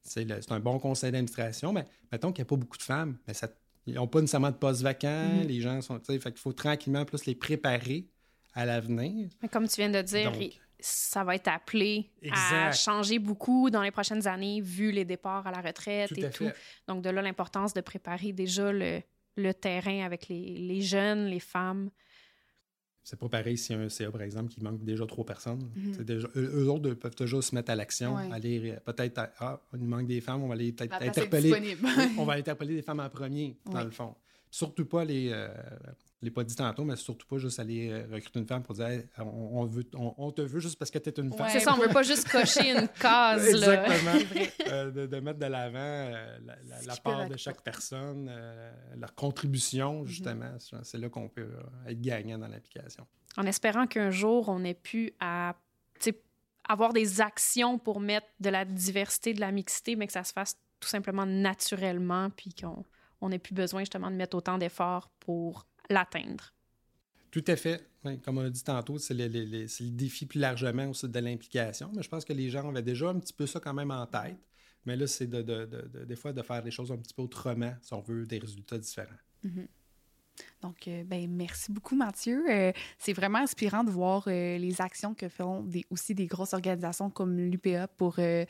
C'est 0.04 0.52
un 0.52 0.60
bon 0.60 0.80
conseil 0.80 1.12
d'administration. 1.12 1.72
Mais 1.74 1.86
mettons 2.12 2.32
qu'il 2.32 2.42
n'y 2.44 2.48
a 2.48 2.50
pas 2.50 2.56
beaucoup 2.58 2.78
de 2.78 2.84
femmes. 2.84 3.18
Mais 3.28 3.34
ça, 3.34 3.48
ils 3.86 3.94
n'ont 3.96 4.08
pas 4.08 4.22
nécessairement 4.22 4.52
de 4.52 4.56
poste 4.58 4.82
vacant. 4.82 5.30
Mhm. 5.30 5.48
Les 5.48 5.62
gens 5.62 5.82
sont. 5.82 6.00
tu 6.00 6.06
sais, 6.06 6.20
Fait 6.20 6.32
qu'il 6.32 6.40
faut 6.42 6.54
tranquillement 6.54 7.06
plus 7.06 7.26
les 7.26 7.36
préparer 7.36 8.08
à 8.54 8.66
l'avenir. 8.66 9.30
Comme 9.52 9.68
tu 9.68 9.76
viens 9.76 9.90
de 9.90 10.02
dire, 10.02 10.32
Donc- 10.32 10.60
ça 10.80 11.24
va 11.24 11.36
être 11.36 11.48
appelé 11.48 12.10
à 12.32 12.72
changer 12.72 13.20
beaucoup 13.20 13.70
dans 13.70 13.82
les 13.82 13.92
prochaines 13.92 14.28
années, 14.28 14.62
vu 14.62 14.92
les 14.92 15.06
départs 15.06 15.48
à 15.48 15.52
la 15.52 15.62
retraite 15.62 16.10
Tout 16.10 16.20
et 16.20 16.30
tout. 16.30 16.46
fait. 16.48 16.56
Donc, 16.88 17.02
de 17.04 17.10
là, 17.10 17.22
l'importance 17.22 17.74
de 17.74 17.82
préparer 17.82 18.34
déjà 18.34 18.72
le, 18.72 19.02
le 19.38 19.54
terrain 19.54 20.04
avec 20.06 20.28
les, 20.28 20.58
les 20.58 20.82
jeunes, 20.82 21.26
les 21.28 21.40
femmes. 21.40 21.90
C'est 23.04 23.20
pas 23.20 23.30
pareil 23.30 23.56
si 23.58 23.72
un 23.74 23.88
CA, 23.88 24.10
par 24.10 24.24
exemple, 24.24 24.52
qui 24.52 24.62
manque 24.64 24.84
déjà 24.84 25.06
trois 25.06 25.24
personnes. 25.26 25.70
Déjà, 26.00 26.28
eux, 26.36 26.52
eux 26.64 26.70
autres 26.72 26.92
peuvent 26.96 27.14
toujours 27.16 27.44
se 27.44 27.54
mettre 27.54 27.70
à 27.70 27.76
l'action, 27.76 28.16
Ouais. 28.16 28.32
aller 28.32 28.72
euh, 28.72 28.80
peut-être, 28.84 29.30
ah, 29.38 29.62
il 29.74 29.86
manque 29.86 30.08
des 30.08 30.22
femmes, 30.22 30.42
on 30.44 30.48
va 30.48 30.56
aller 30.56 30.72
peut-être 30.72 30.94
interpeller. 31.00 31.78
on 32.18 32.26
va 32.26 32.34
interpeller 32.34 32.76
les 32.78 32.82
femmes 32.82 33.00
en 33.02 33.10
premier, 33.10 33.58
dans 33.66 33.84
le 33.84 33.92
fond. 33.92 34.16
Surtout 34.50 34.86
pas 34.86 35.06
les. 35.06 35.30
Euh, 35.32 35.50
l'ai 36.26 36.32
pas 36.32 36.44
dit 36.44 36.56
tantôt, 36.56 36.84
mais 36.84 36.96
surtout 36.98 37.26
pas 37.28 37.38
juste 37.38 37.60
aller 37.60 37.90
euh, 37.90 38.06
recruter 38.12 38.40
une 38.40 38.46
femme 38.48 38.64
pour 38.64 38.76
dire 38.76 38.88
Hey, 38.88 39.06
on, 39.20 39.60
on 39.62 39.66
veut, 39.66 39.86
on, 39.94 40.14
on 40.18 40.32
te 40.32 40.42
veut 40.42 40.60
juste 40.60 40.78
parce 40.78 40.92
que 40.92 41.00
tu 41.00 41.10
es 41.10 41.14
une 41.22 41.32
femme. 41.32 41.48
Ouais. 41.48 41.52
C'est 41.54 41.60
ça, 41.62 41.74
on 41.74 41.80
veut 41.80 41.88
pas 41.94 42.04
juste 42.04 42.28
cocher 42.30 42.72
une 42.72 42.88
case. 43.00 43.52
là. 43.54 43.86
Exactement. 43.86 44.46
Euh, 44.68 44.90
de, 44.92 45.06
de 45.06 45.20
mettre 45.20 45.38
de 45.40 45.46
l'avant 45.46 45.78
euh, 45.78 46.38
la, 46.88 46.96
part 46.98 47.30
de 47.30 47.38
chaque 47.38 47.62
personne, 47.62 48.28
euh, 48.30 48.72
leur 48.98 49.14
contribution, 49.14 50.04
justement. 50.06 50.58
C'est- 50.60 50.76
C'est 50.84 50.98
là 50.98 51.08
qu'on 51.10 51.30
peut 51.30 51.42
euh, 51.44 51.90
être 51.90 52.02
gagnant 52.02 52.40
dans 52.40 52.48
l'application. 52.48 53.06
En 53.38 53.46
espérant 53.46 53.86
qu'un 53.86 54.10
jour, 54.10 54.50
on 54.50 54.64
ait 54.64 54.74
pu 54.74 55.14
à, 55.20 55.56
avoir 56.68 56.94
des 56.94 57.22
actions 57.22 57.78
pour 57.78 58.00
mettre 58.00 58.26
de 58.40 58.50
la 58.50 58.66
diversité, 58.66 59.34
de 59.36 59.40
la 59.40 59.52
mixité, 59.52 59.96
mais 59.96 60.08
que 60.08 60.14
ça 60.14 60.24
se 60.24 60.34
fasse 60.34 60.56
tout 60.80 60.88
simplement 60.90 61.26
naturellement, 61.26 62.30
puis 62.32 62.54
qu'on 62.54 62.84
on 63.22 63.30
n'ait 63.30 63.40
plus 63.40 63.54
besoin 63.54 63.82
justement 63.82 64.10
de 64.10 64.16
mettre 64.16 64.36
autant 64.36 64.58
d'efforts 64.58 65.10
pour 65.20 65.68
l'atteindre. 65.90 66.54
Tout 67.32 67.44
à 67.48 67.56
fait. 67.56 67.90
Oui, 68.06 68.20
comme 68.22 68.38
on 68.38 68.46
a 68.46 68.50
dit 68.50 68.64
tantôt, 68.64 68.98
c'est 68.98 69.14
le, 69.14 69.28
le- 69.28 69.44
le- 69.46 69.68
c'est 69.68 69.84
le 69.84 69.90
défi 69.90 70.26
plus 70.26 70.40
largement 70.40 70.88
aussi 70.90 71.10
de 71.10 71.20
l'implication. 71.20 71.92
Mais 71.96 72.02
je 72.04 72.10
pense 72.10 72.24
que 72.24 72.34
les 72.34 72.50
gens 72.50 72.70
avaient 72.70 72.82
déjà 72.82 73.10
un 73.10 73.20
petit 73.20 73.34
peu 73.34 73.46
ça 73.46 73.60
quand 73.60 73.74
même 73.74 73.92
en 73.92 74.06
tête. 74.06 74.38
Mais 74.86 74.96
là, 74.96 75.08
c'est 75.08 75.28
de, 75.28 75.42
de- 75.42 75.66
de- 75.66 75.90
de- 75.94 76.06
des 76.06 76.16
fois 76.16 76.32
de 76.32 76.42
faire 76.42 76.64
les 76.64 76.72
choses 76.72 76.92
un 76.92 76.98
petit 76.98 77.14
peu 77.14 77.24
autrement 77.24 77.74
si 77.82 77.94
on 77.94 78.02
veut 78.02 78.26
des 78.26 78.38
résultats 78.38 78.78
différents. 78.78 79.18
Donc, 80.62 80.88
euh, 80.88 81.04
ben, 81.04 81.30
merci 81.30 81.72
beaucoup, 81.72 81.96
Mathieu. 81.96 82.46
Euh, 82.50 82.72
c'est 82.98 83.14
vraiment 83.14 83.40
inspirant 83.40 83.84
de 83.84 83.90
voir 83.92 84.24
euh, 84.28 84.58
les 84.58 84.82
actions 84.82 85.14
que 85.14 85.28
font 85.28 85.62
des, 85.64 85.86
aussi 85.90 86.14
des 86.14 86.28
grosses 86.28 86.54
organisations 86.54 87.10
comme 87.10 87.38
l'UPA 87.38 87.88
pour 87.88 88.16
euh, 88.20 88.46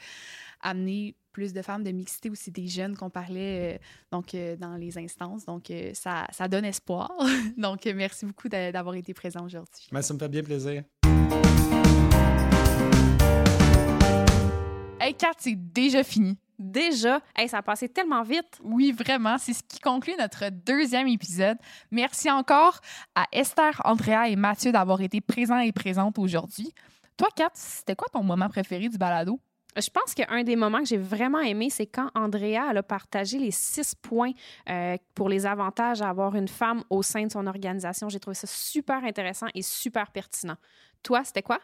amener 0.61 1.15
plus 1.35 1.51
de 1.51 1.61
femmes, 1.61 1.83
de 1.83 1.91
mixité 1.91 2.29
aussi 2.29 2.49
des 2.49 2.69
jeunes 2.69 2.95
qu'on 2.95 3.09
parlait 3.09 3.75
euh, 3.75 3.77
donc, 4.09 4.33
euh, 4.33 4.55
dans 4.55 4.77
les 4.77 4.97
instances. 4.97 5.43
Donc, 5.43 5.69
euh, 5.69 5.91
ça, 5.93 6.25
ça 6.31 6.47
donne 6.47 6.63
espoir. 6.63 7.11
donc, 7.57 7.83
merci 7.93 8.25
beaucoup 8.25 8.47
d'avoir 8.47 8.95
été 8.95 9.13
présent 9.13 9.43
aujourd'hui. 9.43 9.89
Ben, 9.91 10.01
ça 10.01 10.13
me 10.13 10.19
fait 10.19 10.29
bien 10.29 10.43
plaisir. 10.43 10.83
Hey, 14.97 15.13
Kat, 15.13 15.33
c'est 15.37 15.57
déjà 15.57 16.05
fini. 16.05 16.37
Déjà, 16.57 17.19
hey, 17.35 17.49
ça 17.49 17.57
a 17.57 17.61
passé 17.61 17.89
tellement 17.89 18.23
vite. 18.23 18.57
Oui, 18.63 18.93
vraiment. 18.93 19.37
C'est 19.37 19.51
ce 19.51 19.63
qui 19.67 19.81
conclut 19.81 20.13
notre 20.17 20.49
deuxième 20.49 21.09
épisode. 21.09 21.57
Merci 21.91 22.31
encore 22.31 22.79
à 23.13 23.25
Esther, 23.33 23.81
Andrea 23.83 24.29
et 24.29 24.37
Mathieu 24.37 24.71
d'avoir 24.71 25.01
été 25.01 25.19
présents 25.19 25.59
et 25.59 25.73
présentes 25.73 26.17
aujourd'hui. 26.17 26.73
Toi, 27.17 27.27
Kat, 27.35 27.51
c'était 27.55 27.97
quoi 27.97 28.07
ton 28.13 28.23
moment 28.23 28.47
préféré 28.47 28.87
du 28.87 28.97
balado? 28.97 29.37
Je 29.77 29.89
pense 29.89 30.14
qu'un 30.14 30.43
des 30.43 30.56
moments 30.56 30.80
que 30.80 30.85
j'ai 30.85 30.97
vraiment 30.97 31.41
aimé, 31.41 31.69
c'est 31.69 31.85
quand 31.85 32.10
Andrea 32.15 32.69
elle 32.69 32.77
a 32.77 32.84
partagé 32.84 33.38
les 33.38 33.52
six 33.52 33.93
points 33.93 34.31
euh, 34.69 34.97
pour 35.14 35.27
les 35.27 35.45
avantages 35.45 36.02
à 36.02 36.10
avoir 36.10 36.35
une 36.35 36.47
femme 36.47 36.84
au 36.89 37.03
sein 37.03 37.26
de 37.26 37.31
son 37.31 37.45
organisation. 37.45 38.07
J'ai 38.07 38.19
trouvé 38.22 38.35
ça 38.35 38.47
super 38.47 39.03
intéressant 39.03 39.47
et 39.53 39.61
super 39.61 40.11
pertinent. 40.11 40.56
Toi, 41.03 41.23
c'était 41.26 41.41
quoi? 41.41 41.60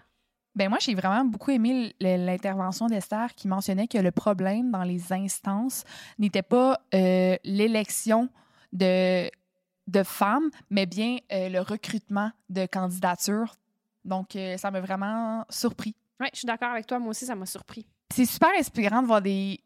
Ben 0.56 0.68
moi, 0.68 0.80
j'ai 0.82 0.94
vraiment 0.94 1.24
beaucoup 1.24 1.52
aimé 1.52 1.96
l'intervention 2.02 2.88
d'Esther 2.88 3.34
qui 3.36 3.48
mentionnait 3.48 3.88
que 3.88 3.98
le 3.98 4.12
problème 4.12 4.72
dans 4.72 4.84
les 4.84 5.14
instances 5.14 5.86
n'était 6.20 6.42
pas 6.42 6.82
euh, 6.94 7.38
l'élection 7.46 8.28
de, 8.74 9.30
de 9.88 10.04
femmes, 10.04 10.50
mais 10.70 10.86
bien 10.86 11.20
euh, 11.32 11.48
le 11.48 11.62
recrutement 11.62 12.32
de 12.50 12.66
candidatures. 12.66 13.56
Donc, 14.04 14.38
ça 14.58 14.72
m'a 14.72 14.82
vraiment 14.82 15.46
surpris. 15.50 15.96
Oui, 16.20 16.28
je 16.34 16.40
suis 16.40 16.46
d'accord 16.46 16.72
avec 16.72 16.88
toi. 16.88 17.00
Moi 17.00 17.12
aussi, 17.12 17.26
ça 17.26 17.36
m'a 17.36 17.46
surpris. 17.46 17.88
C'est 18.12 18.26
super 18.26 18.50
inspirant 18.58 19.02
de 19.02 19.08
voir 19.08 19.22
des 19.22 19.60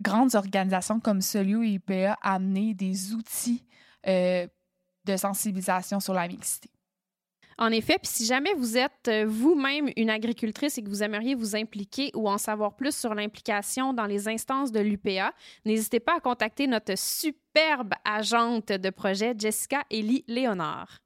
grandes 0.00 0.34
organisations 0.34 1.00
comme 1.00 1.20
Solio 1.20 1.62
et 1.62 1.72
IPA 1.74 2.18
amener 2.22 2.74
des 2.74 3.12
outils 3.12 3.64
de 4.06 5.16
sensibilisation 5.16 6.00
sur 6.00 6.14
la 6.14 6.26
mixité. 6.26 6.70
En 7.60 7.70
effet, 7.72 7.98
puis 7.98 8.10
si 8.10 8.24
jamais 8.24 8.54
vous 8.54 8.78
êtes 8.78 9.08
euh, 9.08 9.26
vous-même 9.28 9.90
une 9.98 10.08
agricultrice 10.08 10.78
et 10.78 10.82
que 10.82 10.88
vous 10.88 11.02
aimeriez 11.02 11.34
vous 11.34 11.54
impliquer 11.54 12.10
ou 12.14 12.26
en 12.26 12.38
savoir 12.38 12.74
plus 12.74 12.96
sur 12.96 13.14
l'implication 13.14 13.92
dans 13.92 14.06
les 14.06 14.28
instances 14.28 14.72
de 14.72 14.80
l'UPA, 14.80 15.34
n'hésitez 15.66 16.00
pas 16.00 16.16
à 16.16 16.20
contacter 16.20 16.66
notre 16.66 16.96
superbe 16.96 17.92
agente 18.02 18.68
de 18.72 18.88
projet, 18.88 19.34
Jessica 19.36 19.84
Elie 19.90 20.24
Léonard. 20.26 21.00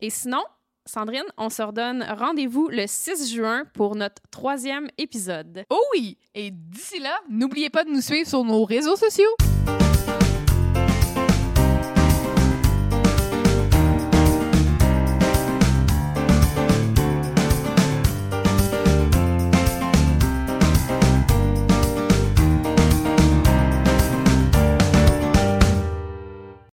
Et 0.00 0.10
sinon, 0.10 0.44
Sandrine, 0.86 1.24
on 1.36 1.50
se 1.50 1.62
redonne 1.62 2.06
rendez-vous 2.08 2.68
le 2.68 2.84
6 2.86 3.34
juin 3.34 3.64
pour 3.74 3.96
notre 3.96 4.22
troisième 4.30 4.88
épisode. 4.98 5.64
Oh 5.68 5.80
oui! 5.92 6.16
Et 6.34 6.52
d'ici 6.52 7.00
là, 7.00 7.18
n'oubliez 7.28 7.70
pas 7.70 7.84
de 7.84 7.90
nous 7.90 8.00
suivre 8.00 8.28
sur 8.28 8.44
nos 8.44 8.64
réseaux 8.64 8.96
sociaux. 8.96 9.30